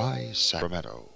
by 0.00 0.32
Sacramento. 0.32 1.08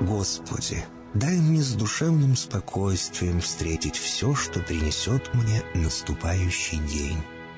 Господи, 0.00 0.84
дай 1.14 1.36
мне 1.36 1.60
с 1.62 1.74
душевным 1.74 2.36
спокойствием 2.36 3.40
встретить 3.40 3.96
все, 3.96 4.34
что 4.34 4.60
принесет 4.60 5.34
мне 5.34 5.62
наступающий 5.74 6.78
день. 6.78 7.18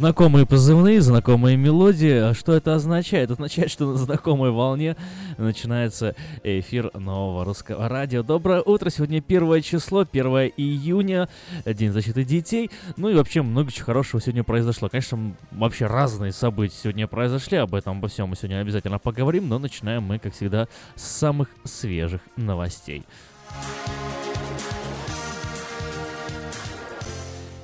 Знакомые 0.00 0.46
позывные, 0.46 1.02
знакомые 1.02 1.58
мелодии. 1.58 2.30
А 2.30 2.32
что 2.32 2.54
это 2.54 2.74
означает? 2.74 3.24
Это 3.24 3.34
означает, 3.34 3.70
что 3.70 3.84
на 3.84 3.98
знакомой 3.98 4.50
волне 4.50 4.96
начинается 5.36 6.16
эфир 6.42 6.90
нового 6.94 7.44
русского 7.44 7.86
радио. 7.86 8.22
Доброе 8.22 8.62
утро, 8.62 8.88
сегодня 8.88 9.20
первое 9.20 9.60
число, 9.60 10.06
1 10.10 10.26
июня, 10.56 11.28
День 11.66 11.92
защиты 11.92 12.24
детей. 12.24 12.70
Ну 12.96 13.10
и 13.10 13.14
вообще 13.14 13.42
много 13.42 13.70
чего 13.70 13.84
хорошего 13.84 14.22
сегодня 14.22 14.42
произошло. 14.42 14.88
Конечно, 14.88 15.34
вообще 15.50 15.84
разные 15.84 16.32
события 16.32 16.76
сегодня 16.82 17.06
произошли, 17.06 17.58
об 17.58 17.74
этом, 17.74 17.98
обо 17.98 18.08
всем 18.08 18.30
мы 18.30 18.36
сегодня 18.36 18.60
обязательно 18.60 18.98
поговорим, 18.98 19.50
но 19.50 19.58
начинаем 19.58 20.04
мы, 20.04 20.18
как 20.18 20.32
всегда, 20.32 20.66
с 20.94 21.02
самых 21.02 21.48
свежих 21.64 22.22
новостей. 22.38 23.04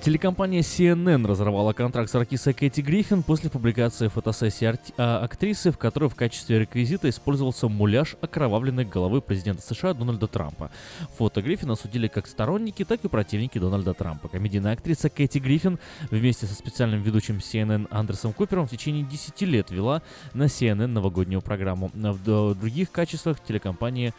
Телекомпания 0.06 0.61
CNN 0.61 1.27
разорвала 1.27 1.72
контракт 1.72 2.09
с 2.09 2.15
артисткой 2.15 2.55
Кэти 2.55 2.81
Гриффин 2.81 3.25
после 3.25 3.50
публикации 3.50 4.06
фотосессии 4.06 4.65
арти- 4.65 4.94
а, 4.97 5.25
актрисы, 5.25 5.72
в 5.72 5.78
которой 5.78 6.09
в 6.09 6.15
качестве 6.15 6.61
реквизита 6.61 7.09
использовался 7.09 7.67
муляж 7.67 8.15
окровавленной 8.21 8.84
головы 8.84 9.21
президента 9.21 9.62
США 9.62 9.94
Дональда 9.94 10.28
Трампа. 10.28 10.71
Фото 11.19 11.43
Гриффина 11.43 11.75
судили 11.75 12.06
как 12.06 12.28
сторонники, 12.28 12.84
так 12.84 13.05
и 13.05 13.09
противники 13.09 13.59
Дональда 13.59 13.94
Трампа. 13.94 14.28
Комедийная 14.28 14.75
актриса 14.75 15.11
Кэти 15.11 15.39
Гриффин 15.39 15.81
вместе 16.12 16.47
со 16.47 16.55
специальным 16.55 17.03
ведущим 17.03 17.38
CNN 17.38 17.88
Андерсом 17.91 18.33
Купером 18.33 18.69
в 18.69 18.71
течение 18.71 19.03
10 19.03 19.43
лет 19.43 19.73
вела 19.73 20.03
на 20.34 20.44
CNN 20.44 20.87
новогоднюю 20.87 21.43
программу. 21.43 21.91
В 21.93 22.55
других 22.55 22.93
качествах 22.93 23.41
телекомпании 23.41 24.15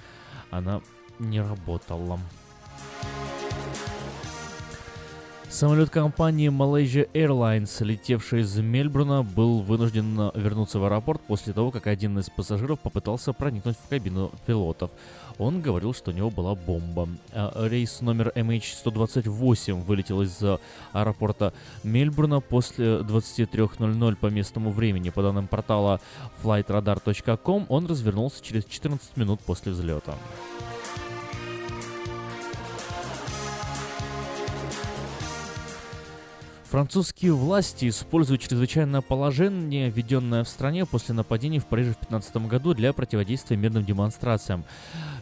она 0.51 0.81
не 1.17 1.39
работала. 1.39 2.19
Самолет 5.49 5.89
компании 5.89 6.49
Malaysia 6.49 7.09
Airlines, 7.13 7.83
летевший 7.83 8.41
из 8.41 8.57
Мельбурна, 8.57 9.23
был 9.23 9.61
вынужден 9.61 10.29
вернуться 10.35 10.77
в 10.77 10.83
аэропорт 10.83 11.21
после 11.21 11.53
того, 11.53 11.71
как 11.71 11.87
один 11.87 12.19
из 12.19 12.29
пассажиров 12.29 12.79
попытался 12.81 13.31
проникнуть 13.31 13.77
в 13.77 13.87
кабину 13.87 14.31
пилотов. 14.45 14.91
Он 15.37 15.61
говорил, 15.61 15.93
что 15.93 16.11
у 16.11 16.13
него 16.13 16.29
была 16.29 16.53
бомба. 16.53 17.07
А 17.31 17.65
рейс 17.67 18.01
номер 18.01 18.33
MH128 18.35 19.85
вылетел 19.85 20.21
из 20.21 20.37
аэропорта 20.91 21.53
Мельбурна 21.81 22.41
после 22.41 22.97
23.00 22.97 24.15
по 24.17 24.27
местному 24.27 24.71
времени. 24.71 25.11
По 25.11 25.21
данным 25.21 25.47
портала 25.47 26.01
flightradar.com, 26.43 27.67
он 27.69 27.87
развернулся 27.87 28.43
через 28.43 28.65
14 28.65 29.15
минут 29.15 29.39
после 29.39 29.71
взлета. 29.71 30.15
Французские 36.69 37.31
власти 37.31 37.87
используют 37.87 38.41
чрезвычайное 38.41 38.99
положение, 38.99 39.89
введенное 39.89 40.43
в 40.43 40.49
стране 40.49 40.85
после 40.85 41.15
нападений 41.15 41.59
в 41.59 41.65
Париже 41.65 41.91
в 41.91 41.93
2015 41.93 42.35
году 42.47 42.73
для 42.73 42.91
противодействия 42.91 43.55
мирным 43.55 43.85
демонстрациям, 43.85 44.65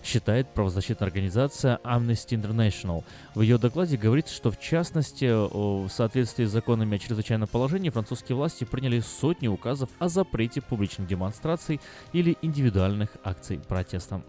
считает 0.03 0.51
правозащитная 0.55 1.07
организация 1.07 1.79
Amnesty 1.83 2.31
International. 2.31 3.03
В 3.35 3.41
ее 3.41 3.59
докладе 3.59 3.95
говорится, 3.95 4.33
что 4.33 4.49
в 4.49 4.59
частности, 4.59 5.25
в 5.25 5.87
соответствии 5.89 6.45
с 6.45 6.51
законами 6.51 6.95
о 6.95 6.99
чрезвычайном 6.99 7.47
положении, 7.47 7.91
французские 7.91 8.35
власти 8.35 8.63
приняли 8.63 9.01
сотни 9.01 9.47
указов 9.47 9.91
о 9.99 10.09
запрете 10.09 10.61
публичных 10.61 11.07
демонстраций 11.07 11.79
или 12.11 12.37
индивидуальных 12.41 13.09
акций 13.23 13.59
протеста. 13.59 14.23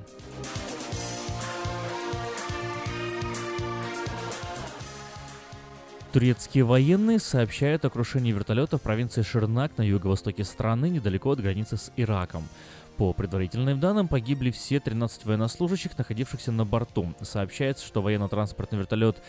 Турецкие 6.16 6.64
военные 6.64 7.18
сообщают 7.18 7.84
о 7.84 7.90
крушении 7.90 8.32
вертолета 8.32 8.78
в 8.78 8.80
провинции 8.80 9.20
Ширнак 9.20 9.76
на 9.76 9.82
юго-востоке 9.82 10.44
страны, 10.44 10.88
недалеко 10.88 11.32
от 11.32 11.40
границы 11.40 11.76
с 11.76 11.92
Ираком. 11.94 12.48
По 12.96 13.12
предварительным 13.12 13.78
данным, 13.78 14.08
погибли 14.08 14.50
все 14.50 14.80
13 14.80 15.26
военнослужащих, 15.26 15.98
находившихся 15.98 16.52
на 16.52 16.64
борту. 16.64 17.12
Сообщается, 17.20 17.86
что 17.86 18.00
военно-транспортный 18.00 18.78
вертолет 18.78 19.22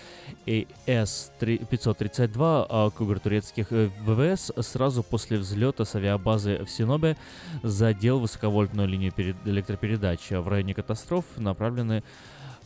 АС-532 0.45 2.91
Кугар 2.91 3.19
турецких 3.19 3.67
э, 3.71 3.89
ВВС 4.05 4.53
сразу 4.65 5.03
после 5.03 5.39
взлета 5.39 5.83
с 5.83 5.93
авиабазы 5.95 6.63
в 6.63 6.69
Синобе 6.69 7.17
задел 7.63 8.19
высоковольтную 8.19 8.87
линию 8.87 9.11
электропередач. 9.43 10.29
В 10.29 10.47
районе 10.47 10.73
катастроф 10.73 11.25
направлены 11.35 12.01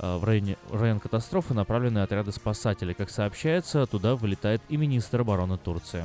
в 0.01 0.23
районе, 0.23 0.57
район 0.71 0.99
катастрофы 0.99 1.53
направлены 1.53 1.99
отряды 1.99 2.31
спасателей. 2.31 2.95
Как 2.95 3.09
сообщается, 3.09 3.85
туда 3.85 4.15
вылетает 4.15 4.61
и 4.67 4.77
министр 4.77 5.21
обороны 5.21 5.57
Турции. 5.57 6.03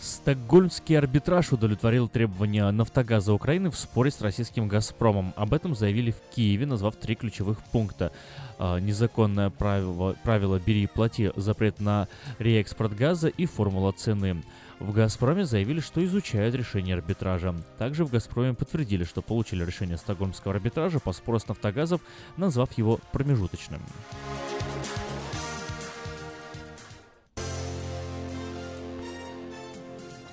Стокгольмский 0.00 0.98
арбитраж 0.98 1.50
удовлетворил 1.50 2.06
требования 2.06 2.70
«Нафтогаза 2.70 3.32
Украины» 3.32 3.70
в 3.70 3.76
споре 3.76 4.10
с 4.10 4.20
российским 4.20 4.68
«Газпромом». 4.68 5.32
Об 5.34 5.54
этом 5.54 5.74
заявили 5.74 6.10
в 6.10 6.34
Киеве, 6.34 6.66
назвав 6.66 6.96
три 6.96 7.14
ключевых 7.14 7.58
пункта. 7.72 8.12
А, 8.58 8.78
незаконное 8.78 9.48
правило, 9.48 10.14
правило 10.22 10.58
«бери 10.58 10.82
и 10.82 10.86
плати», 10.86 11.32
запрет 11.36 11.80
на 11.80 12.06
реэкспорт 12.38 12.94
газа 12.94 13.28
и 13.28 13.46
формула 13.46 13.92
цены. 13.92 14.42
В 14.80 14.92
«Газпроме» 14.92 15.44
заявили, 15.44 15.80
что 15.80 16.02
изучают 16.02 16.54
решение 16.54 16.94
арбитража. 16.94 17.54
Также 17.76 18.06
в 18.06 18.10
«Газпроме» 18.10 18.54
подтвердили, 18.54 19.04
что 19.04 19.20
получили 19.20 19.62
решение 19.62 19.98
Стокгольмского 19.98 20.54
арбитража 20.54 21.00
по 21.00 21.12
спору 21.12 21.38
с 21.38 21.46
«Нафтогазов», 21.46 22.00
назвав 22.38 22.72
его 22.78 22.98
промежуточным. 23.12 23.82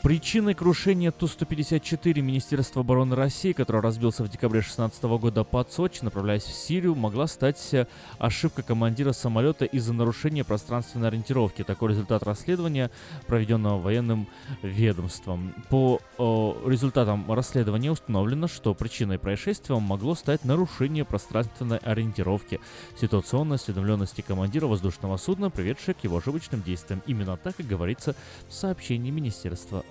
Причиной 0.04 0.54
крушения 0.54 1.12
Ту-154 1.12 2.22
Министерства 2.22 2.82
обороны 2.82 3.16
России, 3.16 3.52
который 3.52 3.82
разбился 3.82 4.24
в 4.24 4.30
декабре 4.30 4.60
2016 4.60 5.04
года 5.04 5.44
под 5.44 5.74
Сочи, 5.74 6.04
направляясь 6.04 6.44
в 6.44 6.54
Сирию, 6.54 6.96
могла 6.96 7.28
стать 7.28 7.74
э, 7.74 7.88
ошибка 8.20 8.62
командира 8.62 9.12
самолета 9.12 9.66
из-за 9.66 9.94
нарушения 9.94 10.44
пространственной 10.44 11.10
ориентировки. 11.10 11.64
Такой 11.64 11.90
результат 11.90 12.24
расследования, 12.24 12.92
проведенного 13.26 13.82
военным 13.82 14.28
ведомством. 14.62 15.54
По 15.70 16.00
о, 16.18 16.56
результатам 16.66 17.30
расследования 17.32 17.92
установлено, 17.92 18.48
что 18.48 18.74
причиной 18.76 19.18
происшествия 19.18 19.78
могло 19.80 20.16
стать 20.16 20.46
нарушение 20.46 21.06
пространственной 21.06 21.80
ориентировки, 21.80 22.62
ситуационной 23.02 23.56
осведомленности 23.56 24.22
командира 24.22 24.68
воздушного 24.68 25.18
судна, 25.18 25.50
приведшее 25.50 25.96
к 25.96 26.04
его 26.04 26.18
ошибочным 26.18 26.62
действиям. 26.62 27.02
Именно 27.08 27.36
так 27.36 27.60
и 27.60 27.64
говорится 27.64 28.16
в 28.48 28.54
сообщении 28.54 29.12
Министерства. 29.12 29.84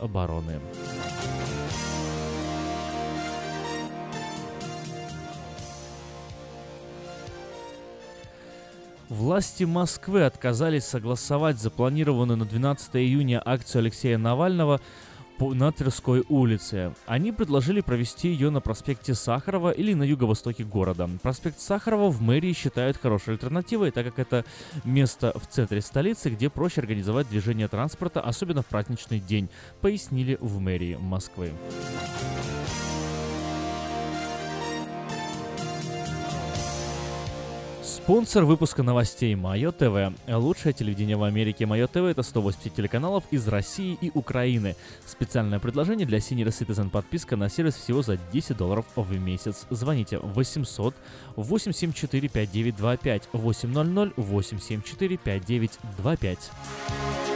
Власти 9.08 9.62
Москвы 9.62 10.24
отказались 10.24 10.84
согласовать 10.84 11.58
запланированную 11.58 12.36
на 12.36 12.44
12 12.44 12.96
июня 12.96 13.40
акцию 13.44 13.80
Алексея 13.80 14.18
Навального 14.18 14.80
на 15.40 15.72
Тверской 15.72 16.24
улице. 16.28 16.92
Они 17.06 17.32
предложили 17.32 17.80
провести 17.80 18.28
ее 18.28 18.50
на 18.50 18.60
проспекте 18.60 19.14
Сахарова 19.14 19.70
или 19.70 19.94
на 19.94 20.02
юго-востоке 20.02 20.64
города. 20.64 21.08
Проспект 21.22 21.60
Сахарова 21.60 22.10
в 22.10 22.20
мэрии 22.20 22.52
считают 22.52 22.96
хорошей 22.96 23.34
альтернативой, 23.34 23.90
так 23.90 24.06
как 24.06 24.18
это 24.18 24.44
место 24.84 25.32
в 25.38 25.46
центре 25.46 25.80
столицы, 25.80 26.30
где 26.30 26.50
проще 26.50 26.80
организовать 26.80 27.28
движение 27.28 27.68
транспорта, 27.68 28.20
особенно 28.20 28.62
в 28.62 28.66
праздничный 28.66 29.20
день, 29.20 29.48
пояснили 29.80 30.38
в 30.40 30.58
мэрии 30.58 30.96
Москвы. 31.00 31.52
Спонсор 37.86 38.44
выпуска 38.44 38.82
новостей 38.82 39.36
Майо 39.36 39.70
ТВ. 39.70 40.12
Лучшее 40.26 40.72
телевидение 40.72 41.16
в 41.16 41.22
Америке 41.22 41.66
Майо 41.66 41.86
ТВ 41.86 41.98
это 41.98 42.24
180 42.24 42.74
телеканалов 42.74 43.22
из 43.30 43.46
России 43.46 43.96
и 44.00 44.10
Украины. 44.12 44.74
Специальное 45.06 45.60
предложение 45.60 46.04
для 46.04 46.18
Senior 46.18 46.48
Citizen 46.48 46.90
подписка 46.90 47.36
на 47.36 47.48
сервис 47.48 47.76
всего 47.76 48.02
за 48.02 48.18
10 48.32 48.56
долларов 48.56 48.86
в 48.96 49.16
месяц. 49.16 49.66
Звоните 49.70 50.18
800 50.18 50.96
874 51.36 52.28
5925 52.28 53.28
800 53.32 54.12
874 54.16 55.16
5925. 55.18 57.35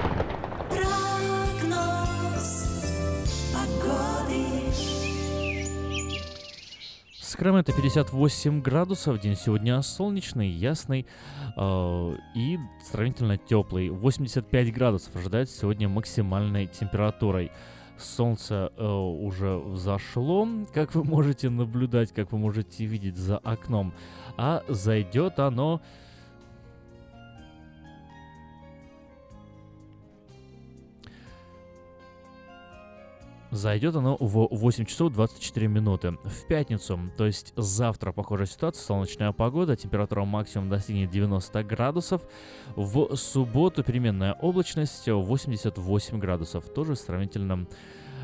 Сакраменто 7.41 7.73
58 7.73 8.61
градусов, 8.61 9.19
день 9.19 9.35
сегодня 9.35 9.81
солнечный, 9.81 10.47
ясный 10.47 11.07
э, 11.57 12.15
и 12.35 12.59
сравнительно 12.83 13.39
теплый. 13.39 13.89
85 13.89 14.71
градусов 14.71 15.15
ожидается 15.15 15.57
сегодня 15.57 15.89
максимальной 15.89 16.67
температурой. 16.67 17.51
Солнце 17.97 18.71
э, 18.77 18.85
уже 18.85 19.57
взошло, 19.57 20.47
как 20.71 20.93
вы 20.93 21.03
можете 21.03 21.49
наблюдать, 21.49 22.13
как 22.13 22.31
вы 22.31 22.37
можете 22.37 22.85
видеть 22.85 23.17
за 23.17 23.39
окном. 23.39 23.91
А 24.37 24.63
зайдет 24.67 25.39
оно 25.39 25.81
Зайдет 33.51 33.97
оно 33.97 34.15
в 34.17 34.47
8 34.49 34.85
часов 34.85 35.11
24 35.11 35.67
минуты. 35.67 36.11
В 36.23 36.47
пятницу, 36.47 36.97
то 37.17 37.25
есть 37.25 37.51
завтра, 37.57 38.13
похожая 38.13 38.47
ситуация, 38.47 38.81
солнечная 38.81 39.33
погода, 39.33 39.75
температура 39.75 40.23
максимум 40.23 40.69
достигнет 40.69 41.09
90 41.09 41.61
градусов. 41.65 42.21
В 42.77 43.13
субботу 43.17 43.83
переменная 43.83 44.33
облачность 44.33 45.05
88 45.07 46.17
градусов, 46.17 46.63
тоже 46.69 46.95
сравнительно 46.95 47.67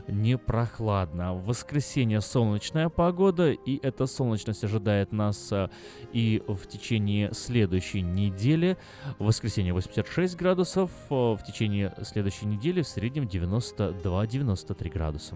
не 0.07 0.37
прохладно. 0.37 1.33
В 1.33 1.45
воскресенье 1.45 2.21
солнечная 2.21 2.89
погода, 2.89 3.51
и 3.51 3.79
эта 3.83 4.05
солнечность 4.05 4.63
ожидает 4.63 5.11
нас 5.11 5.51
э, 5.51 5.69
и 6.13 6.43
в 6.47 6.65
течение 6.67 7.33
следующей 7.33 8.01
недели. 8.01 8.77
В 9.19 9.25
воскресенье 9.25 9.73
86 9.73 10.35
градусов, 10.35 10.91
э, 11.09 11.13
в 11.13 11.39
течение 11.45 11.93
следующей 12.03 12.45
недели 12.45 12.81
в 12.81 12.87
среднем 12.87 13.25
92-93 13.25 14.89
градуса. 14.89 15.35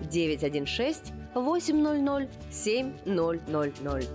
916 0.00 1.12
800 1.34 2.28
7000. 2.50 4.08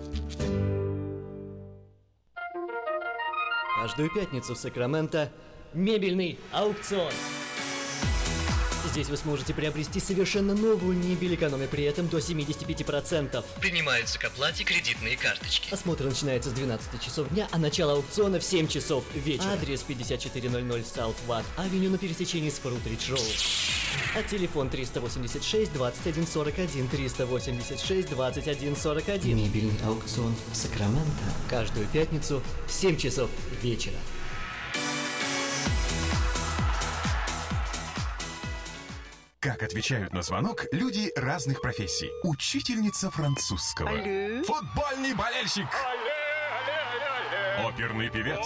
Каждую 3.82 4.14
пятницу 4.14 4.56
в 4.56 4.58
Сакраменто 4.58 5.32
мебельный 5.74 6.40
аукцион. 6.52 7.12
Здесь 8.98 9.10
вы 9.10 9.18
сможете 9.18 9.54
приобрести 9.54 10.00
совершенно 10.00 10.56
новую 10.56 10.98
мебель, 10.98 11.36
экономя 11.36 11.68
при 11.68 11.84
этом 11.84 12.08
до 12.08 12.18
75%. 12.18 13.46
Принимаются 13.62 14.18
к 14.18 14.26
оплате 14.26 14.64
кредитные 14.64 15.16
карточки. 15.16 15.72
Осмотр 15.72 16.06
начинается 16.06 16.50
с 16.50 16.54
12 16.54 17.00
часов 17.00 17.30
дня, 17.30 17.48
а 17.52 17.60
начало 17.60 17.94
аукциона 17.94 18.40
в 18.40 18.44
7 18.44 18.68
часов 18.68 19.04
вечера. 19.14 19.52
Адрес 19.52 19.84
5400 19.84 20.58
South 21.00 21.16
Watt 21.28 21.44
Авеню 21.58 21.92
на 21.92 22.00
пересечении 22.00 22.50
с 22.50 22.58
Фрутридж 22.58 23.12
Роуд. 23.12 23.22
А 24.16 24.24
телефон 24.24 24.70
386 24.70 25.74
2141 25.74 26.88
386 26.88 28.10
2141. 28.10 29.38
Мебельный 29.38 29.80
аукцион 29.86 30.36
Сакраменто. 30.54 31.24
Каждую 31.50 31.88
пятницу 31.88 32.42
в 32.68 32.72
7 32.72 32.98
часов 32.98 33.30
вечера. 33.62 33.98
Как 39.40 39.64
отвечают 39.64 40.14
на 40.14 40.24
звонок 40.24 40.66
люди 40.72 41.12
разных 41.16 41.62
профессий. 41.62 42.10
Учительница 42.24 43.10
французского. 43.12 43.90
Футбольный 43.90 45.14
болельщик. 45.14 45.68
Оперный 47.64 48.10
певец. 48.10 48.46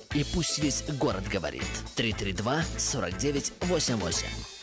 И 0.13 0.25
пусть 0.33 0.59
весь 0.59 0.83
город 0.99 1.23
говорит. 1.31 1.63
332 1.95 2.63
49 2.77 3.53
88. 3.61 4.60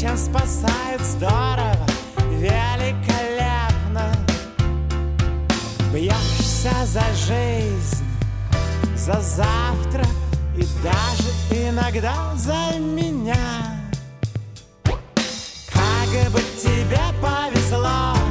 Чем 0.00 0.16
спасают, 0.18 1.00
здорово, 1.00 1.86
великолепно. 2.28 4.12
Бьешься 5.90 6.70
за 6.84 7.04
жизнь, 7.14 8.04
за 8.94 9.18
завтра 9.20 10.04
и 10.54 10.66
даже 10.82 11.30
иногда 11.50 12.34
за 12.36 12.78
меня. 12.78 13.36
Как 15.72 16.30
бы 16.30 16.40
тебе 16.60 17.00
повезло 17.22 18.25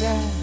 вместе. 0.00 0.39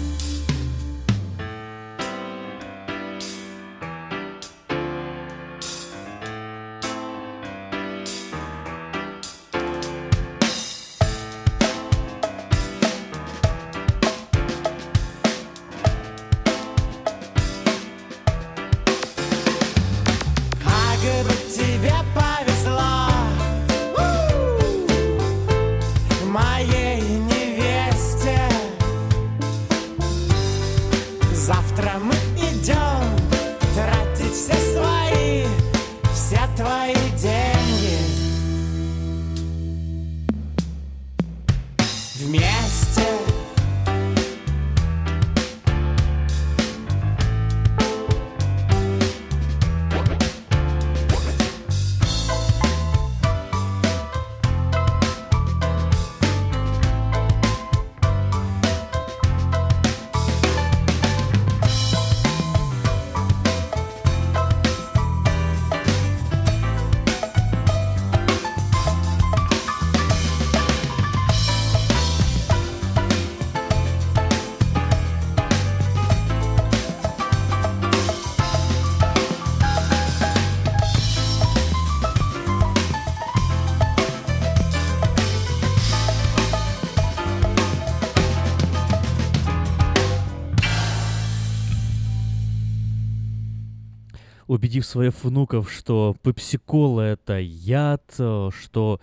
Убедив 94.68 94.84
своих 94.84 95.14
внуков, 95.24 95.72
что 95.72 96.14
пепси-кола 96.22 97.00
это 97.00 97.38
яд, 97.38 98.02
э, 98.18 98.50
что 98.52 99.00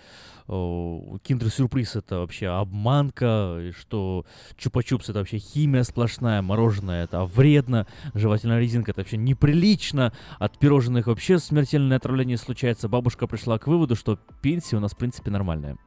киндер-сюрприз 0.47 1.95
это 1.95 2.19
вообще 2.19 2.49
обманка, 2.49 3.71
что 3.75 4.27
чупа-чупс 4.59 5.05
это 5.09 5.19
вообще 5.19 5.39
химия 5.39 5.81
сплошная, 5.81 6.43
мороженое 6.43 7.05
это 7.05 7.25
вредно, 7.25 7.87
жевательная 8.13 8.59
резинка 8.59 8.91
это 8.91 9.01
вообще 9.01 9.17
неприлично, 9.17 10.13
от 10.37 10.59
пирожных 10.59 11.07
вообще 11.07 11.39
смертельное 11.39 11.97
отравление 11.97 12.37
случается. 12.37 12.87
Бабушка 12.87 13.25
пришла 13.25 13.57
к 13.57 13.65
выводу, 13.65 13.95
что 13.95 14.19
пенсия 14.43 14.77
у 14.77 14.79
нас 14.79 14.91
в 14.91 14.97
принципе 14.97 15.31
нормальная. 15.31 15.77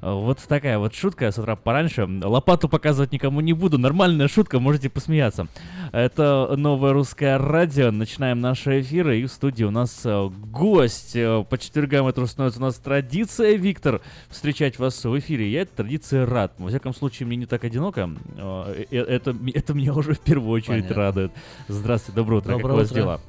Вот 0.00 0.38
такая 0.48 0.78
вот 0.78 0.94
шутка 0.94 1.30
с 1.30 1.38
утра 1.38 1.56
пораньше. 1.56 2.08
Лопату 2.22 2.68
показывать 2.68 3.12
никому 3.12 3.40
не 3.42 3.52
буду. 3.52 3.76
Нормальная 3.76 4.28
шутка, 4.28 4.58
можете 4.58 4.88
посмеяться. 4.88 5.46
Это 5.92 6.54
новое 6.56 6.92
русское 6.94 7.36
радио. 7.36 7.90
Начинаем 7.90 8.40
наши 8.40 8.80
эфиры. 8.80 9.20
И 9.20 9.24
в 9.26 9.32
студии 9.32 9.64
у 9.64 9.70
нас 9.70 10.00
э, 10.04 10.28
гость. 10.28 11.14
Э, 11.16 11.44
По 11.48 11.58
четвергам 11.58 12.06
это 12.06 12.24
становится 12.26 12.60
у 12.60 12.62
нас 12.62 12.76
традиция, 12.76 13.56
Виктор, 13.56 14.00
встречать 14.30 14.78
вас 14.78 15.04
в 15.04 15.18
эфире. 15.18 15.50
Я 15.50 15.62
этой 15.62 15.76
традиции 15.76 16.18
рад. 16.20 16.54
Во 16.58 16.68
всяком 16.68 16.94
случае, 16.94 17.26
мне 17.26 17.36
не 17.36 17.46
так 17.46 17.64
одиноко. 17.64 18.10
Э, 18.38 18.84
Это, 18.90 19.36
это 19.54 19.74
меня 19.74 19.92
уже 19.92 20.14
в 20.14 20.20
первую 20.20 20.50
очередь 20.52 20.84
Понятно. 20.84 20.96
радует. 20.96 21.32
Здравствуйте, 21.68 22.16
доброе 22.16 22.36
утро. 22.38 22.52
как 22.52 22.62
Доброе 22.62 22.72
у 22.72 22.76
вас 22.78 22.90
дела? 22.90 23.20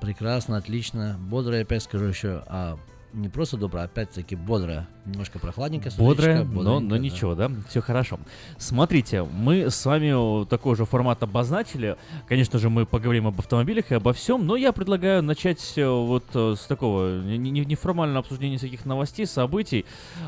Прекрасно, 0.00 0.56
отлично. 0.58 1.16
Бодрое, 1.20 1.62
опять 1.62 1.82
скажу 1.82 2.04
еще. 2.04 2.42
А 2.46 2.78
не 3.12 3.28
просто 3.28 3.56
доброе, 3.56 3.84
опять-таки 3.84 4.36
бодрое. 4.36 4.86
Немножко 5.06 5.38
прохладненько. 5.38 5.90
Бодрая, 5.98 6.44
но, 6.44 6.62
но 6.62 6.80
бодренько, 6.80 6.90
да. 6.90 6.98
ничего, 6.98 7.34
да, 7.34 7.50
все 7.68 7.80
хорошо. 7.80 8.20
Смотрите, 8.58 9.24
мы 9.24 9.70
с 9.70 9.84
вами 9.84 10.44
такой 10.44 10.76
же 10.76 10.84
формат 10.84 11.22
обозначили. 11.22 11.96
Конечно 12.28 12.58
же, 12.58 12.70
мы 12.70 12.86
поговорим 12.86 13.26
об 13.26 13.38
автомобилях 13.38 13.90
и 13.90 13.94
обо 13.94 14.12
всем, 14.12 14.46
но 14.46 14.56
я 14.56 14.72
предлагаю 14.72 15.22
начать 15.22 15.72
э, 15.76 15.88
вот 15.88 16.24
э, 16.34 16.54
с 16.56 16.66
такого 16.66 17.20
не- 17.22 17.38
не- 17.38 17.64
неформального 17.64 18.20
обсуждения 18.20 18.58
всяких 18.58 18.84
новостей, 18.84 19.26
событий, 19.26 19.84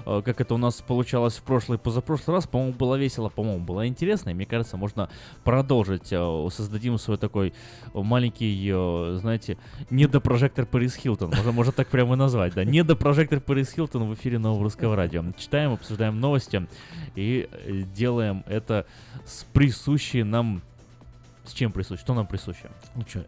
э, 0.07 0.23
как 0.25 0.41
это 0.41 0.55
у 0.55 0.59
нас 0.59 0.77
получалось 0.77 1.35
в 1.35 1.43
прошлый 1.43 1.79
и 1.79 1.81
позапрошлый 1.81 2.37
раз. 2.37 2.47
По-моему, 2.47 2.73
было 2.73 2.97
весело, 2.97 3.29
по-моему, 3.29 3.65
было 3.65 3.87
интересно, 3.87 4.31
и 4.31 4.35
мне 4.35 4.47
кажется, 4.47 4.77
можно 4.77 5.09
продолжить. 5.45 6.07
Создадим 6.07 6.99
свой 6.99 7.19
такой 7.19 7.53
маленький, 7.95 8.73
знаете, 9.19 9.59
недопрожектор 9.91 10.67
Пэрис 10.67 10.97
Хилтон. 10.97 11.31
Можно, 11.31 11.53
можно 11.53 11.73
так 11.73 11.89
прямо 11.89 12.15
и 12.15 12.17
назвать, 12.17 12.55
да. 12.55 12.65
Недопрожектор 12.77 13.39
Пэрис 13.39 13.71
Хилтон 13.73 14.09
в 14.09 14.15
эфире 14.15 14.39
Нового 14.39 14.63
Русского 14.63 14.97
Радио. 14.97 15.23
Читаем, 15.37 15.73
обсуждаем 15.75 16.19
новости 16.19 16.67
и 17.15 17.47
э, 17.53 17.83
делаем 17.95 18.45
это 18.47 18.87
с 19.27 19.45
присущей 19.45 20.23
нам... 20.23 20.63
С 21.45 21.53
чем 21.53 21.71
присуще? 21.71 22.01
Что 22.01 22.15
нам 22.15 22.27
присуще? 22.27 22.71
Ну 22.95 23.03
что, 23.07 23.27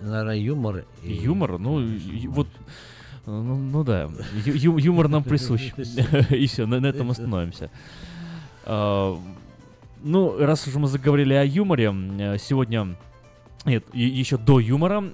наверное, 0.00 0.36
юмор. 0.36 0.84
и- 1.02 1.12
Юмор? 1.12 1.58
Ну, 1.58 1.82
и- 1.82 2.26
вот... 2.26 2.48
Ну, 3.26 3.42
ну 3.58 3.84
да, 3.84 4.08
Ю- 4.46 4.78
юмор 4.78 5.08
нам 5.08 5.24
присущ. 5.24 5.72
И 6.30 6.46
все, 6.46 6.64
на, 6.64 6.80
на 6.80 6.86
этом 6.86 7.10
остановимся. 7.10 7.70
А, 8.64 9.14
Ну, 10.02 10.38
раз 10.38 10.66
уж 10.66 10.74
мы 10.76 10.88
заговорили 10.88 11.34
о 11.34 11.44
юморе, 11.44 11.94
э, 12.18 12.38
сегодня... 12.38 12.96
Нет, 13.66 13.84
еще 13.92 14.38
до 14.38 14.58
юмора... 14.58 15.04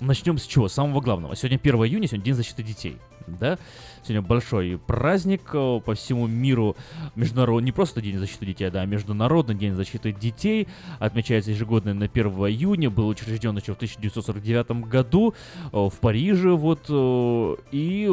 Начнем 0.00 0.38
с 0.38 0.46
чего? 0.46 0.66
С 0.66 0.72
самого 0.72 1.02
главного. 1.02 1.36
Сегодня 1.36 1.58
1 1.58 1.74
июня, 1.84 2.08
сегодня 2.08 2.24
День 2.24 2.34
защиты 2.34 2.62
детей. 2.62 2.96
Да? 3.26 3.58
Сегодня 4.02 4.22
большой 4.22 4.78
праздник 4.78 5.42
э, 5.52 5.80
по 5.84 5.94
всему 5.94 6.26
миру. 6.26 6.74
Международный, 7.16 7.66
не 7.66 7.72
просто 7.72 8.00
День 8.00 8.16
защиты 8.16 8.46
детей, 8.46 8.70
да, 8.70 8.80
а 8.80 8.86
Международный 8.86 9.54
день 9.54 9.74
защиты 9.74 10.12
детей. 10.12 10.68
Отмечается 11.00 11.50
ежегодно 11.50 11.92
на 11.92 12.06
1 12.06 12.26
июня. 12.26 12.88
Был 12.88 13.08
учрежден 13.08 13.54
еще 13.58 13.74
в 13.74 13.76
1949 13.76 14.88
году 14.88 15.34
э, 15.64 15.68
в 15.72 15.92
Париже. 16.00 16.52
Вот, 16.52 16.86
э, 16.88 17.56
и 17.70 18.08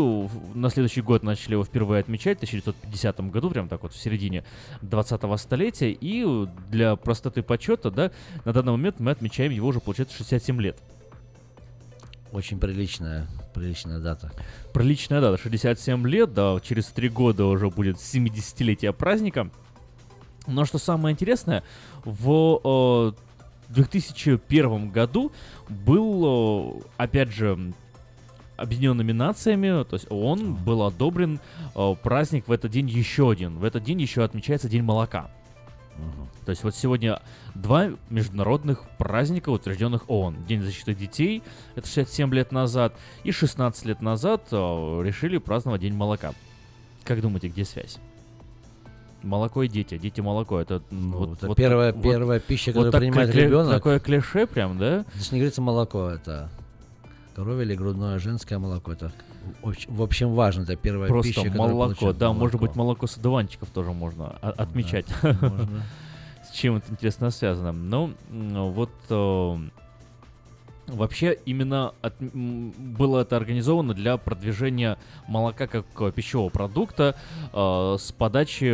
на 0.56 0.69
следующий 0.69 1.02
год 1.02 1.23
начали 1.23 1.54
его 1.54 1.63
впервые 1.63 2.02
отмечать, 2.02 2.39
в 2.39 2.43
1950 2.43 3.32
году, 3.32 3.50
прям 3.50 3.69
так 3.69 3.84
вот 3.84 3.93
в 3.93 3.97
середине 3.97 4.43
20-го 4.82 5.38
столетия. 5.38 5.91
И 5.91 6.26
для 6.69 6.97
простоты 6.97 7.43
почета, 7.43 7.91
да, 7.91 8.12
на 8.43 8.52
данный 8.52 8.73
момент 8.73 9.00
мы 9.00 9.12
отмечаем 9.12 9.54
его 9.54 9.69
уже, 9.69 9.80
получается, 9.80 10.17
67 10.17 10.62
лет. 10.62 10.78
Очень 12.32 12.60
приличная, 12.60 13.28
приличная 13.54 14.00
дата. 14.00 14.32
Приличная 14.74 15.22
дата, 15.22 15.42
67 15.42 16.08
лет, 16.08 16.34
да, 16.34 16.60
через 16.62 16.86
3 16.88 17.10
года 17.10 17.46
уже 17.46 17.70
будет 17.70 17.98
70-летие 17.98 18.92
праздника. 18.94 19.50
Но 20.46 20.66
что 20.66 20.78
самое 20.78 21.13
интересное, 21.13 21.63
в 22.04 22.62
э, 22.63 23.74
2001 23.74 24.92
году 24.92 25.32
был, 25.70 26.80
э, 26.80 26.82
опять 26.98 27.32
же, 27.32 27.74
Объединенными 28.58 29.12
Нациями, 29.12 29.84
то 29.84 29.94
есть 29.94 30.08
ООН, 30.10 30.56
был 30.56 30.82
одобрен 30.84 31.40
э, 31.76 31.96
праздник 32.02 32.48
в 32.48 32.52
этот 32.52 32.72
день 32.72 32.90
еще 32.90 33.30
один. 33.30 33.60
В 33.60 33.63
этот 33.63 33.84
день 33.84 34.02
еще 34.02 34.24
отмечается 34.24 34.68
День 34.68 34.82
молока. 34.82 35.30
Мгм. 35.98 36.28
То 36.46 36.52
есть 36.52 36.64
вот 36.64 36.76
сегодня 36.76 37.22
два 37.56 37.90
международных 38.10 38.84
праздника, 38.98 39.50
утвержденных 39.50 40.10
ООН. 40.10 40.46
День 40.48 40.62
защиты 40.62 40.94
детей, 40.94 41.44
это 41.76 41.88
67 41.88 42.34
лет 42.34 42.52
назад, 42.52 42.94
и 43.24 43.32
16 43.32 43.86
лет 43.86 44.02
назад 44.02 44.44
э, 44.52 44.56
решили 45.04 45.38
праздновать 45.40 45.82
День 45.82 45.94
молока. 45.94 46.34
Как 47.04 47.22
думаете, 47.22 47.48
где 47.50 47.66
связь? 47.66 47.98
Молоко 49.24 49.64
и 49.64 49.68
дети. 49.68 49.98
Дети 49.98 50.22
молоко. 50.22 50.60
Это, 50.60 50.82
Ну, 50.92 51.18
вот, 51.18 51.38
это 51.40 51.48
вот 51.48 51.58
первая, 51.58 51.92
так- 51.92 52.02
первая 52.04 52.40
пища, 52.40 52.72
вот 52.72 52.86
которую 52.86 52.92
так 52.92 53.02
принимает 53.02 53.30
кле- 53.32 53.46
ребенок. 53.46 53.72
Такое 53.74 54.00
клише 54.00 54.46
прям, 54.46 54.78
да? 54.78 55.06
Здесь 55.16 55.32
не 55.32 55.40
говорится 55.40 55.62
молоко, 55.62 56.08
это 56.10 56.50
коровье 57.36 57.66
или 57.66 57.76
грудное 57.76 58.20
женское 58.20 58.60
молоко. 58.60 58.94
Это 58.94 59.12
в 59.88 60.02
общем 60.02 60.34
важно, 60.34 60.64
это 60.64 60.76
первая 60.76 61.08
Просто 61.10 61.34
пища, 61.42 61.52
молоко. 61.52 61.96
получает 61.96 62.18
Да, 62.18 62.34
может 62.34 62.54
быть, 62.60 62.76
молоко. 62.76 62.80
молоко 62.80 63.08
с 63.08 63.18
одуванчиков 63.18 63.70
тоже 63.70 63.92
можно 63.92 64.28
отмечать. 64.42 65.06
Можно. 65.24 65.84
С 66.48 66.52
чем 66.52 66.78
это 66.78 66.92
интересно 66.92 67.30
связано? 67.30 67.72
Ну, 67.74 68.14
вот 68.72 68.92
э, 69.10 69.58
Вообще, 70.88 71.38
именно 71.46 71.94
от- 72.02 72.16
было 72.22 73.20
это 73.20 73.36
организовано 73.36 73.94
для 73.94 74.16
продвижения 74.16 74.98
молока 75.28 75.68
как 75.68 75.86
э, 76.00 76.12
пищевого 76.14 76.48
продукта 76.50 77.16
э, 77.52 77.96
с 78.00 78.14
подачи 78.14 78.72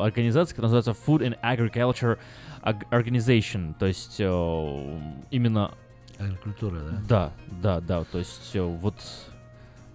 организации, 0.00 0.54
которая 0.56 0.72
называется 0.74 1.00
Food 1.06 1.20
and 1.20 1.38
Agriculture 1.40 2.18
Ag- 2.62 2.88
Organization. 2.90 3.74
То 3.78 3.86
есть 3.86 4.16
э, 4.18 5.00
именно 5.30 5.70
Агрикультура, 6.18 6.80
да? 6.80 7.02
да, 7.08 7.32
да, 7.62 7.80
да. 7.80 8.04
То 8.04 8.18
есть 8.18 8.50
э, 8.54 8.60
вот 8.62 8.96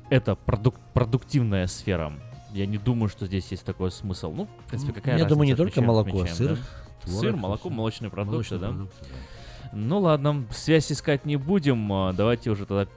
это 0.09 0.35
продук- 0.45 0.79
продуктивная 0.93 1.67
сфера. 1.67 2.13
Я 2.53 2.65
не 2.65 2.77
думаю, 2.77 3.09
что 3.09 3.25
здесь 3.27 3.47
есть 3.51 3.63
такой 3.65 3.91
смысл. 3.91 4.31
Ну, 4.33 4.45
в 4.65 4.69
принципе, 4.69 4.91
какая 4.93 5.17
Я 5.17 5.25
думаю, 5.25 5.45
не 5.47 5.53
разница, 5.53 5.57
только 5.57 5.81
отмечаем, 5.81 5.87
молоко, 5.87 6.09
а 6.09 6.21
отмечаем, 6.23 6.35
сыр, 6.37 6.49
да? 6.57 7.05
творог, 7.05 7.21
Сыр, 7.21 7.35
молоко, 7.35 7.69
молочные 7.69 8.09
продукты, 8.09 8.35
Молочные 8.55 8.59
да? 8.59 8.67
продукты, 8.69 8.95
да. 9.01 9.69
Ну 9.77 9.99
ладно, 9.99 10.45
связь 10.51 10.91
искать 10.91 11.25
не 11.25 11.35
будем. 11.35 11.91
а, 11.93 12.11
Давайте 12.13 12.49
уже 12.49 12.65
тогда 12.65 12.87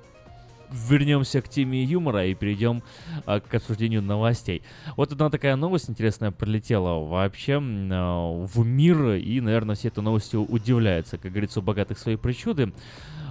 вернемся 0.70 1.42
к 1.42 1.48
теме 1.50 1.84
юмора 1.84 2.24
и 2.26 2.34
перейдем 2.34 2.82
а, 3.26 3.40
к 3.40 3.54
обсуждению 3.54 4.00
новостей. 4.00 4.62
Вот 4.96 5.12
одна 5.12 5.28
такая 5.28 5.54
новость 5.56 5.90
интересная 5.90 6.30
прилетела 6.30 7.04
вообще 7.06 7.58
а, 7.60 8.46
в 8.46 8.64
мир, 8.64 9.12
и, 9.12 9.40
наверное, 9.42 9.74
все 9.76 9.88
этой 9.88 10.02
новостью 10.02 10.44
удивляются. 10.46 11.18
Как 11.18 11.30
говорится, 11.30 11.60
у 11.60 11.62
богатых 11.62 11.98
свои 11.98 12.16
причуды. 12.16 12.72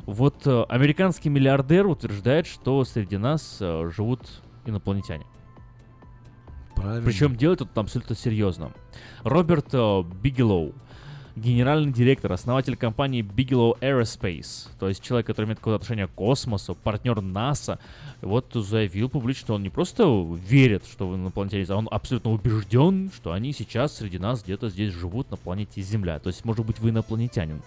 Вот 0.06 0.48
э, 0.48 0.64
американский 0.70 1.30
миллиардер 1.30 1.88
утверждает, 1.88 2.48
что 2.48 2.84
среди 2.84 3.18
нас 3.18 3.58
э, 3.60 3.90
живут 3.96 4.22
инопланетяне. 4.66 5.26
Правильно. 6.76 7.06
Причем 7.06 7.36
делает 7.36 7.62
это 7.62 7.80
абсолютно 7.80 8.16
серьезно. 8.16 8.72
Роберт 9.24 9.68
э, 9.74 10.04
Бигелоу, 10.22 10.74
генеральный 11.36 11.94
директор, 11.94 12.32
основатель 12.32 12.76
компании 12.76 13.22
Bigelow 13.22 13.80
Aerospace, 13.80 14.70
то 14.80 14.90
есть 14.90 15.02
человек, 15.04 15.28
который 15.28 15.46
имеет 15.46 15.60
какое-то 15.60 15.78
отношение 15.78 16.08
к 16.08 16.12
космосу, 16.12 16.76
партнер 16.76 17.22
НАСА, 17.22 17.80
вот 18.22 18.52
заявил 18.54 19.10
публично, 19.10 19.46
что 19.46 19.54
он 19.56 19.64
не 19.64 19.70
просто 19.70 20.04
верит, 20.48 20.84
что 20.86 21.08
вы 21.08 21.16
инопланетяне, 21.16 21.66
а 21.70 21.76
он 21.76 21.88
абсолютно 21.92 22.32
убежден, 22.32 23.12
что 23.16 23.32
они 23.32 23.54
сейчас 23.54 23.96
среди 23.96 24.18
нас 24.18 24.44
где-то 24.44 24.70
здесь 24.70 24.94
живут 24.94 25.32
на 25.32 25.38
планете 25.38 25.82
Земля. 25.82 26.20
То 26.20 26.28
есть, 26.28 26.44
может 26.46 26.66
быть, 26.66 26.80
вы 26.80 26.90
инопланетянин. 26.90 27.62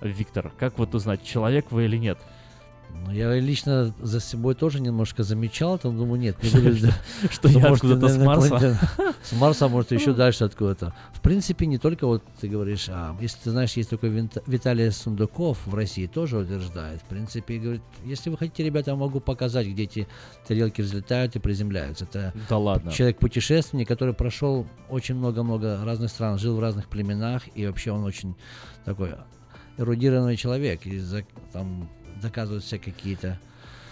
Виктор, 0.00 0.52
как 0.58 0.78
вот 0.78 0.94
узнать, 0.94 1.22
человек 1.22 1.70
вы 1.70 1.84
или 1.84 1.96
нет? 1.96 2.18
Ну, 3.06 3.12
я 3.12 3.38
лично 3.38 3.94
за 4.00 4.20
собой 4.20 4.54
тоже 4.54 4.80
немножко 4.80 5.22
замечал, 5.22 5.78
там 5.78 5.96
думаю, 5.96 6.20
нет, 6.20 6.42
не 6.42 6.50
буду... 6.60 6.92
Что 7.30 7.48
я 7.58 7.72
откуда-то 7.72 8.08
с 8.08 8.18
Марса? 8.18 8.78
С 9.22 9.32
Марса, 9.32 9.66
а 9.66 9.68
может, 9.68 9.92
еще 9.92 10.14
дальше 10.14 10.44
откуда-то. 10.44 10.94
В 11.12 11.20
принципе, 11.20 11.66
не 11.66 11.76
только 11.78 12.06
вот 12.06 12.22
ты 12.40 12.48
говоришь, 12.48 12.86
а 12.88 13.14
если 13.20 13.38
ты 13.44 13.50
знаешь, 13.50 13.74
есть 13.74 13.90
такой 13.90 14.28
Виталий 14.46 14.90
Сундуков 14.90 15.66
в 15.66 15.74
России 15.74 16.06
тоже 16.06 16.38
утверждает. 16.38 17.00
В 17.02 17.04
принципе, 17.04 17.58
говорит, 17.58 17.82
если 18.04 18.30
вы 18.30 18.38
хотите, 18.38 18.64
ребята, 18.64 18.92
я 18.92 18.96
могу 18.96 19.20
показать, 19.20 19.66
где 19.66 19.82
эти 19.84 20.08
тарелки 20.46 20.80
взлетают 20.80 21.36
и 21.36 21.38
приземляются. 21.38 22.04
Это 22.04 22.32
Да 22.48 22.56
ладно. 22.58 22.90
человек-путешественник, 22.90 23.86
который 23.86 24.14
прошел 24.14 24.66
очень 24.88 25.16
много-много 25.16 25.84
разных 25.84 26.10
стран, 26.10 26.38
жил 26.38 26.56
в 26.56 26.60
разных 26.60 26.88
племенах, 26.88 27.42
и 27.54 27.66
вообще 27.66 27.92
он 27.92 28.04
очень 28.04 28.34
такой 28.84 29.12
эрудированный 29.80 30.36
человек, 30.36 30.86
и 30.86 30.98
за- 30.98 31.24
там 31.52 31.88
доказывают 32.22 32.62
все 32.64 32.78
какие-то 32.78 33.38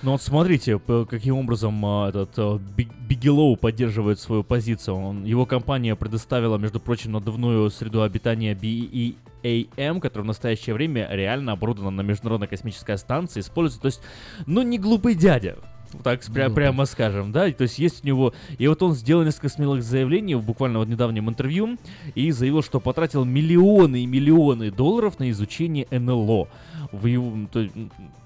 Ну 0.03 0.13
вот 0.13 0.23
смотрите, 0.23 0.79
каким 1.11 1.37
образом 1.39 1.85
а, 1.85 2.09
этот 2.11 2.31
а, 2.39 2.59
Би- 2.77 2.89
Бигелоу 3.09 3.57
поддерживает 3.57 4.21
свою 4.21 4.45
позицию. 4.45 4.95
Он, 4.97 5.25
его 5.25 5.45
компания 5.47 5.97
предоставила, 5.97 6.57
между 6.59 6.79
прочим, 6.79 7.13
надувную 7.13 7.69
среду 7.71 8.03
обитания 8.03 8.55
BEAM, 8.55 10.01
которая 10.01 10.25
в 10.25 10.27
настоящее 10.29 10.75
время 10.75 11.09
реально 11.11 11.53
оборудована 11.53 12.03
на 12.03 12.07
Международной 12.07 12.49
космической 12.49 12.97
станции, 12.99 13.41
используется, 13.41 13.81
то 13.81 13.87
есть, 13.87 14.01
ну 14.47 14.63
не 14.63 14.79
глупый 14.79 15.15
дядя. 15.15 15.57
Так 16.03 16.23
спря- 16.23 16.47
Глупый. 16.47 16.65
прямо 16.65 16.85
скажем, 16.85 17.33
да, 17.33 17.51
то 17.51 17.63
есть 17.63 17.79
есть 17.79 18.05
у 18.05 18.07
него, 18.07 18.33
и 18.59 18.67
вот 18.69 18.83
он 18.83 18.95
сделал 18.95 19.25
несколько 19.25 19.49
смелых 19.49 19.83
заявлений 19.83 20.35
в 20.35 20.43
буквально 20.43 20.79
вот 20.81 20.89
недавнем 20.89 21.29
интервью 21.29 21.77
и 22.15 22.31
заявил, 22.31 22.63
что 22.63 22.81
потратил 22.81 23.25
миллионы 23.25 24.03
и 24.03 24.07
миллионы 24.07 24.71
долларов 24.71 25.19
на 25.19 25.31
изучение 25.31 25.87
НЛО. 25.91 26.49
В 26.93 27.07
его, 27.07 27.47
то 27.53 27.69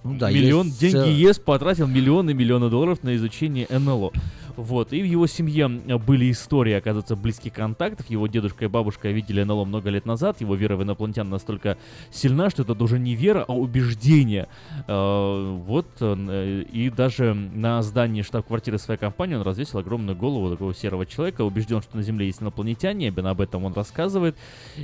Ну 0.05 0.19
да, 0.19 0.31
миллион 0.31 0.67
есть 0.67 0.81
деньги 0.81 1.09
ЕС 1.09 1.39
потратил 1.39 1.87
миллионы 1.87 2.33
миллионы 2.33 2.71
долларов 2.71 3.03
на 3.03 3.17
изучение 3.17 3.67
НЛО. 3.69 4.13
Вот, 4.57 4.93
и 4.93 5.01
в 5.01 5.07
его 5.07 5.27
семье 5.27 5.81
э, 5.87 5.97
были 5.99 6.31
истории, 6.31 6.75
оказывается, 6.75 7.17
близких 7.17 7.55
контактов. 7.55 8.09
Его 8.11 8.27
дедушка 8.27 8.67
и 8.67 8.69
бабушка 8.69 9.11
видели 9.11 9.43
НЛО 9.43 9.65
много 9.65 9.89
лет 9.91 10.05
назад. 10.05 10.41
Его 10.41 10.55
вера 10.55 10.77
в 10.77 10.83
инопланетян 10.83 11.29
настолько 11.29 11.79
сильна, 12.11 12.51
что 12.51 12.63
это 12.63 12.73
уже 12.83 12.99
не 12.99 13.15
вера, 13.15 13.45
а 13.49 13.55
убеждение. 13.55 14.49
Э, 14.87 15.57
Вот, 15.67 15.87
э, 16.01 16.65
и 16.71 16.91
даже 16.91 17.35
на 17.35 17.83
здании 17.83 18.23
штаб-квартиры 18.23 18.79
своей 18.79 19.01
компании 19.01 19.37
он 19.37 19.43
развесил 19.43 19.79
огромную 19.79 20.17
голову 20.17 20.51
такого 20.51 20.75
серого 20.75 21.07
человека, 21.07 21.43
убежден, 21.43 21.81
что 21.83 21.97
на 21.97 22.03
Земле 22.03 22.27
есть 22.27 22.43
инопланетяне, 22.43 23.09
именно 23.09 23.31
об 23.31 23.41
этом 23.41 23.65
он 23.65 23.73
рассказывает. 23.73 24.37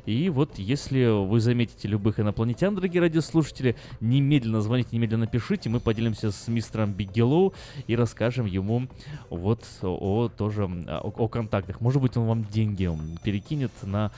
И 0.06 0.30
вот, 0.30 0.58
если 0.58 1.06
вы 1.06 1.40
заметите 1.40 1.88
любых 1.88 2.20
инопланетян, 2.20 2.74
дорогие 2.74 3.02
радиослушатели, 3.02 3.67
немедленно 4.00 4.60
звоните, 4.60 4.90
немедленно 4.92 5.26
пишите, 5.26 5.68
мы 5.68 5.80
поделимся 5.80 6.30
с 6.30 6.48
мистером 6.48 6.92
Бигелоу 6.92 7.54
и 7.86 7.96
расскажем 7.96 8.46
ему 8.46 8.88
вот 9.30 9.64
о, 9.82 10.28
тоже 10.28 10.62
м, 10.62 10.84
о, 10.88 11.12
о 11.16 11.28
контактах. 11.28 11.80
Может 11.80 12.02
быть, 12.02 12.16
он 12.16 12.26
вам 12.26 12.44
деньги 12.44 12.90
перекинет 13.22 13.72
на 13.82 14.10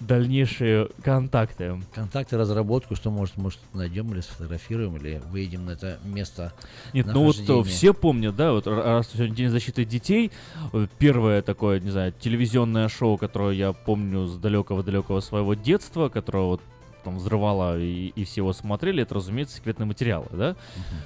дальнейшие 0.00 0.88
контакты. 1.02 1.80
контакты, 1.94 2.36
разработку, 2.36 2.94
что 2.94 3.10
может, 3.10 3.36
может 3.36 3.58
найдем 3.72 4.12
или 4.12 4.20
сфотографируем, 4.20 4.96
или 4.96 5.20
выйдем 5.30 5.66
на 5.66 5.72
это 5.72 5.98
место 6.04 6.52
Нет, 6.92 7.06
ну 7.06 7.24
вот 7.24 7.38
э, 7.38 7.62
все 7.68 7.94
помнят, 7.94 8.36
да, 8.36 8.52
вот 8.52 8.66
раз 8.66 9.08
сегодня 9.12 9.34
День 9.34 9.48
защиты 9.50 9.84
детей, 9.84 10.30
э, 10.72 10.86
первое 10.98 11.42
такое, 11.42 11.80
не 11.80 11.90
знаю, 11.90 12.12
телевизионное 12.18 12.88
шоу, 12.88 13.16
которое 13.16 13.54
я 13.54 13.72
помню 13.72 14.26
с 14.26 14.36
далекого-далекого 14.36 15.20
своего 15.20 15.54
детства, 15.54 16.08
которое 16.08 16.44
вот 16.44 16.60
там 17.08 17.16
взрывало 17.18 17.78
и, 17.80 18.08
и 18.08 18.24
все 18.24 18.42
его 18.42 18.52
смотрели, 18.52 19.02
это, 19.02 19.14
разумеется, 19.14 19.56
секретные 19.56 19.86
материалы, 19.86 20.26
да? 20.32 20.56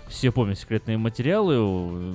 Все 0.09 0.33
помнят 0.33 0.59
секретные 0.59 0.99
материалы, 0.99 2.12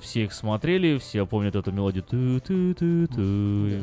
все 0.00 0.24
их 0.24 0.32
смотрели, 0.32 0.96
все 0.98 1.26
помнят 1.26 1.54
эту 1.54 1.70
мелодию. 1.72 2.04
Мелодией. 2.10 3.82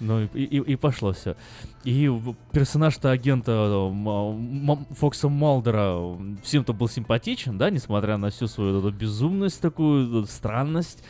Ну 0.00 0.22
и, 0.22 0.26
и- 0.44 0.72
и 0.72 0.76
пошло 0.76 1.12
все. 1.12 1.36
И 1.84 2.10
персонаж-то 2.52 3.10
агента 3.10 3.90
э, 3.92 4.76
Фокса 4.94 5.28
Малдера 5.28 5.98
всем-то 6.42 6.72
был 6.72 6.88
симпатичен, 6.88 7.58
да, 7.58 7.70
несмотря 7.70 8.16
на 8.16 8.30
всю 8.30 8.48
свою 8.48 8.78
эту 8.80 8.90
безумность 8.90 9.60
такую, 9.60 10.26
странность. 10.26 11.04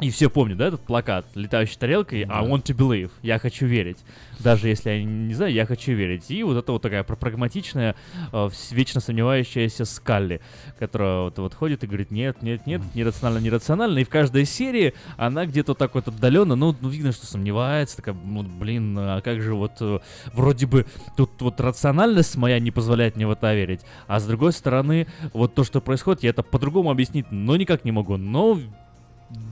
И 0.00 0.10
все 0.10 0.30
помнят, 0.30 0.56
да, 0.56 0.68
этот 0.68 0.80
плакат 0.80 1.26
летающей 1.34 1.76
тарелкой 1.76 2.22
I 2.22 2.44
want 2.44 2.64
to 2.64 2.74
believe, 2.74 3.10
я 3.22 3.38
хочу 3.38 3.66
верить. 3.66 3.98
Даже 4.38 4.68
если 4.68 4.90
я 4.90 5.04
не 5.04 5.34
знаю, 5.34 5.52
я 5.52 5.66
хочу 5.66 5.92
верить. 5.92 6.30
И 6.30 6.42
вот 6.42 6.56
это 6.56 6.72
вот 6.72 6.80
такая 6.80 7.04
пр- 7.04 7.16
прагматичная, 7.16 7.94
э, 8.32 8.48
вечно 8.70 9.00
сомневающаяся 9.02 9.84
Скалли, 9.84 10.40
которая 10.78 11.24
вот, 11.24 11.38
вот 11.38 11.54
ходит 11.54 11.84
и 11.84 11.86
говорит, 11.86 12.10
нет, 12.10 12.42
нет, 12.42 12.66
нет, 12.66 12.80
нерационально, 12.94 13.44
нерационально. 13.44 13.98
И 13.98 14.04
в 14.04 14.08
каждой 14.08 14.46
серии 14.46 14.94
она 15.18 15.44
где-то 15.44 15.74
так 15.74 15.94
вот 15.94 16.08
отдаленно, 16.08 16.56
ну, 16.56 16.74
ну, 16.80 16.88
видно, 16.88 17.12
что 17.12 17.26
сомневается, 17.26 17.98
такая, 17.98 18.14
ну, 18.14 18.42
блин, 18.42 18.96
а 18.98 19.20
как 19.20 19.42
же 19.42 19.54
вот 19.54 19.72
э, 19.80 19.98
вроде 20.32 20.66
бы 20.66 20.86
тут 21.16 21.30
вот 21.40 21.60
рациональность 21.60 22.36
моя 22.36 22.58
не 22.58 22.70
позволяет 22.70 23.16
мне 23.16 23.26
в 23.26 23.30
это 23.30 23.54
верить, 23.54 23.80
а 24.06 24.18
с 24.18 24.26
другой 24.26 24.52
стороны, 24.52 25.06
вот 25.34 25.54
то, 25.54 25.64
что 25.64 25.82
происходит, 25.82 26.22
я 26.22 26.30
это 26.30 26.42
по-другому 26.42 26.90
объяснить, 26.90 27.26
но 27.30 27.56
никак 27.56 27.84
не 27.84 27.92
могу. 27.92 28.16
Но 28.16 28.58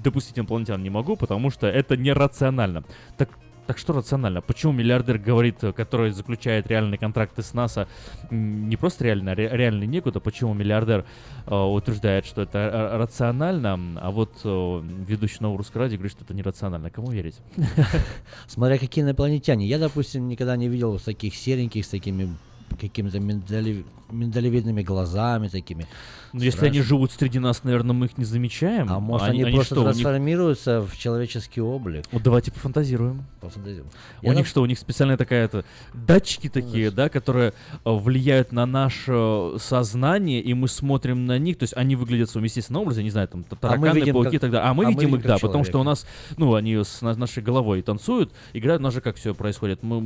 допустить 0.02 0.38
инопланетян 0.38 0.82
не 0.82 0.90
могу, 0.90 1.16
потому 1.16 1.50
что 1.50 1.66
это 1.66 1.96
нерационально. 1.96 2.84
Так, 3.16 3.30
так 3.66 3.76
что 3.78 3.92
рационально? 3.92 4.40
Почему 4.40 4.72
миллиардер 4.72 5.18
говорит, 5.18 5.58
который 5.76 6.10
заключает 6.10 6.66
реальные 6.66 6.96
контракты 6.98 7.42
с 7.42 7.52
НАСА, 7.52 7.86
не 8.30 8.76
просто 8.76 9.04
реально, 9.04 9.32
а 9.32 9.34
ре- 9.34 9.50
реально 9.52 9.84
некуда, 9.84 10.20
почему 10.20 10.54
миллиардер 10.54 11.04
э, 11.46 11.54
утверждает, 11.54 12.24
что 12.24 12.42
это 12.42 12.58
э, 12.58 12.96
рационально, 12.96 13.78
а 14.00 14.10
вот 14.10 14.32
э, 14.44 14.80
ведущий 15.06 15.38
нового 15.40 15.58
русского 15.58 15.82
радио 15.82 15.98
говорит, 15.98 16.12
что 16.12 16.24
это 16.24 16.32
нерационально. 16.32 16.90
Кому 16.90 17.10
верить? 17.10 17.36
Смотря 18.46 18.78
какие 18.78 19.04
инопланетяне. 19.04 19.66
Я, 19.66 19.78
допустим, 19.78 20.28
никогда 20.28 20.56
не 20.56 20.68
видел 20.68 20.98
таких 20.98 21.34
сереньких 21.34 21.84
с 21.84 21.88
такими 21.88 22.34
какими-то 22.80 23.18
медали- 23.18 23.84
миндалевидными 24.10 24.82
глазами 24.82 25.48
такими. 25.48 25.86
Ну, 26.34 26.42
если 26.42 26.66
они 26.66 26.82
живут 26.82 27.10
среди 27.12 27.38
нас, 27.38 27.64
наверное, 27.64 27.94
мы 27.94 28.06
их 28.06 28.18
не 28.18 28.24
замечаем. 28.26 28.86
А 28.90 29.00
может, 29.00 29.28
они, 29.28 29.44
просто 29.44 29.64
что, 29.64 29.74
у 29.82 29.84
них- 29.86 29.92
трансформируются 29.94 30.82
в 30.82 30.96
человеческий 30.98 31.62
облик. 31.62 32.04
Вот 32.12 32.22
давайте 32.22 32.52
пофантазируем. 32.52 33.24
Пофантазируем. 33.40 33.90
У 34.22 34.26
Я 34.26 34.34
них 34.34 34.44
нап- 34.44 34.48
что, 34.50 34.60
у 34.62 34.66
них 34.66 34.78
специальная 34.78 35.16
такая 35.16 35.46
это 35.46 35.64
датчики 35.94 36.50
такие, 36.50 36.90
да, 36.90 37.08
которые 37.08 37.54
э, 37.84 37.90
влияют 37.90 38.52
на 38.52 38.66
наше 38.66 39.52
сознание, 39.58 40.40
и 40.42 40.52
мы 40.52 40.68
смотрим 40.68 41.24
на 41.24 41.38
них, 41.38 41.56
то 41.58 41.62
есть 41.64 41.74
они 41.76 41.96
выглядят 41.96 42.28
в 42.28 42.32
своем 42.32 42.44
естественном 42.44 42.82
образе, 42.82 43.02
не 43.02 43.10
знаю, 43.10 43.28
там 43.28 43.44
т- 43.44 43.56
тараканы, 43.56 43.98
видим 43.98 44.14
пауки 44.14 44.28
и 44.28 44.32
как- 44.32 44.40
так 44.42 44.50
далее. 44.50 44.68
А 44.68 44.74
мы 44.74 44.84
а 44.84 44.88
мы 44.88 44.94
видим 44.94 45.08
их, 45.08 45.14
видим 45.16 45.28
да, 45.28 45.34
как 45.34 45.40
потому 45.42 45.64
что 45.64 45.80
у 45.80 45.82
нас, 45.82 46.06
ну, 46.36 46.54
они 46.54 46.76
с 46.76 47.00
на- 47.00 47.14
нашей 47.14 47.42
головой 47.42 47.80
танцуют, 47.80 48.32
играют, 48.52 48.80
у 48.80 48.84
нас 48.84 48.92
же 48.92 49.00
как 49.00 49.16
все 49.16 49.34
происходит. 49.34 49.82
Мы 49.82 50.00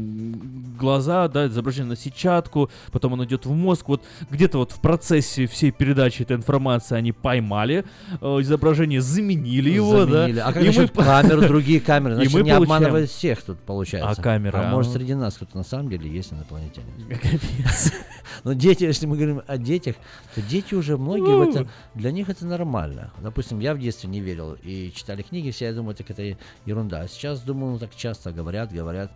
глаза, 0.79 1.27
да, 1.29 1.47
изображение 1.49 1.91
на 1.91 1.97
сетчатку, 1.97 2.71
потом 2.93 3.15
он 3.15 3.25
идет 3.25 3.45
в 3.47 3.53
мозг, 3.53 3.89
вот 3.93 4.05
где-то 4.31 4.59
вот 4.59 4.73
в 4.73 4.81
процессе 4.81 5.47
всей 5.47 5.71
передачи 5.71 6.23
этой 6.23 6.37
информации 6.37 6.97
они 6.97 7.13
поймали 7.13 7.85
э, 8.21 8.27
изображение, 8.41 9.01
заменили 9.01 9.71
его, 9.71 10.05
Заменили. 10.05 10.37
да. 10.37 10.47
А 10.49 10.53
как 10.53 10.63
и 10.63 10.67
мы 10.67 10.75
насчет 10.75 10.91
камер, 10.93 11.49
другие 11.49 11.81
камеры? 11.81 12.13
И 12.15 12.17
Значит, 12.17 12.35
мы 12.35 12.41
не 12.43 12.51
получаем- 12.51 12.63
обманывают 12.65 13.11
всех 13.11 13.43
тут 13.43 13.59
получается. 13.61 14.11
А 14.21 14.23
камеры, 14.23 14.59
А 14.59 14.69
а 14.69 14.71
может 14.71 14.93
среди 14.93 15.15
нас 15.15 15.35
кто-то 15.35 15.57
на 15.57 15.65
самом 15.65 15.89
деле 15.89 16.11
есть 16.11 16.33
инопланетяне? 16.33 16.87
Капец. 17.09 17.93
Но 18.45 18.53
дети, 18.55 18.85
если 18.85 19.07
мы 19.07 19.17
говорим 19.17 19.43
о 19.47 19.59
детях, 19.59 19.97
то 20.35 20.43
дети 20.43 20.75
уже 20.75 20.97
многие 20.97 21.37
в 21.37 21.45
Ну. 21.45 21.51
это, 21.51 21.69
для 21.95 22.11
них 22.13 22.29
это 22.29 22.47
нормально. 22.47 23.13
Допустим, 23.23 23.61
я 23.61 23.75
в 23.75 23.79
детстве 23.79 24.09
не 24.09 24.21
верил 24.21 24.57
и 24.63 24.93
читали 24.95 25.23
книги, 25.23 25.51
все, 25.51 25.67
я 25.67 25.73
думаю, 25.73 25.95
так 25.95 26.11
это 26.11 26.37
ерунда. 26.67 27.03
А 27.03 27.09
сейчас 27.09 27.41
думаю, 27.43 27.73
ну, 27.73 27.79
так 27.79 27.95
часто 27.95 28.33
говорят, 28.33 28.73
говорят. 28.73 29.13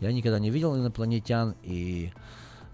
Я 0.00 0.12
никогда 0.12 0.38
не 0.38 0.50
видел 0.50 0.76
инопланетян 0.76 1.54
и 1.62 2.12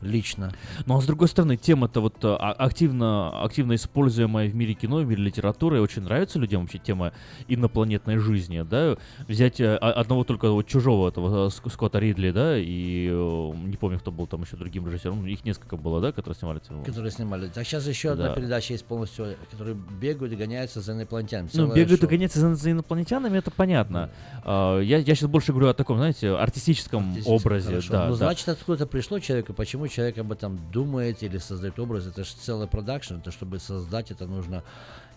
лично. 0.02 0.52
Ну 0.84 0.96
а 0.98 1.00
с 1.00 1.06
другой 1.06 1.28
стороны, 1.28 1.56
тема-то 1.56 2.00
вот 2.00 2.16
а, 2.22 2.36
активно, 2.52 3.42
активно 3.42 3.74
используемая 3.74 4.48
в 4.48 4.54
мире 4.54 4.74
кино, 4.74 4.98
в 4.98 5.06
мире 5.06 5.22
литературы, 5.22 5.80
очень 5.80 6.02
нравится 6.02 6.38
людям 6.38 6.62
вообще 6.62 6.78
тема 6.78 7.12
инопланетной 7.48 8.18
жизни, 8.18 8.62
да, 8.68 8.96
взять 9.28 9.60
э, 9.60 9.76
одного 9.76 10.24
только 10.24 10.50
вот 10.50 10.66
чужого 10.66 11.08
этого 11.08 11.46
э, 11.46 11.48
Ск- 11.48 11.70
Скотта 11.70 11.98
Ридли, 11.98 12.30
да, 12.30 12.58
и 12.58 13.08
э, 13.10 13.52
не 13.64 13.76
помню, 13.76 13.98
кто 13.98 14.10
был 14.10 14.26
там 14.26 14.42
еще 14.42 14.56
другим 14.56 14.86
режиссером, 14.86 15.26
их 15.26 15.44
несколько 15.44 15.76
было, 15.76 16.00
да, 16.00 16.12
которые 16.12 16.34
снимали 16.36 16.60
эту- 16.60 16.82
Которые 16.84 17.10
снимали. 17.10 17.48
Так 17.48 17.64
сейчас 17.66 17.86
еще 17.86 18.10
одна 18.12 18.28
Да. 18.28 18.34
передача 18.34 18.72
есть 18.74 18.84
полностью, 18.84 19.36
которые 19.50 19.76
бегают 20.00 20.32
и 20.32 20.36
гоняются 20.36 20.80
за 20.80 20.92
инопланетянами. 20.92 21.48
Ну, 21.54 21.68
бегают 21.68 21.92
и 21.92 21.96
шоу. 22.02 22.08
гоняться 22.10 22.40
за, 22.40 22.54
за 22.54 22.70
инопланетянами, 22.72 23.38
это 23.38 23.50
понятно. 23.50 24.10
А, 24.44 24.80
я, 24.80 24.98
я 24.98 25.14
сейчас 25.14 25.28
больше 25.30 25.52
говорю 25.52 25.68
о 25.68 25.74
таком, 25.74 25.96
знаете, 25.98 26.30
артистическом 26.30 27.08
Естественно, 27.10 27.36
образе, 27.36 27.68
хорошо. 27.68 27.92
да, 27.92 28.04
Ну, 28.06 28.10
да. 28.10 28.16
значит, 28.16 28.48
откуда 28.48 28.86
пришло 28.86 29.18
человеку, 29.20 29.52
почему 29.52 29.86
человек 29.96 30.18
об 30.18 30.30
этом 30.30 30.60
думает 30.70 31.22
или 31.22 31.38
создает 31.38 31.78
образ, 31.78 32.06
это 32.06 32.22
же 32.22 32.30
целый 32.38 32.68
продакшн, 32.68 33.14
это 33.14 33.30
чтобы 33.30 33.58
создать 33.58 34.10
это 34.10 34.26
нужно 34.26 34.62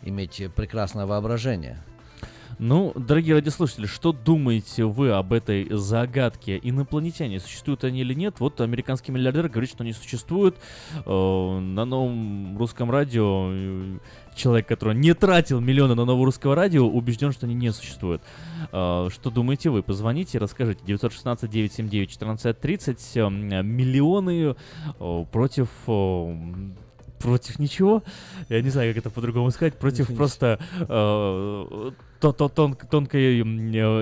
иметь 0.03 0.41
прекрасное 0.55 1.05
воображение. 1.05 1.83
Ну, 2.57 2.93
дорогие 2.95 3.35
радиослушатели, 3.35 3.85
что 3.85 4.11
думаете 4.11 4.85
вы 4.85 5.11
об 5.11 5.33
этой 5.33 5.67
загадке? 5.69 6.59
Инопланетяне, 6.61 7.39
существуют 7.39 7.83
они 7.83 8.01
или 8.01 8.13
нет? 8.13 8.39
Вот 8.39 8.59
американский 8.61 9.11
миллиардер 9.11 9.49
говорит, 9.49 9.69
что 9.69 9.83
они 9.83 9.93
существуют. 9.93 10.57
Э, 11.05 11.59
на 11.59 11.85
новом 11.85 12.57
русском 12.57 12.89
радио 12.89 13.99
человек, 14.39 14.67
который 14.67 14.95
не 14.95 15.13
тратил 15.13 15.59
миллионы 15.59 15.93
на 15.95 16.05
новое 16.05 16.25
русское 16.25 16.55
радио, 16.55 16.87
убежден, 16.87 17.31
что 17.31 17.45
они 17.45 17.53
не 17.55 17.71
существуют. 17.71 18.21
Э, 18.71 19.09
что 19.11 19.29
думаете 19.29 19.69
вы? 19.69 19.83
Позвоните, 19.83 20.39
расскажите. 20.39 20.83
916-979-1430. 20.85 23.53
э, 23.53 23.61
Миллионы 23.63 24.55
против... 25.31 25.69
Против 27.19 27.59
ничего, 27.59 28.01
я 28.47 28.61
не 28.61 28.69
знаю, 28.69 28.93
как 28.93 29.03
это 29.03 29.09
по-другому 29.09 29.51
сказать, 29.51 29.77
против 29.77 30.05
Против 30.05 30.15
просто 30.15 30.57
э, 30.87 31.91
то, 32.19 32.33
то, 32.33 32.49
тон- 32.49 32.75
тонкой 32.75 33.39
э, 33.39 33.43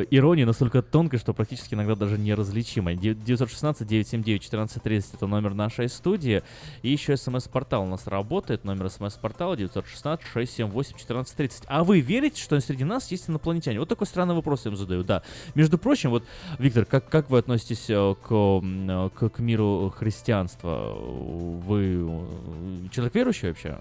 иронии, 0.10 0.44
настолько 0.44 0.82
тонкой, 0.82 1.20
что 1.20 1.34
практически 1.34 1.76
иногда 1.76 1.94
даже 1.96 2.18
неразличимой. 2.18 2.96
916-979-1430 2.96 5.06
это 5.14 5.28
номер 5.28 5.54
нашей 5.54 5.88
студии. 5.88 6.42
И 6.82 6.90
еще 6.90 7.16
смс-портал 7.16 7.84
у 7.84 7.88
нас 7.88 8.08
работает. 8.08 8.64
Номер 8.64 8.90
смс-портала 8.90 9.54
916-678-1430. 9.56 11.66
А 11.68 11.84
вы 11.84 12.00
верите, 12.00 12.42
что 12.42 12.60
среди 12.60 12.84
нас 12.84 13.12
есть 13.12 13.30
инопланетяне? 13.30 13.78
Вот 13.80 13.90
такой 13.90 14.08
странный 14.08 14.34
вопрос 14.34 14.66
я 14.66 14.72
им 14.72 14.78
задаю. 14.78 15.04
Да. 15.04 15.22
Между 15.54 15.78
прочим, 15.78 16.10
вот, 16.10 16.24
Виктор, 16.58 16.86
как, 16.86 17.08
как 17.10 17.30
вы 17.30 17.38
относитесь 17.38 17.88
э, 17.90 18.16
к, 18.22 18.32
э, 18.32 19.10
к, 19.14 19.30
к 19.30 19.38
миру 19.40 19.94
христианства? 19.96 20.96
Вы 20.96 22.00
э, 22.00 22.26
человек 22.92 23.14
верующий 23.14 23.50
вообще? 23.50 23.78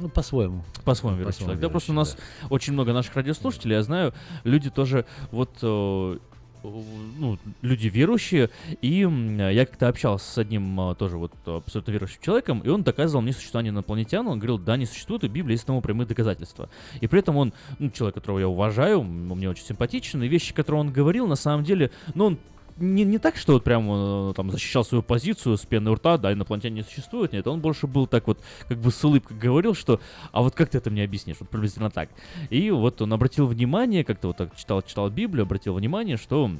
Ну, 0.00 0.08
по-своему. 0.08 0.64
По-своему 0.84 1.18
верующий 1.18 1.40
человек. 1.40 1.60
Да, 1.60 1.68
просто 1.68 1.92
у 1.92 1.94
нас 1.94 2.16
очень 2.50 2.72
много 2.72 2.92
наших 2.92 3.14
радиослушателей, 3.16 3.76
я 3.76 3.82
знаю, 3.82 4.14
люди 4.44 4.70
тоже 4.70 5.04
вот 5.30 5.50
э, 5.62 6.18
ну, 6.62 7.38
люди 7.62 7.88
верующие, 7.88 8.50
и 8.82 9.06
я 9.52 9.66
как-то 9.66 9.88
общался 9.88 10.30
с 10.30 10.38
одним 10.38 10.80
э, 10.80 10.94
тоже 10.94 11.16
вот 11.16 11.32
абсолютно 11.46 11.90
верующим 11.90 12.20
человеком, 12.20 12.60
и 12.60 12.68
он 12.68 12.82
доказывал 12.82 13.22
мне 13.22 13.32
существование 13.32 13.70
инопланетян, 13.70 14.26
он 14.26 14.38
говорил, 14.38 14.58
да, 14.58 14.76
не 14.76 14.86
существует, 14.86 15.24
и 15.24 15.28
в 15.28 15.32
Библии 15.32 15.52
есть 15.52 15.66
тому 15.66 15.80
прямые 15.80 16.06
доказательства. 16.06 16.68
И 17.00 17.06
при 17.06 17.20
этом 17.20 17.36
он, 17.36 17.52
ну, 17.78 17.90
человек, 17.90 18.16
которого 18.16 18.38
я 18.38 18.48
уважаю, 18.48 19.00
м, 19.00 19.28
мне 19.28 19.48
очень 19.48 19.64
симпатичен, 19.64 20.22
и 20.22 20.28
вещи, 20.28 20.54
которые 20.54 20.80
он 20.80 20.92
говорил, 20.92 21.26
на 21.26 21.36
самом 21.36 21.64
деле, 21.64 21.90
ну, 22.14 22.26
он 22.26 22.38
не, 22.80 23.04
не 23.04 23.18
так, 23.18 23.36
что 23.36 23.54
вот 23.54 23.64
прям 23.64 23.88
э, 23.90 24.32
там 24.34 24.50
защищал 24.50 24.84
свою 24.84 25.02
позицию 25.02 25.56
с 25.56 25.66
пены 25.66 25.90
у 25.90 25.94
рта, 25.94 26.18
да, 26.18 26.32
инопланетяне 26.32 26.76
не 26.76 26.82
существуют, 26.82 27.32
нет, 27.32 27.46
он 27.46 27.60
больше 27.60 27.86
был 27.86 28.06
так 28.06 28.26
вот, 28.26 28.40
как 28.68 28.78
бы 28.78 28.90
с 28.90 29.04
улыбкой 29.04 29.36
говорил, 29.36 29.74
что, 29.74 30.00
а 30.32 30.42
вот 30.42 30.54
как 30.54 30.70
ты 30.70 30.78
это 30.78 30.90
мне 30.90 31.04
объяснишь, 31.04 31.36
вот 31.40 31.48
приблизительно 31.48 31.90
так. 31.90 32.08
И 32.50 32.70
вот 32.70 33.02
он 33.02 33.12
обратил 33.12 33.46
внимание, 33.46 34.04
как-то 34.04 34.28
вот 34.28 34.36
так 34.36 34.56
читал, 34.56 34.82
читал 34.82 35.10
Библию, 35.10 35.42
обратил 35.42 35.74
внимание, 35.74 36.16
что 36.16 36.50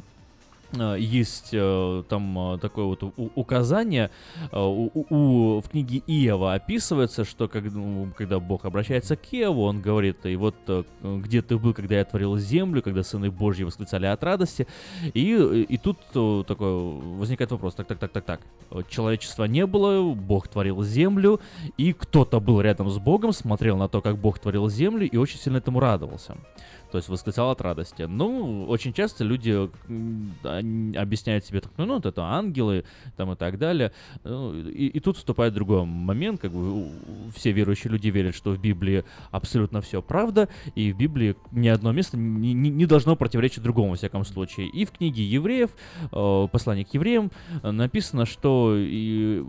есть 0.73 1.51
э, 1.53 2.03
там 2.09 2.55
э, 2.55 2.59
такое 2.59 2.85
вот 2.85 3.03
указание 3.35 4.11
э, 4.53 4.59
у, 4.59 4.91
у- 4.93 5.07
у- 5.09 5.61
в 5.61 5.69
книге 5.71 6.03
Иова 6.07 6.53
описывается, 6.55 7.25
что 7.25 7.49
как, 7.49 7.65
ну, 7.65 8.09
когда 8.17 8.39
Бог 8.39 8.67
обращается 8.67 9.17
к 9.17 9.33
Иову, 9.33 9.63
он 9.63 9.81
говорит, 9.81 10.27
и 10.27 10.37
вот 10.37 10.55
э, 10.69 10.85
где 11.03 11.41
ты 11.41 11.57
был, 11.57 11.73
когда 11.73 11.95
я 11.97 12.05
творил 12.05 12.37
землю, 12.37 12.83
когда 12.83 13.03
сыны 13.03 13.31
Божьи 13.31 13.65
восклицали 13.65 14.07
от 14.07 14.23
радости, 14.23 14.67
и, 15.15 15.35
и 15.69 15.79
тут 15.79 15.99
э, 16.15 16.45
такой 16.47 16.71
возникает 17.17 17.51
вопрос, 17.51 17.75
так, 17.75 17.87
так, 17.87 17.99
так, 17.99 18.13
так, 18.13 18.25
так, 18.25 18.41
э, 18.71 18.83
человечества 18.91 19.45
не 19.45 19.65
было, 19.67 20.13
Бог 20.15 20.49
творил 20.49 20.83
землю, 20.83 21.41
и 21.79 21.95
кто-то 21.95 22.41
был 22.41 22.61
рядом 22.61 22.91
с 22.91 22.99
Богом, 22.99 23.33
смотрел 23.33 23.79
на 23.79 23.89
то, 23.89 24.03
как 24.03 24.19
Бог 24.19 24.39
творил 24.39 24.69
землю, 24.69 25.09
и 25.09 25.17
очень 25.17 25.39
сильно 25.39 25.57
этому 25.59 25.81
радовался. 25.81 26.37
То 26.91 26.97
есть 26.99 27.09
восклицал 27.09 27.51
от 27.51 27.61
радости. 27.61 28.03
Ну, 28.03 28.65
очень 28.67 28.93
часто 28.93 29.25
люди 29.25 29.69
объясняют 30.97 31.45
себе 31.45 31.61
так, 31.61 31.73
ну, 31.77 31.87
ну, 31.87 31.95
вот 31.95 32.07
это 32.07 32.23
ангелы, 32.23 32.85
там 33.17 33.33
и 33.33 33.37
так 33.37 33.59
далее. 33.59 33.93
Ну, 34.25 34.55
И, 34.55 34.87
и 34.87 35.01
тут 35.01 35.17
вступает 35.17 35.55
другой 35.55 35.85
момент, 35.85 36.41
как 36.41 36.53
бы 36.53 36.91
все 37.35 37.53
верующие 37.53 37.91
люди 37.91 38.09
верят, 38.09 38.35
что 38.35 38.53
в 38.53 38.61
Библии 38.61 39.05
абсолютно 39.31 39.81
все 39.81 40.01
правда, 40.03 40.49
и 40.75 40.93
в 40.93 40.97
Библии 40.97 41.37
ни 41.53 41.69
одно 41.69 41.93
место 41.93 42.17
не, 42.17 42.55
не- 42.55 42.87
должно 42.87 43.17
противоречить 43.17 43.63
другому, 43.63 43.91
во 43.91 43.97
всяком 43.97 44.25
случае. 44.25 44.69
И 44.69 44.85
в 44.85 44.93
книге 44.93 45.25
евреев, 45.25 45.71
э, 46.11 46.49
послание 46.51 46.85
к 46.85 46.95
евреям, 46.95 47.31
э, 47.63 47.71
написано, 47.71 48.25
что 48.25 48.75
и 48.77 49.43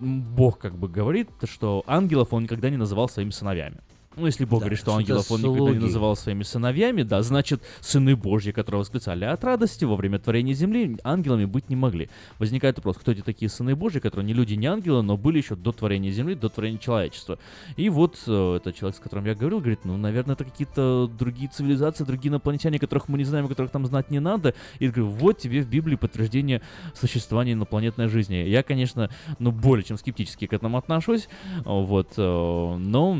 Бог 0.00 0.58
как 0.58 0.76
бы 0.76 0.88
говорит, 0.88 1.28
что 1.44 1.84
ангелов 1.86 2.32
он 2.32 2.44
никогда 2.44 2.70
не 2.70 2.76
называл 2.76 3.08
своими 3.08 3.30
сыновьями. 3.30 3.78
Ну, 4.16 4.26
если 4.26 4.44
Бог 4.44 4.60
Да, 4.60 4.64
говорит, 4.66 4.78
что 4.78 4.94
ангелов 4.94 5.30
он 5.30 5.40
никогда 5.40 5.60
не 5.60 5.66
слуги. 5.68 5.84
называл 5.84 6.16
своими 6.16 6.42
сыновьями, 6.42 7.02
да, 7.02 7.22
значит, 7.22 7.62
сыны 7.80 8.14
Божьи, 8.14 8.52
которые 8.52 8.80
восклицали 8.80 9.24
от 9.24 9.42
радости 9.42 9.84
во 9.86 9.96
время 9.96 10.18
творения 10.18 10.52
земли, 10.54 10.98
ангелами 11.02 11.46
быть 11.46 11.70
не 11.70 11.76
могли. 11.76 12.10
Возникает 12.38 12.76
вопрос, 12.76 12.98
кто 12.98 13.12
эти 13.12 13.22
такие 13.22 13.48
сыны 13.48 13.74
Божьи, 13.74 14.00
которые 14.00 14.26
не 14.26 14.34
люди, 14.34 14.54
не 14.54 14.66
ангелы, 14.66 15.02
но 15.02 15.16
были 15.16 15.38
еще 15.38 15.56
до 15.56 15.72
творения 15.72 16.10
земли, 16.10 16.34
до 16.34 16.50
творения 16.50 16.78
человечества. 16.78 17.38
И 17.76 17.88
вот 17.88 18.18
э, 18.26 18.56
этот 18.56 18.76
человек, 18.76 18.96
с 18.96 19.00
которым 19.00 19.24
я 19.24 19.34
говорил, 19.34 19.60
говорит, 19.60 19.84
ну, 19.84 19.96
наверное, 19.96 20.34
это 20.34 20.44
какие-то 20.44 21.10
другие 21.18 21.48
цивилизации, 21.48 22.04
другие 22.04 22.30
инопланетяне, 22.30 22.78
которых 22.78 23.08
мы 23.08 23.16
не 23.16 23.24
знаем, 23.24 23.48
которых 23.48 23.72
там 23.72 23.86
знать 23.86 24.10
не 24.10 24.20
надо. 24.20 24.54
И 24.78 24.88
говорю, 24.88 25.06
вот 25.08 25.38
тебе 25.38 25.62
в 25.62 25.68
Библии 25.68 25.96
подтверждение 25.96 26.60
существования 26.94 27.52
инопланетной 27.52 28.08
жизни. 28.08 28.34
Я, 28.34 28.62
конечно, 28.62 29.08
ну, 29.38 29.52
более 29.52 29.84
чем 29.84 29.96
скептически 29.96 30.46
к 30.46 30.52
этому 30.52 30.76
отношусь, 30.76 31.28
вот, 31.64 32.12
э, 32.18 32.76
но... 32.78 33.18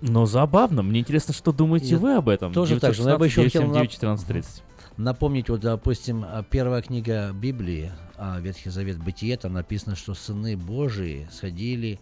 Но 0.00 0.26
забавно, 0.26 0.82
мне 0.82 1.00
интересно, 1.00 1.34
что 1.34 1.52
думаете 1.52 1.90
Я 1.90 1.98
вы 1.98 2.14
об 2.14 2.28
этом. 2.28 2.52
тоже 2.52 2.80
так 2.80 2.94
же, 2.94 3.02
но 3.02 3.10
я 3.10 3.18
бы 3.18 3.26
еще 3.26 3.44
хотел 3.44 3.62
нап- 3.62 3.86
1430. 3.86 4.62
Напомнить, 4.96 5.48
вот, 5.48 5.60
допустим, 5.60 6.24
а, 6.26 6.42
первая 6.42 6.82
книга 6.82 7.32
Библии, 7.32 7.90
а, 8.16 8.38
Ветхий 8.40 8.70
Завет, 8.70 8.98
Бытие, 8.98 9.36
там 9.36 9.54
написано, 9.54 9.96
что 9.96 10.14
сыны 10.14 10.56
Божии 10.56 11.26
сходили 11.30 11.98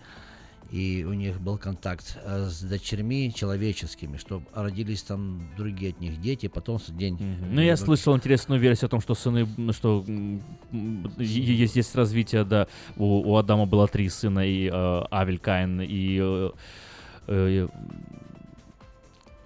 и 0.71 1.05
у 1.09 1.15
них 1.15 1.41
был 1.41 1.57
контакт 1.57 2.19
э, 2.23 2.47
с 2.49 2.61
дочерьми 2.61 3.33
человеческими, 3.35 4.19
что 4.19 4.43
родились 4.55 5.03
там 5.03 5.49
другие 5.57 5.93
от 5.93 6.01
них 6.01 6.21
дети, 6.21 6.49
потом 6.49 6.79
день. 6.89 7.19
Ну, 7.51 7.61
я 7.61 7.77
слышал 7.77 8.15
интересную 8.15 8.61
версию 8.61 8.89
о 8.89 8.91
том, 8.91 9.01
что 9.01 9.15
сыны, 9.15 9.47
что 9.73 10.05
есть, 11.19 11.77
есть 11.77 11.95
развитие, 11.95 12.45
да, 12.45 12.69
у, 12.97 13.31
у 13.33 13.37
Адама 13.37 13.65
было 13.67 13.89
три 13.89 14.09
сына, 14.11 14.47
и 14.47 14.69
э, 14.69 15.05
Авель, 15.11 15.39
Каин, 15.39 15.81
и 15.81 16.19
э, 16.21 16.21
э, 16.21 16.51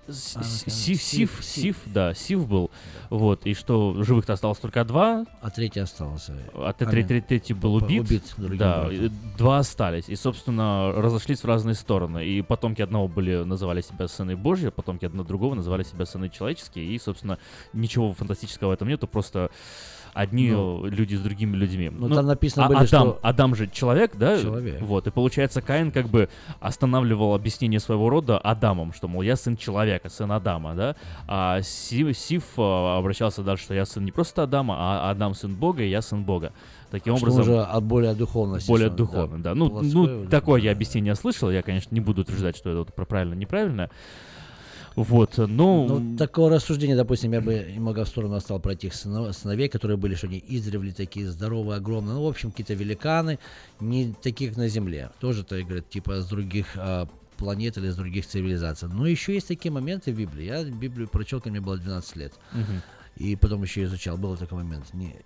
Сив, 0.09 1.01
Сив, 1.01 1.39
Сив, 1.41 1.77
да, 1.87 2.13
Сив 2.13 2.49
был, 2.49 2.71
вот, 3.09 3.47
и 3.47 3.55
что 3.55 4.03
живых-то 4.03 4.33
осталось 4.33 4.59
только 4.59 4.85
два, 4.85 5.25
А 5.41 5.51
третий 5.51 5.79
остался. 5.79 6.37
а 6.55 6.73
третий, 6.73 7.21
третий 7.21 7.55
был 7.55 7.77
убит, 7.77 8.03
убит 8.03 8.35
да, 8.59 8.91
два 9.39 9.59
остались, 9.59 10.09
и, 10.09 10.17
собственно, 10.17 10.93
разошлись 10.93 11.41
в 11.41 11.47
разные 11.47 11.77
стороны, 11.77 12.27
и 12.27 12.43
потомки 12.43 12.83
одного 12.83 13.07
были, 13.07 13.45
называли 13.45 13.81
себя 13.81 14.09
сыны 14.09 14.37
Божьи, 14.37 14.71
потомки 14.71 15.05
одного 15.05 15.27
другого 15.27 15.55
называли 15.55 15.85
себя 15.85 16.05
сыны 16.05 16.29
человеческие, 16.29 16.87
и, 16.87 16.99
собственно, 16.99 17.39
ничего 17.73 18.13
фантастического 18.13 18.71
в 18.71 18.73
этом 18.73 18.89
нету, 18.89 19.07
просто 19.07 19.51
одни 20.13 20.51
Ну, 20.51 20.85
люди 20.87 21.15
с 21.15 21.21
другими 21.21 21.57
людьми. 21.57 21.91
ну, 21.91 22.09
там 22.09 22.27
написано 22.27 22.67
а 22.67 22.69
были, 22.69 22.79
Адам, 22.79 22.87
что- 22.87 23.19
Адам 23.23 23.55
же 23.55 23.69
человек, 23.69 24.13
да? 24.17 24.41
Человек. 24.41 24.81
Вот, 24.83 25.07
и 25.07 25.11
получается, 25.11 25.63
Каин 25.63 25.91
как 25.91 26.09
бы 26.09 26.29
останавливал 26.61 27.35
объяснение 27.35 27.81
своего 27.81 28.11
рода 28.11 28.39
Адамом, 28.39 28.93
что, 28.93 29.09
мол, 29.09 29.23
я 29.23 29.37
сын 29.37 29.57
человека, 29.57 30.09
сын 30.09 30.31
Адама, 30.33 30.75
да? 30.75 30.97
А 31.27 31.61
Сив, 31.63 32.17
Сив 32.17 32.45
э, 32.57 32.63
обращался 32.99 33.43
дальше, 33.43 33.65
что 33.65 33.75
я 33.75 33.85
сын 33.85 34.05
не 34.05 34.13
просто 34.13 34.43
Адама, 34.43 34.77
а 34.79 35.11
Адам 35.11 35.35
сын 35.35 35.55
Бога, 35.55 35.83
и 35.83 35.89
я 35.89 36.03
сын 36.03 36.25
Бога. 36.25 36.53
Таким 36.91 37.17
Что 37.17 37.25
образом... 37.27 37.43
уже 37.43 37.61
от 37.63 37.85
более 37.85 38.15
духовности. 38.15 38.69
Более 38.69 38.91
духовно, 38.91 39.43
да. 39.43 39.55
Ну, 39.55 39.71
плотской, 39.71 39.93
ну 39.93 40.27
такое 40.27 40.61
да. 40.61 40.67
я 40.67 40.73
объяснение 40.73 41.15
слышал. 41.15 41.51
Я, 41.51 41.63
конечно, 41.63 41.95
не 41.95 42.01
буду 42.01 42.21
утверждать, 42.21 42.55
что 42.55 42.69
это 42.69 42.79
вот 42.81 42.95
про 42.95 43.07
правильно, 43.07 43.33
неправильно. 43.33 43.89
Вот, 44.97 45.39
но... 45.39 45.87
Ну, 45.87 46.17
такого 46.17 46.51
рассуждения, 46.51 46.97
допустим, 46.97 47.33
я 47.33 47.41
бы 47.41 47.73
немного 47.75 48.05
в 48.05 48.09
сторону 48.09 48.41
стал 48.41 48.61
про 48.61 48.75
тех 48.75 48.93
сынов- 48.93 49.33
сыновей, 49.33 49.69
которые 49.69 49.97
были, 49.97 50.15
что 50.15 50.27
они 50.27 50.43
издревле 50.47 50.93
такие 50.93 51.31
здоровые, 51.31 51.77
огромные. 51.77 52.15
Ну, 52.15 52.25
в 52.25 52.29
общем, 52.29 52.51
какие-то 52.51 52.75
великаны, 52.75 53.39
не 53.81 54.15
такие, 54.23 54.51
как 54.51 54.59
на 54.59 54.69
Земле. 54.69 55.11
Тоже, 55.21 55.45
то 55.45 55.61
говорят, 55.63 55.89
типа 55.89 56.21
с 56.21 56.27
других 56.27 56.67
а, 56.77 57.09
планет 57.37 57.77
или 57.77 57.91
с 57.91 57.97
других 57.97 58.27
цивилизаций. 58.27 58.89
Но 58.89 59.07
еще 59.07 59.35
есть 59.35 59.49
такие 59.49 59.73
моменты 59.73 60.13
в 60.13 60.17
Библии. 60.17 60.45
Я 60.45 60.65
Библию 60.65 61.09
прочел, 61.09 61.41
когда 61.41 61.51
мне 61.51 61.61
было 61.61 61.77
12 61.77 62.17
лет. 62.17 62.33
Мгм. 62.53 62.83
И 63.17 63.37
потом 63.37 63.63
еще 63.63 63.83
изучал. 63.85 64.17
Был 64.17 64.37
такой 64.37 64.63
момент. 64.63 64.95
Не... 64.95 65.17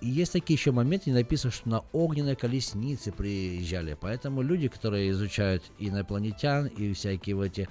И 0.00 0.08
есть 0.08 0.32
такие 0.32 0.56
еще 0.56 0.70
моменты, 0.70 1.10
написано, 1.10 1.50
что 1.50 1.68
на 1.68 1.84
огненной 1.92 2.36
колеснице 2.36 3.10
приезжали. 3.10 3.96
Поэтому 4.00 4.42
люди, 4.42 4.68
которые 4.68 5.10
изучают 5.10 5.64
инопланетян 5.78 6.66
и 6.66 6.92
всякие 6.92 7.34
вот 7.34 7.46
эти 7.46 7.68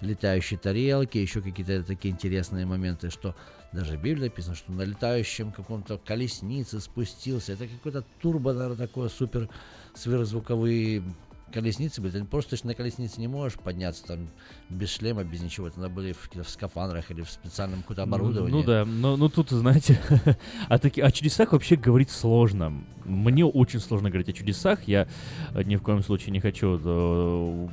летающие 0.00 0.58
тарелки, 0.58 1.16
еще 1.16 1.40
какие-то 1.40 1.82
такие 1.82 2.12
интересные 2.12 2.66
моменты, 2.66 3.08
что 3.10 3.34
даже 3.72 3.96
в 3.96 4.02
Библии 4.02 4.24
написано, 4.24 4.56
что 4.56 4.72
на 4.72 4.82
летающем 4.82 5.52
каком-то 5.52 5.96
колеснице 5.98 6.80
спустился. 6.80 7.52
Это 7.52 7.66
какой-то 7.66 8.04
турбо, 8.20 8.52
наверное, 8.52 8.86
такой 8.86 9.08
супер 9.08 9.48
сверхзвуковые 9.94 11.02
колесницы 11.50 12.00
были. 12.00 12.12
Ты 12.12 12.24
просто 12.24 12.56
на 12.66 12.74
колеснице 12.74 13.20
не 13.20 13.28
можешь 13.28 13.58
подняться 13.58 14.04
там 14.06 14.28
без 14.68 14.90
шлема, 14.90 15.24
без 15.24 15.40
ничего. 15.40 15.68
Это 15.68 15.80
надо 15.80 15.94
были 15.94 16.12
в, 16.12 16.30
в 16.32 16.48
скафандрах 16.48 17.10
или 17.10 17.22
в 17.22 17.30
специальном 17.30 17.82
каком-то 17.82 18.02
оборудовании. 18.04 18.52
Ну, 18.52 18.58
ну 18.58 18.64
да, 18.64 18.84
но 18.84 19.16
ну, 19.16 19.28
тут, 19.28 19.50
знаете, 19.50 20.00
о, 20.68 20.78
таки, 20.78 21.00
о 21.00 21.10
чудесах 21.10 21.52
вообще 21.52 21.76
говорить 21.76 22.10
сложно. 22.10 22.82
Мне 23.04 23.44
очень 23.44 23.80
сложно 23.80 24.10
говорить 24.10 24.28
о 24.28 24.32
чудесах. 24.32 24.86
Я 24.86 25.08
э, 25.54 25.62
ни 25.64 25.76
в 25.76 25.82
коем 25.82 26.02
случае 26.02 26.32
не 26.32 26.40
хочу 26.40 26.80
э, 26.82 27.68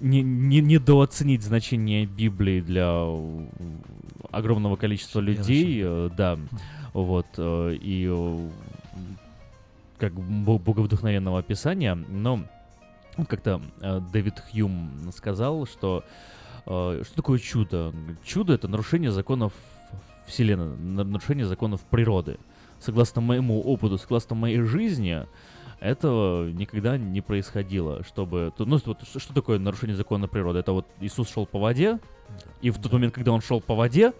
не, 0.00 0.22
не, 0.22 0.60
недооценить 0.60 1.42
значение 1.42 2.06
Библии 2.06 2.60
для 2.60 2.90
э, 2.92 3.46
огромного 4.30 4.76
количества 4.76 5.20
людей. 5.20 5.82
Да, 6.16 6.38
вот. 6.92 7.26
И 7.38 8.38
как 10.00 10.14
бо- 10.14 10.58
боговдохновенного 10.58 11.38
описания, 11.38 11.94
но 11.94 12.40
как-то 13.28 13.60
э, 13.80 14.00
Дэвид 14.12 14.42
Хьюм 14.50 15.10
сказал, 15.14 15.66
что 15.66 16.02
э, 16.66 17.02
что 17.04 17.14
такое 17.16 17.38
чудо? 17.38 17.92
Чудо 18.24 18.54
это 18.54 18.66
нарушение 18.66 19.10
законов 19.12 19.52
Вселенной, 20.26 20.76
на- 20.76 21.04
нарушение 21.04 21.44
законов 21.46 21.82
природы. 21.82 22.38
Согласно 22.80 23.20
моему 23.20 23.60
опыту, 23.60 23.98
согласно 23.98 24.34
моей 24.34 24.62
жизни, 24.62 25.26
этого 25.80 26.48
никогда 26.50 26.96
не 26.96 27.20
происходило, 27.20 28.02
чтобы... 28.04 28.52
то- 28.56 28.64
Ну, 28.64 28.78
что, 28.78 28.96
что 29.18 29.34
такое 29.34 29.58
нарушение 29.58 29.96
закона 29.96 30.28
природы? 30.28 30.58
Это 30.60 30.72
вот 30.72 30.86
Иисус 31.00 31.30
шел 31.30 31.44
по 31.46 31.58
воде, 31.58 31.98
и 32.62 32.70
в 32.70 32.78
тот 32.80 32.92
момент, 32.92 33.12
когда 33.14 33.32
он 33.32 33.42
шел 33.42 33.60
по 33.60 33.74
воде, 33.74 34.12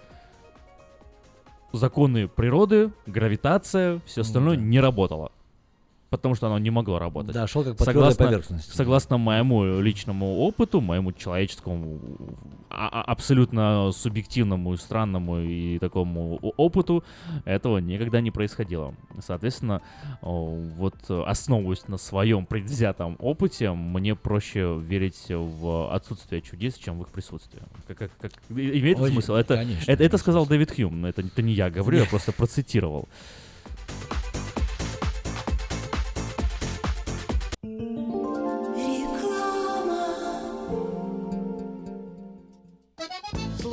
законы 1.73 2.29
природы, 2.29 2.91
гравитация, 3.07 4.01
все 4.05 4.23
остальное 4.23 4.57
да. 4.57 4.63
не 4.63 4.81
работало. 4.81 5.33
Потому 6.11 6.35
что 6.35 6.49
оно 6.49 6.59
не 6.59 6.71
могло 6.71 6.99
работать. 6.99 7.33
Да, 7.35 7.47
шел 7.47 7.63
как 7.63 7.77
по 7.77 7.85
твердой 7.85 8.17
поверхности. 8.17 8.75
Согласно 8.77 9.17
моему 9.17 9.81
личному 9.81 10.39
опыту, 10.41 10.81
моему 10.81 11.13
человеческому, 11.13 12.01
а- 12.69 12.89
а- 12.89 13.03
абсолютно 13.03 13.93
субъективному, 13.93 14.75
и 14.75 14.77
странному 14.77 15.39
и 15.39 15.79
такому 15.79 16.37
опыту, 16.57 17.05
этого 17.45 17.79
никогда 17.79 18.21
не 18.21 18.33
происходило. 18.33 18.95
Соответственно, 19.21 19.83
вот 20.21 20.97
основываясь 21.09 21.87
на 21.87 21.97
своем 21.97 22.45
предвзятом 22.45 23.17
опыте, 23.21 23.71
мне 23.71 24.17
проще 24.17 24.79
верить 24.81 25.27
в 25.29 25.95
отсутствие 25.95 26.43
чудес, 26.43 26.75
чем 26.75 26.99
в 26.99 27.03
их 27.03 27.09
присутствие. 27.09 27.63
Как, 27.87 27.97
как- 27.99 28.11
как- 28.21 28.33
имеет 28.51 28.97
это 28.97 29.05
Очень- 29.05 29.13
смысл? 29.15 29.35
Это, 29.35 29.55
конечно, 29.57 29.93
это, 29.93 30.03
это 30.03 30.17
имеет 30.17 30.19
сказал 30.19 30.45
Дэвид 30.47 30.73
Хьюм, 30.75 31.07
это, 31.07 31.23
это 31.23 31.41
не 31.41 31.53
я 31.53 31.71
говорю, 31.71 31.99
я 31.99 32.05
просто 32.11 32.33
процитировал. 32.33 33.09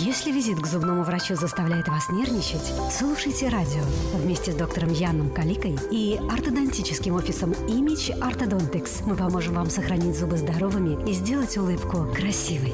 Если 0.00 0.32
визит 0.32 0.58
к 0.58 0.66
зубному 0.66 1.02
врачу 1.02 1.34
заставляет 1.34 1.86
вас 1.86 2.08
нервничать, 2.08 2.72
слушайте 2.90 3.48
радио 3.48 3.82
вместе 4.14 4.50
с 4.50 4.54
доктором 4.54 4.90
Яном 4.90 5.28
Каликой 5.28 5.76
и 5.90 6.18
ортодонтическим 6.30 7.14
офисом 7.14 7.50
Image 7.50 8.18
Orthodontics. 8.18 9.02
Мы 9.04 9.16
поможем 9.16 9.54
вам 9.54 9.68
сохранить 9.68 10.16
зубы 10.16 10.38
здоровыми 10.38 11.06
и 11.06 11.12
сделать 11.12 11.58
улыбку 11.58 12.06
красивой. 12.14 12.72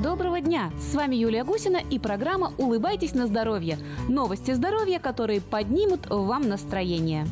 Доброго 0.00 0.40
дня! 0.40 0.70
С 0.78 0.94
вами 0.94 1.16
Юлия 1.16 1.42
Гусина 1.42 1.78
и 1.90 1.98
программа 1.98 2.52
«Улыбайтесь 2.56 3.14
на 3.14 3.26
здоровье». 3.26 3.78
Новости 4.08 4.52
здоровья, 4.52 5.00
которые 5.00 5.40
поднимут 5.40 6.08
вам 6.08 6.48
настроение. 6.48 7.26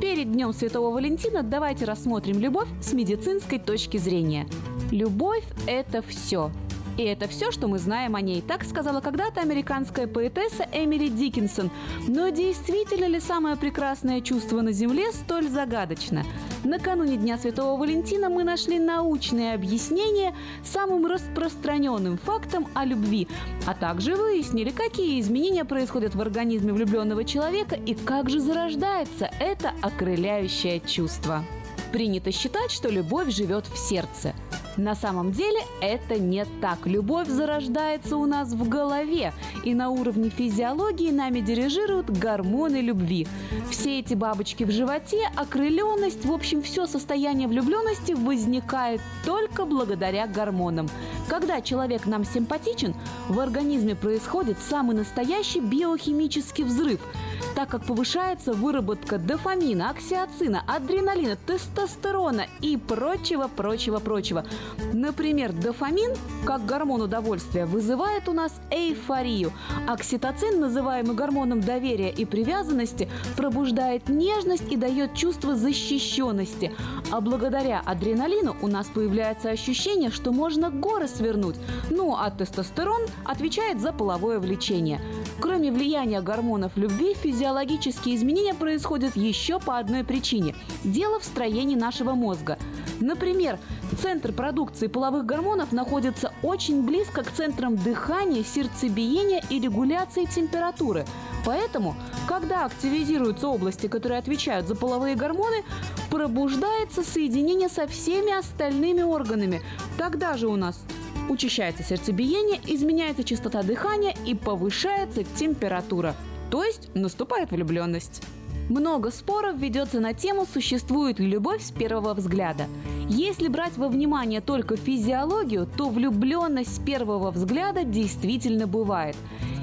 Перед 0.00 0.32
Днем 0.32 0.52
Святого 0.52 0.92
Валентина 0.92 1.42
давайте 1.42 1.84
рассмотрим 1.84 2.38
любовь 2.38 2.68
с 2.80 2.92
медицинской 2.92 3.58
точки 3.58 3.96
зрения. 3.96 4.46
Любовь– 4.90 5.44
это 5.66 6.02
все. 6.02 6.50
И 6.96 7.02
это 7.02 7.26
все, 7.28 7.50
что 7.50 7.68
мы 7.68 7.78
знаем 7.78 8.14
о 8.14 8.20
ней. 8.20 8.42
Так 8.42 8.64
сказала 8.64 9.00
когда-то 9.00 9.40
американская 9.40 10.06
поэтесса 10.06 10.66
Эмили 10.72 11.08
Диккенсон. 11.08 11.70
Но 12.06 12.28
действительно 12.28 13.06
ли 13.06 13.20
самое 13.20 13.56
прекрасное 13.56 14.20
чувство 14.20 14.60
на 14.60 14.72
Земле 14.72 15.12
столь 15.12 15.48
загадочно? 15.48 16.24
Накануне 16.64 17.16
Дня 17.16 17.38
Святого 17.38 17.78
Валентина 17.80 18.28
мы 18.28 18.44
нашли 18.44 18.78
научное 18.78 19.54
объяснение 19.54 20.34
самым 20.64 21.06
распространенным 21.06 22.18
фактом 22.18 22.68
о 22.74 22.84
любви, 22.84 23.26
а 23.66 23.74
также 23.74 24.14
выяснили, 24.14 24.70
какие 24.70 25.20
изменения 25.20 25.64
происходят 25.64 26.14
в 26.14 26.20
организме 26.20 26.72
влюбленного 26.72 27.24
человека 27.24 27.74
и 27.74 27.94
как 27.94 28.30
же 28.30 28.38
зарождается 28.38 29.30
это 29.40 29.72
окрыляющее 29.80 30.80
чувство. 30.80 31.44
Принято 31.90 32.32
считать, 32.32 32.70
что 32.70 32.88
любовь 32.88 33.30
живет 33.30 33.66
в 33.66 33.76
сердце. 33.76 34.34
На 34.76 34.94
самом 34.94 35.32
деле 35.32 35.60
это 35.80 36.18
не 36.18 36.44
так. 36.60 36.86
Любовь 36.86 37.28
зарождается 37.28 38.16
у 38.16 38.26
нас 38.26 38.52
в 38.52 38.68
голове, 38.68 39.32
и 39.64 39.74
на 39.74 39.90
уровне 39.90 40.30
физиологии 40.30 41.10
нами 41.10 41.40
дирижируют 41.40 42.10
гормоны 42.10 42.80
любви. 42.80 43.26
Все 43.70 44.00
эти 44.00 44.14
бабочки 44.14 44.64
в 44.64 44.70
животе, 44.70 45.30
окрыленность, 45.36 46.24
в 46.24 46.32
общем, 46.32 46.62
все 46.62 46.86
состояние 46.86 47.48
влюбленности 47.48 48.12
возникает 48.12 49.00
только 49.24 49.64
благодаря 49.64 50.26
гормонам. 50.26 50.88
Когда 51.28 51.60
человек 51.60 52.06
нам 52.06 52.24
симпатичен, 52.24 52.94
в 53.28 53.38
организме 53.38 53.94
происходит 53.94 54.58
самый 54.58 54.96
настоящий 54.96 55.60
биохимический 55.60 56.64
взрыв– 56.64 57.00
так 57.54 57.68
как 57.68 57.84
повышается 57.84 58.52
выработка 58.52 59.18
дофамина, 59.18 59.90
оксиоцина, 59.90 60.62
адреналина, 60.66 61.36
тестостерона 61.36 62.46
и 62.60 62.76
прочего-прочего-прочего. 62.76 64.44
Например, 64.92 65.52
дофамин, 65.52 66.14
как 66.44 66.64
гормон 66.66 67.02
удовольствия, 67.02 67.66
вызывает 67.66 68.28
у 68.28 68.32
нас 68.32 68.52
эйфорию. 68.70 69.52
Окситоцин, 69.88 70.60
называемый 70.60 71.14
гормоном 71.14 71.60
доверия 71.60 72.10
и 72.10 72.24
привязанности, 72.24 73.08
пробуждает 73.36 74.08
нежность 74.08 74.70
и 74.70 74.76
дает 74.76 75.14
чувство 75.14 75.56
защищенности. 75.56 76.72
А 77.10 77.20
благодаря 77.20 77.82
адреналину 77.84 78.56
у 78.62 78.66
нас 78.66 78.86
появляется 78.88 79.50
ощущение, 79.50 80.10
что 80.10 80.32
можно 80.32 80.70
горы 80.70 81.08
свернуть. 81.08 81.56
Ну 81.90 82.16
а 82.16 82.30
тестостерон 82.30 83.02
отвечает 83.24 83.80
за 83.80 83.92
половое 83.92 84.38
влечение. 84.38 85.00
Кроме 85.40 85.70
влияния 85.70 86.20
гормонов 86.20 86.76
любви, 86.76 87.14
физиологические 87.32 88.14
изменения 88.16 88.52
происходят 88.52 89.16
еще 89.16 89.58
по 89.58 89.78
одной 89.78 90.04
причине. 90.04 90.54
Дело 90.84 91.18
в 91.18 91.24
строении 91.24 91.76
нашего 91.76 92.12
мозга. 92.12 92.58
Например, 93.00 93.58
центр 94.02 94.32
продукции 94.32 94.86
половых 94.86 95.24
гормонов 95.24 95.72
находится 95.72 96.32
очень 96.42 96.82
близко 96.82 97.22
к 97.22 97.32
центрам 97.32 97.76
дыхания, 97.76 98.44
сердцебиения 98.44 99.42
и 99.48 99.58
регуляции 99.58 100.26
температуры. 100.26 101.06
Поэтому, 101.46 101.96
когда 102.28 102.66
активизируются 102.66 103.48
области, 103.48 103.86
которые 103.86 104.18
отвечают 104.18 104.68
за 104.68 104.76
половые 104.76 105.16
гормоны, 105.16 105.64
пробуждается 106.10 107.02
соединение 107.02 107.70
со 107.70 107.86
всеми 107.86 108.38
остальными 108.38 109.00
органами. 109.00 109.62
Тогда 109.96 110.36
же 110.36 110.48
у 110.48 110.56
нас 110.56 110.84
учащается 111.30 111.82
сердцебиение, 111.82 112.60
изменяется 112.66 113.24
частота 113.24 113.62
дыхания 113.62 114.14
и 114.26 114.34
повышается 114.34 115.24
температура. 115.24 116.14
То 116.52 116.62
есть 116.62 116.90
наступает 116.94 117.50
влюбленность. 117.50 118.22
Много 118.68 119.10
споров 119.10 119.56
ведется 119.56 120.00
на 120.00 120.12
тему, 120.12 120.44
существует 120.44 121.18
ли 121.18 121.26
любовь 121.26 121.62
с 121.62 121.70
первого 121.70 122.12
взгляда. 122.12 122.66
Если 123.08 123.48
брать 123.48 123.78
во 123.78 123.88
внимание 123.88 124.42
только 124.42 124.76
физиологию, 124.76 125.66
то 125.66 125.88
влюбленность 125.88 126.76
с 126.76 126.78
первого 126.78 127.30
взгляда 127.30 127.84
действительно 127.84 128.66
бывает. 128.66 129.16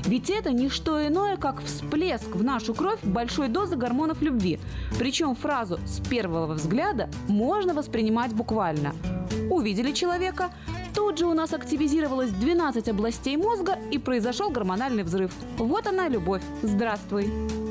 Ведь 0.08 0.32
это 0.32 0.52
не 0.52 0.68
что 0.68 1.06
иное, 1.08 1.38
как 1.38 1.62
всплеск 1.64 2.36
в 2.36 2.44
нашу 2.44 2.74
кровь 2.74 3.04
большой 3.04 3.50
дозы 3.50 3.76
гормонов 3.76 4.24
любви. 4.24 4.60
Причем 4.98 5.36
фразу 5.36 5.80
«с 5.86 6.00
первого 6.00 6.56
взгляда» 6.56 7.08
можно 7.28 7.76
воспринимать 7.76 8.34
буквально. 8.34 8.96
Увидели 9.52 9.92
человека, 9.92 10.50
Тут 10.94 11.18
же 11.18 11.26
у 11.26 11.34
нас 11.34 11.54
активизировалось 11.54 12.32
12 12.32 12.90
областей 12.90 13.38
мозга 13.38 13.78
и 13.92 13.98
произошел 13.98 14.50
гормональный 14.50 15.04
взрыв. 15.04 15.32
Вот 15.58 15.88
она, 15.88 16.08
любовь. 16.08 16.42
Здравствуй. 16.64 17.69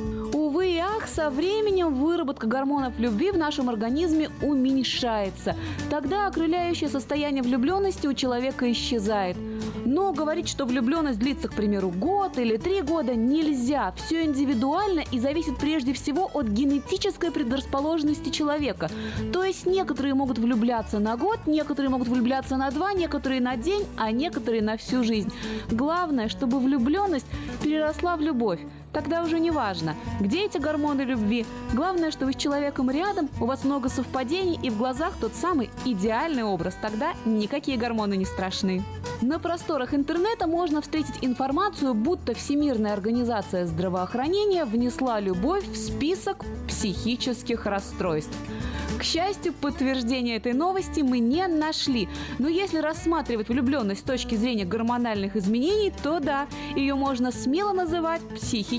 Увы 0.48 0.76
и 0.76 0.78
ах, 0.78 1.06
со 1.06 1.28
временем 1.28 1.94
выработка 1.94 2.46
гормонов 2.46 2.98
любви 2.98 3.32
в 3.32 3.36
нашем 3.36 3.68
организме 3.68 4.30
уменьшается. 4.40 5.54
Тогда 5.90 6.26
окрыляющее 6.26 6.88
состояние 6.88 7.42
влюбленности 7.42 8.06
у 8.06 8.14
человека 8.14 8.72
исчезает. 8.72 9.36
Но 9.84 10.10
говорить, 10.14 10.48
что 10.48 10.64
влюбленность 10.64 11.18
длится, 11.18 11.48
к 11.48 11.52
примеру, 11.52 11.90
год 11.90 12.38
или 12.38 12.56
три 12.56 12.80
года, 12.80 13.14
нельзя. 13.14 13.92
Все 13.96 14.24
индивидуально 14.24 15.04
и 15.12 15.18
зависит 15.18 15.58
прежде 15.58 15.92
всего 15.92 16.30
от 16.32 16.46
генетической 16.46 17.30
предрасположенности 17.30 18.30
человека. 18.30 18.88
То 19.34 19.44
есть 19.44 19.66
некоторые 19.66 20.14
могут 20.14 20.38
влюбляться 20.38 20.98
на 20.98 21.18
год, 21.18 21.40
некоторые 21.44 21.90
могут 21.90 22.08
влюбляться 22.08 22.56
на 22.56 22.70
два, 22.70 22.94
некоторые 22.94 23.42
на 23.42 23.58
день, 23.58 23.84
а 23.98 24.12
некоторые 24.12 24.62
на 24.62 24.78
всю 24.78 25.04
жизнь. 25.04 25.30
Главное, 25.70 26.30
чтобы 26.30 26.58
влюбленность 26.58 27.26
переросла 27.62 28.16
в 28.16 28.22
любовь. 28.22 28.60
Тогда 28.98 29.22
уже 29.22 29.38
не 29.38 29.52
важно, 29.52 29.94
где 30.18 30.46
эти 30.46 30.58
гормоны 30.58 31.02
любви. 31.02 31.46
Главное, 31.72 32.10
что 32.10 32.26
вы 32.26 32.32
с 32.32 32.36
человеком 32.36 32.90
рядом, 32.90 33.28
у 33.40 33.46
вас 33.46 33.62
много 33.62 33.88
совпадений 33.88 34.58
и 34.60 34.70
в 34.70 34.76
глазах 34.76 35.12
тот 35.20 35.36
самый 35.36 35.70
идеальный 35.84 36.42
образ. 36.42 36.74
Тогда 36.82 37.12
никакие 37.24 37.78
гормоны 37.78 38.16
не 38.16 38.24
страшны. 38.24 38.82
На 39.22 39.38
просторах 39.38 39.94
интернета 39.94 40.48
можно 40.48 40.80
встретить 40.80 41.14
информацию, 41.22 41.94
будто 41.94 42.34
Всемирная 42.34 42.92
организация 42.92 43.66
здравоохранения 43.66 44.64
внесла 44.64 45.20
любовь 45.20 45.64
в 45.68 45.76
список 45.76 46.44
психических 46.66 47.66
расстройств. 47.66 48.36
К 48.98 49.04
счастью, 49.04 49.52
подтверждения 49.52 50.36
этой 50.36 50.52
новости 50.52 51.00
мы 51.00 51.20
не 51.20 51.46
нашли. 51.46 52.08
Но 52.40 52.48
если 52.48 52.78
рассматривать 52.78 53.48
влюбленность 53.48 54.00
с 54.00 54.02
точки 54.02 54.34
зрения 54.34 54.64
гормональных 54.64 55.36
изменений, 55.36 55.92
то 56.02 56.18
да, 56.18 56.48
ее 56.74 56.96
можно 56.96 57.30
смело 57.30 57.72
называть 57.72 58.20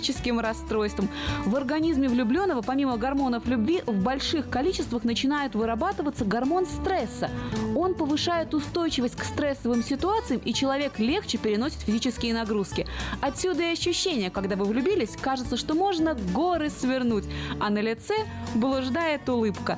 психическим 0.09 0.39
расстройством. 0.39 1.07
В 1.45 1.55
организме 1.55 2.09
влюбленного, 2.09 2.61
помимо 2.61 2.97
гормонов 2.97 3.45
любви, 3.45 3.83
в 3.85 4.01
больших 4.03 4.49
количествах 4.49 5.03
начинает 5.03 5.53
вырабатываться 5.53 6.25
гормон 6.25 6.65
стресса. 6.65 7.29
Он 7.75 7.93
повышает 7.93 8.53
устойчивость 8.53 9.15
к 9.15 9.23
стрессовым 9.23 9.83
ситуациям, 9.83 10.41
и 10.43 10.53
человек 10.53 10.97
легче 10.97 11.37
переносит 11.37 11.81
физические 11.81 12.33
нагрузки. 12.33 12.87
Отсюда 13.21 13.63
и 13.63 13.73
ощущение, 13.73 14.31
когда 14.31 14.55
вы 14.55 14.65
влюбились, 14.65 15.15
кажется, 15.21 15.57
что 15.57 15.75
можно 15.75 16.15
горы 16.33 16.69
свернуть, 16.69 17.25
а 17.59 17.69
на 17.69 17.79
лице 17.79 18.15
блуждает 18.55 19.29
улыбка. 19.29 19.77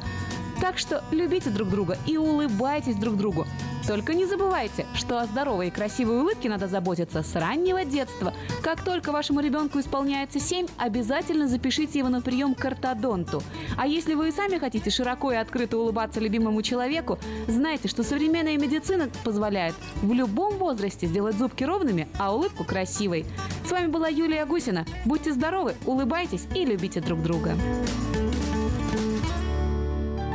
Так 0.62 0.78
что 0.78 1.04
любите 1.12 1.50
друг 1.50 1.70
друга 1.70 1.98
и 2.06 2.18
улыбайтесь 2.18 2.96
друг 2.96 3.18
другу. 3.18 3.48
Только 3.88 4.14
не 4.14 4.28
забывайте, 4.28 4.86
что 4.94 5.20
о 5.20 5.26
здоровой 5.26 5.70
и 5.70 5.72
красивой 5.72 6.20
улыбке 6.20 6.50
надо 6.50 6.68
заботиться 6.68 7.24
с 7.24 7.34
раннего 7.34 7.84
детства. 7.84 8.32
Как 8.62 8.84
только 8.84 9.12
вашему 9.12 9.40
ребенку 9.40 9.80
исполняется 9.80 10.40
7, 10.40 10.68
обязательно 10.78 11.48
запишите 11.48 11.98
его 11.98 12.10
на 12.10 12.22
прием 12.22 12.54
к 12.54 12.64
ортодонту. 12.64 13.42
А 13.76 13.88
если 13.88 14.14
вы 14.14 14.30
и 14.30 14.32
сами 14.32 14.60
хотите 14.60 14.92
широко 14.92 15.32
и 15.32 15.36
открыто 15.36 15.80
улыбаться 15.80 16.20
любимому 16.20 16.62
человеку, 16.62 17.18
знайте, 17.48 17.88
что 17.88 18.04
современная 18.04 18.58
медицина 18.60 19.10
позволяет 19.24 19.74
в 20.04 20.14
любом 20.14 20.58
возрасте 20.58 21.08
сделать 21.08 21.38
зубки 21.38 21.64
ровными, 21.64 22.08
а 22.20 22.36
улыбку 22.36 22.64
красивой. 22.64 23.26
С 23.68 23.72
вами 23.72 23.88
была 23.88 24.10
Юлия 24.10 24.46
Гусина. 24.46 24.86
Будьте 25.06 25.34
здоровы, 25.34 25.74
улыбайтесь 25.88 26.46
и 26.54 26.66
любите 26.66 27.02
друг 27.02 27.24
друга. 27.24 27.56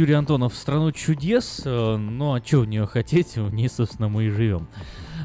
Юрий 0.00 0.14
Антонов 0.14 0.54
в 0.54 0.56
страну 0.56 0.92
чудес, 0.92 1.60
э, 1.66 1.96
ну 1.96 2.32
а 2.32 2.42
что 2.42 2.60
в 2.60 2.66
нее 2.66 2.86
хотеть, 2.86 3.36
в 3.36 3.52
ней, 3.52 3.68
собственно, 3.68 4.08
мы 4.08 4.24
и 4.24 4.30
живем. 4.30 4.66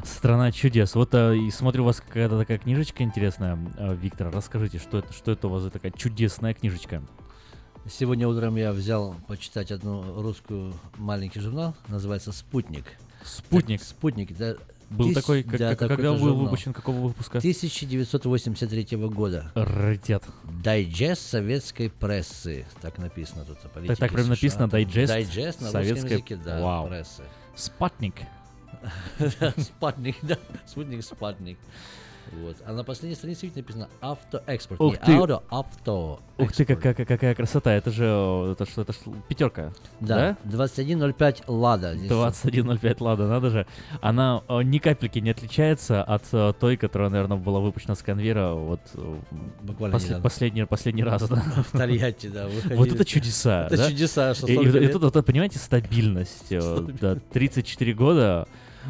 Страна 0.04 0.52
чудес. 0.52 0.94
Вот 0.94 1.14
э, 1.14 1.34
и 1.34 1.50
смотрю, 1.50 1.82
у 1.82 1.86
вас 1.86 2.02
какая-то 2.02 2.38
такая 2.38 2.58
книжечка 2.58 3.02
интересная. 3.02 3.58
Э, 3.78 3.94
Виктор, 3.94 4.30
расскажите, 4.30 4.78
что 4.78 4.98
это, 4.98 5.14
что 5.14 5.32
это 5.32 5.46
у 5.46 5.50
вас 5.50 5.62
за 5.62 5.70
такая 5.70 5.92
чудесная 5.92 6.52
книжечка? 6.52 7.02
Сегодня 7.90 8.28
утром 8.28 8.56
я 8.56 8.70
взял 8.72 9.16
почитать 9.26 9.72
одну 9.72 10.20
русскую 10.20 10.74
маленький 10.98 11.40
журнал, 11.40 11.74
называется 11.88 12.32
«Спутник». 12.32 12.84
«Спутник»? 13.24 13.80
Так, 13.80 13.88
«Спутник», 13.88 14.36
да. 14.36 14.56
Был 14.90 15.10
Тыс- 15.10 15.14
такой, 15.14 15.42
как- 15.42 15.58
да, 15.58 15.74
как- 15.74 15.88
когда 15.88 16.12
был 16.12 16.18
журнал. 16.18 16.36
выпущен, 16.44 16.72
какого 16.72 16.96
выпуска? 17.08 17.38
1983 17.40 19.08
года. 19.08 19.50
Раритет. 19.54 20.22
Дайджест 20.62 21.22
советской 21.28 21.90
прессы. 21.90 22.64
Так 22.80 22.98
написано 22.98 23.44
тут. 23.44 23.58
о 23.58 23.62
Так, 23.62 23.72
политике 23.72 23.96
так 23.96 24.12
прям 24.12 24.24
США. 24.26 24.30
написано, 24.30 24.68
дайджест, 24.68 25.12
Дайджест 25.12 25.60
на 25.60 25.70
советской- 25.70 26.10
языке, 26.12 26.36
да, 26.36 26.60
Вау. 26.60 26.86
прессы. 26.88 27.22
Спутник. 27.56 28.14
Спутник, 29.58 30.16
да. 30.22 30.38
Спутник, 30.66 31.02
спутник. 31.02 31.58
Вот. 32.32 32.56
А 32.66 32.72
на 32.72 32.84
последней 32.84 33.16
странице 33.16 33.42
видите 33.42 33.60
написано 33.60 33.88
автоэкспорт. 34.00 34.80
Ух 34.80 34.92
не 34.92 34.98
ты. 34.98 35.12
аудио, 35.12 35.42
авто. 35.48 36.20
Ух 36.38 36.52
ты, 36.52 36.64
какая, 36.64 36.94
какая 36.94 37.34
красота. 37.34 37.72
Это 37.72 37.90
же, 37.90 38.04
это 38.52 38.66
что, 38.66 38.82
это 38.82 38.92
ж 38.92 38.96
пятерка. 39.28 39.72
Да, 40.00 40.36
2105 40.44 41.44
Лада. 41.46 41.96
Здесь 41.96 42.10
21.05 42.10 42.96
Лада, 43.00 43.26
надо 43.26 43.50
же. 43.50 43.66
Она 44.00 44.42
ни 44.48 44.78
капельки 44.78 45.18
не 45.18 45.30
отличается 45.30 46.02
от 46.02 46.58
той, 46.58 46.76
которая, 46.76 47.10
наверное, 47.10 47.36
была 47.36 47.60
выпущена 47.60 47.94
с 47.94 48.02
конвейера 48.02 48.52
вот 48.52 48.80
Буквально 49.62 49.96
недавно. 49.96 50.22
последний, 50.22 50.64
последний 50.66 51.04
раз. 51.04 51.28
Да. 51.28 51.36
В 51.72 51.76
Тольятти, 51.76 52.28
да, 52.28 52.46
выходили. 52.46 52.76
Вот 52.76 52.88
это 52.88 53.04
чудеса. 53.04 53.66
Это 53.66 53.76
да? 53.76 53.90
чудеса, 53.90 54.34
что 54.34 54.46
И, 54.46 54.54
и 54.54 54.84
и 54.84 54.88
тут, 54.88 55.02
вот, 55.02 55.26
понимаете, 55.26 55.58
стабильность. 55.58 56.52
Да, 57.00 57.16
34 57.32 57.94
года 57.94 58.46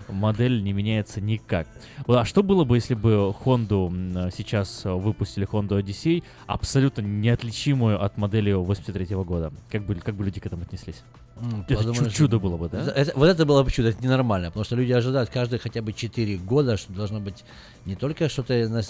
модель 0.09 0.63
не 0.63 0.73
меняется 0.73 1.21
никак. 1.21 1.67
А 2.07 2.25
что 2.25 2.43
было 2.43 2.65
бы, 2.65 2.77
если 2.77 2.95
бы 2.95 3.35
Honda 3.45 4.31
сейчас 4.35 4.83
выпустили 4.85 5.47
Honda 5.47 5.81
Odyssey, 5.83 6.23
абсолютно 6.47 7.03
неотличимую 7.03 8.03
от 8.03 8.17
модели 8.17 8.53
83 8.53 9.15
года? 9.17 9.53
Как 9.71 9.85
бы, 9.85 9.95
как 9.97 10.15
бы 10.15 10.25
люди 10.25 10.41
к 10.41 10.47
этому 10.47 10.63
отнеслись? 10.63 11.03
М, 11.39 11.67
Это 11.69 12.11
чудо 12.11 12.39
было 12.39 12.57
бы, 12.57 12.69
да? 12.71 12.81
это- 12.95 13.13
вот 13.15 13.27
это 13.27 13.45
было 13.45 13.63
бы 13.63 13.71
чудо, 13.71 13.91
это 13.91 14.03
ненормально, 14.03 14.49
потому 14.49 14.65
что 14.65 14.75
люди 14.77 14.93
ожидают 14.93 15.29
каждые 15.29 15.61
хотя 15.61 15.83
бы 15.83 15.93
4 15.93 16.39
года, 16.39 16.77
что 16.79 16.93
должно 16.95 17.21
быть 17.21 17.45
не 17.87 17.95
только 17.95 18.29
что-то 18.29 18.83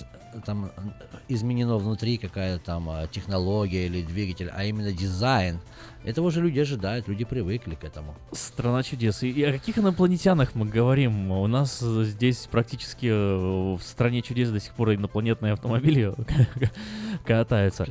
там 0.45 0.71
изменено 1.29 1.77
внутри, 1.77 2.17
какая-то 2.19 2.65
там 2.65 2.89
а, 2.89 3.07
технология 3.07 3.87
или 3.87 4.03
двигатель, 4.03 4.51
а 4.53 4.65
именно 4.65 4.93
дизайн. 4.93 5.61
Этого 6.05 6.31
же 6.31 6.41
люди 6.41 6.61
ожидают, 6.61 7.09
люди 7.09 7.25
привыкли 7.25 7.75
к 7.75 7.85
этому. 7.85 8.15
Страна 8.33 8.83
чудес. 8.83 9.23
И, 9.23 9.43
о 9.43 9.53
каких 9.53 9.79
инопланетянах 9.79 10.55
мы 10.55 10.67
говорим? 10.67 11.31
У 11.31 11.47
нас 11.47 11.81
здесь 11.81 12.49
практически 12.51 13.07
э, 13.07 13.75
в 13.77 13.83
стране 13.83 14.23
чудес 14.23 14.51
до 14.51 14.61
сих 14.61 14.73
пор 14.73 14.95
инопланетные 14.95 15.53
автомобили 15.53 16.15
катаются. 17.25 17.87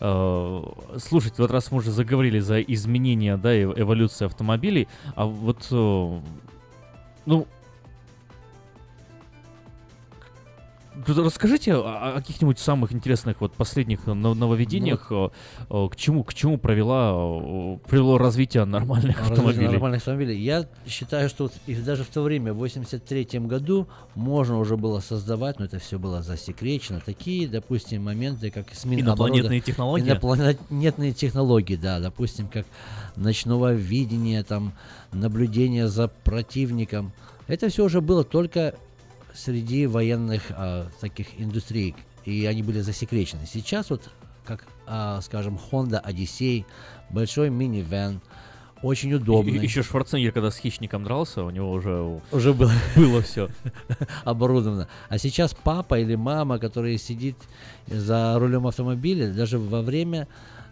Э, 0.00 0.62
Слушайте, 0.98 1.42
вот 1.42 1.50
раз 1.50 1.70
мы 1.70 1.78
уже 1.78 1.90
заговорили 1.90 2.38
за 2.40 2.60
изменения, 2.60 3.36
да, 3.36 3.54
и 3.54 3.64
эволюцию 3.64 4.26
автомобилей, 4.26 4.86
а 5.14 5.24
вот, 5.24 5.66
э, 5.70 6.20
ну, 7.24 7.46
Расскажите 11.08 11.74
о, 11.74 12.14
о 12.16 12.20
каких-нибудь 12.20 12.58
самых 12.58 12.92
интересных 12.92 13.40
вот 13.40 13.52
последних 13.52 14.06
но- 14.06 14.34
нововведениях, 14.34 15.06
э, 15.10 15.28
э, 15.70 15.88
к 15.90 15.96
чему 15.96 16.24
к 16.24 16.34
чему 16.34 16.58
провела 16.58 17.12
э, 17.14 17.78
привело 17.88 18.18
развитие 18.18 18.64
нормальных 18.64 19.18
Развитие 19.18 19.32
автомобилей. 19.34 19.68
нормальных 19.68 19.98
автомобилей. 19.98 20.38
Я 20.40 20.66
считаю, 20.86 21.28
что 21.28 21.44
вот 21.44 21.84
даже 21.84 22.04
в 22.04 22.08
то 22.08 22.22
время, 22.22 22.52
в 22.52 22.56
83 22.56 23.40
году, 23.40 23.86
можно 24.14 24.58
уже 24.58 24.76
было 24.76 25.00
создавать, 25.00 25.58
но 25.58 25.66
это 25.66 25.78
все 25.78 25.98
было 25.98 26.22
засекречено, 26.22 27.00
такие, 27.04 27.46
допустим, 27.48 28.04
моменты, 28.04 28.50
как 28.50 28.74
смена 28.74 29.00
Инопланетные 29.00 29.60
технологии? 29.60 30.04
Инопланетные 30.04 31.12
технологии, 31.12 31.76
да, 31.76 32.00
допустим, 32.00 32.48
как 32.48 32.66
ночного 33.16 33.72
видения, 33.72 34.42
там, 34.42 34.72
наблюдение 35.12 35.88
за 35.88 36.08
противником. 36.08 37.12
Это 37.46 37.68
все 37.68 37.84
уже 37.84 38.00
было 38.00 38.24
только 38.24 38.74
среди 39.36 39.86
военных 39.86 40.42
а, 40.50 40.88
таких 41.00 41.28
индустрий, 41.38 41.94
и 42.24 42.46
они 42.46 42.62
были 42.62 42.80
засекречены. 42.80 43.46
Сейчас 43.46 43.90
вот, 43.90 44.10
как, 44.44 44.64
а, 44.86 45.20
скажем, 45.20 45.58
Honda 45.70 46.04
Odyssey, 46.04 46.64
большой 47.10 47.50
минивэн, 47.50 48.20
очень 48.82 49.12
удобный. 49.14 49.58
Еще 49.58 49.82
Шварценеггер, 49.82 50.32
когда 50.32 50.50
с 50.50 50.58
хищником 50.58 51.02
дрался, 51.02 51.44
у 51.44 51.50
него 51.50 51.72
уже 51.72 52.20
Уже 52.30 52.52
было. 52.52 52.72
было 52.96 53.22
все. 53.22 53.48
оборудовано. 54.24 54.88
А 55.08 55.18
сейчас 55.18 55.54
папа 55.54 55.98
или 55.98 56.14
мама, 56.14 56.58
который 56.58 56.98
сидит 56.98 57.36
за 57.86 58.38
рулем 58.38 58.66
автомобиля, 58.66 59.32
даже 59.32 59.58
во 59.58 59.82
время 59.82 60.28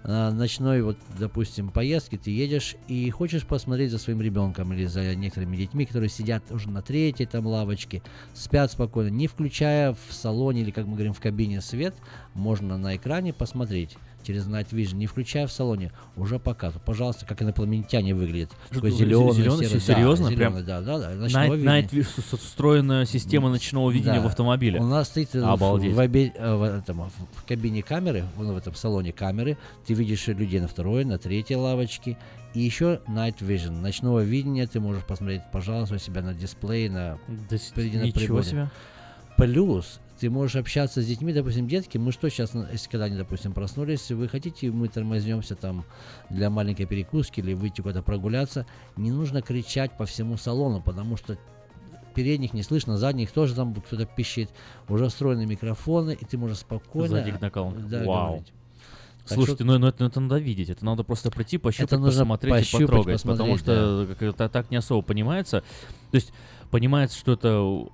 а, 0.07 0.33
ночной, 0.33 0.83
вот, 0.83 0.99
допустим, 1.19 1.71
поездки, 1.71 2.19
ты 2.19 2.31
едешь 2.31 2.77
и 2.89 3.09
хочешь 3.09 3.47
посмотреть 3.47 3.91
за 3.91 3.99
своим 3.99 4.21
ребенком 4.21 4.71
или 4.75 4.85
за 4.85 5.15
некоторыми 5.15 5.57
детьми, 5.57 5.87
которые 5.87 6.11
сидят 6.11 6.43
уже 6.51 6.69
на 6.69 6.83
третьей 6.83 7.25
там 7.25 7.47
лавочке, 7.47 8.03
спят 8.35 8.71
спокойно, 8.71 9.09
не 9.09 9.27
включая 9.29 9.95
в 9.95 10.13
салоне 10.13 10.61
или, 10.61 10.71
как 10.71 10.87
мы 10.87 10.93
говорим, 10.95 11.15
в 11.15 11.21
кабине 11.21 11.63
свет, 11.63 11.95
можно 12.35 12.77
на 12.77 12.97
экране 12.97 13.33
посмотреть 13.33 13.97
через 14.25 14.47
Night 14.49 14.71
Vision, 14.71 14.95
не 14.97 15.07
включая 15.07 15.47
в 15.47 15.53
салоне, 15.53 15.93
уже 16.17 16.39
показывают. 16.39 16.83
Пожалуйста, 16.85 17.27
как 17.27 17.43
инопланетяне 17.43 18.15
выглядят. 18.15 18.51
Такой 18.71 18.91
зеленый, 18.91 19.33
зелёный, 19.33 19.67
серый, 19.67 19.81
серьезно? 19.81 20.31
да, 20.31 20.37
Прям 20.37 20.55
да, 20.65 20.81
да, 20.81 20.99
да, 20.99 21.13
Night. 21.29 21.63
Night 21.63 21.91
Vision, 21.91 22.37
встроенная 22.39 23.05
система 23.05 23.51
ночного 23.51 23.91
видения 23.91 24.15
Да. 24.17 24.23
в 24.23 24.27
автомобиле. 24.27 24.81
У 24.81 24.87
нас 24.87 25.09
стоит 25.09 25.35
э, 25.35 25.41
в- 25.41 25.45
Обалдеть. 25.49 25.95
В, 25.95 25.99
обе- 25.99 26.33
э, 26.35 26.55
в 26.55 26.63
этом, 26.63 27.11
в 27.35 27.45
кабине 27.47 27.83
камеры, 27.83 28.25
вон 28.37 28.53
в 28.53 28.57
этом 28.57 28.75
салоне 28.75 29.13
камеры, 29.13 29.57
ты 29.87 29.95
видишь 29.95 30.27
людей 30.29 30.61
на 30.61 30.69
второй, 30.69 31.05
на 31.05 31.19
третьей 31.19 31.57
лавочке. 31.57 32.17
И 32.55 32.61
еще 32.61 33.01
Night 33.09 33.39
Vision, 33.41 33.81
ночного 33.81 34.21
видения, 34.21 34.67
ты 34.69 34.79
можешь 34.81 35.05
посмотреть, 35.05 35.43
пожалуйста, 35.53 35.97
у 35.97 35.99
себя 35.99 36.23
на 36.23 36.35
дисплее, 36.35 36.89
на, 36.91 37.19
Да 37.51 37.57
на 37.57 38.13
приборе. 38.13 38.45
себе. 38.45 38.71
Плюс 39.37 39.99
ты 40.19 40.31
можешь 40.31 40.57
общаться 40.57 41.03
с 41.03 41.07
детьми, 41.07 41.33
допустим, 41.33 41.67
детки, 41.67 41.99
мы 41.99 42.13
что 42.13 42.29
сейчас, 42.29 42.53
если 42.73 42.91
когда 42.91 43.07
они, 43.07 43.17
допустим, 43.17 43.53
проснулись, 43.53 44.11
вы 44.11 44.29
хотите, 44.29 44.71
мы 44.71 44.89
тормознемся 44.89 45.57
там 45.57 45.85
для 46.31 46.51
маленькой 46.51 46.87
перекуски 46.87 47.41
или 47.41 47.55
выйти 47.55 47.81
куда-то 47.81 48.03
прогуляться, 48.03 48.67
не 48.97 49.11
нужно 49.11 49.43
кричать 49.43 49.97
по 49.97 50.07
всему 50.07 50.37
салону, 50.37 50.81
потому 50.81 51.17
что 51.17 51.37
передних 52.15 52.53
не 52.53 52.63
слышно, 52.63 52.97
задних 52.97 53.33
тоже 53.33 53.55
там 53.55 53.75
кто-то 53.75 54.07
пищит, 54.07 54.51
уже 54.89 55.09
встроены 55.09 55.47
микрофоны, 55.47 56.17
и 56.19 56.25
ты 56.25 56.39
можешь 56.39 56.59
спокойно... 56.59 57.09
Сзади 57.09 57.35
накал. 57.41 57.73
да, 57.73 58.05
Вау. 58.05 58.27
говорить. 58.27 58.53
Так 59.27 59.37
Слушайте, 59.37 59.65
что- 59.65 59.73
ну, 59.73 59.79
ну 59.79 59.87
это, 59.87 59.97
ну 60.01 60.07
это 60.09 60.21
надо 60.21 60.39
видеть, 60.39 60.69
это 60.69 60.85
надо 60.85 61.03
просто 61.03 61.31
прийти, 61.31 61.57
пощупать, 61.57 61.93
Это 61.93 61.99
нужно 61.99 62.21
посмотреть 62.21 62.53
пощупать, 62.53 62.83
и 62.83 62.85
потрогать, 62.85 63.23
потому 63.23 63.53
посмотреть, 63.55 63.61
что 63.61 64.07
как 64.07 64.23
это 64.23 64.49
так 64.51 64.71
не 64.71 64.77
особо 64.77 65.01
понимается. 65.01 65.63
То 66.11 66.17
есть 66.17 66.33
понимается, 66.75 67.17
что 67.17 67.35
это 67.35 67.87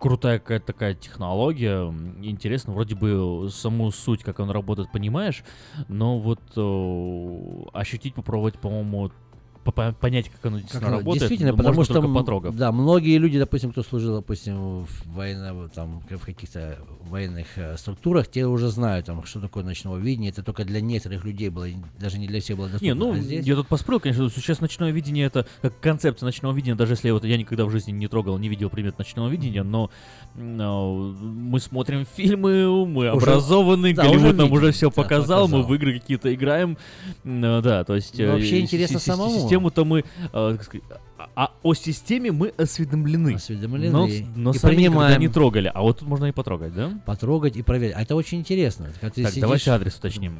крутая 0.00 0.38
какая-то 0.38 0.64
такая 0.64 0.94
технология, 0.94 1.82
интересно, 2.22 2.72
вроде 2.72 2.94
бы 2.94 3.50
саму 3.50 3.90
суть, 3.90 4.22
как 4.22 4.40
он 4.40 4.48
работает, 4.50 4.90
понимаешь, 4.90 5.44
но 5.88 6.18
вот 6.18 6.40
э, 6.56 7.68
ощутить, 7.74 8.14
попробовать, 8.14 8.58
по-моему, 8.58 9.10
по- 9.10 9.10
по- 9.10 9.31
понять, 9.64 10.28
как 10.28 10.46
оно 10.46 10.56
Как 10.56 10.62
действительно 10.62 10.88
оно- 10.88 10.98
работает, 10.98 11.20
Действительно, 11.20 11.56
потому 11.56 11.84
что 11.84 12.02
потрогав. 12.14 12.56
да, 12.56 12.72
многие 12.72 13.16
люди, 13.18 13.38
допустим, 13.38 13.70
кто 13.70 13.82
служил, 13.82 14.16
допустим, 14.16 14.84
в 14.84 14.88
военно, 15.14 15.68
там, 15.68 16.02
в 16.10 16.24
каких-то 16.24 16.78
военных 17.08 17.46
э, 17.56 17.76
структурах, 17.76 18.28
те 18.28 18.46
уже 18.46 18.68
знают, 18.68 19.06
там, 19.06 19.24
что 19.24 19.40
такое 19.40 19.62
ночное 19.64 19.96
видение. 19.96 20.30
Это 20.30 20.42
только 20.42 20.64
для 20.64 20.80
некоторых 20.80 21.24
людей 21.24 21.48
было, 21.48 21.66
даже 22.00 22.18
не 22.18 22.26
для 22.26 22.40
всех 22.40 22.56
было 22.56 22.66
доступно. 22.68 22.86
Не, 22.86 22.94
ну, 22.94 23.12
А 23.12 23.18
здесь- 23.18 23.46
я 23.46 23.54
тут 23.54 23.68
поспорил, 23.68 24.00
конечно, 24.00 24.28
сейчас 24.30 24.60
ночное 24.60 24.90
видение 24.90 25.26
это 25.26 25.46
как 25.60 25.78
концепция 25.80 26.26
ночного 26.26 26.52
видения, 26.54 26.74
даже 26.74 26.94
если 26.94 27.10
вот 27.10 27.24
я 27.24 27.36
никогда 27.36 27.64
в 27.64 27.70
жизни 27.70 27.92
не 27.92 28.08
трогал, 28.08 28.38
не 28.38 28.48
видел 28.48 28.68
предмет 28.70 28.98
ночного 28.98 29.28
видения, 29.28 29.62
но 29.62 29.90
м, 30.36 30.58
а, 30.60 31.12
мы 31.22 31.60
смотрим 31.60 32.06
фильмы, 32.16 32.86
мы 32.86 33.02
Уже- 33.04 33.10
образованы, 33.10 33.94
да, 33.94 34.02
Голливуд 34.04 34.24
уже 34.24 34.32
нам 34.34 34.52
уже 34.52 34.72
все 34.72 34.88
да, 34.88 34.94
показал, 35.02 35.42
мы 35.48 35.58
показал. 35.58 35.68
в 35.70 35.74
игры 35.74 35.98
какие-то 36.00 36.34
играем, 36.34 36.76
а, 37.24 37.60
да, 37.60 37.84
то 37.84 37.94
есть... 37.94 38.18
Ну, 38.18 38.24
э, 38.24 38.32
вообще 38.32 38.58
и 38.58 38.60
интересно 38.62 38.98
самому. 38.98 39.38
Систему-то 39.40 39.84
мы, 39.84 40.04
сказать, 40.30 40.82
а, 41.18 41.28
а 41.36 41.50
о 41.62 41.74
системе 41.74 42.32
мы 42.32 42.48
осведомлены. 42.56 43.34
Осведомлены 43.34 43.92
Но, 43.92 44.06
и 44.06 44.24
но 44.34 44.52
сами 44.52 44.72
никогда 44.74 44.90
принимаем. 44.98 45.20
не 45.20 45.28
трогали, 45.28 45.70
а 45.72 45.82
вот 45.82 45.98
тут 46.00 46.08
можно 46.08 46.26
и 46.26 46.32
потрогать, 46.32 46.74
да? 46.74 46.90
Потрогать 47.06 47.56
и 47.56 47.62
проверить. 47.62 47.94
А 47.96 48.02
это 48.02 48.16
очень 48.16 48.38
интересно. 48.38 48.88
Так, 49.00 49.14
сидишь- 49.14 49.40
давайте 49.40 49.70
адрес 49.70 49.96
уточним. 49.96 50.38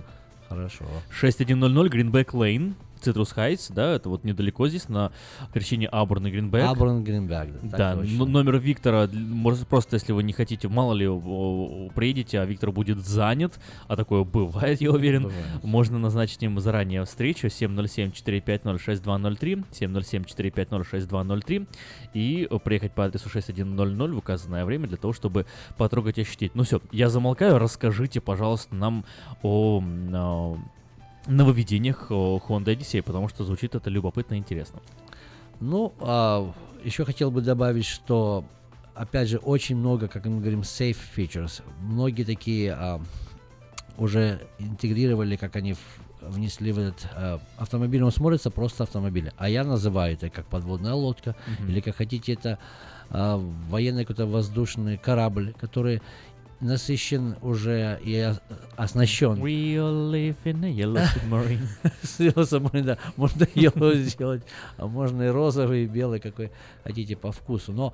Хорошо. 0.49 0.85
6100 1.11 1.87
Greenback 1.87 2.27
Lane, 2.33 2.75
Citrus 3.03 3.35
Heights, 3.37 3.73
да, 3.75 3.95
это 3.95 4.09
вот 4.09 4.25
недалеко 4.25 4.69
здесь, 4.69 4.89
на 4.89 5.13
пересечении 5.53 5.89
Абурн 5.91 6.27
и 6.27 6.31
Гринбек. 6.31 6.65
Аброн 6.65 7.05
Гринбек, 7.05 7.49
да, 7.63 7.95
Да, 7.95 8.03
н- 8.03 8.33
номер 8.33 8.59
Виктора, 8.59 9.09
может, 9.13 9.67
просто 9.69 9.97
если 9.97 10.13
вы 10.13 10.23
не 10.23 10.33
хотите, 10.33 10.69
мало 10.69 10.95
ли, 10.95 11.07
о, 11.09 11.91
приедете, 11.95 12.41
а 12.41 12.45
Виктор 12.45 12.73
будет 12.73 12.99
занят, 13.07 13.59
а 13.89 13.97
такое 13.97 14.25
бывает, 14.25 14.81
я 14.81 14.91
уверен, 14.91 15.25
Бывает. 15.25 15.65
можно 15.65 15.99
назначить 15.99 16.39
с 16.39 16.41
ним 16.41 16.59
заранее 16.61 17.05
встречу 17.05 17.49
707-450-6203, 17.49 19.65
707-450-6203 19.71 21.67
и 22.15 22.49
приехать 22.65 22.93
по 22.93 23.05
адресу 23.05 23.29
6100 23.29 24.07
в 24.09 24.17
указанное 24.17 24.65
время 24.65 24.87
для 24.89 24.97
того, 24.97 25.13
чтобы 25.13 25.47
потрогать 25.77 26.19
и 26.19 26.23
ощутить. 26.23 26.53
Ну 26.55 26.63
все, 26.65 26.81
я 26.93 27.09
замолкаю, 27.09 27.59
расскажите, 27.59 28.21
пожалуйста, 28.21 28.75
нам 28.75 29.05
о 29.43 29.83
а, 30.13 30.57
нововведениях 31.27 32.11
о 32.11 32.41
Honda 32.49 32.75
Odyssey, 32.77 33.03
потому 33.03 33.29
что 33.29 33.45
звучит 33.45 33.75
это 33.75 33.91
любопытно 33.91 34.35
и 34.35 34.39
интересно. 34.39 34.81
Ну, 35.61 35.93
а, 36.01 36.53
еще 36.85 37.05
хотел 37.05 37.31
бы 37.31 37.41
добавить, 37.41 37.85
что, 37.87 38.45
опять 38.95 39.29
же, 39.29 39.39
очень 39.39 39.77
много, 39.77 40.09
как 40.09 40.25
мы 40.27 40.41
говорим, 40.41 40.61
safe 40.61 40.97
features. 41.17 41.63
Многие 41.81 42.25
такие 42.25 42.73
а, 42.73 43.01
уже 43.97 44.41
интегрировали, 44.59 45.37
как 45.37 45.55
они 45.57 45.77
внесли 46.21 46.73
в 46.73 46.79
этот 46.79 47.07
а, 47.15 47.41
автомобиль. 47.57 48.03
Он 48.03 48.11
смотрится 48.11 48.51
просто 48.51 48.83
автомобиль. 48.85 49.33
А 49.37 49.49
я 49.49 49.65
называю 49.65 50.15
это 50.15 50.31
как 50.31 50.47
подводная 50.47 50.95
лодка, 50.95 51.37
Мгм. 51.47 51.71
или 51.71 51.81
как 51.81 51.97
хотите, 51.97 52.33
это 52.33 52.59
а, 53.11 53.37
военный 53.69 54.05
какой-то 54.05 54.27
воздушный 54.27 54.99
корабль, 54.99 55.55
который 55.61 56.01
насыщен 56.63 57.37
уже 57.43 58.01
и 58.03 58.33
оснащен. 58.77 59.35
We 59.35 59.77
all 59.77 60.11
live 60.11 60.37
in 60.45 60.65
a 60.65 60.71
yellow 60.71 61.05
submarine. 61.15 61.69
Yellow 62.19 62.45
submarine, 62.45 62.85
да. 62.85 62.99
Можно 63.17 63.45
yellow 63.55 63.95
сделать, 64.03 64.43
а 64.79 64.87
можно 64.87 65.23
и 65.23 65.29
розовый, 65.29 65.85
и 65.85 65.87
белый, 65.87 66.21
какой 66.21 66.51
хотите 66.85 67.17
по 67.17 67.33
вкусу. 67.33 67.73
Но 67.73 67.93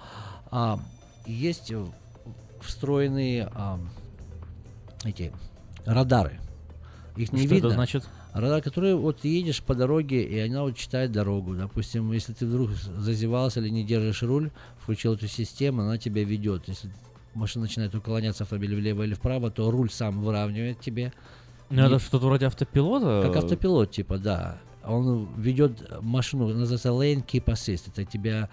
а, 0.51 0.79
есть 1.27 1.73
встроенные 2.61 3.49
а, 3.55 3.81
эти 5.05 5.33
радары. 5.85 6.39
Их 7.17 7.33
не 7.33 7.41
Что 7.41 7.47
это 7.47 7.55
видно. 7.55 7.71
значит? 7.71 8.05
Радар, 8.35 8.63
который 8.63 8.95
вот 8.95 9.25
едешь 9.25 9.63
по 9.63 9.75
дороге, 9.75 10.23
и 10.23 10.39
она 10.39 10.63
вот 10.63 10.77
читает 10.77 11.11
дорогу. 11.11 11.55
Допустим, 11.55 12.13
если 12.13 12.35
ты 12.35 12.47
вдруг 12.47 12.71
зазевался 12.71 13.61
или 13.61 13.71
не 13.71 13.85
держишь 13.85 14.23
руль, 14.23 14.51
включил 14.81 15.15
эту 15.15 15.27
систему, 15.27 15.83
она 15.83 15.99
тебя 15.99 16.23
ведет. 16.23 16.69
Если 16.69 16.91
машина 17.39 17.65
начинает 17.65 17.95
уклоняться 17.95 18.45
автомобиль 18.45 18.75
влево 18.75 19.03
или 19.05 19.15
вправо, 19.15 19.51
то 19.51 19.71
руль 19.71 19.91
сам 19.91 20.21
выравнивает 20.23 20.81
тебе. 20.81 21.13
Ну, 21.71 21.83
это 21.85 21.99
что-то 21.99 22.27
вроде 22.27 22.47
автопилота? 22.47 23.23
как 23.27 23.37
автопилот, 23.37 23.91
типа, 23.91 24.19
да. 24.19 24.59
Он 24.85 25.29
ведет 25.37 26.03
машину, 26.03 26.49
называется 26.49 26.89
lane 26.89 27.25
keep 27.25 27.45
assist. 27.45 27.89
Это 27.89 28.05
тебя 28.05 28.49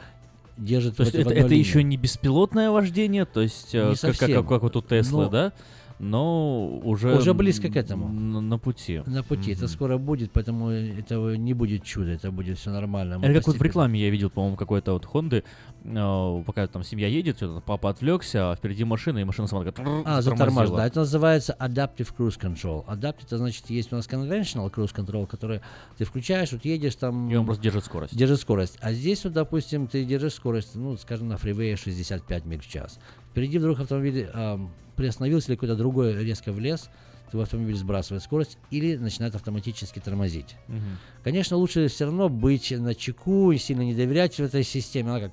держит 0.58 0.98
То 0.98 1.04
есть 1.04 1.16
это, 1.16 1.34
это 1.34 1.54
еще 1.54 1.80
линии. 1.80 1.92
не 1.92 1.98
беспилотное 1.98 2.72
вождение, 2.72 3.26
то 3.26 3.42
есть 3.42 3.74
э, 3.74 3.90
Не 3.90 3.96
как, 3.96 4.18
как, 4.18 4.32
как, 4.32 4.48
как 4.48 4.62
вот 4.64 4.76
у 4.76 4.82
Теслы, 4.82 5.26
Но- 5.26 5.30
да? 5.30 5.54
Но 6.00 6.68
уже... 6.84 7.16
Уже 7.16 7.34
близко 7.34 7.70
к 7.70 7.76
этому. 7.76 8.10
На, 8.10 8.42
на 8.42 8.58
пути. 8.58 9.02
На 9.06 9.24
пути. 9.24 9.52
Это 9.54 9.68
скоро 9.68 9.98
будет, 9.98 10.32
поэтому 10.32 10.70
это 10.70 11.16
не 11.38 11.54
будет 11.54 11.84
чудо, 11.84 12.12
это 12.12 12.32
будет 12.32 12.58
все 12.58 12.72
нормально. 12.72 13.18
Мы 13.18 13.28
Это 13.28 13.36
как 13.36 13.48
вот 13.48 13.58
в 13.58 13.62
рекламе 13.62 14.00
я 14.02 14.10
видел, 14.10 14.30
по-моему, 14.30 14.58
какой-то 14.58 14.94
вот 14.94 15.06
Хонды, 15.06 15.44
э, 15.84 16.44
пока 16.46 16.68
там 16.68 16.84
семья 16.84 17.08
едет, 17.08 17.38
что-то 17.38 17.62
папа 17.62 17.90
отвлекся, 17.90 18.52
а 18.52 18.56
впереди 18.56 18.84
машина, 18.84 19.20
и 19.20 19.24
машина 19.24 19.48
сама 19.48 19.64
такая... 19.64 19.86
А, 19.88 20.22
затормозила. 20.22 20.22
затормаживает. 20.22 20.78
Да, 20.78 20.88
это 20.88 21.00
называется 21.00 21.56
Adaptive 21.60 22.14
Cruise 22.18 22.40
Control. 22.40 22.86
Adaptive, 22.88 23.26
это 23.26 23.38
значит, 23.38 23.70
есть 23.70 23.94
у 23.94 23.96
нас 23.96 24.08
Conventional 24.08 24.70
Cruise 24.70 24.94
Control, 24.94 25.28
который 25.28 25.62
ты 25.98 26.04
включаешь, 26.04 26.52
вот 26.52 26.66
едешь 26.66 26.96
там... 26.96 27.30
И 27.30 27.36
он 27.36 27.46
просто 27.46 27.64
держит 27.64 27.86
скорость. 27.86 28.16
Держит 28.16 28.42
скорость. 28.42 28.78
А 28.82 28.92
здесь 28.92 29.24
вот, 29.24 29.32
допустим, 29.32 29.88
ты 29.88 30.04
держишь 30.04 30.34
скорость, 30.34 30.76
ну, 30.76 30.98
скажем, 30.98 31.30
на 31.30 31.38
фривее 31.38 31.78
65 31.78 32.46
миль 32.46 32.60
в 32.60 32.68
час. 32.68 33.00
Впереди 33.32 33.58
вдруг 33.60 33.80
автомобиль 33.80 34.30
ам, 34.34 34.72
приостановился 34.96 35.50
или 35.52 35.56
какой-то 35.56 35.76
другой 35.76 36.14
резко 36.24 36.52
влез, 36.52 36.90
твой 37.32 37.44
автомобиль 37.44 37.76
сбрасывает 37.76 38.24
скорость 38.24 38.58
или 38.72 38.96
начинает 38.98 39.36
автоматически 39.36 40.00
тормозить. 40.00 40.56
Мгм. 40.68 40.98
Конечно, 41.24 41.58
лучше 41.58 41.88
все 41.88 42.06
равно 42.06 42.30
быть 42.30 42.72
на 42.72 42.96
чеку 42.96 43.52
и 43.52 43.58
сильно 43.58 43.82
не 43.82 43.94
доверять 43.96 44.40
этой 44.40 44.64
системе. 44.64 45.10
Она 45.12 45.20
как 45.22 45.32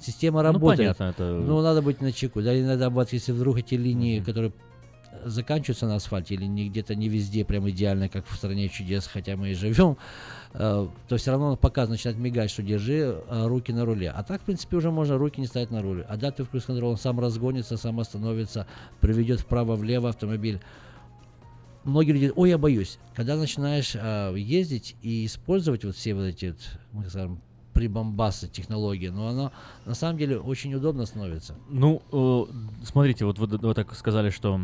система 0.00 0.42
Ну, 0.42 0.52
работает. 0.52 0.96
понятно, 0.96 1.04
это- 1.04 1.40
Но 1.40 1.62
надо 1.62 1.82
быть 1.82 2.00
на 2.00 2.12
чеку. 2.12 2.42
Да, 2.42 2.58
иногда 2.58 2.90
бывает, 2.90 3.12
если 3.12 3.32
вдруг 3.32 3.58
эти 3.58 3.74
линии, 3.74 4.20
которые 4.20 4.52
заканчиваются 5.24 5.86
на 5.86 5.96
асфальте 5.96 6.34
или 6.34 6.44
не 6.44 6.68
где-то 6.68 6.94
не 6.94 7.08
везде 7.08 7.44
прям 7.44 7.68
идеально, 7.70 8.08
как 8.08 8.26
в 8.26 8.34
стране 8.34 8.68
чудес, 8.68 9.06
хотя 9.06 9.36
мы 9.36 9.50
и 9.50 9.54
живем, 9.54 9.96
э, 10.54 10.88
то 11.08 11.16
все 11.16 11.30
равно 11.30 11.56
пока 11.56 11.86
начинает 11.86 12.18
мигать, 12.18 12.50
что 12.50 12.62
держи 12.62 12.94
э, 13.26 13.46
руки 13.46 13.72
на 13.72 13.84
руле. 13.84 14.10
А 14.10 14.22
так, 14.22 14.40
в 14.42 14.44
принципе, 14.44 14.76
уже 14.76 14.90
можно 14.90 15.18
руки 15.18 15.40
не 15.40 15.46
ставить 15.46 15.70
на 15.70 15.82
руль. 15.82 16.04
Adaptive 16.08 16.48
Cruise 16.50 16.66
Control, 16.66 16.90
он 16.90 16.96
сам 16.96 17.20
разгонится, 17.20 17.76
сам 17.76 18.00
остановится, 18.00 18.66
приведет 19.00 19.40
вправо-влево 19.40 20.08
автомобиль. 20.08 20.60
Многие 21.84 22.12
люди 22.12 22.32
ой, 22.34 22.50
я 22.50 22.58
боюсь. 22.58 22.98
Когда 23.14 23.36
начинаешь 23.36 23.94
э, 23.94 24.34
ездить 24.36 24.96
и 25.02 25.26
использовать 25.26 25.84
вот 25.84 25.96
все 25.96 26.14
вот 26.14 26.24
эти, 26.24 26.54
мы 26.92 27.08
скажем, 27.08 27.40
прибамбасы 27.78 28.48
технологии, 28.48 29.06
но 29.06 29.28
оно 29.28 29.52
на 29.86 29.94
самом 29.94 30.18
деле 30.18 30.36
очень 30.38 30.74
удобно 30.74 31.06
становится. 31.06 31.54
Ну, 31.68 32.02
э, 32.10 32.52
смотрите, 32.84 33.24
вот 33.24 33.38
вы, 33.38 33.46
вы 33.46 33.72
так 33.72 33.94
сказали, 33.94 34.30
что, 34.30 34.60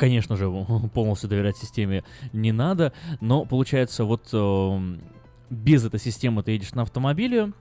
конечно 0.00 0.36
же, 0.36 0.50
полностью 0.94 1.28
доверять 1.28 1.58
системе 1.58 2.02
не 2.32 2.50
надо, 2.50 2.92
но 3.20 3.44
получается, 3.44 4.04
вот 4.04 4.28
э, 4.32 4.96
без 5.50 5.84
этой 5.84 6.00
системы 6.00 6.42
ты 6.42 6.52
едешь 6.52 6.72
на 6.72 6.82
автомобиле, 6.82 7.52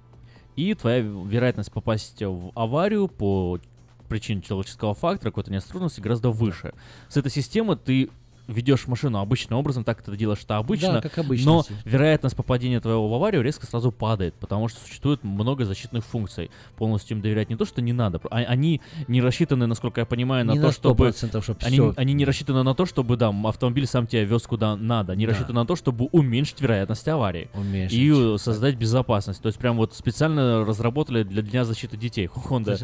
и 0.56 0.74
твоя 0.74 1.00
вероятность 1.00 1.72
попасть 1.72 2.22
в 2.22 2.52
аварию 2.56 3.08
по 3.08 3.60
причине 4.08 4.42
человеческого 4.42 4.94
фактора, 4.94 5.32
какой-то 5.32 5.52
неосторожности, 5.52 6.02
гораздо 6.02 6.32
выше. 6.32 6.74
С 7.10 7.18
этой 7.18 7.32
системы 7.32 7.76
ты 7.76 8.10
ведешь 8.50 8.88
машину 8.88 9.20
обычным 9.20 9.60
образом, 9.60 9.84
так 9.84 10.02
ты 10.02 10.16
делаешь 10.18 10.40
это 10.44 10.58
обычно, 10.58 10.94
Да, 10.94 11.02
как 11.02 11.18
обычно, 11.20 11.46
но 11.46 11.66
вероятность 11.86 12.36
попадения 12.36 12.80
твоего 12.82 13.08
в 13.10 13.14
аварию 13.14 13.42
резко 13.44 13.66
сразу 13.66 13.92
падает, 13.92 14.34
потому 14.36 14.68
что 14.68 14.80
существует 14.82 15.24
много 15.24 15.66
защитных 15.66 16.04
функций. 16.04 16.50
Полностью 16.78 17.16
им 17.18 17.22
доверять 17.22 17.50
не 17.50 17.56
то, 17.56 17.66
что 17.66 17.82
не 17.82 17.94
надо, 17.94 18.20
а- 18.30 18.38
они 18.38 18.82
не 19.08 19.22
рассчитаны, 19.22 19.68
насколько 19.68 20.02
я 20.02 20.06
понимаю, 20.06 20.46
на 20.46 20.52
Не 20.54 20.60
то, 20.60 20.68
на 20.68 20.72
чтобы... 20.72 21.10
100%, 21.10 21.42
чтоб 21.42 21.58
они, 21.64 21.80
они 21.96 22.14
не 22.14 22.26
рассчитаны 22.26 22.64
на 22.64 22.74
то, 22.74 22.86
чтобы, 22.86 23.16
да, 23.18 23.34
автомобиль 23.46 23.86
сам 23.86 24.08
тебя 24.08 24.24
вез 24.24 24.44
куда 24.44 24.76
надо, 24.76 25.14
они 25.14 25.26
Да. 25.26 25.32
рассчитаны 25.34 25.60
на 25.62 25.66
то, 25.66 25.76
чтобы 25.76 26.06
уменьшить 26.12 26.60
вероятность 26.62 27.08
аварии. 27.08 27.50
Уменьшить. 27.54 27.98
И 27.98 28.36
создать 28.38 28.76
безопасность. 28.76 29.42
То 29.42 29.48
есть 29.48 29.60
прям 29.60 29.78
вот 29.78 29.94
специально 29.94 30.66
разработали 30.66 31.24
для 31.24 31.42
Дня 31.42 31.64
защиты 31.66 31.98
детей 31.98 32.28
Honda. 32.50 32.84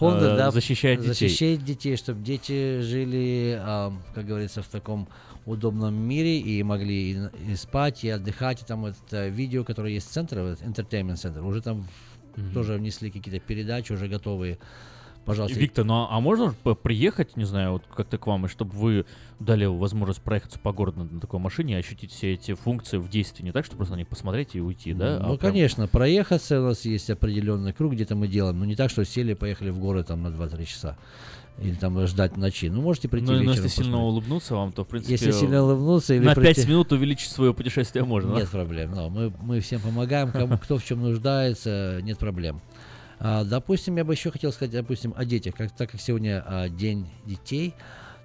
Honda, 0.00 0.34
э, 0.34 0.36
да, 0.36 0.50
защищает 0.50 1.00
детей. 1.00 1.28
Защищает 1.28 1.64
детей, 1.64 1.96
чтобы 1.96 2.22
дети 2.22 2.80
жили, 2.80 3.58
а, 3.60 3.92
как 4.14 4.26
говорится, 4.26 4.62
в 4.62 4.68
таком 4.68 5.08
удобном 5.46 5.94
мире 5.94 6.38
и 6.38 6.62
могли 6.62 7.12
и, 7.12 7.52
и 7.52 7.56
спать, 7.56 8.04
и 8.04 8.10
отдыхать. 8.10 8.62
И 8.62 8.64
там 8.64 8.86
это 8.86 9.28
видео, 9.28 9.64
которое 9.64 9.92
есть 9.94 10.12
центр, 10.12 10.40
вот, 10.40 10.60
Entertainment 10.60 11.14
Center, 11.14 11.42
уже 11.42 11.62
там 11.62 11.86
Мгм. 12.36 12.52
тоже 12.52 12.74
внесли 12.74 13.10
какие-то 13.10 13.40
передачи, 13.44 13.92
уже 13.92 14.06
готовые. 14.08 14.58
Пожалуйста. 15.24 15.58
Виктор, 15.58 15.84
ну 15.84 16.06
а 16.10 16.18
можно 16.20 16.52
приехать, 16.82 17.36
не 17.36 17.44
знаю, 17.44 17.72
вот 17.72 17.82
как-то 17.94 18.18
к 18.18 18.26
вам, 18.26 18.46
и 18.46 18.48
чтобы 18.48 18.72
вы 18.72 19.04
дали 19.38 19.64
возможность 19.66 20.22
проехаться 20.22 20.58
по 20.58 20.72
городу 20.72 21.04
на, 21.04 21.20
такой 21.20 21.38
машине 21.40 21.74
и 21.74 21.76
ощутить 21.78 22.10
все 22.10 22.32
эти 22.34 22.54
функции 22.54 22.96
в 22.96 23.08
действии, 23.08 23.44
не 23.44 23.52
так, 23.52 23.64
что 23.64 23.76
просто 23.76 23.94
на 23.94 23.98
них 23.98 24.08
посмотреть 24.08 24.54
и 24.54 24.60
уйти, 24.60 24.92
да? 24.92 25.18
Ну, 25.20 25.34
а 25.34 25.36
прям- 25.36 25.52
конечно, 25.52 25.86
проехаться 25.86 26.60
у 26.60 26.64
нас 26.64 26.84
есть 26.84 27.10
определенный 27.10 27.72
круг, 27.72 27.92
где-то 27.92 28.16
мы 28.16 28.28
делаем. 28.28 28.58
Но 28.58 28.64
не 28.64 28.76
так, 28.76 28.90
что 28.90 29.04
сели, 29.04 29.34
поехали 29.34 29.70
в 29.70 29.78
горы 29.78 30.02
там 30.02 30.22
на 30.22 30.28
2-3 30.28 30.64
часа. 30.66 30.96
Или 31.58 31.74
там 31.74 32.06
ждать 32.06 32.38
ночи. 32.38 32.70
Ну, 32.70 32.80
можете 32.80 33.08
прийти 33.08 33.26
Ну, 33.26 33.32
но 33.34 33.38
вечером 33.40 33.54
если 33.64 33.68
сильно 33.68 33.92
посмотреть. 33.92 34.12
улыбнуться 34.12 34.54
вам, 34.54 34.72
то, 34.72 34.84
в 34.84 34.88
принципе... 34.88 35.12
Если 35.12 35.30
сильно 35.32 35.62
улыбнуться 35.62 36.14
или 36.14 36.24
На 36.24 36.34
прийти- 36.34 36.54
5 36.62 36.68
минут 36.68 36.92
увеличить 36.92 37.30
свое 37.30 37.52
путешествие 37.52 38.04
можно, 38.04 38.32
да? 38.32 38.40
Нет 38.40 38.48
проблем. 38.48 38.92
но 38.92 39.10
мы, 39.10 39.32
мы 39.42 39.60
всем 39.60 39.80
помогаем, 39.80 40.32
кому 40.32 40.56
кто 40.56 40.78
в 40.78 40.84
чем 40.84 41.02
нуждается, 41.02 42.00
нет 42.02 42.18
проблем. 42.18 42.60
А, 43.20 43.44
допустим, 43.44 43.96
я 43.98 44.04
бы 44.04 44.14
еще 44.14 44.30
хотел 44.30 44.50
сказать, 44.50 44.72
допустим, 44.72 45.12
о 45.14 45.26
детях, 45.26 45.54
как, 45.54 45.70
так 45.72 45.90
как 45.90 46.00
сегодня 46.00 46.42
а, 46.46 46.68
день 46.70 47.06
детей, 47.26 47.74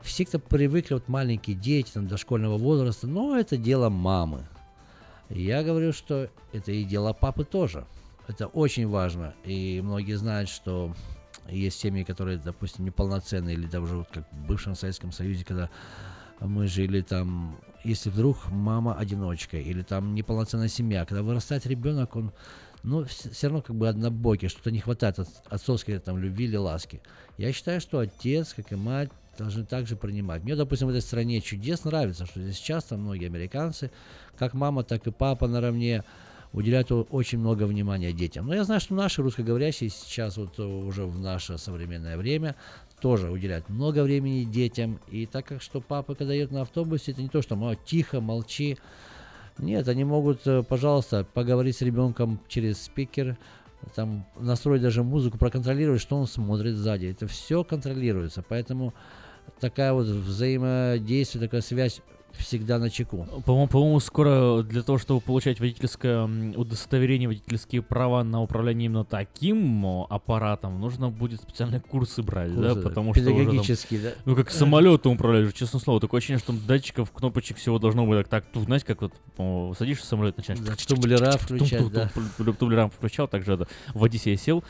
все, 0.01 0.25
кто 0.25 0.39
привыкли, 0.39 0.93
вот 0.93 1.09
маленькие 1.09 1.57
дети, 1.57 1.91
там, 1.91 2.07
дошкольного 2.07 2.57
возраста, 2.57 3.05
но 3.05 3.37
это 3.37 3.57
дело 3.57 3.89
мамы. 3.89 4.47
Я 5.29 5.63
говорю, 5.63 5.91
что 5.91 6.29
это 6.53 6.71
и 6.71 6.85
дело 6.85 7.11
папы 7.11 7.43
тоже. 7.43 7.85
Это 8.27 8.47
очень 8.47 8.87
важно. 8.87 9.33
И 9.43 9.81
многие 9.83 10.15
знают, 10.15 10.49
что 10.49 10.95
есть 11.49 11.79
семьи, 11.79 12.03
которые, 12.03 12.37
допустим, 12.37 12.85
неполноценные, 12.85 13.55
или 13.55 13.67
даже 13.67 13.97
вот 13.97 14.07
как 14.13 14.31
в 14.31 14.47
бывшем 14.47 14.75
Советском 14.75 15.11
Союзе, 15.11 15.43
когда 15.43 15.69
мы 16.39 16.67
жили 16.67 17.01
там, 17.01 17.57
если 17.83 18.09
вдруг 18.09 18.49
мама 18.49 18.95
одиночка, 18.95 19.57
или 19.57 19.81
там 19.81 20.15
неполноценная 20.15 20.69
семья, 20.69 21.05
когда 21.05 21.21
вырастает 21.21 21.65
ребенок, 21.65 22.15
он, 22.15 22.31
ну, 22.85 23.05
все 23.05 23.47
равно 23.47 23.61
как 23.61 23.75
бы 23.75 23.87
однобокий, 23.87 24.47
что-то 24.47 24.71
не 24.71 24.79
хватает 24.79 25.19
от 25.19 25.27
отцовской 25.49 25.97
там 25.99 26.17
любви 26.17 26.45
или 26.45 26.55
ласки. 26.55 27.01
Я 27.37 27.51
считаю, 27.51 27.81
что 27.81 27.99
отец, 27.99 28.53
как 28.53 28.71
и 28.71 28.75
мать, 28.75 29.09
должны 29.37 29.65
также 29.65 29.95
принимать. 29.95 30.43
Мне, 30.43 30.55
допустим, 30.55 30.87
в 30.87 30.91
этой 30.91 31.01
стране 31.01 31.41
чудес 31.41 31.83
нравится, 31.83 32.25
что 32.25 32.41
здесь 32.41 32.57
часто 32.57 32.95
многие 32.95 33.25
американцы, 33.25 33.91
как 34.37 34.53
мама, 34.53 34.83
так 34.83 35.05
и 35.07 35.11
папа 35.11 35.47
наравне, 35.47 36.03
уделяют 36.53 36.91
очень 36.91 37.39
много 37.39 37.63
внимания 37.63 38.13
детям. 38.13 38.47
Но 38.47 38.55
я 38.55 38.63
знаю, 38.63 38.79
что 38.79 38.93
наши 38.93 39.21
русскоговорящие 39.21 39.89
сейчас 39.89 40.37
вот 40.37 40.57
э, 40.57 40.63
уже 40.63 41.05
в 41.05 41.19
наше 41.19 41.57
современное 41.57 42.17
время 42.17 42.55
тоже 43.01 43.29
уделяют 43.29 43.67
много 43.67 44.03
времени 44.03 44.45
детям. 44.45 44.99
И 45.09 45.25
так 45.25 45.47
как 45.47 45.61
что 45.61 45.81
папа, 45.81 46.15
когда 46.15 46.33
едет 46.33 46.51
на 46.51 46.61
автобусе, 46.61 47.11
это 47.11 47.21
не 47.21 47.29
то, 47.29 47.41
что 47.41 47.55
«Мама, 47.55 47.75
тихо, 47.75 48.21
молчи. 48.21 48.77
Нет, 49.57 49.87
они 49.87 50.03
могут, 50.03 50.45
э, 50.45 50.63
пожалуйста, 50.63 51.25
поговорить 51.33 51.77
с 51.77 51.81
ребенком 51.81 52.39
через 52.47 52.81
спикер, 52.81 53.37
там 53.95 54.25
настроить 54.37 54.81
даже 54.81 55.03
музыку, 55.03 55.37
проконтролировать, 55.37 56.01
что 56.01 56.17
он 56.17 56.27
смотрит 56.27 56.75
сзади. 56.75 57.07
Это 57.07 57.27
все 57.27 57.63
контролируется. 57.63 58.43
Поэтому 58.47 58.93
такая 59.59 59.93
вот 59.93 60.07
взаимодействие, 60.07 61.43
такая 61.43 61.61
связь 61.61 62.01
всегда 62.37 62.79
на 62.79 62.89
чеку. 62.89 63.27
По-моему, 63.45 63.67
по-моему, 63.67 63.99
скоро 63.99 64.63
для 64.63 64.83
того, 64.83 64.97
чтобы 64.97 65.21
получать 65.21 65.59
водительское 65.59 66.25
удостоверение, 66.55 67.27
водительские 67.27 67.81
права 67.81 68.23
на 68.23 68.41
управление 68.41 68.85
именно 68.85 69.05
таким 69.05 69.85
аппаратом, 70.09 70.79
нужно 70.79 71.09
будет 71.09 71.41
специальные 71.41 71.81
курсы 71.81 72.21
брать, 72.21 72.55
да, 72.55 72.73
Курсы, 72.73 72.81
потому 72.81 73.13
что 73.13 73.23
педагогические, 73.23 73.99
да. 73.99 74.11
Ну, 74.25 74.35
как 74.35 74.51
самолетом 74.51 75.13
управляешь, 75.13 75.53
честное 75.53 75.81
слово. 75.81 75.99
Такое 75.99 76.19
ощущение, 76.19 76.39
что 76.39 76.47
там 76.47 76.61
датчиков, 76.65 77.11
кнопочек 77.11 77.57
всего 77.57 77.79
должно 77.79 78.05
быть 78.05 78.17
так, 78.19 78.27
так 78.27 78.45
тут, 78.51 78.63
знаете, 78.63 78.85
как 78.85 79.01
вот 79.01 79.77
садишься 79.77 80.05
в 80.05 80.07
самолет, 80.07 80.37
начинаешь... 80.37 80.61
Да, 80.61 80.73
тумблера 80.75 81.31
включать, 81.31 81.91
да. 81.91 82.11
Тумблера 82.59 82.89
включал, 82.89 83.27
также 83.27 83.53
это, 83.53 83.67
в 83.93 84.03
Одиссее 84.03 84.37
сел. 84.37 84.63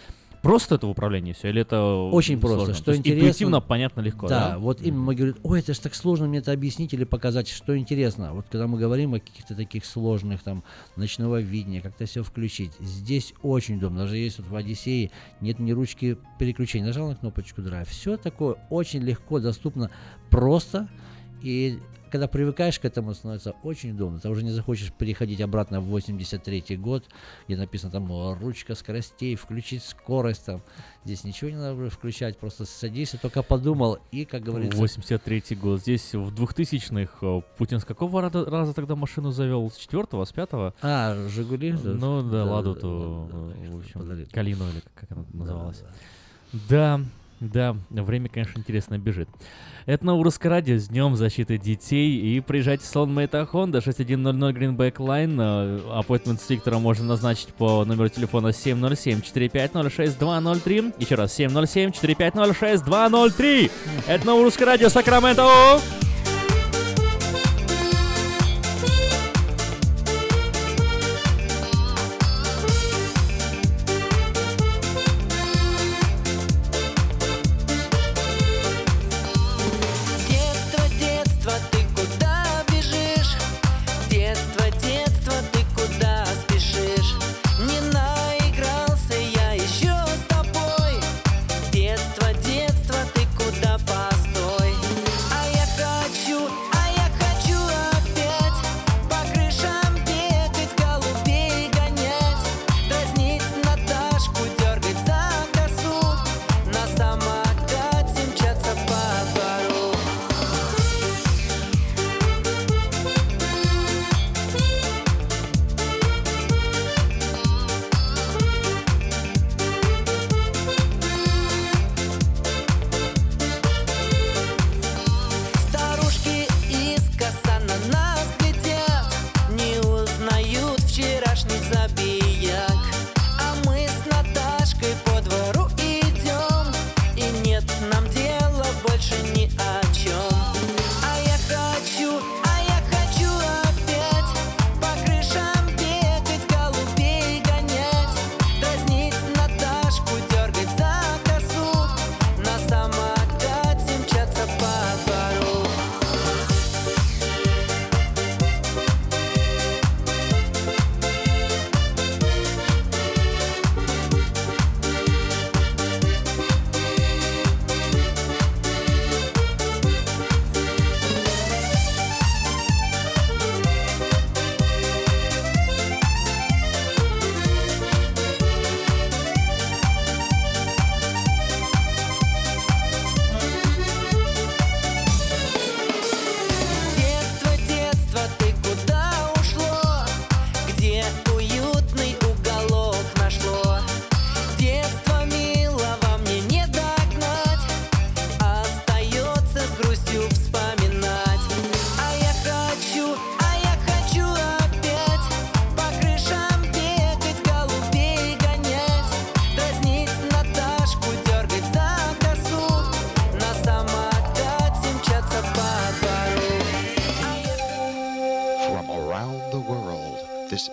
Просто 0.46 0.76
это 0.76 0.86
в 0.86 0.92
управлении 0.92 1.34
все, 1.34 1.50
или 1.50 1.62
это 1.64 1.84
Очень 1.84 2.40
просто. 2.40 2.58
сложно? 2.58 2.74
Что 2.76 2.86
То 2.86 2.92
есть 2.92 3.00
интересно, 3.02 3.26
интуитивно, 3.26 3.62
понятно, 3.62 4.02
легко, 4.02 4.28
да? 4.28 4.50
Да, 4.52 4.60
вот 4.60 4.80
именно 4.80 5.02
мы 5.02 5.16
говорим, 5.16 5.36
ой, 5.42 5.60
это 5.60 5.74
же 5.74 5.82
так 5.82 5.96
сложно 5.96 6.28
мне 6.28 6.38
это 6.38 6.52
объяснить 6.52 6.94
или 6.94 7.04
показать, 7.04 7.48
что 7.48 7.76
интересно. 7.76 8.32
Вот 8.32 8.46
когда 8.52 8.68
мы 8.68 8.78
говорим 8.78 9.16
о 9.16 9.20
каких-то 9.20 9.56
таких 9.56 9.84
сложных, 9.86 10.44
там, 10.44 10.64
ночного 10.98 11.42
видения, 11.42 11.82
как-то 11.82 12.06
все 12.06 12.22
включить, 12.22 12.74
здесь 12.80 13.34
очень 13.42 13.78
удобно. 13.78 14.02
Даже 14.02 14.18
есть 14.18 14.38
вот 14.38 14.48
в 14.48 14.56
Одиссее 14.56 15.10
нет 15.42 15.58
ни 15.58 15.72
ручки 15.72 16.16
переключения. 16.38 16.86
Нажал 16.86 17.10
на 17.10 17.16
кнопочку 17.16 17.62
Drive. 17.62 17.90
Все 17.90 18.16
такое 18.16 18.56
очень 18.70 19.00
легко, 19.00 19.40
доступно, 19.40 19.90
просто. 20.30 20.88
И 21.42 21.80
когда 22.12 22.28
привыкаешь 22.28 22.80
к 22.80 22.86
этому, 22.86 23.14
становится 23.14 23.52
очень 23.64 23.92
удобно. 23.92 24.20
Ты 24.20 24.30
уже 24.30 24.44
не 24.44 24.52
захочешь 24.52 24.92
переходить 24.92 25.42
обратно 25.42 25.82
в 25.82 25.86
83 25.86 26.78
год, 26.78 27.06
где 27.48 27.58
написано 27.58 27.92
там 27.92 28.12
о, 28.12 28.36
ручка 28.36 28.76
скоростей, 28.76 29.36
включить 29.36 29.84
скорость 29.84 30.46
там. 30.46 30.62
Здесь 31.04 31.24
ничего 31.24 31.50
не 31.50 31.58
надо 31.58 31.90
включать, 31.90 32.38
просто 32.38 32.66
садишься, 32.66 33.18
только 33.18 33.44
подумал 33.44 34.00
и, 34.12 34.26
как 34.26 34.44
говорится... 34.44 34.78
83 34.78 35.44
год. 35.56 35.82
Здесь 35.82 36.14
в 36.14 36.34
2000-х 36.34 37.12
э, 37.22 37.42
Путин 37.58 37.80
с 37.80 37.86
какого 37.86 38.22
раза, 38.22 38.46
раза 38.46 38.74
тогда 38.74 38.96
машину 38.96 39.32
завел? 39.32 39.70
С 39.70 39.78
четвертого, 39.78 40.26
с 40.26 40.32
пятого? 40.32 40.74
А, 40.82 41.28
«Жигули»? 41.30 41.72
Ну 41.72 42.22
да, 42.24 42.44
Да, 42.44 42.46
Ладу, 42.46 42.74
да, 42.74 42.80
то, 42.82 43.30
да, 43.32 43.38
э, 43.64 43.70
в 43.70 43.80
общем, 43.80 44.00
подарили. 44.00 44.26
Калину 44.26 44.64
или 44.70 44.82
как 44.94 45.12
она 45.12 45.26
называлась. 45.34 45.84
Да, 46.52 46.98
да, 46.98 47.02
время, 47.40 48.30
конечно, 48.30 48.60
интересно 48.60 48.98
бежит. 48.98 49.30
Это 49.86 50.06
новое 50.06 50.24
русское 50.24 50.50
радио 50.50 50.78
с 50.78 50.88
Днем 50.88 51.16
защиты 51.16 51.60
детей. 51.60 52.20
И 52.20 52.40
приезжайте 52.40 52.84
в 52.84 52.88
салон 52.88 53.14
Мэйта 53.14 53.48
Honda 53.52 53.84
6100 53.84 54.50
Greenback 54.50 54.96
Line. 54.96 55.36
Appointment 56.04 56.42
с 56.42 56.50
Виктором 56.50 56.82
можно 56.82 57.06
назначить 57.06 57.50
по 57.50 57.86
номеру 57.86 58.10
телефона 58.10 58.48
707-450-6203. 58.48 60.96
Еще 61.00 61.16
раз, 61.16 61.40
707-450-6203. 61.40 63.72
Это 64.08 64.26
новое 64.26 64.46
русское 64.46 64.66
радио 64.66 64.90
Сакраменто. 64.90 65.80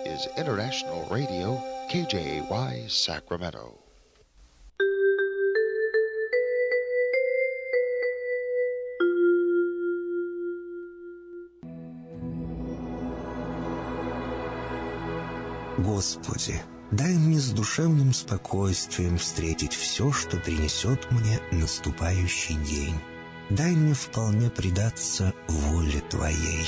Is 0.05 0.27
International 0.37 1.07
Radio, 1.09 1.61
KJY 1.89 2.89
Sacramento. 2.89 3.79
Господи, 15.77 16.61
дай 16.91 17.13
мне 17.13 17.39
с 17.39 17.51
душевным 17.51 18.13
спокойствием 18.13 19.17
встретить 19.17 19.73
все, 19.73 20.11
что 20.11 20.37
принесет 20.37 21.11
мне 21.11 21.39
наступающий 21.51 22.55
день. 22.63 22.95
Дай 23.49 23.71
мне 23.71 23.93
вполне 23.93 24.49
предаться 24.49 25.33
воле 25.47 26.01
Твоей. 26.09 26.67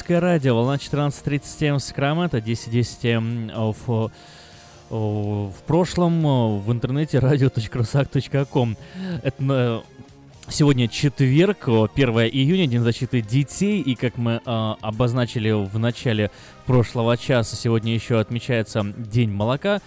Русское 0.00 0.18
радио, 0.18 0.56
волна 0.56 0.76
14.37 0.76 1.78
Сакраменто, 1.78 2.38
10.10 2.38 3.74
в, 3.86 4.10
в 4.88 5.62
прошлом 5.66 6.60
в 6.60 6.72
интернете 6.72 7.18
radio.rusak.com. 7.22 8.78
Это 9.22 9.82
сегодня 10.48 10.88
четверг, 10.88 11.68
1 11.68 12.08
июня, 12.32 12.66
День 12.66 12.80
защиты 12.80 13.20
детей, 13.20 13.82
и 13.82 13.94
как 13.94 14.16
мы 14.16 14.40
э, 14.42 14.74
обозначили 14.80 15.50
в 15.50 15.78
начале 15.78 16.30
прошлого 16.64 17.18
часа, 17.18 17.54
сегодня 17.54 17.92
еще 17.92 18.20
отмечается 18.20 18.82
День 18.96 19.30
молока. 19.30 19.82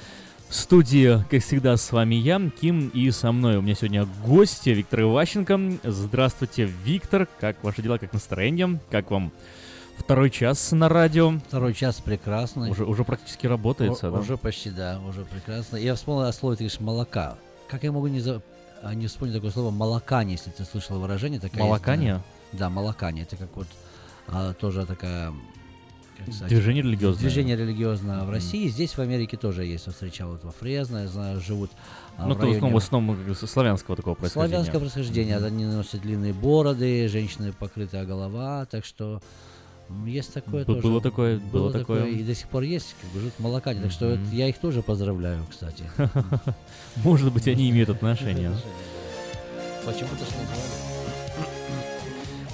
В 0.48 0.54
студии, 0.54 1.24
как 1.32 1.42
всегда, 1.42 1.76
с 1.76 1.92
вами 1.92 2.14
я, 2.14 2.40
Ким, 2.62 2.90
и 2.90 3.10
со 3.10 3.32
мной 3.32 3.58
у 3.58 3.64
меня 3.64 3.74
сегодня 3.74 4.08
гости 4.24 4.70
Виктор 4.70 5.02
Иващенко. 5.02 5.60
Здравствуйте, 5.84 6.70
Виктор, 6.86 7.28
как 7.40 7.64
ваши 7.64 7.82
дела, 7.82 7.98
как 7.98 8.14
настроение, 8.14 8.80
как 8.92 9.10
вам 9.10 9.32
второй 9.98 10.30
час 10.30 10.72
на 10.72 10.90
радио? 10.90 11.40
Второй 11.48 11.74
час 11.74 12.02
прекрасный. 12.02 12.72
Уже, 12.72 12.86
уже 12.86 13.04
практически 13.04 13.48
работается, 13.48 14.08
О, 14.08 14.12
да? 14.12 14.20
Уже 14.20 14.38
почти, 14.38 14.70
да, 14.70 15.00
уже 15.08 15.26
прекрасно. 15.26 15.78
Я 15.78 15.96
вспомнил 15.96 16.24
о 16.24 16.34
слове, 16.34 16.58
ты 16.58 16.64
говоришь, 16.64 16.80
молока. 16.80 17.38
Как 17.68 17.84
я 17.84 17.92
могу 17.92 18.08
не, 18.08 18.20
за... 18.20 18.42
а, 18.82 18.94
не 18.94 19.08
вспомнить 19.08 19.36
такое 19.36 19.52
слово 19.52 19.72
молокание, 19.72 20.38
если 20.38 20.52
ты 20.52 20.64
слышал 20.66 21.00
выражение? 21.00 21.40
Такая 21.40 21.64
молокание? 21.64 22.14
Есть, 22.52 22.60
да, 22.60 22.70
молокание. 22.70 23.24
Это 23.24 23.36
как 23.36 23.56
вот 23.56 23.68
а, 24.28 24.54
тоже 24.54 24.86
такая 24.86 25.34
сказать, 26.32 26.50
движение 26.50 26.84
религиозное. 26.84 27.22
Движение 27.22 27.56
религиозное 27.56 28.18
mm-hmm. 28.18 28.26
в 28.26 28.30
России. 28.30 28.68
Здесь 28.68 28.92
в 28.98 29.00
Америке 29.00 29.38
тоже 29.38 29.66
есть. 29.66 29.88
Я 29.88 29.94
встречал 29.94 30.30
вот 30.30 30.44
во 30.44 30.52
Фрезно, 30.52 31.00
я 31.00 31.08
знаю, 31.08 31.42
живут 31.42 31.72
ну, 32.18 32.34
в 32.34 32.40
районе... 32.40 32.72
в 32.72 32.78
основном 32.78 33.36
славянского 33.36 33.96
такого 33.96 34.16
происхождения. 34.16 34.48
Славянского 34.48 34.80
происхождения. 34.80 35.38
Mm-hmm. 35.38 35.46
Они 35.46 35.66
носят 35.66 36.02
длинные 36.02 36.34
бороды, 36.34 37.08
женщины 37.08 37.54
покрытая 37.54 38.06
голова, 38.06 38.66
так 38.66 38.86
что 38.86 39.22
есть 40.06 40.34
такое 40.34 40.66
Б- 40.66 40.74
тоже. 40.74 40.82
Было 40.82 41.02
такое, 41.02 41.38
было, 41.38 41.64
было 41.64 41.72
такое. 41.72 42.00
такое. 42.00 42.14
И 42.14 42.24
до 42.24 42.36
сих 42.36 42.48
пор 42.48 42.64
есть, 42.64 42.96
как 43.02 43.12
бы 43.12 43.20
живут 43.20 43.40
молокане. 43.40 43.80
Mm-hmm. 43.80 43.84
Так 43.84 43.92
что 43.92 44.10
это, 44.10 44.24
я 44.32 44.48
их 44.50 44.58
тоже 44.58 44.82
поздравляю, 44.82 45.46
кстати. 45.50 45.84
Может 47.04 47.32
быть, 47.32 47.48
они 47.48 47.70
имеют 47.70 47.90
отношение. 47.90 48.52
Почему-то 49.86 50.26
что 50.26 50.36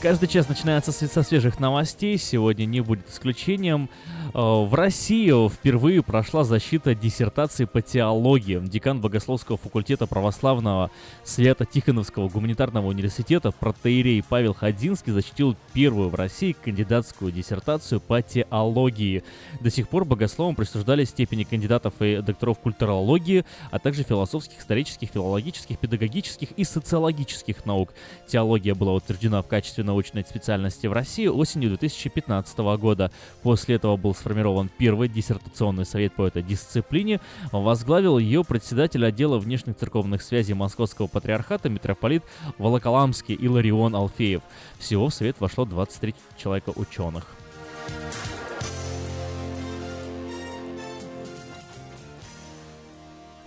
Каждый 0.01 0.27
час 0.29 0.47
начинается 0.47 0.93
со 0.93 1.23
свежих 1.23 1.59
новостей. 1.59 2.17
Сегодня 2.17 2.65
не 2.65 2.79
будет 2.79 3.09
исключением. 3.09 3.89
Э, 4.33 4.39
В 4.39 4.73
России 4.73 5.49
впервые 5.49 6.03
прошла 6.03 6.43
защита 6.43 6.93
диссертации 6.93 7.65
по 7.65 7.81
теологии. 7.81 8.59
Декан 8.59 9.01
Богословского 9.01 9.57
факультета 9.57 10.07
православного 10.07 10.91
Свято-Тихоновского 11.23 12.29
гуманитарного 12.29 12.87
университета 12.87 13.51
протеерей 13.51 14.23
Павел 14.27 14.53
Ходинский 14.53 15.11
защитил 15.11 15.55
первую 15.73 16.09
в 16.09 16.15
России 16.15 16.55
кандидатскую 16.63 17.31
диссертацию 17.31 17.99
по 18.01 18.21
теологии. 18.21 19.23
До 19.61 19.71
сих 19.71 19.89
пор 19.89 20.05
богословам 20.05 20.55
присуждали 20.55 21.05
степени 21.05 21.43
кандидатов 21.43 21.93
и 22.01 22.21
докторов 22.21 22.59
культурологии, 22.59 23.45
а 23.71 23.79
также 23.79 24.03
философских, 24.03 24.59
исторических, 24.59 25.09
филологических, 25.09 25.77
педагогических 25.79 26.51
и 26.51 26.63
социологических 26.63 27.65
наук. 27.65 27.93
Теология 28.27 28.75
была 28.75 28.93
утверждена 28.93 29.41
в 29.41 29.47
качестве 29.47 29.83
научной 29.83 30.23
специальности 30.23 30.87
в 30.87 30.93
России 30.93 31.27
осенью 31.27 31.69
2015 31.69 32.57
года. 32.77 33.11
После 33.41 33.75
этого 33.75 33.97
был 33.97 34.13
сформирован 34.19 34.69
первый 34.77 35.07
диссертационный 35.07 35.85
совет 35.85 36.13
по 36.13 36.27
этой 36.27 36.43
дисциплине. 36.43 37.19
Возглавил 37.51 38.17
ее 38.17 38.43
председатель 38.43 39.05
отдела 39.05 39.39
внешних 39.39 39.77
церковных 39.77 40.21
связей 40.21 40.53
Московского 40.53 41.07
патриархата 41.07 41.69
митрополит 41.69 42.23
Волоколамский 42.57 43.35
Иларион 43.35 43.95
Алфеев. 43.95 44.41
Всего 44.77 45.09
в 45.09 45.13
совет 45.13 45.37
вошло 45.39 45.65
23 45.65 46.13
человека 46.37 46.71
ученых. 46.75 47.25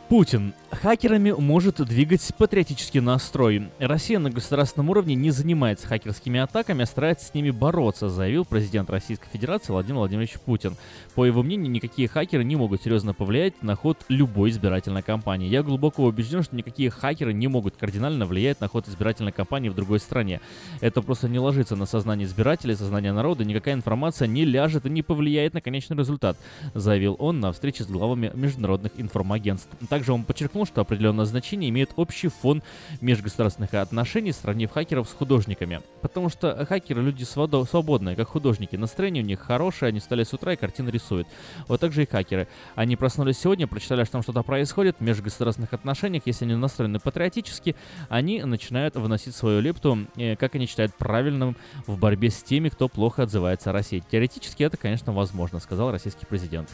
Путин. 0.09 0.53
Хакерами 0.73 1.33
может 1.33 1.85
двигать 1.87 2.27
патриотический 2.39 3.01
настрой. 3.01 3.69
Россия 3.79 4.19
на 4.19 4.31
государственном 4.31 4.89
уровне 4.89 5.15
не 5.15 5.31
занимается 5.31 5.87
хакерскими 5.87 6.41
атаками, 6.41 6.83
а 6.83 6.87
старается 6.87 7.27
с 7.27 7.35
ними 7.35 7.51
бороться, 7.51 8.09
заявил 8.09 8.47
президент 8.47 8.89
Российской 8.89 9.29
Федерации 9.29 9.71
Владимир 9.71 9.99
Владимирович 9.99 10.39
Путин. 10.41 10.77
По 11.15 11.27
его 11.27 11.43
мнению, 11.43 11.71
никакие 11.71 12.09
хакеры 12.09 12.43
не 12.43 12.57
могут 12.57 12.83
серьезно 12.83 13.13
повлиять 13.13 13.63
на 13.63 13.77
ход 13.77 13.99
любой 14.09 14.49
избирательной 14.49 15.03
кампании. 15.03 15.47
Я 15.47 15.63
глубоко 15.63 16.05
убежден, 16.05 16.43
что 16.43 16.57
никакие 16.57 16.89
хакеры 16.89 17.35
не 17.35 17.49
могут 17.49 17.77
кардинально 17.77 18.25
влиять 18.25 18.61
на 18.61 18.67
ход 18.67 18.89
избирательной 18.89 19.33
кампании 19.33 19.69
в 19.69 19.75
другой 19.75 20.01
стране. 20.01 20.41
Это 20.81 21.03
просто 21.03 21.29
не 21.29 21.39
ложится 21.39 21.77
на 21.77 21.85
сознание 21.85 22.27
избирателей, 22.27 22.77
сознание 22.77 23.13
народа, 23.13 23.45
никакая 23.45 23.75
информация 23.75 24.27
не 24.27 24.47
ляжет 24.47 24.87
и 24.87 24.91
не 24.91 25.03
повлияет 25.03 25.53
на 25.53 25.61
конечный 25.61 25.99
результат, 25.99 26.39
заявил 26.73 27.15
он 27.19 27.41
на 27.41 27.53
встрече 27.53 27.85
с 27.85 27.89
главами 27.89 28.33
международных 28.35 28.93
информагентств. 28.97 29.69
Также 29.91 30.13
он 30.13 30.25
подчеркнул, 30.25 30.62
что 30.65 30.81
определенное 30.81 31.25
значение 31.25 31.71
имеет 31.71 31.91
общий 31.97 32.29
фон 32.29 32.63
межгосударственных 33.01 33.75
отношений, 33.75 34.33
сравнив 34.33 34.71
хакеров 34.71 35.09
с 35.09 35.13
художниками. 35.13 35.81
Потому 36.01 36.29
что 36.29 36.65
хакеры 36.67 37.03
люди 37.03 37.23
свобо- 37.25 37.67
свободные, 37.69 38.17
как 38.17 38.29
художники. 38.29 38.77
Настроение 38.77 39.23
у 39.23 39.27
них 39.27 39.41
хорошее, 39.41 39.91
они 39.91 40.01
встали 40.01 40.25
с 40.25 40.33
утра 40.33 40.53
и 40.53 40.57
картины 40.57 40.91
рисуют. 40.91 41.29
Вот 41.69 41.81
так 41.81 41.93
же 41.93 42.03
и 42.03 42.07
хакеры. 42.07 42.49
Они 42.75 42.97
проснулись 42.97 43.39
сегодня, 43.39 43.67
прочитали, 43.67 44.05
что 44.05 44.13
там 44.13 44.23
что-то 44.23 44.43
происходит 44.43 44.97
в 44.99 45.03
межгосударственных 45.03 45.73
отношениях. 45.73 46.23
Если 46.27 46.45
они 46.45 46.55
настроены 46.55 46.99
патриотически, 46.99 47.77
они 48.09 48.43
начинают 48.43 48.97
вносить 48.97 49.35
свою 49.35 49.61
лепту, 49.61 50.07
э, 50.17 50.37
как 50.37 50.55
они 50.55 50.67
считают 50.67 50.95
правильным, 50.95 51.57
в 51.87 51.99
борьбе 51.99 52.31
с 52.31 52.43
теми, 52.43 52.69
кто 52.69 52.89
плохо 52.89 53.25
отзывается 53.25 53.71
о 53.71 53.73
России. 53.73 54.03
Теоретически 54.11 54.63
это, 54.63 54.77
конечно, 54.77 55.13
возможно, 55.13 55.61
сказал 55.61 55.91
российский 55.91 56.27
президент. 56.27 56.69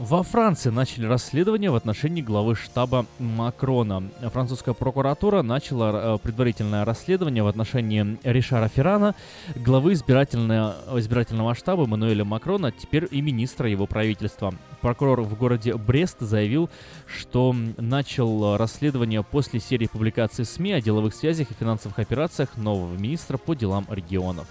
Во 0.00 0.22
Франции 0.22 0.70
начали 0.70 1.04
расследование 1.04 1.70
в 1.70 1.74
отношении 1.74 2.22
главы 2.22 2.56
штаба 2.56 3.04
Макрона. 3.18 4.04
Французская 4.32 4.72
прокуратура 4.72 5.42
начала 5.42 6.14
э, 6.14 6.18
предварительное 6.22 6.86
расследование 6.86 7.42
в 7.42 7.46
отношении 7.46 8.16
Ришара 8.24 8.68
Феррана, 8.68 9.14
главы 9.56 9.92
избирательного, 9.92 10.74
избирательного 10.94 11.54
штаба 11.54 11.84
Мануэля 11.84 12.24
Макрона, 12.24 12.72
теперь 12.72 13.08
и 13.10 13.20
министра 13.20 13.68
его 13.68 13.86
правительства. 13.86 14.54
Прокурор 14.80 15.20
в 15.20 15.36
городе 15.36 15.74
Брест 15.74 16.16
заявил, 16.20 16.70
что 17.06 17.54
начал 17.76 18.56
расследование 18.56 19.22
после 19.22 19.60
серии 19.60 19.86
публикаций 19.86 20.46
СМИ 20.46 20.72
о 20.72 20.80
деловых 20.80 21.14
связях 21.14 21.50
и 21.50 21.54
финансовых 21.54 21.98
операциях 21.98 22.56
нового 22.56 22.96
министра 22.96 23.36
по 23.36 23.52
делам 23.52 23.86
регионов. 23.90 24.46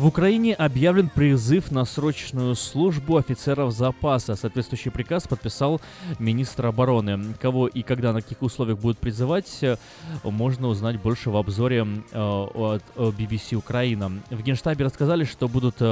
В 0.00 0.06
Украине 0.06 0.54
объявлен 0.54 1.10
призыв 1.10 1.70
на 1.70 1.84
срочную 1.84 2.54
службу 2.54 3.18
офицеров 3.18 3.70
запаса. 3.74 4.34
Соответствующий 4.34 4.90
приказ 4.90 5.28
подписал 5.28 5.78
министр 6.18 6.68
обороны. 6.68 7.34
Кого 7.38 7.66
и 7.66 7.82
когда, 7.82 8.14
на 8.14 8.22
каких 8.22 8.40
условиях 8.40 8.78
будут 8.78 8.96
призывать, 8.96 9.58
э, 9.60 9.76
можно 10.24 10.68
узнать 10.68 10.98
больше 10.98 11.28
в 11.28 11.36
обзоре 11.36 11.86
э, 12.12 12.18
от 12.18 12.82
э, 12.96 13.10
BBC 13.10 13.56
Украина. 13.56 14.10
В 14.30 14.42
Генштабе 14.42 14.86
рассказали, 14.86 15.24
что 15.24 15.48
будут 15.48 15.82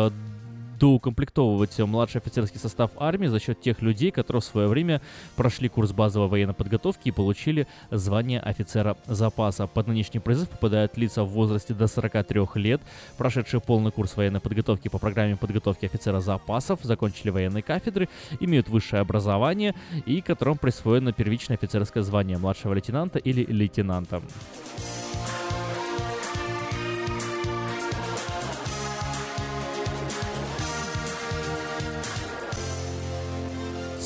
доукомплектовывать 0.79 1.79
младший 1.79 2.21
офицерский 2.21 2.59
состав 2.59 2.91
армии 2.97 3.27
за 3.27 3.41
счет 3.41 3.61
тех 3.61 3.83
людей, 3.83 4.11
которые 4.11 4.41
в 4.41 4.45
свое 4.45 4.69
время 4.69 5.01
прошли 5.37 5.69
курс 5.69 5.93
базовой 5.93 6.29
военной 6.29 6.55
подготовки 6.55 7.09
и 7.09 7.13
получили 7.13 7.67
звание 7.91 8.41
офицера 8.41 8.97
запаса. 9.07 9.67
Под 9.67 9.89
нынешний 9.89 10.21
призыв 10.21 10.49
попадают 10.49 10.97
лица 10.97 11.25
в 11.25 11.29
возрасте 11.29 11.75
до 11.75 11.87
43 11.87 12.47
лет, 12.55 12.81
прошедшие 13.17 13.61
полный 13.61 13.93
курс 13.93 14.17
военной 14.17 14.41
подготовки 14.41 14.89
по 14.89 14.99
программе 14.99 15.37
подготовки 15.37 15.87
офицера 15.87 16.21
запасов, 16.21 16.81
закончили 16.83 17.31
военные 17.31 17.63
кафедры, 17.63 18.09
имеют 18.41 18.69
высшее 18.69 19.01
образование 19.01 19.75
и 20.07 20.21
которым 20.21 20.59
присвоено 20.59 21.13
первичное 21.13 21.57
офицерское 21.57 22.03
звание 22.03 22.39
младшего 22.39 22.75
лейтенанта 22.75 23.19
или 23.19 23.45
лейтенанта. 23.45 24.23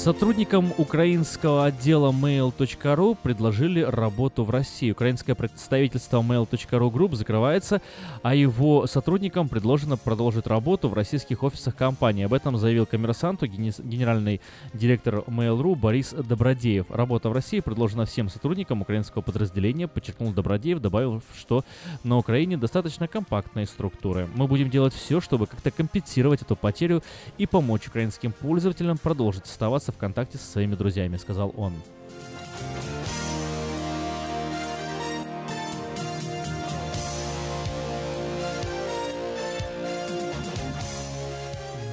Сотрудникам 0.03 0.73
украинского 0.79 1.67
отдела 1.67 2.11
mail.ru 2.11 3.17
предложили 3.23 3.83
работу 3.83 4.43
в 4.43 4.51
России. 4.51 4.91
Украинское 4.91 5.37
представительство 5.37 6.21
mail.ru 6.21 6.91
Group 6.93 7.15
закрывается, 7.15 7.81
а 8.25 8.35
его 8.35 8.89
сотрудникам 8.89 9.49
предложено 9.49 9.97
продолжить 9.97 10.49
работу 10.49 10.89
в 10.89 10.95
российских 10.95 11.45
офисах 11.45 11.77
компании. 11.77 12.25
Об 12.25 12.35
этом 12.35 12.57
заявил 12.57 12.85
коммерсанту 12.85 13.47
генеральный 13.47 14.41
директор 14.75 15.19
Mail.ru 15.29 15.77
Борис 15.77 16.11
Добродеев. 16.11 16.91
Работа 16.91 17.29
в 17.29 17.33
России 17.33 17.61
предложена 17.61 18.05
всем 18.05 18.29
сотрудникам 18.29 18.83
украинского 18.83 19.23
подразделения, 19.23 19.87
подчеркнул 19.87 20.33
Добродеев, 20.33 20.81
добавив, 20.81 21.23
что 21.39 21.65
на 22.03 22.19
Украине 22.19 22.57
достаточно 22.57 23.07
компактные 23.07 23.67
структуры. 23.67 24.29
Мы 24.35 24.49
будем 24.49 24.69
делать 24.69 24.95
все, 24.95 25.21
чтобы 25.21 25.47
как-то 25.47 25.71
компенсировать 25.71 26.43
эту 26.43 26.57
потерю 26.57 27.05
и 27.39 27.47
помочь 27.47 27.87
украинским 27.87 28.33
пользователям 28.33 28.99
продолжить 28.99 29.45
оставаться 29.45 29.92
в 29.93 29.99
контакте 29.99 30.39
со 30.39 30.45
своими 30.45 30.75
друзьями, 30.75 31.17
сказал 31.17 31.53
он. 31.57 31.75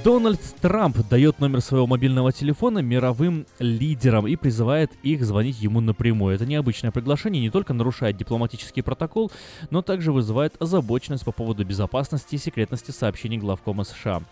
Дональд 0.01 0.39
Трамп 0.61 0.97
дает 1.09 1.39
номер 1.39 1.59
своего 1.59 1.85
мобильного 1.85 2.31
телефона 2.31 2.79
мировым 2.79 3.45
лидерам 3.59 4.27
и 4.27 4.37
призывает 4.37 4.91
их 5.03 5.25
звонить 5.25 5.59
ему 5.59 5.81
напрямую. 5.81 6.35
Это 6.35 6.45
необычное 6.45 6.91
приглашение 6.91 7.41
не 7.41 7.49
только 7.49 7.73
нарушает 7.73 8.15
дипломатический 8.15 8.81
протокол, 8.81 9.29
но 9.71 9.81
также 9.81 10.13
вызывает 10.13 10.55
озабоченность 10.61 11.25
по 11.25 11.33
поводу 11.33 11.65
безопасности 11.65 12.35
и 12.35 12.37
секретности 12.37 12.91
сообщений 12.91 13.37
главкома 13.37 13.83
США. 13.83 14.23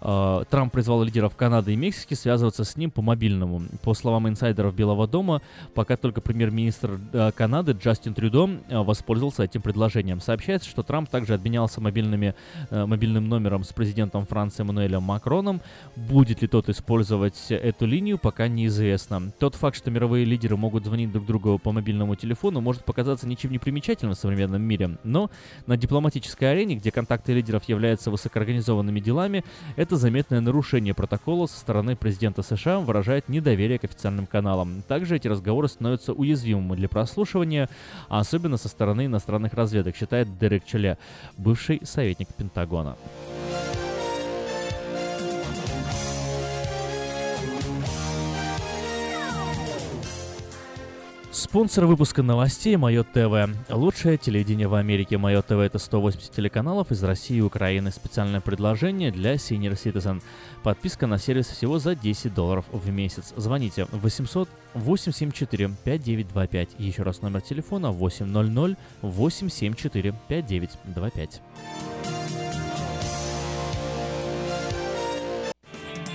Э, 0.00 0.44
Трамп 0.48 0.72
призвал 0.72 1.02
лидеров 1.02 1.36
Канады 1.36 1.72
и 1.72 1.76
Мексики 1.76 2.14
связываться 2.14 2.64
с 2.64 2.76
ним 2.76 2.90
по 2.90 3.02
мобильному. 3.02 3.62
По 3.82 3.94
словам 3.94 4.28
инсайдеров 4.28 4.74
Белого 4.74 5.06
дома, 5.06 5.42
пока 5.74 5.96
только 5.96 6.20
премьер-министр 6.20 7.00
э, 7.12 7.32
Канады 7.32 7.72
Джастин 7.72 8.14
Трюдо 8.14 8.50
э, 8.68 8.78
воспользовался 8.78 9.44
этим 9.44 9.62
предложением. 9.62 10.20
Сообщается, 10.20 10.68
что 10.68 10.82
Трамп 10.82 11.08
также 11.08 11.34
обменялся 11.34 11.80
мобильными, 11.80 12.34
э, 12.70 12.86
мобильным 12.86 13.28
номером 13.28 13.64
с 13.64 13.72
президентом 13.72 14.26
Франции 14.26 14.62
Эммануэлем 14.62 15.02
Макроном. 15.02 15.60
Будет 15.96 16.42
ли 16.42 16.48
тот 16.48 16.68
использовать 16.68 17.50
эту 17.50 17.86
линию, 17.86 18.18
пока 18.18 18.48
неизвестно. 18.48 19.32
Тот 19.38 19.54
факт, 19.54 19.76
что 19.76 19.90
мировые 19.90 20.24
лидеры 20.24 20.56
могут 20.56 20.84
звонить 20.84 21.12
друг 21.12 21.26
другу 21.26 21.58
по 21.58 21.72
мобильному 21.72 22.14
телефону, 22.14 22.60
может 22.60 22.84
показаться 22.84 23.26
ничем 23.26 23.50
не 23.50 23.58
примечательным 23.58 24.14
в 24.14 24.18
современном 24.18 24.62
мире. 24.62 24.98
Но 25.04 25.30
на 25.66 25.76
дипломатической 25.76 26.52
арене, 26.52 26.76
где 26.76 26.90
контакты 26.90 27.32
лидеров 27.32 27.64
являются 27.68 28.10
высокоорганизованными 28.10 29.00
делами, 29.00 29.44
это 29.76 29.89
Это 29.90 29.96
заметное 29.96 30.40
нарушение 30.40 30.94
протокола 30.94 31.48
со 31.48 31.58
стороны 31.58 31.96
президента 31.96 32.42
США 32.42 32.78
выражает 32.78 33.28
недоверие 33.28 33.76
к 33.80 33.82
официальным 33.82 34.28
каналам. 34.28 34.84
Также 34.86 35.16
эти 35.16 35.26
разговоры 35.26 35.66
становятся 35.66 36.12
уязвимыми 36.12 36.76
для 36.76 36.88
прослушивания, 36.88 37.68
а 38.08 38.20
особенно 38.20 38.56
со 38.56 38.68
стороны 38.68 39.06
иностранных 39.06 39.52
разведок, 39.52 39.96
считает 39.96 40.38
Дерек 40.38 40.64
Челе, 40.64 40.96
бывший 41.36 41.80
советник 41.82 42.28
Пентагона. 42.34 42.96
Спонсор 51.32 51.86
выпуска 51.86 52.24
новостей 52.24 52.74
Мое 52.74 53.04
ТВ. 53.04 53.54
Лучшее 53.68 54.18
телевидение 54.18 54.66
в 54.66 54.74
Америке. 54.74 55.16
Мое 55.16 55.42
ТВ 55.42 55.52
это 55.52 55.78
180 55.78 56.32
телеканалов 56.32 56.90
из 56.90 57.04
России 57.04 57.36
и 57.36 57.40
Украины. 57.40 57.92
Специальное 57.92 58.40
предложение 58.40 59.12
для 59.12 59.34
Senior 59.34 59.74
Citizen. 59.74 60.22
Подписка 60.64 61.06
на 61.06 61.18
сервис 61.18 61.46
всего 61.46 61.78
за 61.78 61.94
10 61.94 62.34
долларов 62.34 62.64
в 62.72 62.90
месяц. 62.90 63.32
Звоните 63.36 63.86
800 63.92 64.48
874 64.74 65.70
5925. 65.84 66.68
Еще 66.78 67.04
раз 67.04 67.22
номер 67.22 67.42
телефона 67.42 67.92
800 67.92 68.76
874 69.02 70.14
5925. 70.26 71.40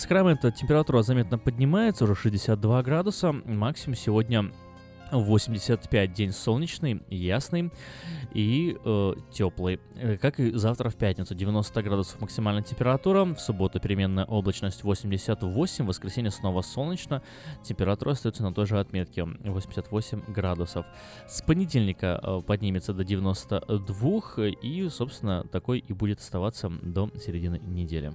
Сакраменто 0.00 0.50
температура 0.50 1.02
заметно 1.02 1.36
поднимается, 1.36 2.04
уже 2.04 2.14
62 2.14 2.82
градуса. 2.82 3.32
Максимум 3.32 3.96
сегодня 3.96 4.50
85 5.12 6.12
день 6.14 6.32
солнечный, 6.32 7.02
ясный 7.10 7.70
и 8.32 8.78
э, 8.82 9.12
теплый. 9.30 9.78
Э, 9.96 10.16
Как 10.16 10.40
и 10.40 10.52
завтра 10.52 10.88
в 10.88 10.96
пятницу, 10.96 11.34
90 11.34 11.82
градусов 11.82 12.18
максимальная 12.18 12.62
температура, 12.62 13.26
в 13.26 13.38
субботу 13.38 13.78
переменная 13.78 14.24
облачность 14.24 14.84
88, 14.84 15.84
в 15.84 15.88
воскресенье 15.88 16.30
снова 16.30 16.62
солнечно, 16.62 17.22
температура 17.62 18.12
остается 18.12 18.42
на 18.42 18.54
той 18.54 18.64
же 18.64 18.80
отметке 18.80 19.24
88 19.24 20.32
градусов. 20.32 20.86
С 21.28 21.42
понедельника 21.42 22.18
э, 22.22 22.40
поднимется 22.46 22.94
до 22.94 23.04
92 23.04 24.48
и, 24.62 24.88
собственно, 24.88 25.44
такой 25.44 25.80
и 25.80 25.92
будет 25.92 26.20
оставаться 26.20 26.70
до 26.70 27.10
середины 27.18 27.58
недели. 27.58 28.14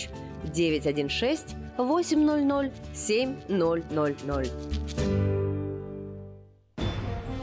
916 0.53 1.55
800 1.77 2.71
7000. 2.93 5.40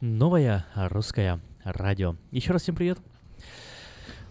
Новое 0.00 0.64
русское 0.74 1.40
радио. 1.62 2.16
Еще 2.30 2.52
раз 2.52 2.62
всем 2.62 2.74
привет. 2.74 2.98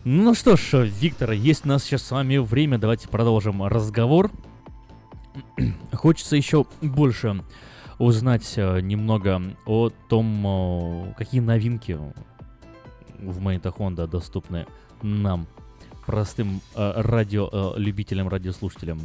Ну 0.04 0.34
что 0.34 0.58
ж, 0.58 0.88
Виктор, 0.88 1.32
есть 1.34 1.64
у 1.64 1.68
нас 1.68 1.84
сейчас 1.84 2.02
с 2.02 2.10
вами 2.10 2.38
время, 2.38 2.80
давайте 2.80 3.08
продолжим 3.08 3.62
разговор. 3.62 4.32
Хочется 5.94 6.36
еще 6.36 6.66
больше 6.82 7.44
узнать 8.00 8.52
э, 8.56 8.80
немного 8.82 9.40
о 9.68 9.92
том, 10.10 10.48
э, 10.48 11.14
какие 11.16 11.40
новинки 11.40 12.00
в 13.20 13.40
Мэйта 13.40 13.70
Honda 13.70 14.08
доступны 14.08 14.66
нам, 15.04 15.46
простым 16.08 16.62
э, 16.74 16.94
радиолюбителям, 16.96 18.28
радиослушателям. 18.28 19.00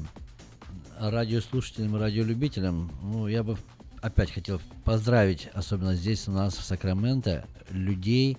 радиослушателям 0.98 1.96
и 1.96 2.00
радиолюбителям, 2.00 2.90
ну, 3.02 3.28
я 3.28 3.42
бы 3.42 3.58
опять 4.04 4.30
хотел 4.30 4.60
поздравить, 4.84 5.48
особенно 5.54 5.94
здесь 5.94 6.28
у 6.28 6.32
нас 6.32 6.58
в 6.58 6.62
Сакраменто, 6.62 7.46
людей, 7.70 8.36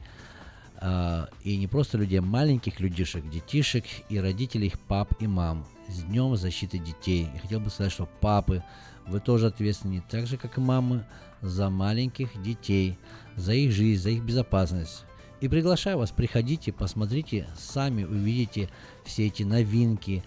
а, 0.78 1.28
и 1.44 1.58
не 1.58 1.66
просто 1.66 1.98
людей, 1.98 2.20
а 2.20 2.22
маленьких 2.22 2.80
людишек, 2.80 3.28
детишек 3.28 3.84
и 4.10 4.20
родителей 4.20 4.68
их 4.68 4.80
пап 4.80 5.12
и 5.20 5.26
мам 5.26 5.66
с 5.88 6.04
Днем 6.04 6.36
защиты 6.36 6.78
детей. 6.78 7.28
И 7.34 7.40
хотел 7.40 7.60
бы 7.62 7.72
сказать, 7.72 7.92
что 7.92 8.08
папы, 8.22 8.64
вы 9.08 9.20
тоже 9.20 9.48
ответственны, 9.48 10.04
так 10.08 10.28
же, 10.28 10.38
как 10.38 10.60
и 10.60 10.62
мамы, 10.62 11.04
за 11.42 11.72
маленьких 11.72 12.40
детей, 12.44 13.00
за 13.36 13.54
их 13.54 13.72
жизнь, 13.72 14.02
за 14.02 14.12
их 14.12 14.22
безопасность. 14.22 15.04
И 15.42 15.48
приглашаю 15.48 15.98
вас, 15.98 16.12
приходите, 16.12 16.74
посмотрите, 16.74 17.48
сами 17.58 18.04
увидите 18.04 18.70
все 19.04 19.26
эти 19.28 19.42
новинки, 19.42 20.24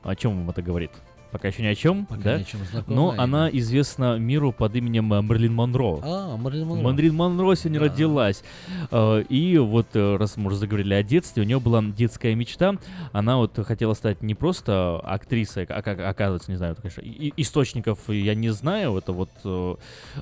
О 0.06 0.14
чем 0.14 0.36
вам 0.38 0.50
это 0.50 0.62
говорит? 0.62 0.92
Пока 1.32 1.48
еще 1.48 1.62
ни 1.62 1.66
о 1.66 1.74
чем, 1.74 2.06
Пока 2.06 2.22
да? 2.22 2.38
ни 2.38 2.42
о 2.42 2.44
чем, 2.44 2.60
знакомое 2.64 2.96
Но 2.96 3.14
она 3.20 3.50
известна 3.50 4.16
миру 4.16 4.52
под 4.52 4.76
именем 4.76 5.12
э, 5.12 5.20
Мерлин 5.20 5.52
Монро. 5.52 5.98
А, 6.02 6.36
Марлин 6.36 6.68
Монро. 6.68 6.82
Марлин 6.84 7.14
Монро 7.16 7.54
сегодня 7.56 7.80
Да. 7.80 7.86
родилась. 7.86 8.44
Э, 8.92 9.24
И 9.28 9.58
вот, 9.58 9.88
э, 9.94 10.16
раз 10.16 10.36
мы 10.36 10.46
уже 10.46 10.56
заговорили 10.56 10.94
о 10.94 11.02
детстве, 11.02 11.42
у 11.42 11.44
нее 11.46 11.58
была 11.58 11.82
детская 11.82 12.34
мечта. 12.36 12.76
Она 13.12 13.38
вот 13.38 13.58
хотела 13.66 13.94
стать 13.94 14.22
не 14.22 14.34
просто 14.36 15.00
актрисой, 15.00 15.64
а 15.64 15.82
как 15.82 15.98
оказывается, 15.98 16.52
не 16.52 16.56
знаю, 16.58 16.72
это, 16.72 16.82
конечно, 16.82 17.02
источников 17.36 18.08
я 18.08 18.36
не 18.36 18.50
знаю. 18.50 18.96
Это 18.96 19.12
вот 19.12 19.30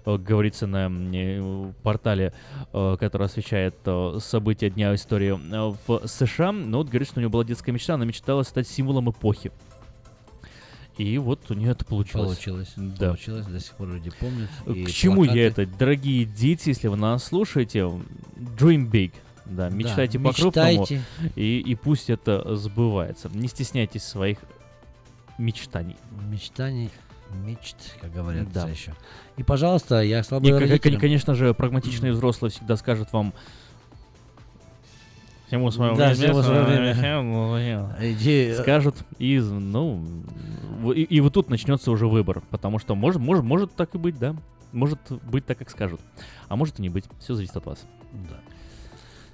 говорится 0.06 0.66
на 0.66 0.90
портале, 1.82 2.32
который 2.72 3.26
освещает 3.26 3.76
события 4.20 4.70
Дня 4.70 4.94
истории 4.94 5.38
в 5.86 6.08
США. 6.08 6.50
Но 6.50 6.78
вот 6.78 6.88
говорит, 6.88 7.08
что 7.08 7.18
у 7.18 7.20
нее 7.20 7.28
была 7.28 7.44
детская 7.44 7.72
мечта. 7.72 7.94
Она 7.94 8.06
мечтала 8.06 8.42
стать 8.42 8.66
символом 8.66 9.10
эпохи. 9.10 9.52
И 10.96 11.18
вот 11.18 11.50
у 11.50 11.54
нее 11.54 11.72
это 11.72 11.84
получилось. 11.84 12.26
Получилось. 12.36 12.72
Да. 12.76 13.08
Получилось, 13.08 13.46
до 13.46 13.58
сих 13.58 13.72
пор 13.74 13.88
люди 13.88 14.10
помнят. 14.20 14.48
и 14.66 14.84
К 14.84 14.90
чему 14.90 15.16
плакаты. 15.24 15.38
я 15.38 15.46
это? 15.48 15.66
Дорогие 15.66 16.24
дети, 16.24 16.68
если 16.68 16.86
вы 16.88 16.96
нас 16.96 17.24
слушаете, 17.24 17.80
dream 17.80 18.88
big. 18.90 19.12
Да, 19.44 19.68
мечтайте 19.70 20.18
по-крупному, 20.18 20.70
мечтайте. 20.80 21.02
и, 21.36 21.58
и 21.60 21.74
пусть 21.74 22.08
это 22.10 22.56
сбывается. 22.56 23.28
Не 23.34 23.48
стесняйтесь 23.48 24.02
своих 24.04 24.38
мечтаний. 25.36 25.96
Мечтаний, 26.30 26.90
мечт, 27.44 27.76
как 28.00 28.12
говорят 28.12 28.50
Да. 28.52 28.68
еще. 28.68 28.94
И, 29.36 29.42
пожалуйста, 29.42 30.00
я 30.02 30.20
И, 30.20 30.22
слабый 30.22 30.50
как- 30.52 30.60
родителям. 30.60 31.00
конечно 31.00 31.34
же, 31.34 31.52
прагматичные 31.54 32.12
взрослые 32.14 32.50
всегда 32.52 32.76
скажут 32.76 33.12
вам 33.12 33.34
всему 35.54 35.70
своему 35.70 35.96
Да, 35.96 36.10
время, 36.10 36.16
всему 36.16 36.42
свое 36.42 36.62
время. 36.62 36.94
время». 36.94 37.96
Иди, 38.00 38.46
э, 38.48 38.60
Скажут, 38.60 38.96
и, 39.18 39.38
ну, 39.38 40.04
и, 40.94 41.02
и 41.02 41.20
вот 41.20 41.32
тут 41.32 41.48
начнется 41.48 41.90
уже 41.90 42.06
выбор, 42.08 42.42
потому 42.50 42.78
что 42.78 42.94
может, 42.94 43.20
может, 43.20 43.44
может 43.44 43.74
так 43.74 43.94
и 43.94 43.98
быть, 43.98 44.18
да, 44.18 44.34
может 44.72 44.98
быть 45.30 45.46
так, 45.46 45.58
как 45.58 45.70
скажут, 45.70 46.00
а 46.48 46.56
может 46.56 46.78
и 46.78 46.82
не 46.82 46.88
быть, 46.88 47.04
все 47.20 47.34
зависит 47.34 47.56
от 47.56 47.66
вас. 47.66 47.84
Да. 48.12 48.40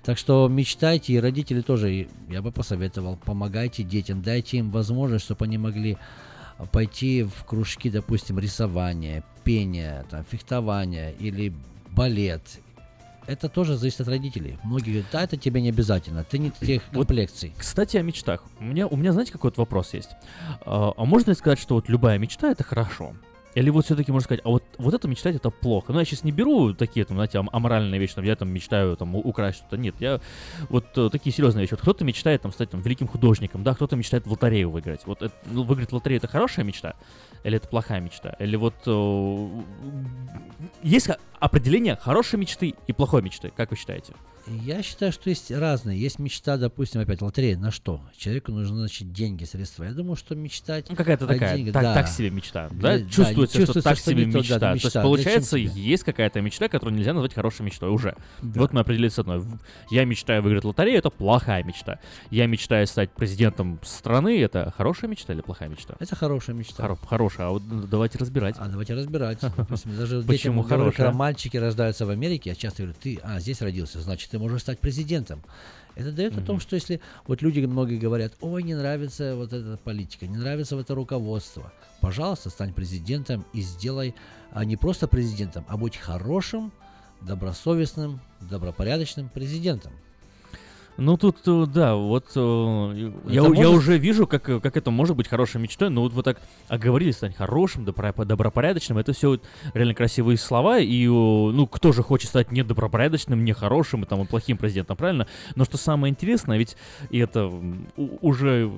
Так 0.02 0.18
что 0.18 0.48
мечтайте, 0.48 1.12
и 1.12 1.20
родители 1.20 1.60
тоже, 1.60 2.08
я 2.28 2.42
бы 2.42 2.52
посоветовал, 2.52 3.18
помогайте 3.24 3.82
детям, 3.82 4.22
дайте 4.22 4.58
им 4.58 4.70
возможность, 4.70 5.24
чтобы 5.24 5.44
они 5.44 5.58
могли 5.58 5.98
пойти 6.72 7.22
в 7.22 7.44
кружки, 7.44 7.90
допустим, 7.90 8.38
рисования, 8.38 9.24
пения, 9.44 10.04
там, 10.10 10.24
фехтования 10.30 11.10
или 11.18 11.54
балет. 11.90 12.42
Это 13.30 13.48
тоже 13.48 13.76
зависит 13.76 14.00
от 14.00 14.08
родителей. 14.08 14.58
Многие 14.64 14.90
говорят, 14.90 15.10
да, 15.12 15.22
это 15.22 15.36
тебе 15.36 15.60
не 15.62 15.68
обязательно, 15.68 16.24
ты 16.24 16.38
не 16.38 16.50
тех 16.50 16.82
комплекций. 16.90 17.52
Кстати, 17.56 17.96
о 17.96 18.02
мечтах. 18.02 18.42
У 18.58 18.64
меня, 18.64 18.88
у 18.88 18.96
меня 18.96 19.12
знаете, 19.12 19.30
какой 19.30 19.50
вот 19.50 19.58
вопрос 19.58 19.94
есть? 19.94 20.10
А, 20.66 20.92
а 20.96 21.04
можно 21.04 21.30
ли 21.30 21.36
сказать, 21.36 21.60
что 21.60 21.76
вот 21.76 21.88
любая 21.88 22.18
мечта 22.18 22.50
это 22.50 22.64
хорошо? 22.64 23.14
Или 23.54 23.70
вот 23.70 23.84
все-таки 23.84 24.10
можно 24.10 24.24
сказать, 24.24 24.40
а 24.44 24.48
вот, 24.48 24.64
вот 24.78 24.94
это 24.94 25.06
мечтать 25.06 25.36
это 25.36 25.50
плохо. 25.50 25.92
Ну, 25.92 26.00
я 26.00 26.04
сейчас 26.04 26.24
не 26.24 26.32
беру 26.32 26.74
такие, 26.74 27.04
там, 27.04 27.16
знаете, 27.16 27.38
ам- 27.38 27.50
аморальные 27.52 28.00
вещи, 28.00 28.14
там, 28.14 28.24
я 28.24 28.34
там 28.34 28.48
мечтаю 28.48 28.96
там, 28.96 29.14
украсть 29.14 29.58
что-то. 29.58 29.76
Нет, 29.76 29.94
я 30.00 30.20
вот 30.68 30.86
э, 30.96 31.08
такие 31.10 31.32
серьезные 31.32 31.62
вещи. 31.62 31.72
Вот 31.72 31.80
кто-то 31.82 32.04
мечтает 32.04 32.42
там 32.42 32.52
стать 32.52 32.70
там, 32.70 32.80
великим 32.80 33.06
художником, 33.06 33.62
да, 33.62 33.74
кто-то 33.74 33.94
мечтает 33.94 34.26
в 34.26 34.30
лотерею 34.30 34.70
выиграть. 34.70 35.02
Вот 35.06 35.22
это, 35.22 35.34
ну, 35.46 35.62
выиграть 35.62 35.90
в 35.90 35.94
лотерею 35.94 36.18
это 36.18 36.26
хорошая 36.26 36.64
мечта? 36.64 36.94
Или 37.44 37.56
это 37.56 37.68
плохая 37.68 38.00
мечта? 38.00 38.36
Или 38.38 38.56
вот 38.56 38.74
э, 38.86 39.48
есть 40.82 41.08
определение 41.38 41.96
хорошей 41.96 42.38
мечты 42.38 42.74
и 42.86 42.92
плохой 42.92 43.22
мечты, 43.22 43.50
как 43.56 43.70
вы 43.70 43.76
считаете? 43.76 44.14
Я 44.46 44.82
считаю, 44.82 45.12
что 45.12 45.30
есть 45.30 45.50
разные. 45.50 46.00
Есть 46.00 46.18
мечта, 46.18 46.56
допустим, 46.56 47.00
опять 47.00 47.20
лотерея. 47.22 47.56
На 47.56 47.70
что? 47.70 48.00
Человеку 48.16 48.52
нужны, 48.52 48.78
значит, 48.78 49.12
деньги, 49.12 49.44
средства. 49.44 49.84
Я 49.84 49.92
думаю, 49.92 50.16
что 50.16 50.34
мечтать... 50.34 50.86
Ну, 50.88 50.96
какая-то 50.96 51.26
такая, 51.26 51.56
деньгах- 51.56 51.72
так, 51.72 51.82
да. 51.82 51.94
так 51.94 52.08
себе 52.08 52.30
мечта, 52.30 52.68
да? 52.72 52.98
Да, 52.98 53.04
чувствуется, 53.04 53.54
что 53.54 53.66
чувствуется, 53.66 53.82
так 53.82 53.98
что 53.98 54.10
себе 54.10 54.24
не 54.24 54.32
то, 54.32 54.38
да, 54.38 54.42
мечта. 54.42 54.58
То 54.58 54.72
есть, 54.72 54.84
мечта. 54.84 55.02
получается, 55.02 55.56
есть 55.56 56.04
какая-то 56.04 56.40
мечта, 56.40 56.68
которую 56.68 56.96
нельзя 56.96 57.12
назвать 57.12 57.34
хорошей 57.34 57.62
мечтой 57.62 57.90
уже. 57.90 58.16
Вот 58.40 58.72
мы 58.72 58.80
определились 58.80 59.14
с 59.14 59.18
одной. 59.18 59.44
Я 59.90 60.04
мечтаю 60.04 60.42
выиграть 60.42 60.64
лотерею, 60.64 60.98
это 60.98 61.10
плохая 61.10 61.62
мечта. 61.62 62.00
Я 62.30 62.46
мечтаю 62.46 62.86
стать 62.86 63.12
президентом 63.12 63.78
страны, 63.82 64.40
это 64.40 64.72
хорошая 64.76 65.10
мечта 65.10 65.32
или 65.32 65.42
плохая 65.42 65.68
мечта? 65.68 65.94
Это 66.00 66.16
хорошая 66.16 66.56
мечта. 66.56 66.82
Хоро- 66.82 66.98
хорошая, 67.06 67.29
а 67.38 67.50
вот 67.50 67.62
давайте 67.88 68.18
разбирать. 68.18 68.56
А 68.58 68.68
давайте 68.68 68.94
разбирать. 68.94 69.38
Допустим, 69.56 69.96
даже 69.96 70.22
Почему 70.22 70.62
детям 70.62 70.78
хорошая? 70.78 70.92
когда 70.92 71.12
мальчики 71.12 71.56
рождаются 71.56 72.06
в 72.06 72.10
Америке, 72.10 72.50
я 72.50 72.56
часто 72.56 72.82
говорю, 72.82 72.98
ты, 73.00 73.18
а, 73.22 73.40
здесь 73.40 73.60
родился, 73.60 74.00
значит, 74.00 74.30
ты 74.30 74.38
можешь 74.38 74.62
стать 74.62 74.78
президентом. 74.78 75.42
Это 75.96 76.12
дает 76.12 76.38
о 76.38 76.40
том, 76.40 76.60
что 76.60 76.76
если 76.76 77.00
вот 77.26 77.42
люди 77.42 77.60
многие 77.60 77.98
говорят, 77.98 78.32
ой, 78.40 78.62
не 78.62 78.74
нравится 78.74 79.34
вот 79.34 79.52
эта 79.52 79.76
политика, 79.76 80.26
не 80.26 80.36
нравится 80.36 80.76
вот 80.76 80.82
это 80.82 80.94
руководство, 80.94 81.72
пожалуйста, 82.00 82.48
стань 82.48 82.72
президентом 82.72 83.44
и 83.52 83.60
сделай 83.60 84.14
а 84.52 84.64
не 84.64 84.76
просто 84.76 85.08
президентом, 85.08 85.64
а 85.68 85.76
будь 85.76 85.96
хорошим, 85.96 86.72
добросовестным, 87.20 88.20
добропорядочным 88.40 89.28
президентом. 89.28 89.92
Ну 91.00 91.16
тут, 91.16 91.38
э, 91.46 91.64
да, 91.66 91.94
вот 91.94 92.26
э, 92.36 93.10
я, 93.26 93.40
Это 93.40 93.54
я 93.54 93.68
может- 93.68 93.74
уже 93.74 93.96
вижу, 93.96 94.26
как, 94.26 94.46
э, 94.50 94.60
как 94.60 94.76
это 94.76 94.90
может 94.90 95.16
быть 95.16 95.28
хорошей 95.28 95.58
мечтой, 95.58 95.88
но 95.88 96.02
вот 96.02 96.12
вы 96.12 96.22
так 96.22 96.38
оговорились, 96.68 97.16
стать 97.16 97.34
хорошим, 97.34 97.84
добро- 97.86 98.24
добропорядочным, 98.26 98.98
это 98.98 99.14
все 99.14 99.30
вот 99.30 99.42
реально 99.72 99.94
красивые 99.94 100.36
слова, 100.36 100.78
и, 100.78 101.06
ну, 101.06 101.66
кто 101.66 101.92
же 101.92 102.02
хочет 102.02 102.28
стать 102.28 102.52
не 102.52 102.62
добропорядочным, 102.62 103.42
не 103.46 103.54
хорошим, 103.54 104.02
и 104.02 104.06
там, 104.06 104.26
плохим 104.26 104.58
президентом, 104.58 104.98
правильно? 104.98 105.26
Но 105.56 105.64
что 105.64 105.78
самое 105.78 106.10
интересное, 106.10 106.58
ведь 106.58 106.76
и 107.08 107.18
это 107.18 107.50
уже 107.96 108.70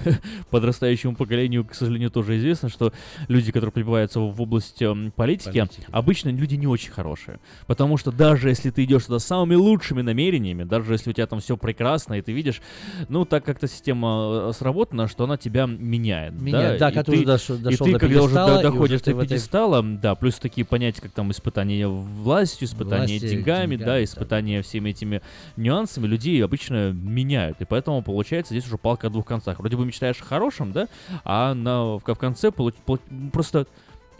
подрастающему 0.50 1.14
поколению, 1.14 1.64
к 1.64 1.74
сожалению, 1.74 2.10
тоже 2.10 2.36
известно, 2.38 2.68
что 2.68 2.92
люди, 3.28 3.52
которые 3.52 3.72
прибываются 3.72 4.18
в 4.18 4.40
область 4.42 4.82
эм, 4.82 5.12
политики, 5.12 5.58
обычно 5.92 6.30
люди 6.30 6.56
не 6.56 6.66
очень 6.66 6.90
хорошие. 6.90 7.38
Потому 7.68 7.96
что 7.96 8.10
даже 8.10 8.48
если 8.48 8.70
ты 8.70 8.82
идешь 8.82 9.04
туда 9.04 9.20
с 9.20 9.24
самыми 9.24 9.54
лучшими 9.54 10.02
намерениями, 10.02 10.64
даже 10.64 10.94
если 10.94 11.10
у 11.10 11.12
тебя 11.12 11.28
там 11.28 11.38
все 11.38 11.59
прекрасно, 11.60 12.14
и 12.14 12.22
ты 12.22 12.32
видишь, 12.32 12.60
ну, 13.08 13.24
так 13.24 13.44
как-то 13.44 13.68
система 13.68 14.48
э, 14.50 14.52
сработана, 14.54 15.06
что 15.08 15.24
она 15.24 15.36
тебя 15.36 15.66
меняет. 15.66 16.34
Меняет, 16.40 16.78
да, 16.80 16.90
и 16.90 16.94
когда 16.94 17.02
ты 17.04 17.12
уже 17.12 17.24
дошел- 17.26 17.56
и 17.56 17.76
ты, 17.86 17.92
до 17.92 17.98
когда 17.98 18.22
уже 18.22 18.34
пьедестала, 18.34 18.54
до- 18.54 18.60
и 18.60 18.62
доходишь 18.62 18.96
уже 19.00 19.04
до 19.04 19.10
в 19.14 19.18
этой- 19.18 19.28
пьедестала, 19.28 19.82
да, 19.82 20.14
плюс 20.14 20.34
такие 20.38 20.64
понятия, 20.64 21.02
как 21.02 21.12
там 21.12 21.30
испытание 21.30 21.88
властью, 21.88 22.66
испытание 22.68 23.18
Власти, 23.18 23.36
деньгами, 23.36 23.76
да, 23.76 23.84
деньгами, 23.84 24.04
испытание 24.04 24.62
всеми 24.62 24.90
этими 24.90 25.22
нюансами 25.56 26.06
людей 26.06 26.42
обычно 26.44 26.92
меняют. 26.92 27.60
И 27.60 27.64
поэтому 27.64 28.02
получается 28.02 28.54
здесь 28.54 28.66
уже 28.66 28.78
палка 28.78 29.06
о 29.08 29.10
двух 29.10 29.26
концах. 29.26 29.58
Вроде 29.58 29.76
бы 29.76 29.84
мечтаешь 29.86 30.20
о 30.20 30.24
хорошем, 30.24 30.72
да, 30.72 30.88
а 31.24 31.54
на, 31.54 31.96
в, 31.96 32.00
в 32.04 32.14
конце 32.14 32.48
получ- 32.50 32.74
полу- 32.86 33.00
просто 33.32 33.66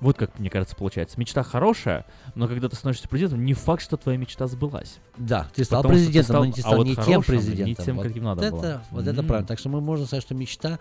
вот 0.00 0.16
как 0.16 0.38
мне 0.38 0.50
кажется 0.50 0.74
получается. 0.76 1.18
Мечта 1.20 1.42
хорошая, 1.42 2.06
но 2.34 2.48
когда 2.48 2.68
ты 2.68 2.76
становишься 2.76 3.08
президентом, 3.08 3.44
не 3.44 3.54
факт, 3.54 3.82
что 3.82 3.96
твоя 3.96 4.18
мечта 4.18 4.46
сбылась. 4.46 4.98
Да, 5.16 5.48
ты 5.54 5.64
стал 5.64 5.82
Потому 5.82 5.98
что 5.98 6.06
ты 6.06 6.12
президентом, 6.12 6.34
стал- 6.34 6.40
но 6.40 6.46
не, 6.46 6.52
ты 6.52 6.60
а 6.60 6.62
стал 6.62 6.76
вот 6.76 6.86
не 6.86 6.94
тем 6.94 7.04
хорошим, 7.04 7.22
президентом. 7.24 7.66
Не 7.66 7.74
тем, 7.74 7.96
вот 7.96 8.06
каким 8.06 8.24
надо 8.24 8.42
это, 8.42 8.56
было. 8.56 8.82
Вот 8.90 9.06
это 9.06 9.20
М. 9.20 9.26
правильно. 9.26 9.46
Так 9.46 9.58
что 9.58 9.68
мы 9.68 9.80
можем 9.80 10.06
сказать, 10.06 10.22
что 10.22 10.34
мечта, 10.34 10.78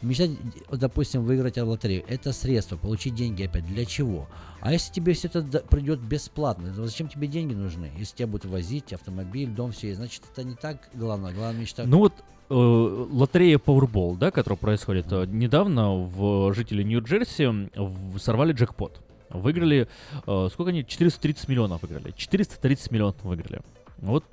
мечта, 0.00 0.24
допустим, 0.70 1.22
выиграть 1.22 1.58
в 1.58 1.64
лотерею, 1.68 2.04
это 2.08 2.32
средство, 2.32 2.76
получить 2.76 3.14
деньги 3.14 3.42
опять. 3.44 3.66
Для 3.66 3.84
чего? 3.84 4.28
А 4.60 4.72
если 4.72 4.92
тебе 4.92 5.12
все 5.12 5.28
это 5.28 5.42
придет 5.42 6.00
бесплатно, 6.00 6.72
то 6.72 6.86
зачем 6.86 7.08
тебе 7.08 7.26
деньги 7.26 7.52
нужны? 7.54 7.90
Если 7.98 8.16
тебя 8.16 8.28
будут 8.28 8.46
возить, 8.46 8.92
автомобиль, 8.92 9.48
дом, 9.50 9.72
все 9.72 9.94
значит, 9.94 10.22
это 10.32 10.44
не 10.44 10.54
так 10.54 10.88
главное. 10.94 11.32
Главная 11.32 11.60
мечта. 11.60 11.84
Ну 11.84 11.98
вот 11.98 12.14
лотерея 12.56 13.58
Powerball, 13.58 14.16
да, 14.18 14.30
которая 14.30 14.58
происходит 14.58 15.06
э, 15.10 15.26
недавно, 15.26 15.94
в 15.94 16.52
жители 16.54 16.82
Нью-Джерси 16.82 17.70
сорвали 18.18 18.52
джекпот. 18.52 19.00
Выиграли, 19.30 19.88
э, 20.26 20.48
сколько 20.52 20.70
они? 20.70 20.84
430 20.84 21.48
миллионов 21.48 21.82
выиграли. 21.82 22.12
430 22.16 22.90
миллионов 22.90 23.16
выиграли. 23.22 23.60
Вот 23.98 24.24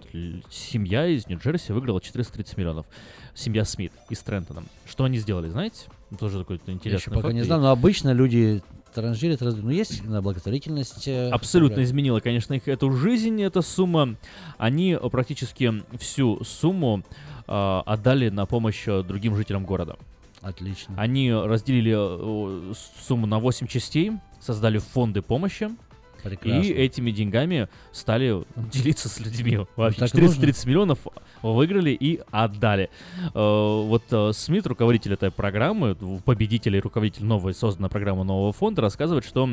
семья 0.50 1.06
из 1.08 1.28
Нью-Джерси 1.28 1.72
выиграла 1.72 2.02
430 2.02 2.58
миллионов. 2.58 2.86
Семья 3.36 3.64
Смит 3.64 3.94
из 4.10 4.20
Трентона. 4.20 4.64
Что 4.86 5.04
они 5.06 5.18
сделали, 5.20 5.48
знаете? 5.50 5.86
Тоже 6.20 6.40
такой 6.40 6.60
Я 6.66 6.74
интересный 6.74 6.98
еще 7.00 7.12
пока 7.12 7.22
факт. 7.28 7.36
не 7.36 7.44
знаю, 7.44 7.62
но 7.62 7.70
обычно 7.72 8.12
люди 8.12 8.62
транжирят, 8.96 9.44
раз- 9.44 9.56
ну 9.56 9.70
есть 9.70 10.04
на 10.04 10.22
благотворительность. 10.24 11.08
э, 11.08 11.30
Абсолютно 11.30 11.76
программы. 11.76 11.88
изменила, 11.88 12.20
конечно, 12.20 12.56
их 12.56 12.68
эту 12.68 12.92
жизнь, 12.92 13.40
эта 13.44 13.62
сумма. 13.62 14.16
Они 14.58 14.98
э, 15.00 15.10
практически 15.12 15.72
всю 16.00 16.44
сумму 16.44 17.04
э, 17.04 17.29
отдали 17.86 18.30
на 18.30 18.46
помощь 18.46 18.88
э, 18.88 19.04
другим 19.04 19.36
жителям 19.36 19.66
города. 19.66 19.96
Отлично. 20.42 20.94
Они 20.98 21.34
разделили 21.34 21.94
э, 21.96 22.74
сумму 23.02 23.26
на 23.28 23.40
8 23.40 23.68
частей, 23.68 24.12
создали 24.40 24.78
фонды 24.78 25.22
помощи. 25.22 25.70
Прекрасно. 26.24 26.62
И 26.62 26.72
этими 26.72 27.12
деньгами 27.12 27.68
стали 27.92 28.44
делиться 28.56 29.10
с 29.10 29.20
людьми. 29.20 29.60
Вообще 29.76 30.00
так 30.00 30.12
430 30.12 30.66
миллионов 30.66 31.00
выиграли 31.42 31.92
и 31.92 32.22
отдали. 32.32 32.90
Э, 33.34 33.84
Вот 33.86 34.04
э, 34.12 34.32
Смит, 34.34 34.68
руководитель 34.68 35.14
этой 35.14 35.32
программы, 35.32 35.96
победитель 36.26 36.76
и 36.76 36.80
руководитель 36.80 37.26
новой 37.26 37.54
созданной 37.54 37.90
программы 37.90 38.24
нового 38.24 38.52
фонда, 38.54 38.82
рассказывает, 38.82 39.26
что 39.26 39.50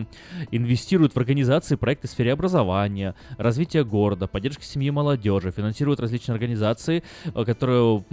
инвестирует 0.50 1.14
в 1.14 1.16
организации 1.16 1.76
проекты 1.76 2.08
в 2.08 2.10
сфере 2.10 2.32
образования, 2.32 3.14
развития 3.38 3.84
города, 3.84 4.26
поддержки 4.26 4.64
семьи 4.64 4.88
и 4.88 4.90
молодежи, 4.90 5.50
финансирует 5.50 6.00
различные 6.00 6.34
организации, 6.34 7.02
э, 7.24 7.44
которые 7.44 8.04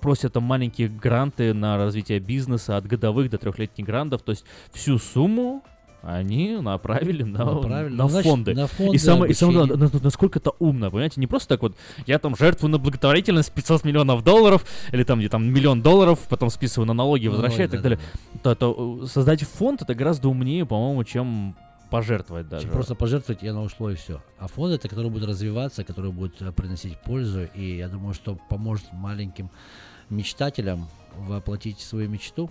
просят 0.00 0.32
там 0.34 0.44
маленькие 0.44 0.88
гранты 0.88 1.52
на 1.52 1.76
развитие 1.76 2.20
бизнеса 2.20 2.76
от 2.76 2.86
годовых 2.86 3.30
до 3.30 3.38
трехлетних 3.38 3.84
грантов, 3.84 4.22
то 4.22 4.30
есть 4.30 4.44
всю 4.72 4.98
сумму 4.98 5.62
они 6.06 6.56
направили 6.60 7.22
на, 7.22 7.44
Направили. 7.44 7.94
на 7.94 8.04
Ну, 8.04 8.08
значит, 8.08 8.30
фонды. 8.30 8.54
на 8.54 8.66
фонды, 8.66 8.94
и 8.96 8.98
самое, 8.98 9.30
и 9.32 9.34
самое 9.34 9.58
главное, 9.66 9.88
на- 9.92 10.00
насколько 10.02 10.38
это 10.38 10.50
умно, 10.58 10.90
понимаете, 10.90 11.20
не 11.20 11.26
просто 11.26 11.48
так 11.48 11.62
вот, 11.62 11.76
я 12.06 12.18
там 12.18 12.36
жертвую 12.36 12.70
на 12.70 12.78
благотворительность 12.78 13.52
500 13.52 13.84
миллионов 13.84 14.22
долларов, 14.24 14.64
или 14.92 15.02
там 15.04 15.18
где 15.18 15.28
там 15.28 15.44
миллион 15.52 15.82
долларов, 15.82 16.18
потом 16.28 16.50
списываю 16.50 16.86
на 16.86 16.94
налоги, 16.94 17.28
возвращаю 17.28 17.68
и 17.68 17.70
так 17.70 17.82
далее. 17.82 17.98
То, 18.42 18.54
то, 18.54 19.00
э, 19.02 19.06
создать 19.06 19.42
фонд 19.42 19.82
это 19.82 19.94
гораздо 19.94 20.28
умнее, 20.28 20.66
по-моему, 20.66 21.02
чем 21.04 21.56
пожертвовать 21.90 22.48
даже. 22.48 22.64
Чем 22.64 22.72
Просто 22.72 22.94
пожертвовать, 22.94 23.42
и 23.42 23.46
оно 23.48 23.62
ушло 23.62 23.90
и 23.90 23.94
все. 23.94 24.20
А 24.38 24.48
фонд 24.48 24.74
это, 24.74 24.88
который 24.88 25.10
будет 25.10 25.28
развиваться, 25.28 25.84
который 25.84 26.10
будет 26.10 26.40
э, 26.42 26.50
приносить 26.52 26.98
пользу. 26.98 27.44
И 27.54 27.76
я 27.76 27.88
думаю, 27.88 28.14
что 28.14 28.36
поможет 28.48 28.86
маленьким 28.92 29.48
мечтателям 30.10 30.88
воплотить 31.16 31.80
свою 31.80 32.08
мечту. 32.10 32.50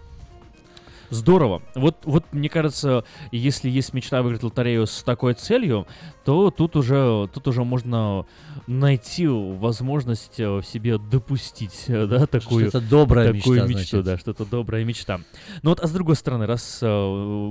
Здорово. 1.13 1.61
Вот, 1.75 1.97
вот 2.05 2.25
мне 2.31 2.49
кажется, 2.49 3.03
если 3.31 3.69
есть 3.69 3.93
мечта 3.93 4.23
выиграть 4.23 4.41
лотерею 4.41 4.87
с 4.87 5.03
такой 5.03 5.35
целью, 5.35 5.85
то 6.25 6.49
тут 6.49 6.75
уже, 6.75 7.29
тут 7.31 7.47
уже 7.47 7.63
можно 7.63 8.25
найти 8.65 9.27
возможность 9.27 10.39
э, 10.39 10.49
в 10.49 10.63
себе 10.63 10.97
допустить, 10.97 11.85
э, 11.87 12.07
да, 12.07 12.25
такую, 12.25 12.69
Что-то 12.69 12.89
добрая 12.89 13.33
такую 13.33 13.63
мечта, 13.63 13.79
мечту, 13.79 14.01
значит. 14.01 14.05
да, 14.05 14.17
что-то 14.17 14.45
добрая 14.45 14.83
мечта. 14.83 15.19
Ну 15.61 15.69
вот, 15.69 15.81
а 15.81 15.87
с 15.87 15.91
другой 15.91 16.15
стороны, 16.15 16.47
раз, 16.47 16.79
э, 16.81 16.87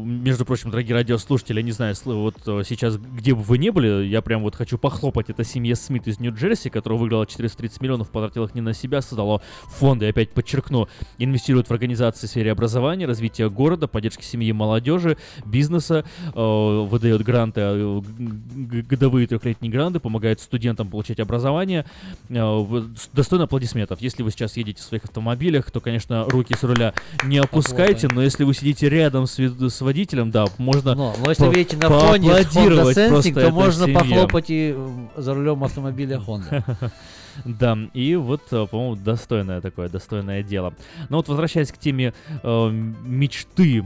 между 0.04 0.44
прочим, 0.44 0.70
дорогие 0.70 0.94
радиослушатели, 0.94 1.58
я 1.58 1.62
не 1.62 1.72
знаю, 1.72 1.94
вот 2.04 2.34
сейчас, 2.66 2.96
где 2.96 3.34
бы 3.34 3.42
вы 3.42 3.58
ни 3.58 3.70
были, 3.70 4.06
я 4.06 4.22
прям 4.22 4.42
вот 4.42 4.56
хочу 4.56 4.76
похлопать 4.76 5.30
это 5.30 5.44
семье 5.44 5.76
Смит 5.76 6.08
из 6.08 6.18
Нью-Джерси, 6.18 6.68
которая 6.68 6.98
выиграла 6.98 7.26
430 7.26 7.80
миллионов, 7.80 8.10
потратила 8.10 8.46
их 8.46 8.56
не 8.56 8.60
на 8.60 8.74
себя, 8.74 9.02
создала 9.02 9.40
фонды, 9.66 10.08
опять 10.08 10.30
подчеркну, 10.30 10.88
инвестирует 11.18 11.68
в 11.68 11.70
организации 11.70 12.26
в 12.26 12.30
сфере 12.30 12.50
образования, 12.50 13.06
развития 13.06 13.51
города, 13.52 13.86
поддержки 13.86 14.24
семьи 14.24 14.50
молодежи, 14.52 15.16
бизнеса, 15.44 16.04
э, 16.34 16.86
выдает 16.88 17.22
гранты, 17.22 17.60
э, 17.62 18.00
годовые 18.88 19.26
трехлетние 19.26 19.70
гранты, 19.70 20.00
помогает 20.00 20.40
студентам 20.40 20.88
получать 20.88 21.20
образование. 21.20 21.84
Э, 22.28 22.82
достойно 23.12 23.44
аплодисментов. 23.44 24.00
Если 24.00 24.22
вы 24.22 24.30
сейчас 24.30 24.56
едете 24.56 24.80
в 24.80 24.84
своих 24.84 25.04
автомобилях, 25.04 25.70
то, 25.70 25.80
конечно, 25.80 26.24
руки 26.28 26.54
с 26.54 26.62
руля 26.64 26.94
не 27.24 27.38
опускайте, 27.38 28.08
но 28.08 28.22
если 28.22 28.44
вы 28.44 28.54
сидите 28.54 28.88
рядом 28.88 29.26
с, 29.26 29.38
с 29.38 29.80
водителем, 29.80 30.30
да, 30.30 30.46
можно 30.58 30.94
Но, 30.94 31.14
но 31.22 31.30
если 31.30 31.44
по- 31.44 31.50
вы 31.50 31.56
едете 31.58 31.76
на 31.76 31.88
фоне 31.88 32.28
Honda 32.30 32.92
Sensing, 32.94 33.34
то 33.34 33.50
можно 33.50 33.84
семье. 33.86 33.98
похлопать 33.98 34.46
и 34.50 34.74
э, 34.76 34.88
за 35.16 35.34
рулем 35.34 35.62
автомобиля 35.64 36.16
Honda. 36.18 36.64
Да, 37.44 37.78
и 37.94 38.16
вот, 38.16 38.42
э, 38.52 38.66
по-моему, 38.66 38.96
достойное 38.96 39.60
такое, 39.60 39.88
достойное 39.88 40.42
дело. 40.42 40.74
Но 41.08 41.18
вот 41.18 41.28
возвращаясь 41.28 41.72
к 41.72 41.78
теме 41.78 42.14
э, 42.42 42.68
мечты, 42.70 43.84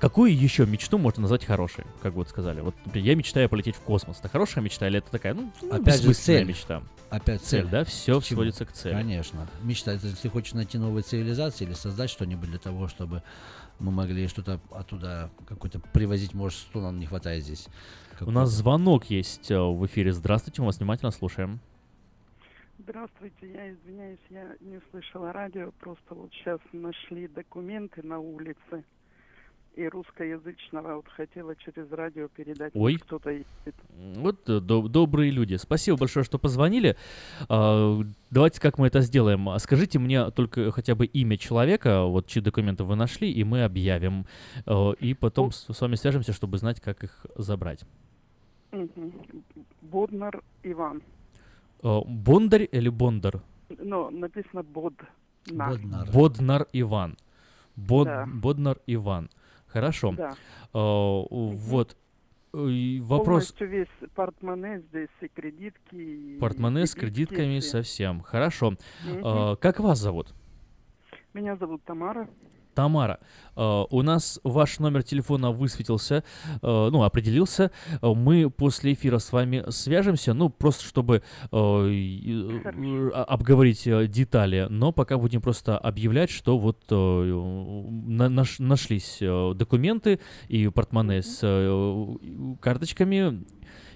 Какую 0.00 0.34
еще 0.34 0.64
мечту 0.64 0.96
можно 0.96 1.20
назвать 1.22 1.44
хорошей, 1.44 1.84
как 2.00 2.14
вот 2.14 2.26
сказали? 2.26 2.62
Вот 2.62 2.74
я 2.94 3.14
мечтаю 3.14 3.50
полететь 3.50 3.76
в 3.76 3.80
космос. 3.80 4.18
Это 4.18 4.30
хорошая 4.30 4.64
мечта 4.64 4.88
или 4.88 4.96
это 4.96 5.10
такая, 5.10 5.34
ну, 5.34 5.52
ну, 5.60 5.74
Опять 5.74 6.00
же, 6.02 6.14
цель. 6.14 6.46
мечта? 6.46 6.82
Опять 7.10 7.42
цель, 7.42 7.64
цель. 7.64 7.70
да? 7.70 7.84
Все 7.84 8.18
К 8.18 8.24
чему? 8.24 8.36
сводится 8.38 8.64
к 8.64 8.72
цели. 8.72 8.94
Конечно. 8.94 9.46
Мечта, 9.62 9.92
это 9.92 10.06
если 10.06 10.28
хочешь 10.28 10.54
найти 10.54 10.78
новые 10.78 11.02
цивилизации 11.02 11.66
или 11.66 11.74
создать 11.74 12.08
что-нибудь 12.08 12.48
для 12.48 12.58
того, 12.58 12.88
чтобы 12.88 13.22
мы 13.78 13.90
могли 13.92 14.26
что-то 14.26 14.58
оттуда 14.70 15.30
какой-то 15.46 15.80
привозить, 15.80 16.32
может, 16.32 16.58
что 16.58 16.80
нам 16.80 16.98
не 16.98 17.04
хватает 17.04 17.44
здесь. 17.44 17.66
У 18.26 18.30
нас 18.30 18.50
звонок 18.50 19.04
есть 19.06 19.50
э, 19.50 19.58
в 19.58 19.84
эфире. 19.86 20.12
Здравствуйте, 20.12 20.60
мы 20.62 20.66
вас 20.66 20.78
внимательно 20.78 21.10
слушаем. 21.10 21.60
Здравствуйте, 22.78 23.52
я 23.52 23.70
извиняюсь, 23.72 24.18
я 24.30 24.44
не 24.60 24.80
слышала 24.90 25.32
радио, 25.32 25.70
просто 25.80 26.14
вот 26.14 26.30
сейчас 26.32 26.58
нашли 26.72 27.28
документы 27.28 28.02
на 28.02 28.18
улице, 28.18 28.84
и 29.76 29.86
русскоязычного 29.86 30.96
вот 30.96 31.06
хотела 31.08 31.54
через 31.56 31.90
радио 31.92 32.28
передать, 32.28 32.72
Ой. 32.74 32.96
кто-то 32.96 33.30
ездит. 33.30 33.74
Вот 34.16 34.48
э, 34.48 34.60
до- 34.60 34.88
добрые 34.88 35.30
люди. 35.30 35.54
Спасибо 35.56 35.98
большое, 35.98 36.24
что 36.24 36.38
позвонили. 36.38 36.96
А, 37.48 38.00
Давайте 38.30 38.60
как 38.60 38.78
мы 38.78 38.86
это 38.88 39.00
сделаем. 39.02 39.48
А 39.48 39.58
Скажите 39.58 39.98
мне 39.98 40.30
только 40.30 40.72
хотя 40.72 40.94
бы 40.94 41.04
имя 41.06 41.36
человека, 41.36 42.02
вот 42.04 42.26
чьи 42.26 42.42
документы 42.42 42.84
вы 42.84 42.96
нашли, 42.96 43.30
и 43.30 43.44
мы 43.44 43.62
объявим. 43.62 44.26
Э, 44.66 44.92
И 45.00 45.14
потом 45.14 45.52
с 45.52 45.72
с 45.72 45.80
вами 45.80 45.94
свяжемся, 45.96 46.32
чтобы 46.32 46.58
знать, 46.58 46.80
как 46.80 47.04
их 47.04 47.26
забрать. 47.36 47.84
Боднар 49.82 50.42
Иван. 50.62 51.02
Э, 51.82 52.00
Бондарь 52.06 52.68
или 52.70 52.88
Бондар? 52.88 53.40
Ну, 53.78 54.10
написано 54.10 54.62
Бод. 54.62 54.94
На. 55.46 55.72
Боднар 56.12 56.66
Иван. 56.72 57.16
Bod- 57.76 58.04
Да. 58.04 58.26
Боднар 58.26 58.78
Иван. 58.86 59.30
Хорошо. 59.66 60.12
Да. 60.12 60.30
Э, 60.74 61.24
Вот. 61.30 61.96
И 62.52 63.00
Вопрос. 63.04 63.52
Полностью 63.52 63.68
весь 63.68 64.10
портмоне 64.16 64.80
здесь 64.90 65.08
и 65.20 65.28
кредитки. 65.28 65.94
и 65.94 66.38
Портмоне 66.40 66.84
с 66.86 66.94
кредитками 66.94 67.60
все. 67.60 67.70
совсем. 67.70 68.20
Хорошо. 68.22 68.70
Мгм. 69.06 69.24
Э, 69.24 69.56
Как 69.56 69.78
вас 69.78 70.00
зовут? 70.00 70.34
Меня 71.32 71.54
зовут 71.56 71.80
Тамара. 71.84 72.28
Тамара, 72.74 73.18
э, 73.56 73.84
у 73.90 74.02
нас 74.02 74.40
ваш 74.44 74.78
номер 74.78 75.02
телефона 75.02 75.50
высветился, 75.50 76.24
э, 76.62 76.88
ну, 76.92 77.02
определился. 77.02 77.70
Мы 78.02 78.50
после 78.50 78.92
эфира 78.92 79.18
с 79.18 79.32
вами 79.32 79.64
свяжемся, 79.70 80.34
ну, 80.34 80.48
просто 80.48 80.84
чтобы 80.84 81.22
э, 81.52 81.56
э, 81.56 83.10
обговорить 83.26 83.86
э, 83.86 84.06
детали. 84.06 84.66
Но 84.70 84.92
пока 84.92 85.18
будем 85.18 85.40
просто 85.40 85.78
объявлять, 85.78 86.30
что 86.30 86.58
вот 86.58 86.78
на- 86.90 88.28
наш- 88.28 88.58
нашлись 88.58 89.18
документы 89.20 90.20
и 90.48 90.68
портмоне 90.68 91.22
с 91.22 91.40
карточками 92.60 93.44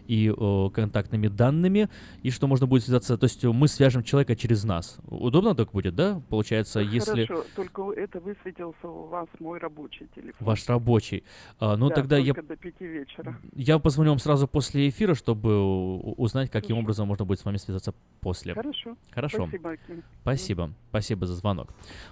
и 0.07 0.33
э, 0.37 0.71
контактными 0.73 1.29
данными, 1.29 1.89
и 2.23 2.31
что 2.31 2.47
можно 2.47 2.67
будет 2.67 2.85
связаться, 2.85 3.17
то 3.17 3.25
есть 3.25 3.45
мы 3.45 3.69
свяжем 3.69 4.03
человека 4.03 4.37
через 4.37 4.65
нас. 4.65 4.99
Удобно 5.07 5.55
так 5.55 5.73
будет, 5.73 5.95
да? 5.95 6.21
Получается, 6.29 6.81
если... 6.81 7.27
Хорошо, 7.27 7.45
только 7.55 7.93
это 7.93 8.21
высветился 8.21 8.89
у 8.89 9.07
вас 9.07 9.29
мой 9.39 9.59
рабочий 9.59 10.07
телефон. 10.15 10.35
Ваш 10.41 10.69
рабочий. 10.69 11.25
А, 11.59 11.77
ну 11.77 11.89
Да, 11.89 11.95
тогда 11.95 12.19
я, 12.19 12.35
до 12.35 12.57
пяти 12.57 12.87
вечера. 12.87 13.39
я 13.55 13.79
позвоню 13.79 14.11
вам 14.11 14.19
сразу 14.19 14.47
после 14.49 14.89
эфира, 14.89 15.15
чтобы 15.15 15.97
узнать, 15.99 16.51
каким 16.51 16.79
образом 16.79 17.09
можно 17.09 17.25
будет 17.25 17.41
с 17.41 17.45
вами 17.45 17.57
связаться 17.57 17.95
после. 18.21 18.55
Хорошо. 18.55 18.97
Хорошо. 19.11 19.47
Спасибо, 19.47 19.71
Аким. 19.71 20.03
Спасибо. 20.23 20.71
Спасибо 20.91 21.27
за 21.27 21.35
звонок. 21.35 21.69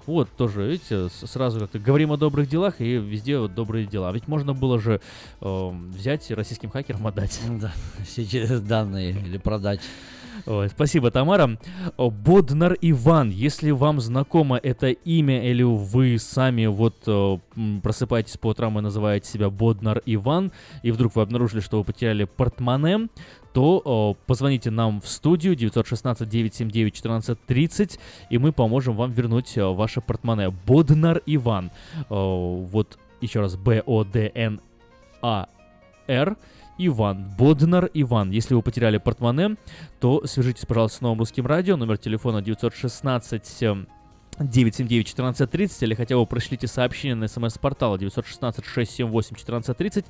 Вот, 0.06 0.28
тоже, 0.36 0.66
видите, 0.66 1.08
сразу 1.08 1.60
как-то 1.60 1.78
говорим 1.78 2.12
о 2.12 2.16
добрых 2.16 2.48
делах 2.48 2.80
и 2.80 2.94
везде 2.94 3.38
вот 3.38 3.54
добрые 3.54 3.86
дела. 3.86 4.12
Ведь 4.12 4.28
можно 4.28 4.54
было 4.54 4.78
же 4.78 5.00
эм, 5.40 5.90
взять 5.90 6.30
российским 6.30 6.70
хакерам 6.70 7.06
отдать. 7.06 7.40
Да, 7.60 7.72
все 8.04 8.58
данные 8.60 9.12
или 9.12 9.38
продать. 9.38 9.80
Спасибо, 10.70 11.10
Тамара. 11.10 11.58
Боднар 11.96 12.76
Иван, 12.80 13.30
если 13.30 13.70
вам 13.70 14.00
знакомо 14.00 14.56
это 14.56 14.88
имя 14.88 15.48
или 15.48 15.62
вы 15.62 16.18
сами 16.18 16.66
вот 16.66 16.96
просыпаетесь 17.82 18.36
по 18.38 18.48
утрам 18.48 18.76
и 18.78 18.82
называете 18.82 19.30
себя 19.30 19.50
Боднар 19.50 20.02
Иван, 20.04 20.50
и 20.82 20.90
вдруг 20.90 21.14
вы 21.14 21.22
обнаружили, 21.22 21.60
что 21.60 21.78
вы 21.78 21.84
потеряли 21.84 22.24
портмоне, 22.24 23.08
то 23.52 24.16
позвоните 24.26 24.70
нам 24.70 25.00
в 25.00 25.06
студию 25.06 25.54
916-979-1430, 25.54 27.98
и 28.30 28.38
мы 28.38 28.52
поможем 28.52 28.96
вам 28.96 29.12
вернуть 29.12 29.56
ваше 29.56 30.00
портмоне. 30.00 30.50
Боднар 30.50 31.22
Иван. 31.26 31.70
Вот 32.08 32.98
еще 33.20 33.40
раз, 33.40 33.56
Б-О-Д-Н-А-Р. 33.56 34.58
Иван, 36.78 37.30
Боднар 37.38 37.90
Иван. 37.94 38.30
Если 38.30 38.54
вы 38.54 38.62
потеряли 38.62 38.98
портмоне, 38.98 39.56
то 40.00 40.26
свяжитесь, 40.26 40.66
пожалуйста, 40.66 40.98
с 40.98 41.00
новым 41.00 41.20
русским 41.20 41.46
радио, 41.46 41.76
номер 41.76 41.98
телефона 41.98 42.42
916 42.42 43.62
эм, 43.62 43.86
979-1430 44.38 45.84
или 45.84 45.94
хотя 45.94 46.16
бы 46.16 46.26
пришлите 46.26 46.66
сообщение 46.66 47.14
на 47.14 47.28
смс-портал 47.28 47.96
916-678-1430, 47.98 50.04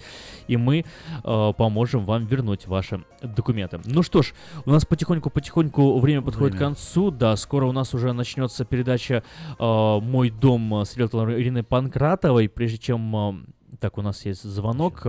и 0.46 0.56
мы 0.56 0.84
э, 1.24 1.52
поможем 1.56 2.04
вам 2.04 2.26
вернуть 2.26 2.66
ваши 2.66 3.02
документы. 3.22 3.80
Ну 3.84 4.02
что 4.02 4.22
ж, 4.22 4.34
у 4.64 4.70
нас 4.70 4.84
потихоньку-потихоньку 4.84 5.98
время 5.98 6.22
подходит 6.22 6.54
Время. 6.54 6.66
к 6.66 6.68
концу, 6.76 7.10
да, 7.10 7.34
скоро 7.36 7.66
у 7.66 7.72
нас 7.72 7.94
уже 7.94 8.12
начнется 8.12 8.64
передача 8.64 9.24
э, 9.58 9.98
«Мой 10.00 10.30
дом» 10.30 10.84
с 10.84 10.96
риэлтором 10.96 11.32
Ириной 11.32 11.64
Панкратовой, 11.64 12.48
прежде 12.48 12.78
чем... 12.78 13.16
э, 13.16 13.34
так, 13.80 13.98
у 13.98 14.02
нас 14.02 14.24
есть 14.26 14.42
звонок. 14.42 15.06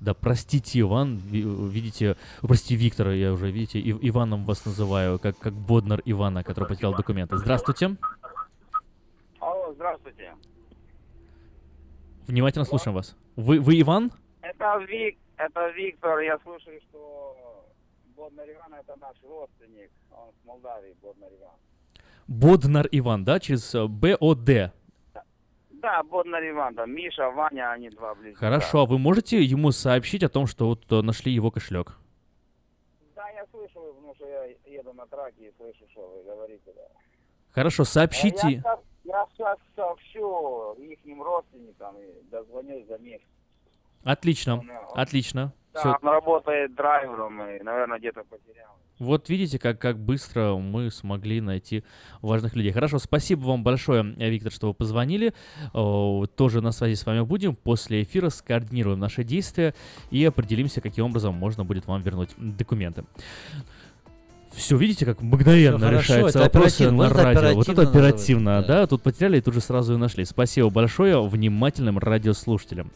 Да, 0.00 0.14
простите, 0.14 0.80
Иван, 0.80 1.16
ви- 1.16 1.42
видите, 1.68 2.16
прости, 2.42 2.76
Виктора, 2.76 3.12
я 3.14 3.32
уже, 3.32 3.50
видите, 3.50 3.78
Ив- 3.80 3.98
Иваном 4.02 4.44
вас 4.44 4.64
называю, 4.66 5.18
как, 5.18 5.38
как 5.38 5.52
Боднар 5.54 6.00
Ивана, 6.04 6.42
который 6.44 6.68
потерял 6.68 6.94
документы. 6.94 7.36
Здравствуйте. 7.38 7.96
Алло, 9.40 9.72
здравствуйте. 9.74 10.32
Внимательно 12.26 12.64
слушаем 12.64 12.94
вас. 12.94 13.16
Вы, 13.36 13.60
вы 13.60 13.80
Иван? 13.80 14.10
Это 14.42 14.78
Вик, 14.88 15.16
это 15.36 15.68
Виктор. 15.70 16.18
Я 16.20 16.38
слушаю, 16.42 16.80
что 16.88 17.64
Боднар 18.16 18.46
Иван 18.48 18.74
это 18.80 18.96
наш 19.00 19.16
родственник. 19.22 19.90
Он 20.10 20.30
с 20.32 20.46
Молдавии, 20.46 20.94
Боднар 21.02 21.30
Иван. 21.40 21.54
Боднар 22.26 22.88
Иван, 22.90 23.24
да, 23.24 23.38
через 23.38 23.74
э, 23.74 23.86
БОД. 23.86 24.72
Да, 25.86 26.02
Боднар 26.02 26.42
Иван, 26.48 26.74
там 26.74 26.90
Миша, 26.92 27.30
Ваня, 27.30 27.70
они 27.70 27.90
два 27.90 28.12
близнеца. 28.16 28.40
Хорошо, 28.40 28.80
а 28.80 28.86
вы 28.86 28.98
можете 28.98 29.40
ему 29.40 29.70
сообщить 29.70 30.24
о 30.24 30.28
том, 30.28 30.48
что 30.48 30.66
вот 30.66 30.84
э, 30.90 31.00
нашли 31.00 31.30
его 31.30 31.52
кошелек? 31.52 31.92
Да, 33.14 33.28
я 33.28 33.46
слышу, 33.52 33.74
потому 33.94 34.12
что 34.16 34.26
я 34.26 34.46
еду 34.66 34.92
на 34.94 35.06
траке 35.06 35.46
и 35.46 35.52
слышу, 35.56 35.84
что 35.92 36.00
вы 36.08 36.24
говорите. 36.24 36.72
Да. 36.74 36.82
Хорошо, 37.52 37.82
Я 37.82 37.84
сообщите. 37.86 38.60
щас- 38.62 38.80
Я 39.04 39.24
сейчас 39.32 39.58
сообщу 39.76 40.72
их 40.72 40.98
родственникам 41.24 41.96
и 41.98 42.20
дозвонюсь 42.32 42.84
за 42.88 42.98
месяц. 42.98 43.28
Отлично, 44.02 44.64
отлично. 44.94 45.52
Да, 45.72 45.80
Всё. 45.80 45.96
он 46.02 46.08
работает 46.08 46.74
драйвером 46.74 47.40
и, 47.48 47.62
наверное, 47.62 48.00
где-то 48.00 48.24
потерял. 48.24 48.76
Вот 48.98 49.28
видите, 49.28 49.58
как, 49.58 49.78
как 49.78 49.98
быстро 49.98 50.56
мы 50.56 50.90
смогли 50.90 51.40
найти 51.40 51.84
важных 52.22 52.56
людей. 52.56 52.72
Хорошо, 52.72 52.98
спасибо 52.98 53.40
вам 53.40 53.62
большое, 53.62 54.14
э, 54.16 54.30
Виктор, 54.30 54.50
что 54.50 54.68
вы 54.68 54.74
позвонили. 54.74 55.34
О, 55.74 56.24
Тоже 56.26 56.62
на 56.62 56.72
связи 56.72 56.94
с 56.94 57.04
вами 57.04 57.20
будем. 57.20 57.54
После 57.54 58.02
эфира 58.02 58.30
скоординируем 58.30 58.98
наши 58.98 59.22
действия 59.22 59.74
и 60.10 60.24
определимся, 60.24 60.80
каким 60.80 61.06
образом 61.06 61.34
можно 61.34 61.64
будет 61.64 61.86
вам 61.86 62.02
вернуть 62.02 62.30
документы. 62.38 63.04
Все, 64.54 64.78
видите, 64.78 65.04
как 65.04 65.20
мгновенно 65.20 65.90
решаются 65.90 66.38
вопросы 66.38 66.90
на 66.90 67.10
радио. 67.10 67.54
Вот 67.54 67.68
это 67.68 67.82
оперативно 67.82 68.56
называется, 68.56 68.82
да. 68.82 68.86
Тут 68.86 69.02
потеряли 69.02 69.38
и 69.38 69.40
тут 69.42 69.52
же 69.52 69.60
сразу 69.60 69.94
и 69.94 69.96
нашли. 69.98 70.24
Спасибо 70.24 70.70
большое 70.70 71.22
внимательным 71.22 71.98
радиослушателям. 71.98 72.90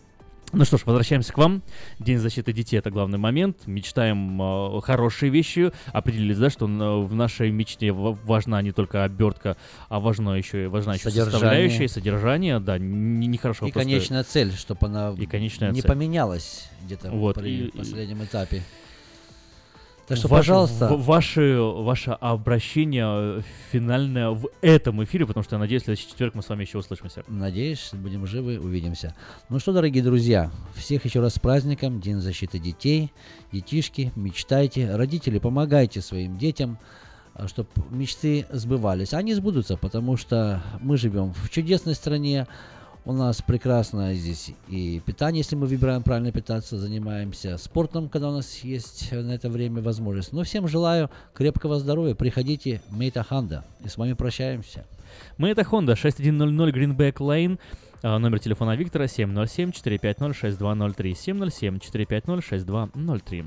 Ну 0.52 0.64
что 0.64 0.78
ж, 0.78 0.82
возвращаемся 0.84 1.32
к 1.32 1.38
вам. 1.38 1.62
День 2.00 2.18
защиты 2.18 2.52
детей 2.52 2.76
это 2.78 2.90
главный 2.90 3.18
момент. 3.18 3.66
Мечтаем 3.66 4.40
э, 4.42 4.80
хорошие 4.80 5.30
вещи. 5.30 5.70
Определились, 5.92 6.38
да, 6.38 6.50
что 6.50 6.66
в 6.66 7.14
нашей 7.14 7.52
мечте 7.52 7.92
важна 7.92 8.60
не 8.60 8.72
только 8.72 9.04
обертка, 9.04 9.56
а 9.88 10.00
важно 10.00 10.30
еще 10.34 10.66
важна 10.66 10.94
еще 10.94 11.04
Содержание. 11.04 11.30
составляющая, 11.32 11.88
содержание, 11.88 12.58
да, 12.58 12.78
не- 12.78 13.28
нехорошо. 13.28 13.66
И 13.66 13.70
просто- 13.70 13.88
конечная 13.88 14.24
цель, 14.24 14.52
чтобы 14.52 14.86
она 14.88 15.14
И 15.16 15.26
конечная 15.26 15.70
не 15.70 15.82
цель. 15.82 15.88
поменялась 15.88 16.68
где-то 16.82 17.12
Вот, 17.12 17.36
при 17.36 17.66
и- 17.68 17.70
последнем 17.70 18.24
этапе. 18.24 18.62
Так 20.10 20.18
что, 20.18 20.26
Ваше- 20.26 20.40
пожалуйста. 20.48 20.88
в- 20.88 21.04
ваше, 21.04 21.58
ваше 21.60 22.10
обращение 22.10 23.04
э, 23.06 23.42
финальное 23.70 24.30
в 24.30 24.48
этом 24.60 25.04
эфире, 25.04 25.24
потому 25.24 25.44
что 25.44 25.54
я 25.54 25.60
надеюсь, 25.60 25.82
в 25.82 25.84
следующий 25.84 26.08
четверг 26.08 26.34
мы 26.34 26.42
с 26.42 26.48
вами 26.48 26.62
еще 26.64 26.78
услышимся. 26.78 27.22
Надеюсь, 27.28 27.90
будем 27.92 28.26
живы, 28.26 28.58
увидимся. 28.58 29.14
Ну 29.48 29.60
что, 29.60 29.72
дорогие 29.72 30.02
друзья, 30.02 30.50
всех 30.74 31.04
еще 31.04 31.20
раз 31.20 31.34
с 31.34 31.38
праздником, 31.38 32.00
День 32.00 32.16
защиты 32.20 32.58
детей. 32.58 33.12
Детишки, 33.52 34.10
мечтайте, 34.16 34.96
родители, 34.96 35.38
помогайте 35.38 36.00
своим 36.00 36.38
детям, 36.38 36.78
чтобы 37.46 37.68
мечты 37.90 38.46
сбывались. 38.50 39.14
Они 39.14 39.32
сбудутся, 39.34 39.76
потому 39.76 40.16
что 40.16 40.60
мы 40.80 40.96
живем 40.96 41.32
в 41.34 41.48
чудесной 41.50 41.94
стране, 41.94 42.48
У 43.06 43.12
нас 43.12 43.40
прекрасно 43.40 44.12
здесь 44.12 44.50
и 44.68 45.00
питание, 45.04 45.40
если 45.40 45.56
мы 45.56 45.66
выбираем 45.66 46.02
правильно 46.02 46.32
питаться, 46.32 46.76
занимаемся 46.76 47.56
спортом, 47.56 48.10
когда 48.10 48.28
у 48.28 48.32
нас 48.32 48.58
есть 48.58 49.10
на 49.10 49.32
это 49.32 49.48
время 49.48 49.80
возможность. 49.80 50.34
Но 50.34 50.42
всем 50.42 50.68
желаю 50.68 51.08
крепкого 51.32 51.78
здоровья. 51.78 52.14
Приходите, 52.14 52.82
Мейта 52.90 53.22
Ханда. 53.22 53.64
И 53.82 53.88
с 53.88 53.96
вами 53.96 54.12
прощаемся. 54.12 54.84
Мы 55.38 55.48
это 55.48 55.62
Honda 55.62 55.96
6100 55.96 56.68
Greenback 56.68 57.14
Lane. 57.14 57.58
А, 58.02 58.18
Номер 58.18 58.38
телефона 58.38 58.76
Виктора 58.76 59.06
707-450-6203. 59.06 61.80
707-450-6203. 61.80 63.46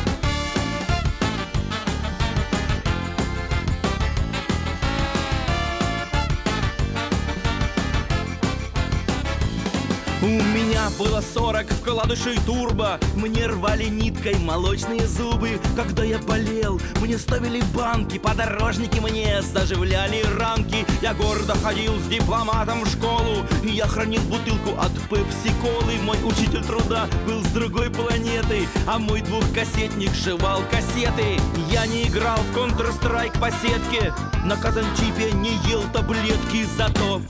У 10.21 10.27
меня 10.27 10.87
было 10.99 11.19
40 11.19 11.67
вкладышей 11.71 12.37
турбо. 12.45 12.99
Мне 13.15 13.47
рвали 13.47 13.85
ниткой 13.85 14.35
молочные 14.37 15.07
зубы. 15.07 15.59
Когда 15.75 16.03
я 16.03 16.19
болел, 16.19 16.79
мне 17.01 17.17
ставили 17.17 17.61
банки 17.73 18.19
Подорожники 18.19 18.99
мне 18.99 19.41
заживляли 19.41 20.23
ранки 20.37 20.85
Я 21.01 21.15
гордо 21.15 21.55
ходил 21.55 21.97
с 21.99 22.03
дипломатом 22.07 22.83
в 22.83 22.87
школу 22.87 23.43
И 23.63 23.69
я 23.69 23.87
хранил 23.87 24.21
бутылку 24.21 24.79
от 24.79 24.91
пепси-колы. 25.09 25.95
Мой 26.03 26.17
учитель 26.23 26.63
труда 26.63 27.07
был 27.25 27.41
с 27.43 27.47
другой 27.47 27.89
планеты 27.89 28.67
А 28.87 28.99
мой 28.99 29.21
двухкассетник 29.21 30.13
жевал 30.13 30.61
кассеты. 30.69 31.39
Я 31.71 31.87
не 31.87 32.03
играл 32.03 32.37
в 32.37 32.55
Counter-Strike 32.55 33.39
по 33.39 33.49
сетке 33.49 34.13
На 34.45 34.55
казанчипе 34.55 35.31
не 35.31 35.55
ел 35.67 35.81
таблетки 35.91 36.63
Зато 36.77 37.21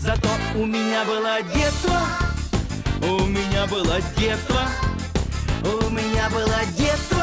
Зато 0.00 0.28
у 0.54 0.64
меня 0.64 1.04
было 1.04 1.42
детство, 1.54 2.00
у 3.02 3.24
меня 3.26 3.66
было 3.66 4.00
детство, 4.16 4.60
у 5.64 5.90
меня 5.90 6.30
было 6.30 6.60
детство, 6.76 7.17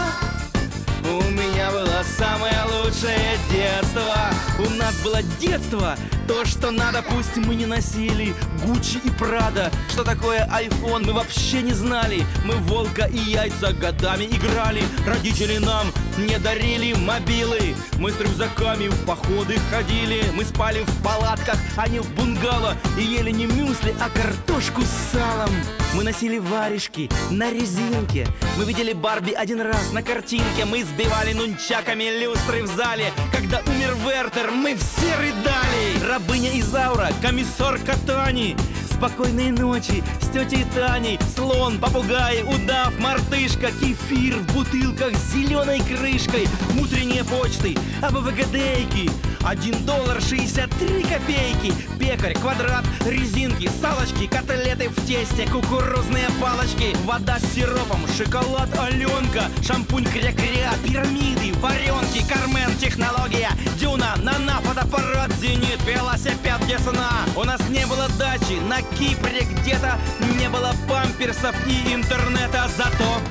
у 1.11 1.21
меня 1.31 1.71
было 1.71 2.03
самое 2.17 2.63
лучшее 2.65 3.37
детство. 3.51 4.31
У 4.57 4.69
нас 4.75 4.95
было 5.03 5.21
детство, 5.39 5.95
то, 6.27 6.43
что 6.43 6.71
надо, 6.71 7.03
пусть 7.03 7.37
мы 7.37 7.55
не 7.55 7.65
носили 7.65 8.33
Гуччи 8.65 8.97
и 9.03 9.09
Прада. 9.11 9.71
Что 9.89 10.03
такое 10.03 10.47
iPhone, 10.47 11.05
мы 11.05 11.13
вообще 11.13 11.61
не 11.61 11.73
знали. 11.73 12.25
Мы 12.45 12.55
волка 12.55 13.05
и 13.05 13.17
яйца 13.17 13.73
годами 13.73 14.25
играли. 14.25 14.83
Родители 15.05 15.57
нам 15.57 15.87
не 16.17 16.39
дарили 16.39 16.93
мобилы. 16.93 17.75
Мы 17.99 18.11
с 18.11 18.19
рюкзаками 18.19 18.87
в 18.87 19.05
походы 19.05 19.59
ходили. 19.71 20.23
Мы 20.33 20.45
спали 20.45 20.83
в 20.83 21.03
палатках, 21.03 21.57
а 21.77 21.87
не 21.87 21.99
в 21.99 22.09
бунгало. 22.15 22.75
И 22.97 23.03
ели 23.03 23.31
не 23.31 23.45
мюсли, 23.45 23.93
а 23.99 24.09
картошку 24.09 24.81
с 24.81 25.11
салом. 25.13 25.51
Мы 25.93 26.03
носили 26.03 26.39
варежки 26.39 27.09
на 27.29 27.51
резинке. 27.51 28.27
Мы 28.57 28.65
видели 28.65 28.93
Барби 28.93 29.31
один 29.31 29.61
раз 29.61 29.93
на 29.93 30.01
картинке. 30.01 30.65
Мы 30.65 30.83
сбивали 30.95 31.33
нунчаками 31.33 32.05
люстры 32.21 32.63
в 32.63 32.67
зале. 32.67 33.11
Когда 33.31 33.59
умер 33.67 33.95
Вертер, 34.05 34.51
мы 34.51 34.75
все 34.75 35.13
рыдали. 35.17 36.09
Рабыня 36.09 36.57
Изаура, 36.59 37.09
комиссар 37.21 37.77
Катани 37.79 38.55
Спокойной 38.95 39.51
ночи 39.51 40.01
с 40.21 40.27
тетей 40.29 40.65
Таней. 40.73 41.19
Слон, 41.35 41.77
попугай, 41.79 42.43
удав, 42.43 42.97
мартышка 42.97 43.67
Кефир 43.67 44.37
в 44.37 44.53
бутылках 44.53 45.13
с 45.17 45.33
зеленой 45.33 45.81
крышкой 45.81 46.47
Утренние 46.79 47.25
почты, 47.25 47.75
АБВГДейки 48.01 49.11
Один 49.43 49.85
доллар 49.85 50.21
шестьдесят 50.21 50.69
три 50.79 51.03
копейки. 51.03 51.73
Пекарь, 51.99 52.35
квадрат, 52.35 52.85
резинки, 53.05 53.69
салочки 53.81 54.27
Котлеты 54.27 54.89
в 54.89 55.05
тесте, 55.05 55.45
кукурузные 55.51 56.29
палочки. 56.41 56.95
Вода 57.03 57.37
с 57.37 57.53
сиропом, 57.53 57.99
шоколад 58.17 58.69
Аленка 58.79 59.51
Шампунь 59.61 60.05
кря-кря, 60.05 60.71
пирамиды, 60.85 61.53
варенки 61.59 62.23
Кармен, 62.29 62.77
технология, 62.79 63.49
дюна, 63.77 64.15
нана, 64.23 64.61
фотоаппарат, 64.61 65.31
зенит 65.33 65.81
Велосипед 65.85 66.65
Десна 66.67 67.11
У 67.35 67.43
нас 67.43 67.59
не 67.69 67.85
было 67.85 68.07
дачи 68.17 68.59
на 68.69 68.81
Кипре 68.97 69.43
где-то 69.43 69.97
Не 70.39 70.49
было 70.49 70.73
памперсов 70.87 71.55
и 71.67 71.93
интернета. 71.93 72.69
Зато, 72.77 73.21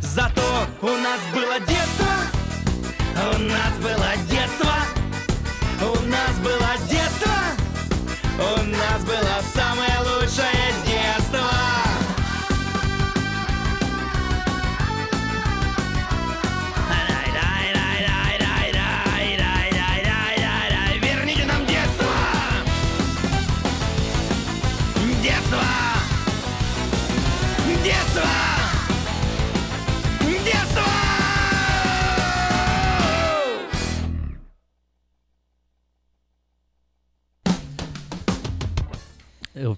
зато 0.00 0.66
у 0.82 0.88
нас 0.88 1.20
было 1.32 1.58
детство. 1.60 2.06
У 3.34 3.38
нас 3.38 3.72
было 3.82 4.10
детство. 4.28 4.74
У 5.80 6.00
нас 6.06 6.36
было 6.42 6.70
детство. 6.88 7.32
У 8.38 8.62
нас 8.64 9.04
было 9.04 9.42
самое 9.54 9.98
лучшее 10.00 10.59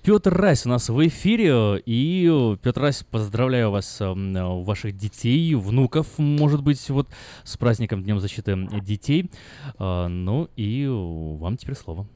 Петр 0.04 0.32
Райс 0.32 0.64
у 0.64 0.68
нас 0.68 0.88
в 0.88 1.06
эфире, 1.08 1.78
и 1.84 2.28
э, 2.30 2.56
Петр 2.62 2.82
Райс, 2.82 3.02
поздравляю 3.02 3.70
вас, 3.70 4.00
эм, 4.00 4.36
э, 4.36 4.64
ваших 4.64 4.96
детей, 4.96 5.54
внуков, 5.56 6.18
может 6.18 6.62
быть, 6.62 6.88
вот 6.90 7.08
с 7.42 7.56
праздником 7.56 8.02
Днем 8.02 8.20
защиты 8.20 8.56
детей. 8.80 9.30
А, 9.78 10.06
Ну 10.06 10.48
и 10.56 10.84
э, 10.84 10.88
вам 10.88 11.56
теперь 11.56 11.74
слово. 11.74 12.06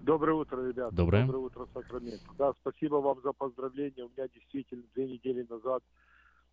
Доброе 0.00 0.34
утро, 0.34 0.68
ребята. 0.68 0.94
Доброе. 0.94 1.24
Доброе 1.24 1.38
утро, 1.38 1.66
Сакраменто. 1.72 2.24
Да, 2.36 2.52
спасибо 2.60 2.96
вам 2.96 3.18
за 3.22 3.32
поздравления. 3.32 4.04
У 4.04 4.10
меня 4.14 4.28
действительно 4.34 4.82
две 4.94 5.06
недели 5.08 5.46
назад 5.48 5.82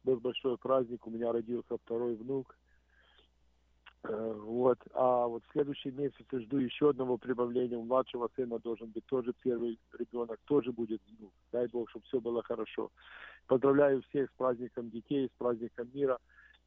был 0.03 0.17
большой 0.21 0.57
праздник. 0.57 1.05
У 1.05 1.09
меня 1.09 1.33
родился 1.33 1.77
второй 1.83 2.15
внук. 2.15 2.55
Э, 4.03 4.33
Вот. 4.35 4.77
А 4.93 5.27
вот 5.27 5.43
в 5.45 5.51
следующем 5.51 5.97
месяце 5.97 6.39
жду 6.39 6.57
еще 6.57 6.89
одного 6.89 7.17
прибавления. 7.17 7.77
У 7.77 7.83
младшего 7.83 8.29
сына 8.35 8.59
должен 8.59 8.87
быть 8.87 9.05
тоже 9.05 9.33
первый 9.43 9.79
ребенок, 9.97 10.39
тоже 10.45 10.71
будет 10.71 11.01
внук. 11.17 11.31
Дай 11.51 11.67
Бог, 11.67 11.89
чтобы 11.89 12.05
все 12.05 12.19
было 12.19 12.41
хорошо. 12.43 12.91
Поздравляю 13.47 14.01
всех 14.09 14.29
с 14.29 14.33
праздником 14.37 14.89
детей, 14.89 15.27
с 15.27 15.37
праздником 15.37 15.89
мира. 15.93 16.17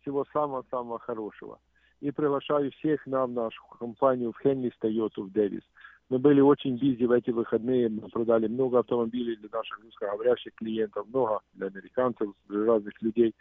Всего 0.01 0.25
самого-самого 0.33 0.99
хорошего. 0.99 1.59
И 2.01 2.11
приглашаю 2.11 2.73
всех 2.73 3.07
на 3.07 3.27
нашу 3.27 3.63
компанию 3.79 4.33
в 4.33 4.39
Хенлис 4.39 4.73
Тойоту 4.79 5.23
в 5.23 5.31
Дэвис. 5.31 5.63
Мы 6.09 6.19
были 6.19 6.41
очень 6.41 6.77
бизи 6.77 7.05
в 7.05 7.13
эти 7.13 7.31
выходные, 7.31 7.89
мы 7.89 8.09
продали 8.09 8.47
много 8.47 8.81
автомобилей 8.81 9.37
для 9.37 9.49
наших 9.51 9.79
русскоговорящих 9.83 10.53
клиентов, 10.57 11.07
много 11.09 11.41
для 11.55 11.69
американцев, 11.69 12.35
для 12.49 12.67
разных 12.67 13.01
людей. 13.01 13.35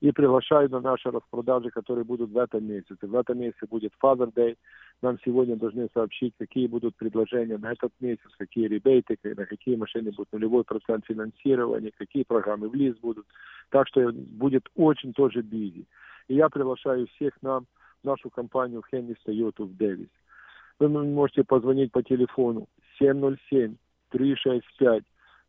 И 0.00 0.12
приглашаю 0.12 0.70
на 0.70 0.80
наши 0.80 1.10
распродажи, 1.10 1.70
которые 1.70 2.04
будут 2.04 2.30
в 2.30 2.38
этом 2.38 2.64
месяце. 2.64 2.98
В 3.02 3.14
этом 3.16 3.40
месяце 3.40 3.66
будет 3.66 3.92
Father 4.00 4.32
Day. 4.32 4.56
Нам 5.02 5.18
сегодня 5.24 5.56
должны 5.56 5.88
сообщить, 5.92 6.34
какие 6.38 6.68
будут 6.68 6.94
предложения 6.96 7.58
на 7.58 7.72
этот 7.72 7.92
месяц, 8.00 8.30
какие 8.38 8.68
ребейты, 8.68 9.18
на 9.24 9.44
какие 9.44 9.74
машины 9.74 10.12
будут 10.12 10.32
нулевой 10.32 10.62
процент 10.62 11.04
финансирования, 11.06 11.90
какие 11.96 12.22
программы 12.22 12.68
в 12.68 12.74
лиз 12.74 12.96
будут. 12.98 13.26
Так 13.70 13.88
что 13.88 14.12
будет 14.12 14.68
очень 14.76 15.12
тоже 15.12 15.42
бизи. 15.42 15.84
И 16.28 16.34
я 16.34 16.48
приглашаю 16.48 17.08
всех 17.08 17.32
нам, 17.42 17.66
нашу 18.04 18.30
компанию 18.30 18.82
Хенни 18.88 19.16
Toyota 19.26 19.64
в 19.64 19.76
Дэвис. 19.76 20.08
Вы 20.78 20.88
можете 20.88 21.42
позвонить 21.42 21.90
по 21.90 22.04
телефону 22.04 22.68
707 22.98 23.74
365 24.10 25.02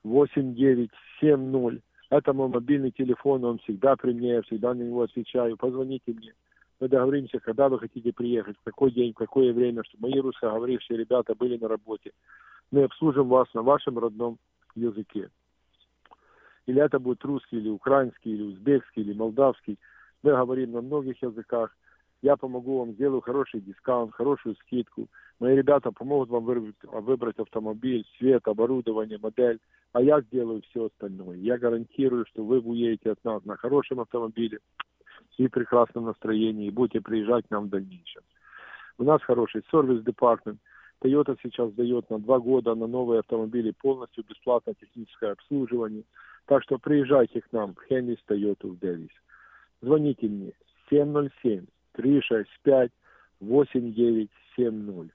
8970. 0.04 1.84
Это 2.10 2.34
мой 2.34 2.48
мобильный 2.50 2.92
телефон, 2.92 3.44
он 3.46 3.60
всегда 3.60 3.96
при 3.96 4.14
мне, 4.14 4.30
я 4.34 4.42
всегда 4.42 4.74
на 4.74 4.82
него 4.82 5.04
отвечаю. 5.04 5.58
Позвоните 5.58 6.12
мне. 6.12 6.34
Мы 6.80 6.88
договоримся, 6.88 7.40
когда 7.40 7.70
вы 7.70 7.78
хотите 7.78 8.12
приехать, 8.14 8.58
в 8.58 8.64
какой 8.64 8.92
день, 8.92 9.12
в 9.12 9.18
какое 9.18 9.54
время, 9.54 9.84
чтобы 9.84 10.10
мои 10.10 10.20
русскоговорившие 10.20 10.98
ребята 10.98 11.36
были 11.36 11.58
на 11.58 11.68
работе. 11.68 12.12
Мы 12.72 12.84
обслужим 12.84 13.28
вас 13.28 13.48
на 13.54 13.62
вашем 13.62 14.00
родном 14.00 14.38
языке. 14.76 15.30
Или 16.66 16.82
это 16.82 17.00
будет 17.00 17.24
русский, 17.26 17.58
или 17.58 17.70
украинский, 17.70 18.34
или 18.34 18.44
узбекский, 18.44 19.02
или 19.04 19.14
молдавский. 19.14 19.78
Мы 20.24 20.32
говорим 20.32 20.72
на 20.72 20.82
многих 20.82 21.22
языках. 21.22 21.76
Я 22.22 22.36
помогу 22.36 22.80
вам, 22.80 22.94
сделаю 22.94 23.22
хороший 23.22 23.62
дискаунт, 23.62 24.14
хорошую 24.14 24.56
скидку. 24.56 25.08
Мои 25.40 25.56
ребята 25.56 25.92
помогут 25.92 26.30
вам 26.30 26.44
выбрать, 26.44 26.76
выбрать 26.84 27.40
автомобиль, 27.40 28.06
цвет, 28.18 28.46
оборудование, 28.46 29.18
модель. 29.22 29.60
А 29.94 30.02
я 30.02 30.22
сделаю 30.22 30.62
все 30.70 30.86
остальное. 30.86 31.38
Я 31.38 31.58
гарантирую, 31.58 32.26
что 32.26 32.44
вы 32.44 32.60
уедете 32.60 33.12
от 33.12 33.24
нас 33.24 33.44
на 33.46 33.56
хорошем 33.56 34.02
автомобиле 34.02 34.60
и 35.38 35.48
прекрасном 35.48 36.06
настроении, 36.06 36.68
и 36.68 36.72
будете 36.72 37.00
приезжать 37.00 37.48
к 37.48 37.52
нам 37.52 37.68
в 37.68 37.70
дальнейшем. 37.70 38.22
У 38.98 39.04
нас 39.04 39.22
хороший 39.22 39.64
сервис-департмент. 39.72 40.60
Toyota 41.02 41.38
сейчас 41.42 41.72
дает 41.72 42.10
на 42.10 42.20
два 42.20 42.40
года 42.40 42.76
на 42.76 42.88
новые 42.88 43.20
автомобили 43.20 43.72
полностью 43.72 44.26
бесплатное 44.26 44.76
техническое 44.76 45.32
обслуживание. 45.32 46.04
Так 46.46 46.64
что 46.64 46.78
приезжайте 46.78 47.40
к 47.40 47.50
нам 47.54 47.74
в 47.74 47.82
Хеннис 47.88 48.18
Toyota 48.28 48.68
в 48.68 48.78
Дэвис. 48.80 49.12
Звоните 49.82 50.28
мне 50.28 50.52
707-365-8970. 53.42 55.10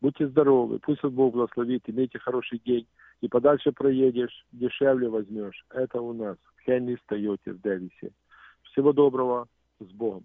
Будьте 0.00 0.28
здоровы, 0.28 0.78
пусть 0.80 1.02
вас 1.02 1.12
Бог 1.12 1.32
благословит, 1.32 1.82
имейте 1.86 2.18
хороший 2.18 2.60
день. 2.64 2.86
И 3.20 3.28
подальше 3.28 3.72
проедешь, 3.72 4.44
дешевле 4.52 5.08
возьмешь. 5.08 5.64
Это 5.70 6.00
у 6.00 6.12
нас 6.12 6.36
в 6.44 6.64
Хеннис 6.64 6.98
Toyota 7.08 7.52
в 7.52 7.60
Дэвисе. 7.60 8.10
Всего 8.64 8.92
доброго, 8.92 9.46
с 9.80 9.86
Богом. 9.92 10.24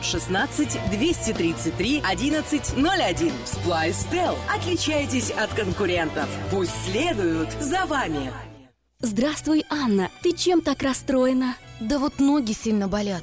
916 0.00 0.78
233 0.90 2.00
1101. 2.00 3.32
Splice 3.44 4.36
Отличайтесь 4.54 5.30
от 5.30 5.52
конкурентов. 5.54 6.28
Пусть 6.50 6.72
следуют 6.84 7.50
за 7.60 7.84
вами. 7.86 8.32
Здравствуй, 9.00 9.64
Анна. 9.70 10.10
Ты 10.22 10.32
чем 10.32 10.60
так 10.60 10.82
расстроена? 10.82 11.56
Да 11.80 11.98
вот 11.98 12.18
ноги 12.18 12.52
сильно 12.52 12.88
болят. 12.88 13.22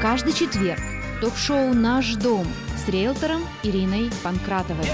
Каждый 0.00 0.32
четверг 0.32 0.80
ток-шоу 1.20 1.74
«Наш 1.74 2.14
дом» 2.14 2.46
с 2.76 2.88
риэлтором 2.88 3.42
Ириной 3.64 4.10
Панкратовой. 4.22 4.86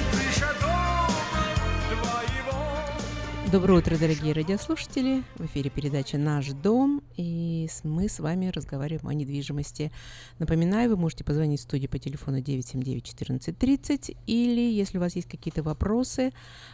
Доброе 3.55 3.78
утро, 3.78 3.97
дорогие 3.97 4.32
радиослушатели. 4.32 5.22
В 5.36 5.47
эфире 5.47 5.70
передача 5.70 6.18
«Наш 6.18 6.48
дом», 6.48 7.05
и 7.16 7.68
мы 7.85 8.09
с 8.09 8.18
вами 8.18 8.48
разговариваем 8.48 9.06
о 9.06 9.14
недвижимости. 9.14 9.93
Напоминаю, 10.40 10.90
вы 10.90 10.97
можете 10.97 11.22
позвонить 11.22 11.60
в 11.60 11.62
студию 11.62 11.89
по 11.89 12.01
телефону 12.01 12.40
979-1430, 12.40 14.16
или 14.26 14.60
если 14.60 14.98
у 14.98 15.01
вас 15.01 15.14
есть 15.14 15.28
какие-то 15.28 15.62
вопросы, 15.62 16.32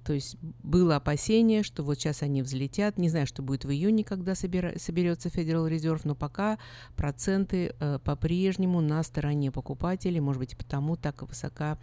То 0.05 0.13
есть 0.13 0.37
было 0.63 0.97
опасение, 0.97 1.63
что 1.63 1.83
вот 1.85 1.95
сейчас 1.95 2.23
они 2.23 2.43
взлетят. 2.43 2.99
Не 2.99 3.09
знаю, 3.09 3.27
что 3.27 3.43
будет 3.43 3.65
в 3.65 3.71
июне, 3.71 4.05
когда 4.05 4.33
собира- 4.33 4.79
соберется 4.79 5.29
Federal 5.29 5.71
Reserve, 5.71 6.01
но 6.05 6.15
пока 6.15 6.59
проценты 6.97 7.75
э, 7.79 7.99
по-прежнему 8.03 8.81
на 8.81 9.03
стороне 9.05 9.53
покупателей. 9.53 10.21
Может 10.21 10.41
быть, 10.41 10.57
потому 10.57 10.97
так 10.97 11.23
высока 11.23 11.79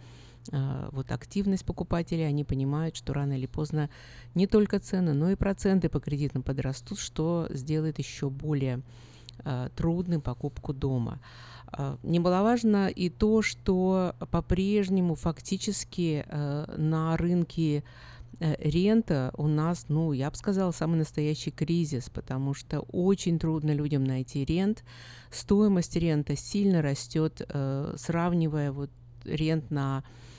э, 0.52 0.88
вот 0.92 1.10
активность 1.12 1.64
покупателей. 1.64 2.28
Они 2.28 2.44
понимают, 2.44 2.94
что 2.94 3.14
рано 3.14 3.32
или 3.32 3.46
поздно 3.46 3.88
не 4.34 4.46
только 4.46 4.80
цены, 4.80 5.14
но 5.14 5.30
и 5.30 5.34
проценты 5.34 5.88
по 5.88 5.98
кредитам 5.98 6.42
подрастут, 6.42 6.98
что 6.98 7.46
сделает 7.50 7.98
еще 7.98 8.28
более 8.28 8.78
э, 8.78 8.82
трудным 9.76 10.20
покупку 10.20 10.72
дома. 10.72 11.20
Э, 11.72 11.96
Немаловажно 12.02 12.88
и 12.88 13.08
то, 13.08 13.42
что 13.42 14.14
по-прежнему 14.30 15.14
фактически 15.14 16.24
э, 16.26 16.74
на 16.76 17.16
рынке 17.16 17.84
Э, 18.40 18.54
рента 18.58 19.32
у 19.36 19.46
нас, 19.46 19.86
ну, 19.88 20.12
я 20.12 20.30
бы 20.30 20.36
сказала, 20.36 20.72
самый 20.72 20.96
настоящий 20.96 21.50
кризис, 21.50 22.08
потому 22.08 22.54
что 22.54 22.80
очень 22.80 23.38
трудно 23.38 23.72
людям 23.72 24.02
найти 24.02 24.44
рент. 24.44 24.82
Стоимость 25.30 25.94
рента 25.96 26.36
сильно 26.36 26.80
растет, 26.80 27.42
э, 27.46 27.94
сравнивая 27.98 28.72
вот 28.72 28.90
рент 29.24 29.70
на 29.70 30.02
э, 30.02 30.29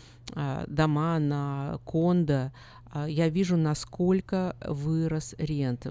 дома, 0.68 1.20
на 1.20 1.80
кондо. 1.86 2.52
Э, 2.94 3.06
я 3.10 3.30
вижу, 3.30 3.58
насколько 3.58 4.56
вырос 4.66 5.36
рент. 5.38 5.88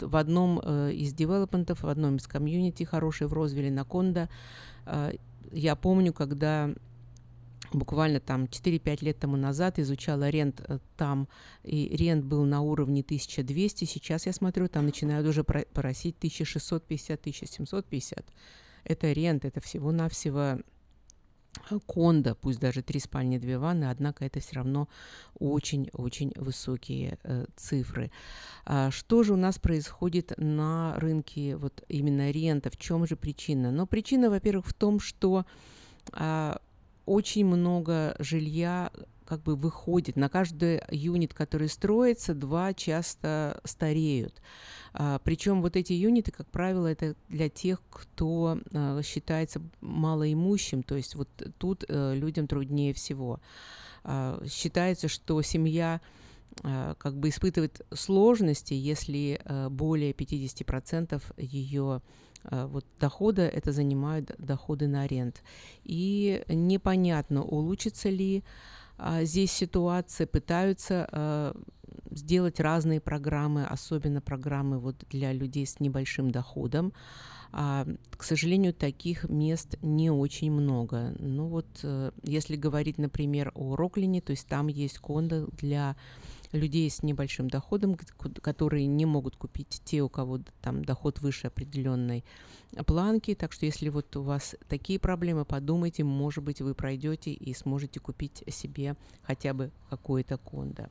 В 0.00 0.16
одном 0.16 0.60
э, 0.62 0.92
из 0.92 1.12
девелопментов, 1.12 1.82
в 1.82 1.88
одном 1.88 2.16
из 2.16 2.26
комьюнити, 2.26 2.84
хороший 2.84 3.26
в 3.26 3.32
Розвилле 3.32 3.70
на 3.70 3.84
кондо, 3.84 4.28
э, 4.86 5.12
я 5.52 5.76
помню, 5.76 6.12
когда 6.12 6.74
буквально 7.72 8.20
там 8.20 8.44
4-5 8.44 9.04
лет 9.04 9.18
тому 9.18 9.36
назад 9.36 9.78
изучала 9.78 10.28
рент 10.28 10.62
э, 10.66 10.78
там, 10.96 11.28
и 11.64 11.88
рент 11.96 12.24
был 12.24 12.44
на 12.44 12.60
уровне 12.60 13.02
1200, 13.02 13.84
сейчас 13.84 14.26
я 14.26 14.32
смотрю, 14.32 14.68
там 14.68 14.86
начинают 14.86 15.26
уже 15.26 15.44
просить 15.44 16.16
1650-1750. 16.20 18.24
Это 18.84 19.12
рент, 19.12 19.44
это 19.44 19.60
всего-навсего 19.60 20.40
э, 20.40 20.60
кондо, 21.86 22.34
пусть 22.34 22.60
даже 22.60 22.82
три 22.82 23.00
спальни, 23.00 23.38
две 23.38 23.58
ванны, 23.58 23.84
однако 23.90 24.24
это 24.24 24.40
все 24.40 24.56
равно 24.56 24.88
очень-очень 25.38 26.32
высокие 26.36 27.18
э, 27.22 27.46
цифры. 27.56 28.10
А 28.64 28.90
что 28.90 29.22
же 29.22 29.32
у 29.32 29.36
нас 29.36 29.58
происходит 29.58 30.32
на 30.36 30.94
рынке 30.98 31.56
вот 31.56 31.84
именно 31.88 32.30
рента? 32.30 32.70
В 32.70 32.76
чем 32.76 33.06
же 33.06 33.16
причина? 33.16 33.70
Но 33.70 33.86
причина, 33.86 34.30
во-первых, 34.30 34.66
в 34.66 34.74
том, 34.74 35.00
что 35.00 35.44
а, 36.12 36.60
очень 37.06 37.46
много 37.46 38.16
жилья 38.18 38.90
как 39.26 39.42
бы 39.42 39.56
выходит. 39.56 40.16
На 40.16 40.28
каждый 40.28 40.80
юнит, 40.90 41.34
который 41.34 41.68
строится, 41.68 42.34
два 42.34 42.72
часто 42.72 43.60
стареют. 43.64 44.40
А, 44.94 45.18
причем 45.24 45.62
вот 45.62 45.76
эти 45.76 45.92
юниты, 45.92 46.32
как 46.32 46.46
правило, 46.50 46.86
это 46.86 47.14
для 47.28 47.48
тех, 47.48 47.82
кто 47.90 48.58
а, 48.72 49.02
считается 49.02 49.60
малоимущим, 49.80 50.82
то 50.82 50.96
есть 50.96 51.14
вот 51.14 51.28
тут 51.58 51.84
а, 51.88 52.14
людям 52.14 52.46
труднее 52.46 52.94
всего. 52.94 53.40
А, 54.04 54.42
считается, 54.46 55.08
что 55.08 55.42
семья 55.42 56.00
а, 56.62 56.94
как 56.94 57.16
бы 57.16 57.28
испытывает 57.28 57.84
сложности, 57.92 58.74
если 58.74 59.40
а, 59.44 59.68
более 59.68 60.12
50% 60.12 61.22
ее 61.36 62.00
Э, 62.50 62.66
вот 62.66 62.84
дохода 63.00 63.42
это 63.42 63.72
занимают 63.72 64.32
доходы 64.38 64.86
на 64.86 65.02
аренд. 65.02 65.42
И 65.84 66.42
непонятно, 66.48 67.42
улучшится 67.42 68.08
ли 68.08 68.44
здесь 69.22 69.52
ситуация, 69.52 70.26
пытаются 70.26 71.08
а, 71.10 71.56
сделать 72.10 72.60
разные 72.60 73.00
программы, 73.00 73.66
особенно 73.66 74.20
программы 74.20 74.78
вот 74.78 75.04
для 75.10 75.32
людей 75.32 75.66
с 75.66 75.80
небольшим 75.80 76.30
доходом. 76.30 76.92
А, 77.52 77.86
к 78.16 78.22
сожалению, 78.22 78.74
таких 78.74 79.28
мест 79.28 79.76
не 79.82 80.10
очень 80.10 80.50
много. 80.50 81.14
Ну 81.18 81.46
вот, 81.46 81.66
а, 81.82 82.12
если 82.22 82.56
говорить, 82.56 82.98
например, 82.98 83.52
о 83.54 83.76
Роклине, 83.76 84.20
то 84.20 84.32
есть 84.32 84.46
там 84.46 84.68
есть 84.68 84.98
кондо 84.98 85.46
для 85.58 85.96
людей 86.56 86.90
с 86.90 87.02
небольшим 87.02 87.48
доходом, 87.48 87.96
которые 88.40 88.86
не 88.86 89.06
могут 89.06 89.36
купить 89.36 89.80
те, 89.84 90.02
у 90.02 90.08
кого 90.08 90.40
там 90.62 90.84
доход 90.84 91.20
выше 91.20 91.46
определенной 91.46 92.24
планки. 92.86 93.34
Так 93.34 93.52
что 93.52 93.66
если 93.66 93.88
вот 93.88 94.14
у 94.16 94.22
вас 94.22 94.56
такие 94.68 94.98
проблемы, 94.98 95.44
подумайте, 95.44 96.04
может 96.04 96.42
быть, 96.42 96.60
вы 96.60 96.74
пройдете 96.74 97.32
и 97.32 97.54
сможете 97.54 98.00
купить 98.00 98.42
себе 98.48 98.96
хотя 99.22 99.54
бы 99.54 99.70
какое-то 99.90 100.38
кондо. 100.38 100.88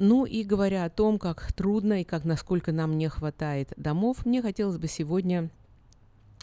Ну 0.00 0.24
и 0.26 0.44
говоря 0.44 0.84
о 0.84 0.90
том, 0.90 1.18
как 1.18 1.52
трудно 1.52 2.02
и 2.02 2.04
как 2.04 2.24
насколько 2.24 2.70
нам 2.70 2.96
не 2.98 3.08
хватает 3.08 3.72
домов, 3.76 4.24
мне 4.24 4.42
хотелось 4.42 4.78
бы 4.78 4.86
сегодня 4.86 5.50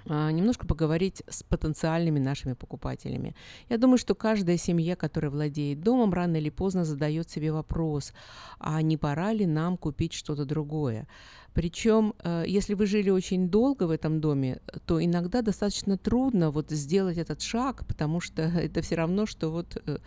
немножко 0.06 0.68
поговорить 0.68 1.24
с 1.28 1.44
потенциальными 1.44 2.20
нашими 2.20 2.54
покупателями. 2.54 3.36
Я 3.70 3.78
думаю, 3.78 3.98
что 3.98 4.16
каждая 4.16 4.58
семья, 4.58 4.96
которая 4.96 5.32
владеет 5.32 5.82
домом, 5.82 6.14
рано 6.14 6.38
или 6.38 6.50
поздно 6.50 6.86
задает 6.86 7.30
себе 7.30 7.52
вопрос, 7.52 8.14
а 8.60 8.82
не 8.82 8.98
пора 8.98 9.34
ли 9.34 9.46
нам 9.46 9.78
купить 9.78 10.14
что-то 10.14 10.46
другое? 10.46 11.08
Причем, 11.56 12.14
э, 12.24 12.44
если 12.48 12.74
вы 12.76 12.86
жили 12.86 13.10
очень 13.10 13.50
долго 13.50 13.88
в 13.88 13.92
этом 13.92 14.20
доме, 14.20 14.60
то 14.86 15.04
иногда 15.04 15.42
достаточно 15.42 15.98
трудно 15.98 16.52
вот 16.52 16.70
сделать 16.70 17.18
этот 17.18 17.42
шаг, 17.42 17.86
потому 17.88 18.20
что 18.20 18.42
это 18.66 18.82
все 18.82 18.96
равно, 18.96 19.26
что 19.26 19.50
вот 19.50 19.78
э, 19.86 19.98
а, 19.98 20.00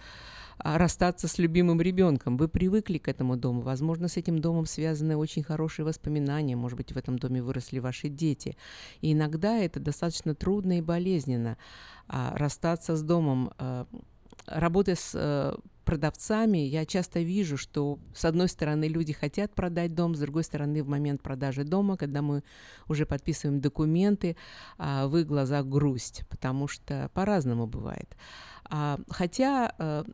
расстаться 0.59 1.29
с 1.29 1.39
любимым 1.39 1.81
ребенком. 1.81 2.37
Вы 2.37 2.49
привыкли 2.49 2.99
к 2.99 3.09
этому 3.09 3.37
дому. 3.37 3.61
Возможно, 3.61 4.09
с 4.09 4.17
этим 4.17 4.41
домом 4.41 4.67
связаны 4.67 5.17
очень 5.17 5.43
хорошие 5.43 5.85
воспоминания. 5.85 6.57
Может 6.57 6.77
быть, 6.77 6.93
в 6.93 6.97
этом 6.97 7.19
доме 7.19 7.43
выросли 7.43 7.79
ваши 7.79 8.09
дети. 8.09 8.57
И 9.01 9.13
иногда 9.13 9.59
это 9.59 9.81
достаточно 9.81 10.35
трудно 10.35 10.79
и 10.79 10.83
болезненно. 10.83 11.57
А, 12.09 12.37
расстаться 12.37 12.97
с 12.97 13.03
домом, 13.03 13.53
а, 13.59 13.87
работая 14.47 14.97
с 14.97 15.13
э, 15.15 15.55
продавцами, 15.85 16.59
я 16.59 16.85
часто 16.85 17.21
вижу, 17.21 17.57
что 17.57 17.99
с 18.15 18.27
одной 18.27 18.49
стороны 18.49 18.89
люди 18.89 19.15
хотят 19.15 19.55
продать 19.55 19.95
дом, 19.95 20.15
с 20.15 20.19
другой 20.19 20.45
стороны 20.45 20.83
в 20.83 20.89
момент 20.89 21.23
продажи 21.23 21.65
дома, 21.65 21.97
когда 21.97 22.21
мы 22.21 22.43
уже 22.89 23.07
подписываем 23.07 23.61
документы, 23.61 24.37
а, 24.77 25.07
в 25.07 25.17
их 25.17 25.27
глазах 25.27 25.67
грусть, 25.67 26.25
потому 26.29 26.69
что 26.69 27.11
по-разному 27.15 27.67
бывает. 27.67 28.17
А, 28.65 28.99
хотя 29.09 29.73
э, 29.79 30.05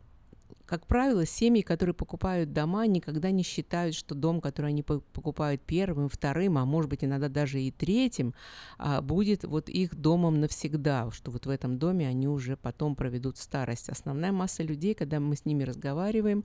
как 0.67 0.87
правило, 0.87 1.27
семьи, 1.27 1.63
которые 1.63 1.95
покупают 1.95 2.53
дома, 2.53 2.87
никогда 2.87 3.31
не 3.31 3.43
считают, 3.43 3.95
что 3.95 4.15
дом, 4.15 4.41
который 4.41 4.69
они 4.71 4.83
покупают 4.83 5.61
первым, 5.61 6.09
вторым, 6.09 6.57
а 6.59 6.65
может 6.65 6.89
быть 6.91 7.05
иногда 7.05 7.29
даже 7.29 7.61
и 7.61 7.71
третьим, 7.71 8.35
а, 8.79 9.03
будет 9.03 9.45
вот 9.45 9.69
их 9.69 9.95
домом 9.95 10.41
навсегда, 10.41 11.11
что 11.11 11.31
вот 11.31 11.47
в 11.47 11.51
этом 11.51 11.79
доме 11.79 12.09
они 12.09 12.29
уже 12.29 12.57
потом 12.57 12.97
проведут 12.97 13.37
старость. 13.37 13.89
Основная 13.89 14.33
масса 14.33 14.63
людей, 14.63 14.95
когда 14.95 15.21
мы 15.21 15.37
с 15.37 15.45
ними 15.45 15.65
разговариваем, 15.65 16.45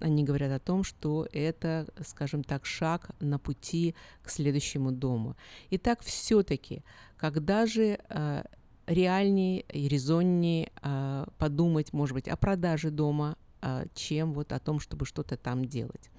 они 0.00 0.24
говорят 0.24 0.52
о 0.52 0.64
том, 0.64 0.82
что 0.82 1.28
это, 1.32 1.86
скажем 2.06 2.44
так, 2.44 2.64
шаг 2.64 3.10
на 3.20 3.38
пути 3.38 3.94
к 4.22 4.30
следующему 4.30 4.92
дому. 4.92 5.36
Итак, 5.70 6.00
все-таки, 6.02 6.82
когда 7.18 7.66
же 7.66 7.98
э, 8.08 8.44
реальнее 8.86 9.62
и 9.72 9.88
резоннее 9.88 10.70
э, 10.82 11.26
подумать, 11.38 11.92
может 11.92 12.14
быть, 12.14 12.28
о 12.28 12.36
продаже 12.36 12.90
дома, 12.90 13.36
а, 13.36 13.39
чем 13.94 14.32
вот 14.32 14.52
о 14.52 14.58
том, 14.58 14.80
чтобы 14.80 15.06
что-то 15.06 15.36
там 15.36 15.64
делать. 15.64 16.10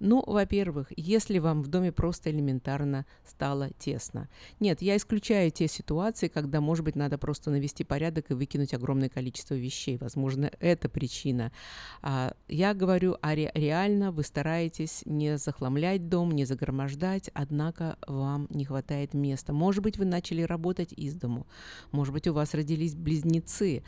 Ну, 0.00 0.24
во-первых, 0.26 0.92
если 0.96 1.38
вам 1.38 1.62
в 1.62 1.68
доме 1.68 1.92
просто 1.92 2.30
элементарно 2.30 3.04
стало 3.26 3.70
тесно. 3.78 4.30
Нет, 4.58 4.80
я 4.80 4.96
исключаю 4.96 5.50
те 5.50 5.68
ситуации, 5.68 6.28
когда, 6.28 6.62
может 6.62 6.86
быть, 6.86 6.96
надо 6.96 7.18
просто 7.18 7.50
навести 7.50 7.84
порядок 7.84 8.30
и 8.30 8.34
выкинуть 8.34 8.72
огромное 8.72 9.10
количество 9.10 9.54
вещей. 9.54 9.98
Возможно, 9.98 10.50
это 10.58 10.88
причина. 10.88 11.52
А, 12.00 12.34
я 12.48 12.72
говорю, 12.72 13.18
а 13.20 13.34
ре- 13.34 13.52
реально 13.54 14.10
вы 14.10 14.22
стараетесь 14.22 15.02
не 15.04 15.36
захламлять 15.36 16.08
дом, 16.08 16.32
не 16.32 16.46
загромождать, 16.46 17.30
однако 17.34 17.98
вам 18.06 18.46
не 18.48 18.64
хватает 18.64 19.12
места. 19.12 19.52
Может 19.52 19.82
быть, 19.82 19.98
вы 19.98 20.06
начали 20.06 20.40
работать 20.40 20.94
из 20.94 21.14
дому. 21.14 21.46
Может 21.92 22.14
быть, 22.14 22.26
у 22.26 22.32
вас 22.32 22.54
родились 22.54 22.94
близнецы. 22.94 23.82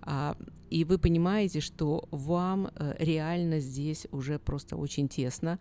А, 0.00 0.34
и 0.70 0.84
вы 0.84 0.98
понимаете, 0.98 1.60
что 1.60 2.08
вам 2.10 2.70
э, 2.74 2.94
реально 2.98 3.60
здесь 3.60 4.06
уже 4.10 4.38
просто 4.38 4.76
очень 4.76 5.08
тесно, 5.08 5.57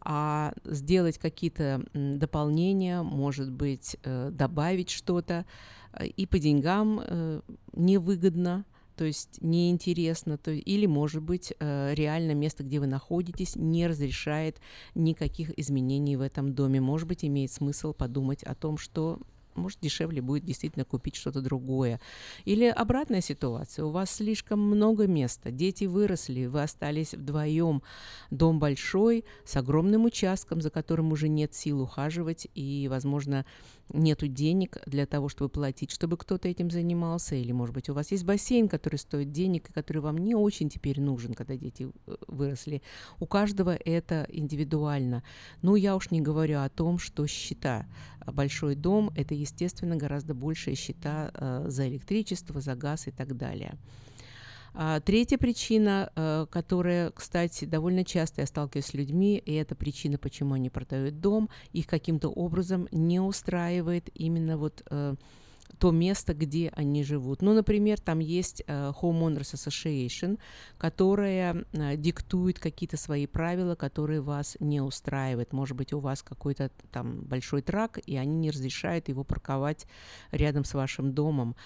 а 0.00 0.52
сделать 0.64 1.18
какие-то 1.18 1.84
дополнения, 1.92 3.02
может 3.02 3.50
быть, 3.50 3.96
э, 4.02 4.30
добавить 4.32 4.90
что-то, 4.90 5.44
э, 5.92 6.06
и 6.06 6.26
по 6.26 6.38
деньгам 6.38 7.02
невыгодно, 7.74 8.64
то 8.96 9.04
есть 9.04 9.38
неинтересно, 9.40 10.36
то, 10.36 10.50
или, 10.50 10.86
может 10.86 11.22
быть, 11.22 11.54
реально 11.58 12.32
место, 12.34 12.64
где 12.64 12.80
вы 12.80 12.86
находитесь, 12.86 13.56
не 13.56 13.86
разрешает 13.86 14.60
никаких 14.94 15.58
изменений 15.58 16.16
в 16.16 16.20
этом 16.20 16.54
доме. 16.54 16.80
Может 16.80 17.08
быть, 17.08 17.24
имеет 17.24 17.50
смысл 17.50 17.94
подумать 17.94 18.42
о 18.42 18.54
том, 18.54 18.76
что 18.76 19.18
может, 19.60 19.80
дешевле 19.80 20.20
будет 20.20 20.44
действительно 20.44 20.84
купить 20.84 21.16
что-то 21.16 21.40
другое. 21.40 22.00
Или 22.44 22.64
обратная 22.64 23.20
ситуация. 23.20 23.84
У 23.84 23.90
вас 23.90 24.10
слишком 24.10 24.60
много 24.60 25.06
места, 25.06 25.50
дети 25.50 25.84
выросли, 25.84 26.46
вы 26.46 26.62
остались 26.62 27.14
вдвоем. 27.14 27.82
Дом 28.30 28.58
большой, 28.58 29.24
с 29.44 29.56
огромным 29.56 30.04
участком, 30.04 30.60
за 30.60 30.70
которым 30.70 31.12
уже 31.12 31.28
нет 31.28 31.54
сил 31.54 31.80
ухаживать, 31.80 32.48
и, 32.54 32.88
возможно, 32.90 33.44
нету 33.92 34.28
денег 34.28 34.78
для 34.86 35.06
того, 35.06 35.28
чтобы 35.28 35.50
платить, 35.50 35.90
чтобы 35.90 36.16
кто-то 36.16 36.48
этим 36.48 36.70
занимался, 36.70 37.34
или, 37.34 37.52
может 37.52 37.74
быть, 37.74 37.88
у 37.88 37.94
вас 37.94 38.10
есть 38.10 38.24
бассейн, 38.24 38.68
который 38.68 38.96
стоит 38.96 39.32
денег, 39.32 39.68
и 39.68 39.72
который 39.72 39.98
вам 39.98 40.18
не 40.18 40.34
очень 40.34 40.68
теперь 40.68 41.00
нужен, 41.00 41.34
когда 41.34 41.56
дети 41.56 41.90
э, 42.06 42.16
выросли. 42.28 42.82
У 43.18 43.26
каждого 43.26 43.74
это 43.74 44.26
индивидуально. 44.28 45.22
Ну, 45.62 45.74
я 45.74 45.96
уж 45.96 46.10
не 46.10 46.20
говорю 46.20 46.60
о 46.60 46.68
том, 46.68 46.98
что 46.98 47.26
счета. 47.26 47.86
Большой 48.26 48.74
дом– 48.74 49.10
это, 49.16 49.34
естественно, 49.34 49.49
гораздо 49.96 50.34
большие 50.34 50.76
счета 50.76 51.30
э, 51.34 51.64
за 51.68 51.88
электричество, 51.88 52.60
за 52.60 52.74
газ 52.74 53.08
и 53.08 53.10
так 53.10 53.36
далее. 53.36 53.78
А, 54.72 55.00
третья 55.00 55.36
причина, 55.36 56.12
э, 56.14 56.46
которая, 56.50 57.10
кстати, 57.10 57.64
довольно 57.64 58.04
часто 58.04 58.42
я 58.42 58.46
сталкиваюсь 58.46 58.86
с 58.86 58.94
людьми, 58.94 59.36
и 59.36 59.54
это 59.54 59.74
причина, 59.74 60.16
почему 60.16 60.54
они 60.54 60.70
продают 60.70 61.20
дом, 61.20 61.48
их 61.72 61.86
каким-то 61.86 62.28
образом 62.28 62.86
не 62.92 63.20
устраивает 63.20 64.08
именно 64.14 64.56
вот 64.56 64.82
э, 64.90 65.16
то 65.78 65.90
место, 65.90 66.34
где 66.34 66.72
они 66.74 67.04
живут. 67.04 67.42
Ну, 67.42 67.54
например, 67.54 68.00
там 68.00 68.18
есть 68.18 68.62
uh, 68.66 68.94
Homeowners 69.00 69.54
Association, 69.54 70.38
которая 70.78 71.54
uh, 71.54 71.96
диктует 71.96 72.58
какие-то 72.58 72.96
свои 72.96 73.26
правила, 73.26 73.74
которые 73.74 74.20
вас 74.20 74.56
не 74.60 74.80
устраивают. 74.80 75.52
Может 75.52 75.76
быть, 75.76 75.92
у 75.92 76.00
вас 76.00 76.22
какой-то 76.22 76.70
там 76.90 77.22
большой 77.22 77.62
трак, 77.62 77.98
и 78.06 78.16
они 78.16 78.36
не 78.36 78.50
разрешают 78.50 79.08
его 79.08 79.24
парковать 79.24 79.86
рядом 80.32 80.64
с 80.64 80.74
вашим 80.74 81.12
домом. 81.12 81.56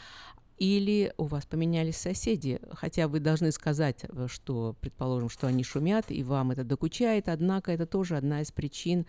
Или 0.58 1.12
у 1.16 1.24
вас 1.24 1.46
поменялись 1.46 1.96
соседи, 1.96 2.60
хотя 2.70 3.08
вы 3.08 3.18
должны 3.18 3.50
сказать, 3.50 4.04
э, 4.04 4.26
что, 4.28 4.76
предположим, 4.80 5.28
что 5.28 5.48
они 5.48 5.64
шумят, 5.64 6.10
и 6.10 6.22
вам 6.22 6.52
это 6.52 6.62
докучает, 6.62 7.28
однако 7.28 7.72
это 7.72 7.86
тоже 7.86 8.16
одна 8.16 8.40
из 8.40 8.52
причин. 8.52 9.04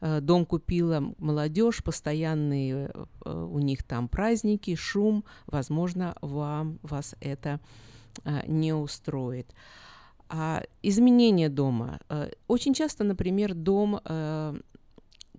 Э, 0.00 0.20
дом 0.20 0.44
купила 0.44 1.14
молодежь, 1.18 1.84
постоянные 1.84 2.90
э, 3.24 3.32
у 3.32 3.58
них 3.60 3.84
там 3.84 4.08
праздники, 4.08 4.74
шум, 4.74 5.24
возможно, 5.46 6.16
вам, 6.20 6.78
вас 6.82 7.14
это 7.20 7.60
не 8.48 8.72
устроит. 8.72 9.54
А 10.28 10.64
изменение 10.82 11.48
дома. 11.48 12.00
Очень 12.48 12.74
часто, 12.74 13.04
например, 13.04 13.54
дом 13.54 14.00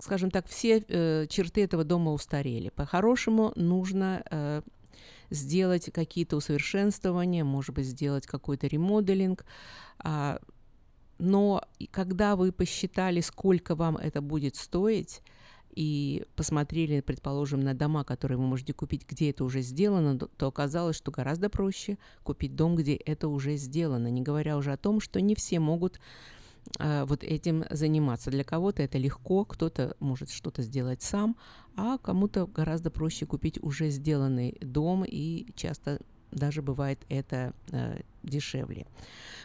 скажем 0.02 0.32
так, 0.32 0.48
все 0.48 0.84
э, 0.88 1.26
черты 1.28 1.62
этого 1.62 1.84
дома 1.84 2.14
устарели. 2.14 2.70
По-хорошему 2.70 3.52
нужно 3.58 4.64
сделать 5.30 5.92
какие-то 5.92 6.38
усовершенствования, 6.38 7.44
может 7.44 7.76
быть, 7.76 7.86
сделать 7.86 8.26
какой-то 8.26 8.68
ремоделинг. 8.68 9.46
А, 10.00 10.40
но 11.18 11.64
когда 11.92 12.36
вы 12.36 12.52
посчитали, 12.52 13.22
сколько 13.22 13.76
вам 13.76 13.98
это 13.98 14.22
будет 14.22 14.56
стоить, 14.56 15.22
и 15.76 16.26
посмотрели, 16.36 17.00
предположим, 17.00 17.62
на 17.62 17.74
дома, 17.74 18.04
которые 18.04 18.38
вы 18.38 18.46
можете 18.46 18.74
купить, 18.74 19.08
где 19.08 19.30
это 19.30 19.44
уже 19.44 19.62
сделано, 19.62 20.18
то 20.18 20.48
оказалось, 20.48 20.96
что 20.96 21.12
гораздо 21.12 21.50
проще 21.50 21.98
купить 22.24 22.56
дом, 22.56 22.76
где 22.76 22.96
это 22.96 23.28
уже 23.28 23.56
сделано, 23.56 24.08
не 24.08 24.22
говоря 24.22 24.58
уже 24.58 24.74
о 24.74 24.78
том, 24.78 25.00
что 25.00 25.22
не 25.22 25.36
все 25.36 25.60
могут 25.60 26.00
вот 26.80 27.24
этим 27.24 27.66
заниматься. 27.70 28.32
Для 28.32 28.44
кого-то 28.44 28.82
это 28.82 28.98
легко, 28.98 29.44
кто-то 29.46 29.96
может 30.00 30.30
что-то 30.32 30.62
сделать 30.62 31.02
сам, 31.02 31.36
а 31.76 31.98
кому-то 31.98 32.48
гораздо 32.48 32.90
проще 32.90 33.26
купить 33.26 33.62
уже 33.62 33.90
сделанный 33.90 34.58
дом, 34.62 35.04
и 35.06 35.48
часто 35.56 36.00
даже 36.32 36.62
бывает 36.62 37.00
это 37.10 37.54
э, 37.72 38.02
дешевле. 38.24 38.86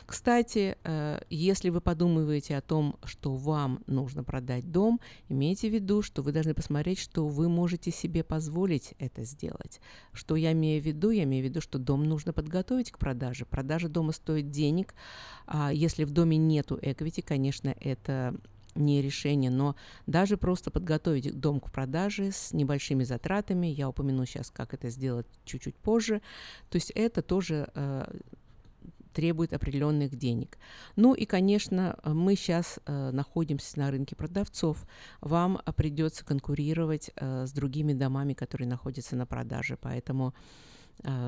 Кстати, 0.06 0.76
э, 0.84 1.20
если 1.30 1.70
вы 1.70 1.80
подумываете 1.80 2.56
о 2.56 2.60
том, 2.60 2.96
что 3.04 3.34
вам 3.34 3.82
нужно 3.86 4.22
продать 4.22 4.70
дом, 4.70 5.00
имейте 5.28 5.70
в 5.70 5.72
виду, 5.72 6.02
что 6.02 6.22
вы 6.22 6.32
должны 6.32 6.54
посмотреть, 6.54 6.98
что 6.98 7.26
вы 7.26 7.48
можете 7.48 7.90
себе 7.90 8.22
позволить 8.22 8.94
это 8.98 9.24
сделать. 9.24 9.80
Что 10.12 10.36
я 10.36 10.52
имею 10.52 10.82
в 10.82 10.86
виду? 10.86 11.10
Я 11.10 11.24
имею 11.24 11.44
в 11.44 11.48
виду, 11.48 11.60
что 11.60 11.78
дом 11.78 12.04
нужно 12.04 12.32
подготовить 12.32 12.90
к 12.90 12.98
продаже. 12.98 13.46
Продажа 13.46 13.88
дома 13.88 14.12
стоит 14.12 14.50
денег. 14.50 14.94
А 15.46 15.72
если 15.72 16.04
в 16.04 16.10
доме 16.10 16.36
нету 16.36 16.78
эквити, 16.80 17.22
конечно, 17.22 17.74
это 17.80 18.36
не 18.74 19.02
решение, 19.02 19.50
но 19.50 19.76
даже 20.06 20.36
просто 20.36 20.70
подготовить 20.70 21.38
дом 21.38 21.60
к 21.60 21.70
продаже 21.70 22.30
с 22.32 22.52
небольшими 22.52 23.04
затратами, 23.04 23.66
я 23.66 23.88
упомяну 23.88 24.26
сейчас, 24.26 24.50
как 24.50 24.74
это 24.74 24.90
сделать 24.90 25.26
чуть-чуть 25.44 25.76
позже, 25.76 26.20
то 26.70 26.76
есть 26.76 26.90
это 26.94 27.22
тоже 27.22 27.70
э, 27.74 28.04
требует 29.12 29.52
определенных 29.52 30.16
денег. 30.16 30.58
Ну 30.96 31.14
и, 31.14 31.24
конечно, 31.24 31.98
мы 32.04 32.34
сейчас 32.34 32.80
э, 32.84 33.10
находимся 33.12 33.78
на 33.78 33.90
рынке 33.90 34.16
продавцов. 34.16 34.84
Вам 35.20 35.60
придется 35.76 36.24
конкурировать 36.24 37.10
э, 37.14 37.46
с 37.46 37.52
другими 37.52 37.92
домами, 37.92 38.34
которые 38.34 38.68
находятся 38.68 39.16
на 39.16 39.24
продаже, 39.24 39.78
поэтому 39.80 40.28
а, 40.28 40.63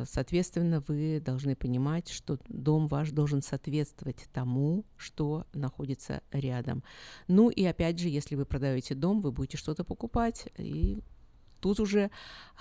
соответственно, 0.07 0.83
вы 0.87 1.21
должны 1.21 1.57
понимать, 1.57 2.09
что 2.09 2.39
дом 2.49 2.87
ваш 2.87 3.11
должен 3.11 3.43
соответствовать 3.43 4.29
тому, 4.33 4.85
что 4.97 5.47
находится 5.53 6.23
рядом. 6.33 6.83
Ну 7.29 7.51
и 7.51 7.65
опять 7.65 7.99
же, 7.99 8.09
если 8.09 8.37
вы 8.37 8.47
продаете 8.47 8.95
дом, 8.95 9.21
вы 9.21 9.33
будете 9.33 9.57
что-то 9.57 9.85
покупать, 9.85 10.49
и 10.57 11.03
тут 11.61 11.81
уже 11.81 12.11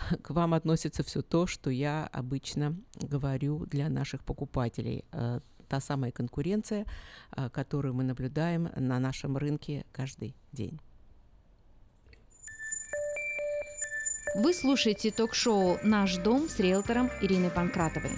к 0.21 0.31
вам 0.31 0.53
относится 0.53 1.03
все 1.03 1.21
то, 1.21 1.47
что 1.47 1.69
я 1.69 2.07
обычно 2.11 2.75
говорю 2.95 3.65
для 3.65 3.89
наших 3.89 4.23
покупателей. 4.23 5.05
А, 5.11 5.41
та 5.67 5.79
самая 5.79 6.11
конкуренция, 6.11 6.85
а, 7.31 7.49
которую 7.49 7.93
мы 7.93 8.03
наблюдаем 8.03 8.69
на 8.75 8.99
нашем 8.99 9.37
рынке 9.37 9.85
каждый 9.91 10.35
день. 10.51 10.79
Вы 14.37 14.53
слушаете 14.53 15.11
ток-шоу 15.11 15.79
«Наш 15.81 16.17
дом» 16.17 16.49
с 16.49 16.59
риэлтором 16.59 17.09
Ириной 17.21 17.49
Панкратовой. 17.49 18.11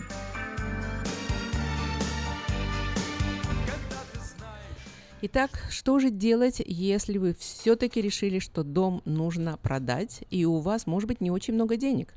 Итак, 5.21 5.51
что 5.69 5.99
же 5.99 6.09
делать, 6.09 6.59
если 6.65 7.19
вы 7.19 7.35
все-таки 7.35 8.01
решили, 8.01 8.39
что 8.39 8.63
дом 8.63 9.03
нужно 9.05 9.57
продать, 9.57 10.23
и 10.31 10.43
у 10.43 10.57
вас, 10.57 10.87
может 10.87 11.07
быть, 11.07 11.21
не 11.21 11.29
очень 11.29 11.53
много 11.53 11.77
денег? 11.77 12.15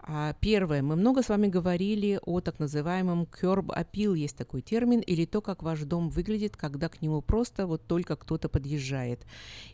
А, 0.00 0.34
Первое. 0.40 0.82
Мы 0.82 0.96
много 0.96 1.22
с 1.22 1.28
вами 1.28 1.48
говорили 1.48 2.20
о 2.24 2.40
так 2.40 2.58
называемом 2.58 3.24
curb 3.24 3.66
appeal, 3.66 4.16
есть 4.16 4.36
такой 4.36 4.62
термин, 4.62 5.00
или 5.00 5.24
то, 5.26 5.40
как 5.40 5.62
ваш 5.62 5.80
дом 5.82 6.08
выглядит, 6.08 6.56
когда 6.56 6.88
к 6.88 7.02
нему 7.02 7.20
просто 7.20 7.66
вот 7.66 7.86
только 7.86 8.16
кто-то 8.16 8.48
подъезжает. 8.48 9.26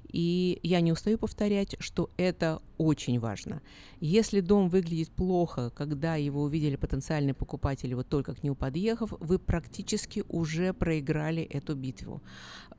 И 0.09 0.61
я 0.63 0.81
не 0.81 0.93
устаю 0.93 1.19
повторять, 1.19 1.77
что 1.79 2.11
это 2.17 2.61
очень 2.79 3.21
важно. 3.21 3.63
Если 4.01 4.41
дом 4.41 4.69
выглядит 4.69 5.11
плохо, 5.11 5.71
когда 5.71 6.17
его 6.17 6.43
увидели 6.43 6.77
потенциальные 6.77 7.35
покупатели, 7.35 7.95
вот 7.95 8.09
только 8.09 8.35
к 8.35 8.43
нему 8.43 8.57
подъехав, 8.57 9.13
вы 9.21 9.39
практически 9.39 10.25
уже 10.29 10.73
проиграли 10.73 11.43
эту 11.43 11.75
битву. 11.75 12.23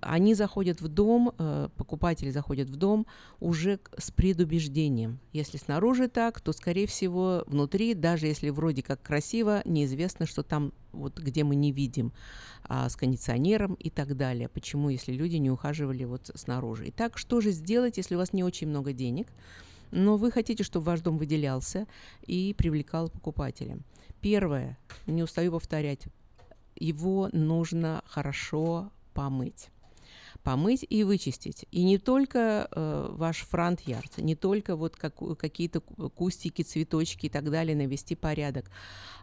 Они 0.05 0.35
заходят 0.35 0.81
в 0.81 0.87
дом, 0.87 1.33
э, 1.37 1.69
покупатели 1.75 2.29
заходят 2.29 2.69
в 2.69 2.75
дом 2.75 3.07
уже 3.39 3.79
с 3.97 4.11
предубеждением. 4.11 5.19
Если 5.33 5.57
снаружи 5.57 6.07
так, 6.07 6.39
то, 6.41 6.53
скорее 6.53 6.85
всего, 6.85 7.43
внутри, 7.47 7.95
даже 7.95 8.27
если 8.27 8.49
вроде 8.51 8.83
как 8.83 9.01
красиво, 9.01 9.63
неизвестно, 9.65 10.27
что 10.27 10.43
там, 10.43 10.73
вот 10.91 11.17
где 11.19 11.43
мы 11.43 11.55
не 11.55 11.71
видим, 11.71 12.13
а, 12.63 12.87
с 12.87 12.95
кондиционером 12.95 13.73
и 13.75 13.89
так 13.89 14.15
далее. 14.15 14.47
Почему, 14.47 14.89
если 14.89 15.11
люди 15.11 15.37
не 15.37 15.49
ухаживали 15.49 16.03
вот 16.03 16.29
снаружи. 16.35 16.89
Итак, 16.89 17.17
что 17.17 17.41
же 17.41 17.49
сделать, 17.49 17.97
если 17.97 18.13
у 18.13 18.19
вас 18.19 18.31
не 18.31 18.43
очень 18.43 18.67
много 18.67 18.93
денег, 18.93 19.27
но 19.89 20.17
вы 20.17 20.29
хотите, 20.31 20.63
чтобы 20.63 20.85
ваш 20.85 21.01
дом 21.01 21.17
выделялся 21.17 21.87
и 22.27 22.53
привлекал 22.55 23.09
покупателя? 23.09 23.79
Первое, 24.21 24.77
не 25.07 25.23
устаю 25.23 25.51
повторять, 25.51 26.03
его 26.75 27.29
нужно 27.31 28.03
хорошо 28.05 28.91
помыть 29.13 29.69
помыть 30.45 30.85
и 30.87 31.03
вычистить. 31.03 31.65
И 31.71 31.83
не 31.83 31.97
только 31.97 32.67
э, 32.71 33.07
ваш 33.17 33.37
фронт-ярд, 33.39 34.19
не 34.19 34.35
только 34.35 34.75
вот 34.75 34.95
как, 34.95 35.15
какие-то 35.39 35.81
ку- 35.81 36.09
кустики, 36.11 36.61
цветочки 36.61 37.25
и 37.25 37.29
так 37.29 37.49
далее, 37.49 37.75
навести 37.75 38.13
порядок. 38.15 38.69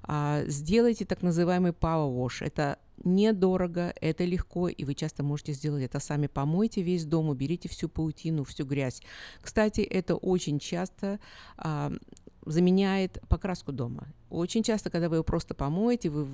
А 0.02 0.42
сделайте 0.48 1.04
так 1.04 1.22
называемый 1.22 1.70
power 1.70 2.12
wash. 2.12 2.44
Это 2.44 2.80
недорого, 3.04 3.94
это 4.00 4.24
легко, 4.24 4.68
и 4.68 4.84
вы 4.84 4.94
часто 4.94 5.22
можете 5.22 5.52
сделать 5.52 5.84
это 5.84 6.00
сами. 6.00 6.26
Помойте 6.26 6.82
весь 6.82 7.04
дом, 7.04 7.28
уберите 7.28 7.68
всю 7.68 7.88
паутину, 7.88 8.42
всю 8.42 8.64
грязь. 8.64 9.00
Кстати, 9.40 9.80
это 9.80 10.16
очень 10.16 10.58
часто 10.58 11.20
а, 11.56 11.92
заменяет 12.44 13.20
покраску 13.28 13.70
дома. 13.70 14.08
Очень 14.28 14.64
часто, 14.64 14.90
когда 14.90 15.08
вы 15.08 15.16
его 15.16 15.24
просто 15.24 15.54
помоете, 15.54 16.10
вы 16.10 16.26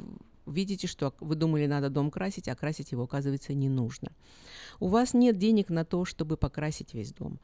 видите, 0.51 0.87
что 0.87 1.15
вы 1.21 1.35
думали, 1.35 1.67
надо 1.67 1.91
дом 1.91 2.11
красить, 2.11 2.49
а 2.49 2.55
красить 2.55 2.93
его, 2.93 3.05
оказывается, 3.05 3.55
не 3.55 3.69
нужно. 3.69 4.13
У 4.81 4.89
вас 4.89 5.15
нет 5.15 5.37
денег 5.39 5.71
на 5.71 5.85
то, 5.85 6.05
чтобы 6.05 6.37
покрасить 6.37 6.95
весь 6.95 7.13
дом, 7.13 7.41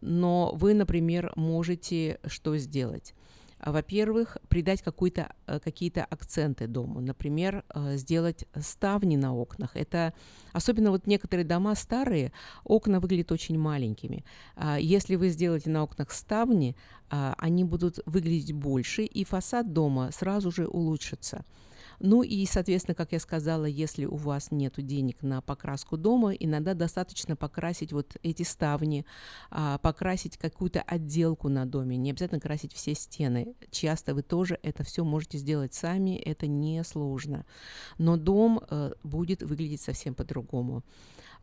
но 0.00 0.52
вы, 0.54 0.74
например, 0.74 1.32
можете 1.36 2.20
что 2.26 2.56
сделать? 2.56 3.14
Во-первых, 3.64 4.38
придать 4.48 4.82
э, 4.86 5.60
какие-то 5.60 6.04
акценты 6.04 6.66
дому. 6.66 7.00
Например, 7.00 7.62
э, 7.68 7.96
сделать 7.96 8.46
ставни 8.58 9.16
на 9.16 9.34
окнах. 9.34 9.76
Это 9.76 10.14
особенно 10.52 10.90
вот 10.90 11.06
некоторые 11.06 11.44
дома 11.44 11.74
старые, 11.74 12.32
окна 12.64 13.00
выглядят 13.00 13.32
очень 13.32 13.58
маленькими. 13.58 14.24
А, 14.56 14.78
Если 14.78 15.16
вы 15.16 15.28
сделаете 15.28 15.70
на 15.70 15.82
окнах 15.82 16.10
ставни, 16.10 16.74
а, 17.10 17.34
они 17.38 17.64
будут 17.64 17.98
выглядеть 18.06 18.52
больше, 18.52 19.04
и 19.04 19.24
фасад 19.24 19.72
дома 19.72 20.10
сразу 20.12 20.50
же 20.50 20.66
улучшится. 20.66 21.44
Ну 22.00 22.22
и, 22.22 22.46
соответственно, 22.46 22.94
как 22.94 23.12
я 23.12 23.20
сказала, 23.20 23.66
если 23.66 24.06
у 24.06 24.16
вас 24.16 24.50
нет 24.50 24.74
денег 24.78 25.22
на 25.22 25.42
покраску 25.42 25.98
дома, 25.98 26.32
иногда 26.32 26.72
достаточно 26.72 27.36
покрасить 27.36 27.92
вот 27.92 28.16
эти 28.22 28.42
ставни, 28.42 29.04
а, 29.50 29.78
покрасить 29.78 30.38
какую-то 30.38 30.80
отделку 30.80 31.48
на 31.48 31.66
доме, 31.66 31.98
не 31.98 32.10
обязательно 32.10 32.40
красить 32.40 32.72
все 32.72 32.94
стены. 32.94 33.54
Часто 33.70 34.14
вы 34.14 34.22
тоже 34.22 34.58
это 34.62 34.82
все 34.82 35.04
можете 35.04 35.36
сделать 35.36 35.74
сами, 35.74 36.16
это 36.16 36.46
несложно. 36.46 37.44
Но 37.98 38.16
дом 38.16 38.62
э, 38.70 38.92
будет 39.02 39.42
выглядеть 39.42 39.82
совсем 39.82 40.14
по-другому. 40.14 40.82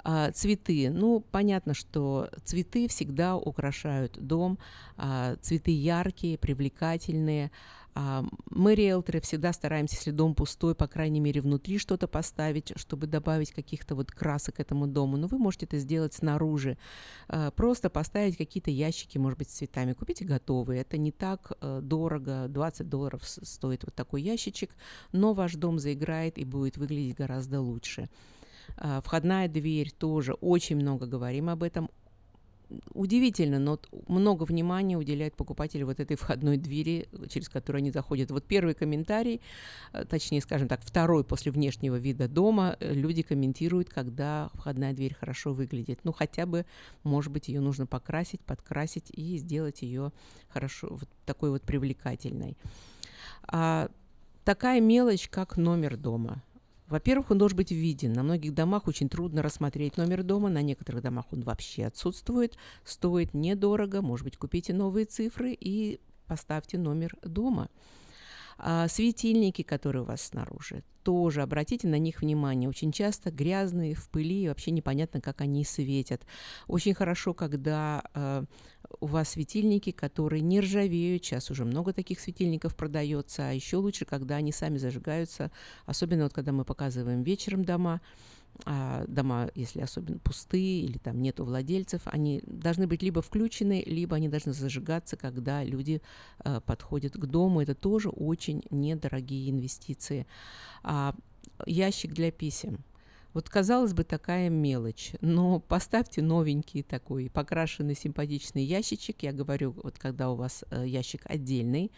А, 0.04 0.32
Цветы. 0.32 0.90
Ну, 0.90 1.20
понятно, 1.20 1.74
что 1.74 2.30
цветы 2.44 2.88
всегда 2.88 3.36
украшают 3.36 4.18
дом. 4.18 4.58
А, 4.96 5.36
Цветы 5.42 5.72
яркие, 5.72 6.38
привлекательные. 6.38 7.52
А, 8.00 8.24
Мы, 8.52 8.76
риэлторы, 8.76 9.20
всегда 9.22 9.52
стараемся, 9.54 9.96
если 9.96 10.12
дом 10.12 10.36
пустой, 10.36 10.76
по 10.76 10.88
крайней 10.88 11.20
мере, 11.20 11.42
внутри 11.42 11.80
что-то 11.80 12.08
поставить, 12.08 12.72
чтобы 12.76 13.08
добавить 13.08 13.52
каких-то 13.52 13.96
вот 13.96 14.12
красок 14.12 14.60
этому 14.60 14.86
дому. 14.86 15.18
Но 15.18 15.26
вы 15.26 15.40
можете 15.40 15.66
это 15.66 15.80
сделать 15.80 16.14
снаружи. 16.14 16.78
А, 17.28 17.50
Просто 17.50 17.90
поставить 17.90 18.38
какие-то 18.38 18.70
ящики, 18.70 19.18
может 19.18 19.40
быть, 19.40 19.50
с 19.50 19.54
цветами. 19.54 19.94
Купите 19.94 20.26
готовые. 20.26 20.82
Это 20.82 20.98
не 20.98 21.12
так 21.12 21.54
э, 21.60 21.80
дорого. 21.82 22.46
20 22.48 22.88
долларов 22.88 23.22
стоит 23.26 23.84
вот 23.84 23.96
такой 23.96 24.22
ящичек. 24.22 24.76
Но 25.12 25.34
ваш 25.34 25.56
дом 25.56 25.80
заиграет 25.80 26.38
и 26.38 26.46
будет 26.46 26.78
выглядеть 26.78 27.18
гораздо 27.18 27.62
лучше. 27.62 28.10
А, 28.78 29.02
Входная 29.02 29.48
дверь 29.48 29.92
тоже. 29.92 30.34
Очень 30.34 30.76
много 30.76 31.08
говорим 31.08 31.50
об 31.50 31.64
этом 31.64 31.90
удивительно, 32.94 33.60
но 33.60 33.80
много 34.08 34.44
внимания 34.44 34.98
уделяют 34.98 35.36
покупатели 35.36 35.84
вот 35.84 36.00
этой 36.00 36.18
входной 36.18 36.58
двери, 36.58 37.08
через 37.30 37.50
которую 37.50 37.80
они 37.80 37.92
заходят. 37.92 38.32
Вот 38.32 38.44
первый 38.46 38.74
комментарий, 38.74 39.42
э, 39.94 40.06
точнее, 40.06 40.42
скажем 40.42 40.68
так, 40.68 40.82
второй 40.82 41.24
после 41.24 41.52
внешнего 41.52 41.96
вида 41.96 42.28
дома, 42.28 42.76
э, 42.80 42.94
люди 42.94 43.22
комментируют, 43.22 43.90
когда 43.90 44.50
входная 44.54 44.94
дверь 44.94 45.16
хорошо 45.16 45.54
выглядит. 45.54 46.00
Ну, 46.04 46.12
хотя 46.12 46.46
бы, 46.46 46.66
может 47.04 47.32
быть, 47.32 47.48
ее 47.48 47.62
нужно 47.62 47.86
покрасить, 47.86 48.42
подкрасить 48.42 49.10
и 49.12 49.38
сделать 49.38 49.82
ее 49.82 50.12
хорошо, 50.50 50.88
вот 50.92 51.10
такой 51.26 51.52
вот 51.52 51.62
привлекательной. 51.64 52.58
А, 53.44 53.90
такая 54.44 54.82
мелочь, 54.82 55.30
как 55.30 55.58
номер 55.58 55.98
дома. 55.98 56.44
Во-первых, 56.88 57.32
он 57.32 57.38
должен 57.38 57.58
быть 57.58 57.72
виден. 57.72 58.14
На 58.14 58.24
многих 58.24 58.54
домах 58.54 58.88
очень 58.88 59.10
трудно 59.10 59.42
рассмотреть 59.42 59.98
номер 59.98 60.24
дома, 60.24 60.50
на 60.50 60.62
некоторых 60.62 61.02
домах 61.02 61.26
он 61.32 61.42
вообще 61.42 61.86
отсутствует. 61.86 62.58
Стоит 62.86 63.34
недорого, 63.34 64.02
может 64.02 64.24
быть, 64.24 64.38
купите 64.38 64.74
новые 64.74 65.06
цифры 65.06 65.52
и 65.54 66.00
поставьте 66.28 66.78
номер 66.78 67.16
дома. 67.24 67.70
А 68.58 68.88
светильники, 68.88 69.62
которые 69.62 70.04
у 70.04 70.06
вас 70.06 70.22
снаружи, 70.22 70.84
тоже 71.04 71.42
обратите 71.42 71.88
на 71.88 72.00
них 72.00 72.22
внимание. 72.22 72.68
Очень 72.68 72.92
часто 72.92 73.32
грязные, 73.32 73.94
в 73.94 74.10
пыли, 74.10 74.44
и 74.44 74.48
вообще 74.50 74.72
непонятно, 74.72 75.22
как 75.22 75.42
они 75.42 75.64
светят. 75.64 76.26
Очень 76.68 76.94
хорошо, 76.94 77.34
когда 77.34 78.04
э, 78.14 78.44
у 79.00 79.06
вас 79.06 79.30
светильники, 79.30 79.92
которые 79.92 80.42
не 80.42 80.60
ржавеют. 80.60 81.24
Сейчас 81.24 81.50
уже 81.50 81.64
много 81.64 81.94
таких 81.94 82.20
светильников 82.20 82.76
продается. 82.76 83.50
А 83.50 83.54
еще 83.54 83.78
лучше, 83.78 84.06
когда 84.06 84.36
они 84.36 84.52
сами 84.52 84.78
зажигаются. 84.78 85.52
Особенно 85.86 86.24
вот 86.24 86.34
когда 86.34 86.52
мы 86.52 86.66
показываем 86.66 87.24
вечером 87.24 87.64
дома, 87.64 88.02
а, 88.66 89.06
дома, 89.08 89.50
если 89.56 89.82
особенно 89.82 90.20
пустые 90.20 90.82
или 90.82 90.98
там 90.98 91.22
нету 91.22 91.46
владельцев, 91.46 92.02
они 92.06 92.42
должны 92.46 92.88
быть 92.88 93.04
либо 93.04 93.22
включены, 93.22 93.84
либо 93.86 94.16
они 94.16 94.30
должны 94.30 94.54
зажигаться, 94.54 95.16
когда 95.16 95.64
люди 95.64 96.02
э, 96.44 96.60
подходят 96.66 97.14
к 97.14 97.26
дому. 97.26 97.62
Это 97.62 97.76
тоже 97.76 98.10
очень 98.10 98.64
недорогие 98.72 99.50
инвестиции. 99.52 100.26
А, 100.84 101.16
ящик 101.66 102.14
для 102.14 102.32
писем. 102.32 102.84
Вот, 103.34 103.50
казалось 103.50 103.94
бы, 103.94 104.04
такая 104.04 104.50
мелочь, 104.50 105.12
но 105.22 105.60
поставьте 105.60 106.24
новенький 106.24 106.82
такой 106.82 107.30
покрашенный 107.30 107.96
симпатичный 107.96 108.64
ящичек. 108.64 109.22
Я 109.22 109.32
говорю, 109.32 109.76
вот 109.84 110.00
когда 110.00 110.32
у 110.32 110.36
вас 110.36 110.66
э, 110.72 110.86
ящик 110.88 111.22
отдельный, 111.26 111.92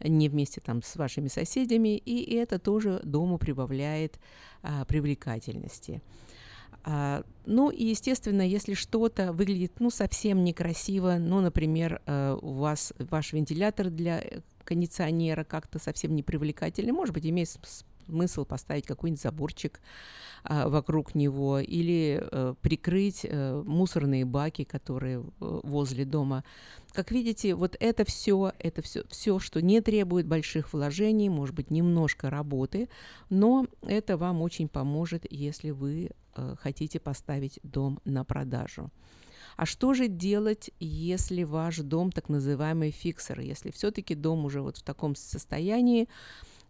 не 0.00 0.28
вместе 0.28 0.60
там 0.60 0.82
с 0.82 0.96
вашими 0.96 1.28
соседями, 1.28 1.96
и 1.96 2.34
это 2.34 2.58
тоже 2.58 3.00
дому 3.04 3.38
прибавляет 3.38 4.18
а, 4.62 4.84
привлекательности. 4.84 6.02
А, 6.84 7.22
ну 7.44 7.70
и, 7.70 7.84
естественно, 7.84 8.42
если 8.42 8.74
что-то 8.74 9.32
выглядит 9.32 9.80
ну, 9.80 9.90
совсем 9.90 10.44
некрасиво, 10.44 11.16
ну, 11.18 11.40
например, 11.40 12.00
э, 12.06 12.38
у 12.40 12.52
вас 12.52 12.92
ваш 12.98 13.32
вентилятор 13.32 13.90
для 13.90 14.20
э, 14.20 14.40
кондиционера 14.64 15.44
как-то 15.44 15.78
совсем 15.78 16.14
не 16.14 16.22
привлекательный, 16.22 16.92
может 16.92 17.14
быть, 17.14 17.26
имеет 17.26 17.50
смысл 18.08 18.44
поставить 18.44 18.86
какой-нибудь 18.86 19.22
заборчик 19.22 19.80
а, 20.44 20.68
вокруг 20.68 21.14
него 21.14 21.58
или 21.58 22.20
э, 22.20 22.54
прикрыть 22.60 23.20
э, 23.24 23.62
мусорные 23.66 24.24
баки, 24.24 24.64
которые 24.64 25.18
э, 25.18 25.60
возле 25.62 26.04
дома. 26.04 26.44
Как 26.92 27.10
видите, 27.10 27.54
вот 27.54 27.76
это 27.80 28.04
все, 28.04 28.52
это 28.58 28.82
все, 28.82 29.04
все, 29.08 29.38
что 29.38 29.60
не 29.60 29.80
требует 29.80 30.26
больших 30.26 30.72
вложений, 30.72 31.28
может 31.28 31.54
быть, 31.54 31.70
немножко 31.70 32.30
работы, 32.30 32.88
но 33.30 33.66
это 33.82 34.16
вам 34.16 34.42
очень 34.42 34.68
поможет, 34.68 35.26
если 35.30 35.70
вы 35.70 36.10
хотите 36.60 37.00
поставить 37.00 37.58
дом 37.64 38.00
на 38.04 38.24
продажу. 38.24 38.92
А 39.56 39.66
что 39.66 39.92
же 39.92 40.06
делать, 40.06 40.70
если 40.78 41.42
ваш 41.42 41.78
дом 41.78 42.12
так 42.12 42.28
называемый 42.28 42.92
фиксер, 42.92 43.40
если 43.40 43.72
все-таки 43.72 44.14
дом 44.14 44.44
уже 44.44 44.62
вот 44.62 44.76
в 44.76 44.84
таком 44.84 45.16
состоянии, 45.16 46.08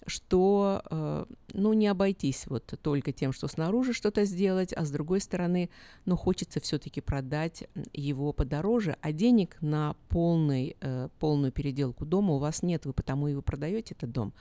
что 0.09 0.83
э, 0.91 1.25
ну, 1.53 1.73
не 1.73 1.87
обойтись 1.87 2.47
вот 2.47 2.75
только 2.83 3.13
тем, 3.13 3.33
что 3.33 3.49
снаружи 3.49 3.93
что-то 3.93 4.25
сделать, 4.25 4.73
а 4.73 4.85
с 4.85 4.91
другой 4.91 5.21
стороны, 5.21 5.71
ну, 6.05 6.17
хочется 6.17 6.61
все-таки 6.61 7.01
продать 7.01 7.65
его 7.93 8.33
подороже, 8.33 8.97
а 9.01 9.13
денег 9.13 9.57
на 9.61 9.95
полный, 10.09 10.77
э, 10.81 11.09
полную 11.19 11.53
переделку 11.53 12.05
дома 12.05 12.35
у 12.35 12.39
вас 12.39 12.63
нет, 12.63 12.87
вы 12.87 12.93
потому 12.93 13.29
и 13.29 13.35
вы 13.35 13.43
продаете 13.43 13.95
этот 13.95 14.13
дом, 14.13 14.33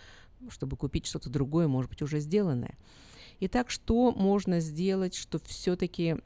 чтобы 0.49 0.77
купить 0.77 1.06
что-то 1.06 1.30
другое, 1.30 1.68
может 1.68 1.89
быть, 1.89 2.02
уже 2.02 2.19
сделанное. 2.19 2.77
Итак, 3.39 3.69
что 3.69 4.11
можно 4.11 4.60
сделать, 4.60 5.15
что 5.15 5.39
все-таки 5.39 6.18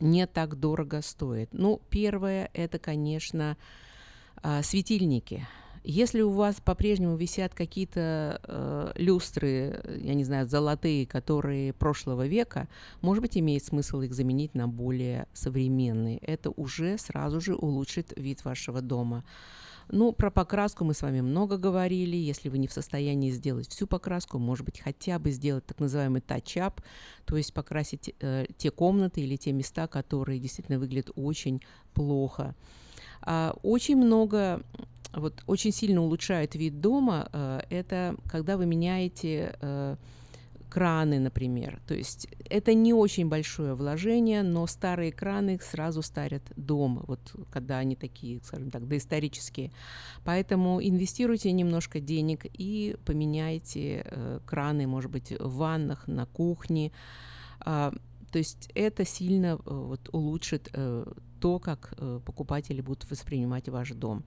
не 0.00 0.26
так 0.26 0.58
дорого 0.58 1.02
стоит? 1.02 1.50
Ну, 1.52 1.80
первое, 1.90 2.50
это, 2.54 2.78
конечно, 2.78 3.56
э, 4.42 4.62
светильники– 4.62 5.46
если 5.84 6.20
у 6.20 6.30
вас 6.30 6.60
по-прежнему 6.60 7.16
висят 7.16 7.54
какие-то 7.54 8.40
э, 8.44 8.92
люстры, 8.96 9.82
я 10.02 10.14
не 10.14 10.24
знаю, 10.24 10.46
золотые, 10.48 11.06
которые 11.06 11.72
прошлого 11.72 12.26
века, 12.26 12.68
может 13.00 13.22
быть, 13.22 13.36
имеет 13.36 13.64
смысл 13.64 14.00
их 14.02 14.14
заменить 14.14 14.54
на 14.54 14.68
более 14.68 15.26
современные. 15.32 16.18
Это 16.18 16.50
уже 16.50 16.98
сразу 16.98 17.40
же 17.40 17.54
улучшит 17.54 18.12
вид 18.16 18.44
вашего 18.44 18.80
дома. 18.80 19.24
Ну, 19.88 20.12
про 20.12 20.30
покраску 20.30 20.84
мы 20.84 20.94
с 20.94 21.02
вами 21.02 21.20
много 21.20 21.58
говорили. 21.58 22.16
Если 22.16 22.48
вы 22.48 22.58
не 22.58 22.68
в 22.68 22.72
состоянии 22.72 23.30
сделать 23.30 23.68
всю 23.68 23.86
покраску, 23.86 24.38
может 24.38 24.64
быть, 24.64 24.80
хотя 24.80 25.18
бы 25.18 25.32
сделать 25.32 25.66
так 25.66 25.80
называемый 25.80 26.20
тачап, 26.20 26.80
то 27.24 27.36
есть 27.36 27.52
покрасить 27.52 28.14
э, 28.20 28.46
те 28.56 28.70
комнаты 28.70 29.20
или 29.20 29.36
те 29.36 29.52
места, 29.52 29.88
которые 29.88 30.38
действительно 30.38 30.78
выглядят 30.78 31.10
очень 31.16 31.60
плохо. 31.92 32.54
А, 33.22 33.54
очень 33.62 33.96
много 33.96 34.62
вот 35.14 35.42
очень 35.46 35.72
сильно 35.72 36.02
улучшает 36.02 36.54
вид 36.54 36.80
дома, 36.80 37.28
э, 37.32 37.60
это 37.70 38.16
когда 38.28 38.56
вы 38.56 38.66
меняете 38.66 39.56
э, 39.60 39.96
краны, 40.72 41.18
например. 41.18 41.82
То 41.86 41.94
есть 41.94 42.28
это 42.48 42.72
не 42.72 42.94
очень 42.94 43.28
большое 43.28 43.74
вложение, 43.74 44.42
но 44.42 44.66
старые 44.66 45.12
краны 45.12 45.60
сразу 45.62 46.00
старят 46.00 46.42
дом, 46.56 47.04
вот 47.06 47.20
когда 47.50 47.76
они 47.76 47.94
такие, 47.94 48.40
скажем 48.42 48.70
так, 48.70 48.88
доисторические. 48.88 49.70
Поэтому 50.24 50.82
инвестируйте 50.82 51.52
немножко 51.52 52.00
денег 52.00 52.46
и 52.54 52.96
поменяйте 53.04 54.02
э, 54.04 54.40
краны, 54.46 54.86
может 54.86 55.10
быть, 55.10 55.32
в 55.38 55.56
ваннах, 55.56 56.08
на 56.08 56.24
кухне. 56.24 56.90
Э, 57.66 57.92
то 58.30 58.38
есть 58.38 58.70
это 58.74 59.04
сильно 59.04 59.58
э, 59.58 59.58
вот, 59.64 60.08
улучшит 60.12 60.70
э, 60.72 61.04
то, 61.38 61.58
как 61.58 61.92
э, 61.98 62.20
покупатели 62.24 62.80
будут 62.80 63.10
воспринимать 63.10 63.68
ваш 63.68 63.90
дом. 63.90 64.24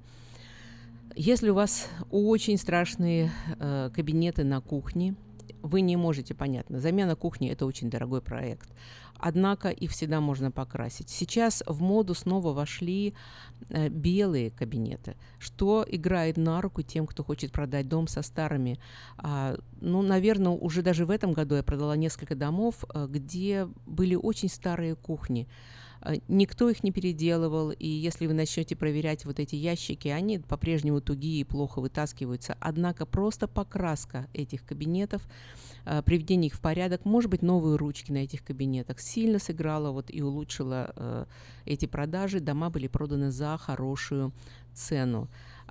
Если 1.13 1.49
у 1.49 1.53
вас 1.53 1.87
очень 2.09 2.57
страшные 2.57 3.31
э, 3.59 3.89
кабинеты 3.93 4.43
на 4.43 4.61
кухне, 4.61 5.15
вы 5.61 5.81
не 5.81 5.95
можете, 5.95 6.33
понятно, 6.33 6.79
замена 6.79 7.15
кухни– 7.15 7.49
это 7.51 7.65
очень 7.65 7.89
дорогой 7.89 8.21
проект. 8.21 8.69
Однако 9.17 9.69
их 9.69 9.91
всегда 9.91 10.19
можно 10.19 10.51
покрасить. 10.51 11.09
Сейчас 11.09 11.63
в 11.65 11.81
моду 11.81 12.13
снова 12.13 12.53
вошли 12.53 13.13
э, 13.69 13.89
белые 13.89 14.51
кабинеты, 14.51 15.15
что 15.39 15.85
играет 15.87 16.37
на 16.37 16.61
руку 16.61 16.81
тем, 16.81 17.07
кто 17.07 17.23
хочет 17.23 17.51
продать 17.51 17.87
дом 17.87 18.07
со 18.07 18.21
старыми. 18.21 18.79
А, 19.17 19.57
ну, 19.81 20.01
наверное, 20.01 20.51
уже 20.51 20.81
даже 20.81 21.05
в 21.05 21.11
этом 21.11 21.33
году 21.33 21.55
я 21.55 21.63
продала 21.63 21.95
несколько 21.95 22.35
домов, 22.35 22.83
э, 22.93 23.07
где 23.09 23.67
были 23.85 24.15
очень 24.15 24.49
старые 24.49 24.95
кухни. 24.95 25.47
Э, 26.05 26.15
никто 26.27 26.69
их 26.69 26.83
не 26.83 26.91
переделывал, 26.91 27.71
и 27.71 27.87
если 27.87 28.27
вы 28.27 28.33
начнете 28.33 28.75
проверять 28.75 29.25
вот 29.25 29.39
эти 29.39 29.55
ящики, 29.55 30.07
они 30.07 30.39
по-прежнему 30.39 31.01
тугие 31.01 31.41
и 31.41 31.43
плохо 31.43 31.79
вытаскиваются. 31.81 32.55
Однако 32.59 33.05
просто 33.05 33.47
покраска 33.47 34.27
этих 34.33 34.63
кабинетов, 34.65 35.27
э, 35.85 36.01
приведение 36.03 36.47
их 36.47 36.55
в 36.55 36.61
порядок, 36.61 37.05
может 37.05 37.31
быть, 37.31 37.41
новые 37.41 37.77
ручки 37.77 38.11
на 38.11 38.19
этих 38.19 38.43
кабинетах 38.43 38.99
сильно 38.99 39.39
сыграла 39.39 39.91
вот 39.91 40.05
и 40.09 40.21
улучшила 40.21 41.27
эти 41.65 41.85
продажи. 41.85 42.39
Дома 42.39 42.69
были 42.69 42.87
проданы 42.87 43.31
за 43.31 43.57
хорошую 43.57 44.31
цену. 44.73 45.27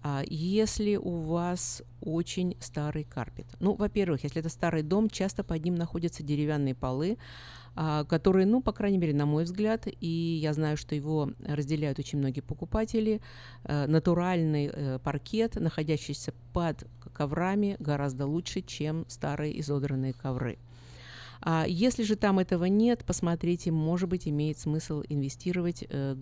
А 0.06 0.23
если 0.27 0.97
у 0.97 1.23
вас 1.23 1.82
очень 2.02 2.56
старый 2.61 3.05
карпет, 3.05 3.47
ну, 3.59 3.74
во-первых, 3.74 4.24
если 4.24 4.40
это 4.40 4.51
старый 4.51 4.82
дом, 4.82 5.09
часто 5.09 5.43
под 5.43 5.65
ним 5.65 5.77
находятся 5.77 6.23
деревянные 6.23 6.74
полы, 6.74 7.16
а, 7.16 7.64
который, 7.75 8.45
ну, 8.45 8.63
по 8.63 8.73
крайней 8.73 8.99
мере, 8.99 9.15
на 9.15 9.27
мой 9.27 9.45
взгляд, 9.45 9.87
и 9.87 10.39
я 10.41 10.53
знаю, 10.53 10.77
что 10.77 10.95
его 10.95 11.31
разделяют 11.45 11.99
очень 11.99 12.19
многие 12.19 12.41
покупатели, 12.41 13.21
э, 13.65 13.87
натуральный 13.87 14.71
э, 14.73 14.99
паркет, 15.03 15.57
находящийся 15.57 16.33
под 16.53 16.87
коврами, 17.13 17.77
гораздо 17.79 18.27
лучше, 18.27 18.61
чем 18.61 19.05
старые 19.09 19.59
изодранные 19.61 20.13
ковры. 20.13 20.59
А 21.47 21.67
если 21.69 22.05
же 22.05 22.17
там 22.17 22.39
этого 22.39 22.65
нет, 22.65 23.05
посмотрите, 23.05 23.71
может 23.71 24.09
быть, 24.09 24.27
имеет 24.27 24.59
смысл 24.59 25.03
инвестировать, 25.09 25.85
э, 25.89 26.17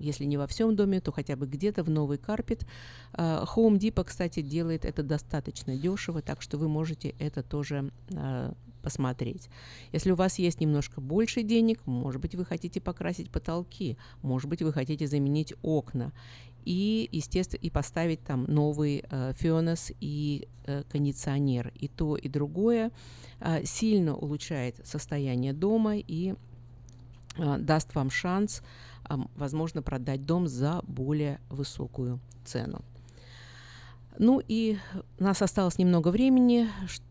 если 0.00 0.24
не 0.24 0.36
во 0.36 0.48
всем 0.48 0.74
доме, 0.74 1.00
то 1.00 1.12
хотя 1.12 1.36
бы 1.36 1.46
где-то 1.46 1.84
в 1.84 1.90
новый 1.90 2.18
карпет. 2.18 2.66
Э, 3.12 3.44
Home 3.54 3.78
Depot, 3.78 4.04
кстати, 4.04 4.40
делает 4.40 4.84
это 4.84 5.04
достаточно 5.04 5.76
дешево, 5.76 6.22
так 6.22 6.42
что 6.42 6.58
вы 6.58 6.68
можете 6.68 7.14
это 7.20 7.44
тоже 7.44 7.92
э, 8.10 8.52
посмотреть. 8.84 9.48
Если 9.92 10.12
у 10.12 10.14
вас 10.14 10.38
есть 10.38 10.60
немножко 10.60 11.00
больше 11.00 11.42
денег, 11.42 11.80
может 11.86 12.20
быть, 12.20 12.34
вы 12.34 12.44
хотите 12.44 12.80
покрасить 12.80 13.30
потолки, 13.30 13.96
может 14.22 14.48
быть, 14.48 14.62
вы 14.62 14.72
хотите 14.72 15.06
заменить 15.06 15.54
окна 15.62 16.12
и, 16.64 17.08
естественно, 17.12 17.60
и 17.60 17.70
поставить 17.70 18.22
там 18.24 18.44
новый 18.44 19.04
э, 19.10 19.32
фенос 19.36 19.92
и 20.00 20.48
э, 20.66 20.82
кондиционер. 20.88 21.72
И 21.74 21.88
то, 21.88 22.16
и 22.16 22.28
другое 22.28 22.90
э, 23.40 23.64
сильно 23.64 24.14
улучшает 24.14 24.76
состояние 24.84 25.52
дома 25.52 25.96
и 25.96 26.34
э, 27.36 27.58
даст 27.58 27.94
вам 27.94 28.10
шанс, 28.10 28.62
э, 29.08 29.14
возможно, 29.36 29.82
продать 29.82 30.24
дом 30.24 30.46
за 30.46 30.80
более 30.86 31.40
высокую 31.50 32.20
цену. 32.44 32.82
Ну 34.18 34.40
и 34.46 34.78
у 35.18 35.24
нас 35.24 35.42
осталось 35.42 35.78
немного 35.78 36.08
времени, 36.08 36.68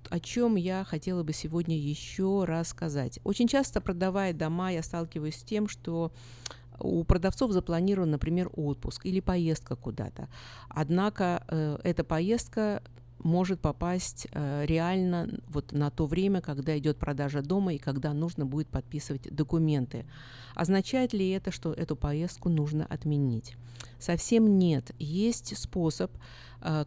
о 0.10 0.20
чем 0.20 0.56
я 0.56 0.84
хотела 0.84 1.24
бы 1.24 1.34
сегодня 1.34 1.78
еще 1.78 2.46
раз 2.46 2.70
сказать. 2.70 3.20
Очень 3.24 3.48
часто, 3.48 3.82
продавая 3.82 4.34
дома, 4.34 4.72
я 4.72 4.82
сталкиваюсь 4.84 5.36
с 5.36 5.44
тем, 5.44 5.68
что 5.68 6.14
у 6.80 7.04
продавцов 7.04 7.52
запланирован, 7.52 8.12
например, 8.12 8.50
отпуск 8.56 9.06
или 9.06 9.20
поездка 9.20 9.76
куда-то. 9.76 10.30
Однако 10.70 11.44
э, 11.48 11.78
эта 11.84 12.04
поездка 12.04 12.82
может 13.20 13.60
попасть 13.60 14.28
э, 14.32 14.66
реально 14.66 15.30
вот 15.48 15.72
на 15.72 15.90
то 15.90 16.06
время, 16.06 16.42
когда 16.42 16.78
идет 16.78 16.98
продажа 16.98 17.42
дома 17.42 17.74
и 17.74 17.78
когда 17.78 18.14
нужно 18.14 18.46
будет 18.46 18.68
подписывать 18.68 19.34
документы. 19.34 20.06
Означает 20.56 21.14
ли 21.14 21.30
это, 21.30 21.52
что 21.52 21.74
эту 21.74 21.96
поездку 21.96 22.50
нужно 22.50 22.86
отменить? 22.86 23.56
Совсем 24.00 24.58
нет. 24.58 24.92
Есть 25.00 25.58
способ, 25.58 26.12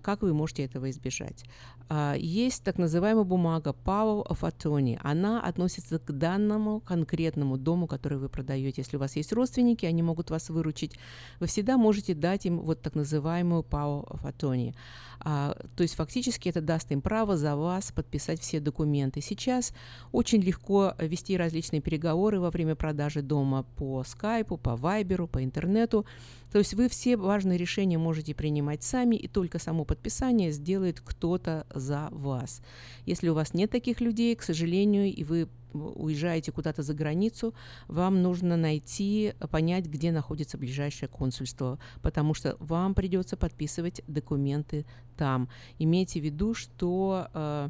как 0.02 0.22
вы 0.22 0.32
можете 0.32 0.64
этого 0.64 0.90
избежать. 0.90 1.44
Э, 1.88 2.14
есть 2.18 2.64
так 2.64 2.78
называемая 2.78 3.24
бумага 3.24 3.74
Power 3.84 4.26
of 4.26 4.40
Attorney. 4.40 4.98
Она 5.02 5.40
относится 5.40 5.98
к 5.98 6.12
данному 6.12 6.80
конкретному 6.80 7.56
дому, 7.56 7.86
который 7.86 8.18
вы 8.18 8.28
продаете. 8.28 8.82
Если 8.82 8.96
у 8.96 9.00
вас 9.00 9.16
есть 9.16 9.32
родственники, 9.32 9.86
они 9.86 10.02
могут 10.02 10.30
вас 10.30 10.50
выручить. 10.50 10.98
Вы 11.40 11.46
всегда 11.46 11.76
можете 11.76 12.14
дать 12.14 12.46
им 12.46 12.60
вот 12.60 12.82
так 12.82 12.94
называемую 12.94 13.62
Power 13.62 14.06
of 14.08 14.22
Attorney. 14.24 14.74
А, 15.20 15.56
то 15.76 15.82
есть 15.82 15.94
фактически 15.94 16.48
это 16.48 16.60
даст 16.60 16.90
им 16.92 17.00
право 17.00 17.36
за 17.36 17.56
вас 17.56 17.92
подписать 17.92 18.40
все 18.40 18.60
документы. 18.60 19.20
Сейчас 19.20 19.72
очень 20.12 20.40
легко 20.40 20.94
вести 20.98 21.36
различные 21.36 21.80
переговоры 21.80 22.40
во 22.40 22.50
время 22.50 22.74
продажи 22.74 23.22
дома 23.22 23.64
по 23.76 24.04
скайпу, 24.04 24.56
по 24.56 24.76
вайберу, 24.76 25.26
по 25.26 25.42
интернету. 25.42 26.06
То 26.52 26.58
есть 26.58 26.74
вы 26.74 26.88
все 26.88 27.16
важные 27.16 27.58
решения 27.58 27.98
можете 27.98 28.34
принимать 28.34 28.82
сами, 28.82 29.16
и 29.16 29.28
только 29.28 29.58
само 29.58 29.84
подписание 29.84 30.52
сделает 30.52 31.00
кто-то 31.00 31.66
за 31.78 32.08
вас. 32.10 32.62
Если 33.04 33.28
у 33.28 33.34
вас 33.34 33.54
нет 33.54 33.70
таких 33.70 34.00
людей, 34.00 34.34
к 34.34 34.42
сожалению, 34.42 35.12
и 35.12 35.24
вы 35.24 35.48
уезжаете 35.72 36.52
куда-то 36.52 36.82
за 36.82 36.94
границу, 36.94 37.52
вам 37.86 38.22
нужно 38.22 38.56
найти, 38.56 39.34
понять, 39.50 39.86
где 39.86 40.10
находится 40.10 40.56
ближайшее 40.56 41.08
консульство, 41.08 41.78
потому 42.00 42.32
что 42.32 42.56
вам 42.60 42.94
придется 42.94 43.36
подписывать 43.36 44.00
документы 44.06 44.86
там. 45.18 45.48
Имейте 45.78 46.20
в 46.20 46.24
виду, 46.24 46.54
что 46.54 47.28
э, 47.34 47.68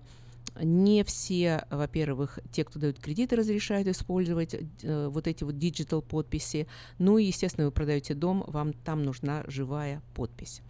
Не 0.62 1.04
все, 1.04 1.66
во-первых, 1.70 2.38
те, 2.50 2.64
кто 2.64 2.78
дают 2.78 2.98
кредиты, 2.98 3.36
разрешают 3.36 3.88
использовать 3.88 4.54
э, 4.54 5.08
вот 5.08 5.26
эти 5.26 5.44
вот 5.44 5.58
digital 5.58 6.00
подписи. 6.00 6.66
Ну 6.98 7.18
и, 7.18 7.24
естественно, 7.24 7.66
вы 7.66 7.72
продаете 7.72 8.14
дом, 8.14 8.44
вам 8.46 8.72
там 8.72 9.02
нужна 9.02 9.44
живая 9.48 10.02
подпись. 10.14 10.62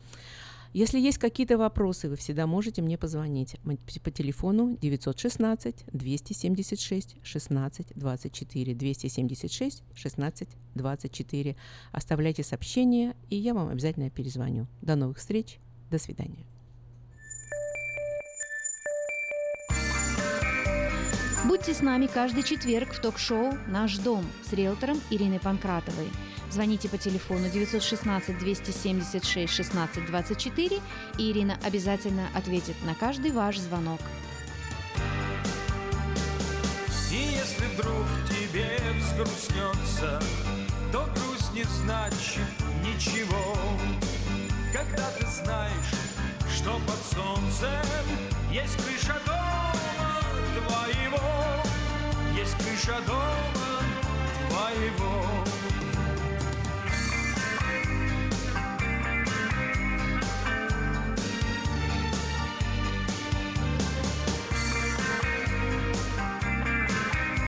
Если 0.77 1.01
есть 1.01 1.17
какие-то 1.17 1.57
вопросы, 1.57 2.07
вы 2.07 2.17
всегда 2.17 2.47
можете 2.47 2.83
мне 2.83 2.99
позвонить 2.99 3.57
по 4.05 4.11
телефону 4.11 4.77
916 4.83 5.87
276 5.91 7.17
16 7.23 7.87
24 7.95 8.75
276 8.75 9.83
16 9.95 10.49
24. 10.75 11.57
Оставляйте 11.93 12.43
сообщения, 12.43 13.17
и 13.31 13.37
я 13.37 13.55
вам 13.55 13.69
обязательно 13.69 14.11
перезвоню. 14.11 14.67
До 14.83 14.97
новых 14.97 15.17
встреч. 15.17 15.61
До 15.91 15.99
свидания. 15.99 16.45
Будьте 21.49 21.73
с 21.73 21.81
нами 21.81 22.07
каждый 22.07 22.43
четверг 22.43 22.93
в 22.93 23.01
ток-шоу 23.01 23.55
«Наш 23.67 23.97
дом» 23.97 24.27
с 24.45 24.53
риэлтором 24.53 25.01
Ириной 25.09 25.41
Панкратовой. 25.41 26.09
Звоните 26.51 26.89
по 26.89 26.97
телефону 26.97 27.49
916 27.51 28.39
276 28.39 29.53
16 29.53 30.07
24, 30.07 30.81
и 31.19 31.31
Ирина 31.31 31.59
обязательно 31.65 32.29
ответит 32.35 32.77
на 32.85 32.95
каждый 32.95 33.33
ваш 33.33 33.59
звонок. 33.59 34.01
И 37.11 37.17
если 37.17 37.67
вдруг 37.75 38.07
тебе 38.29 38.69
взгрустнется, 38.99 40.21
то 40.93 41.09
грусть 41.15 41.53
не 41.53 41.65
значит 41.65 42.43
ничего. 42.85 43.57
Когда 44.73 45.11
ты 45.19 45.27
знаешь, 45.27 45.95
что 46.55 46.79
под 46.87 47.01
солнцем 47.13 48.07
есть 48.53 48.77
крыша 48.85 49.17
дома 49.27 49.73
твоего, 50.55 51.23
есть 52.39 52.57
крыша 52.57 53.01
дома 53.07 53.83
твоего. 54.51 55.25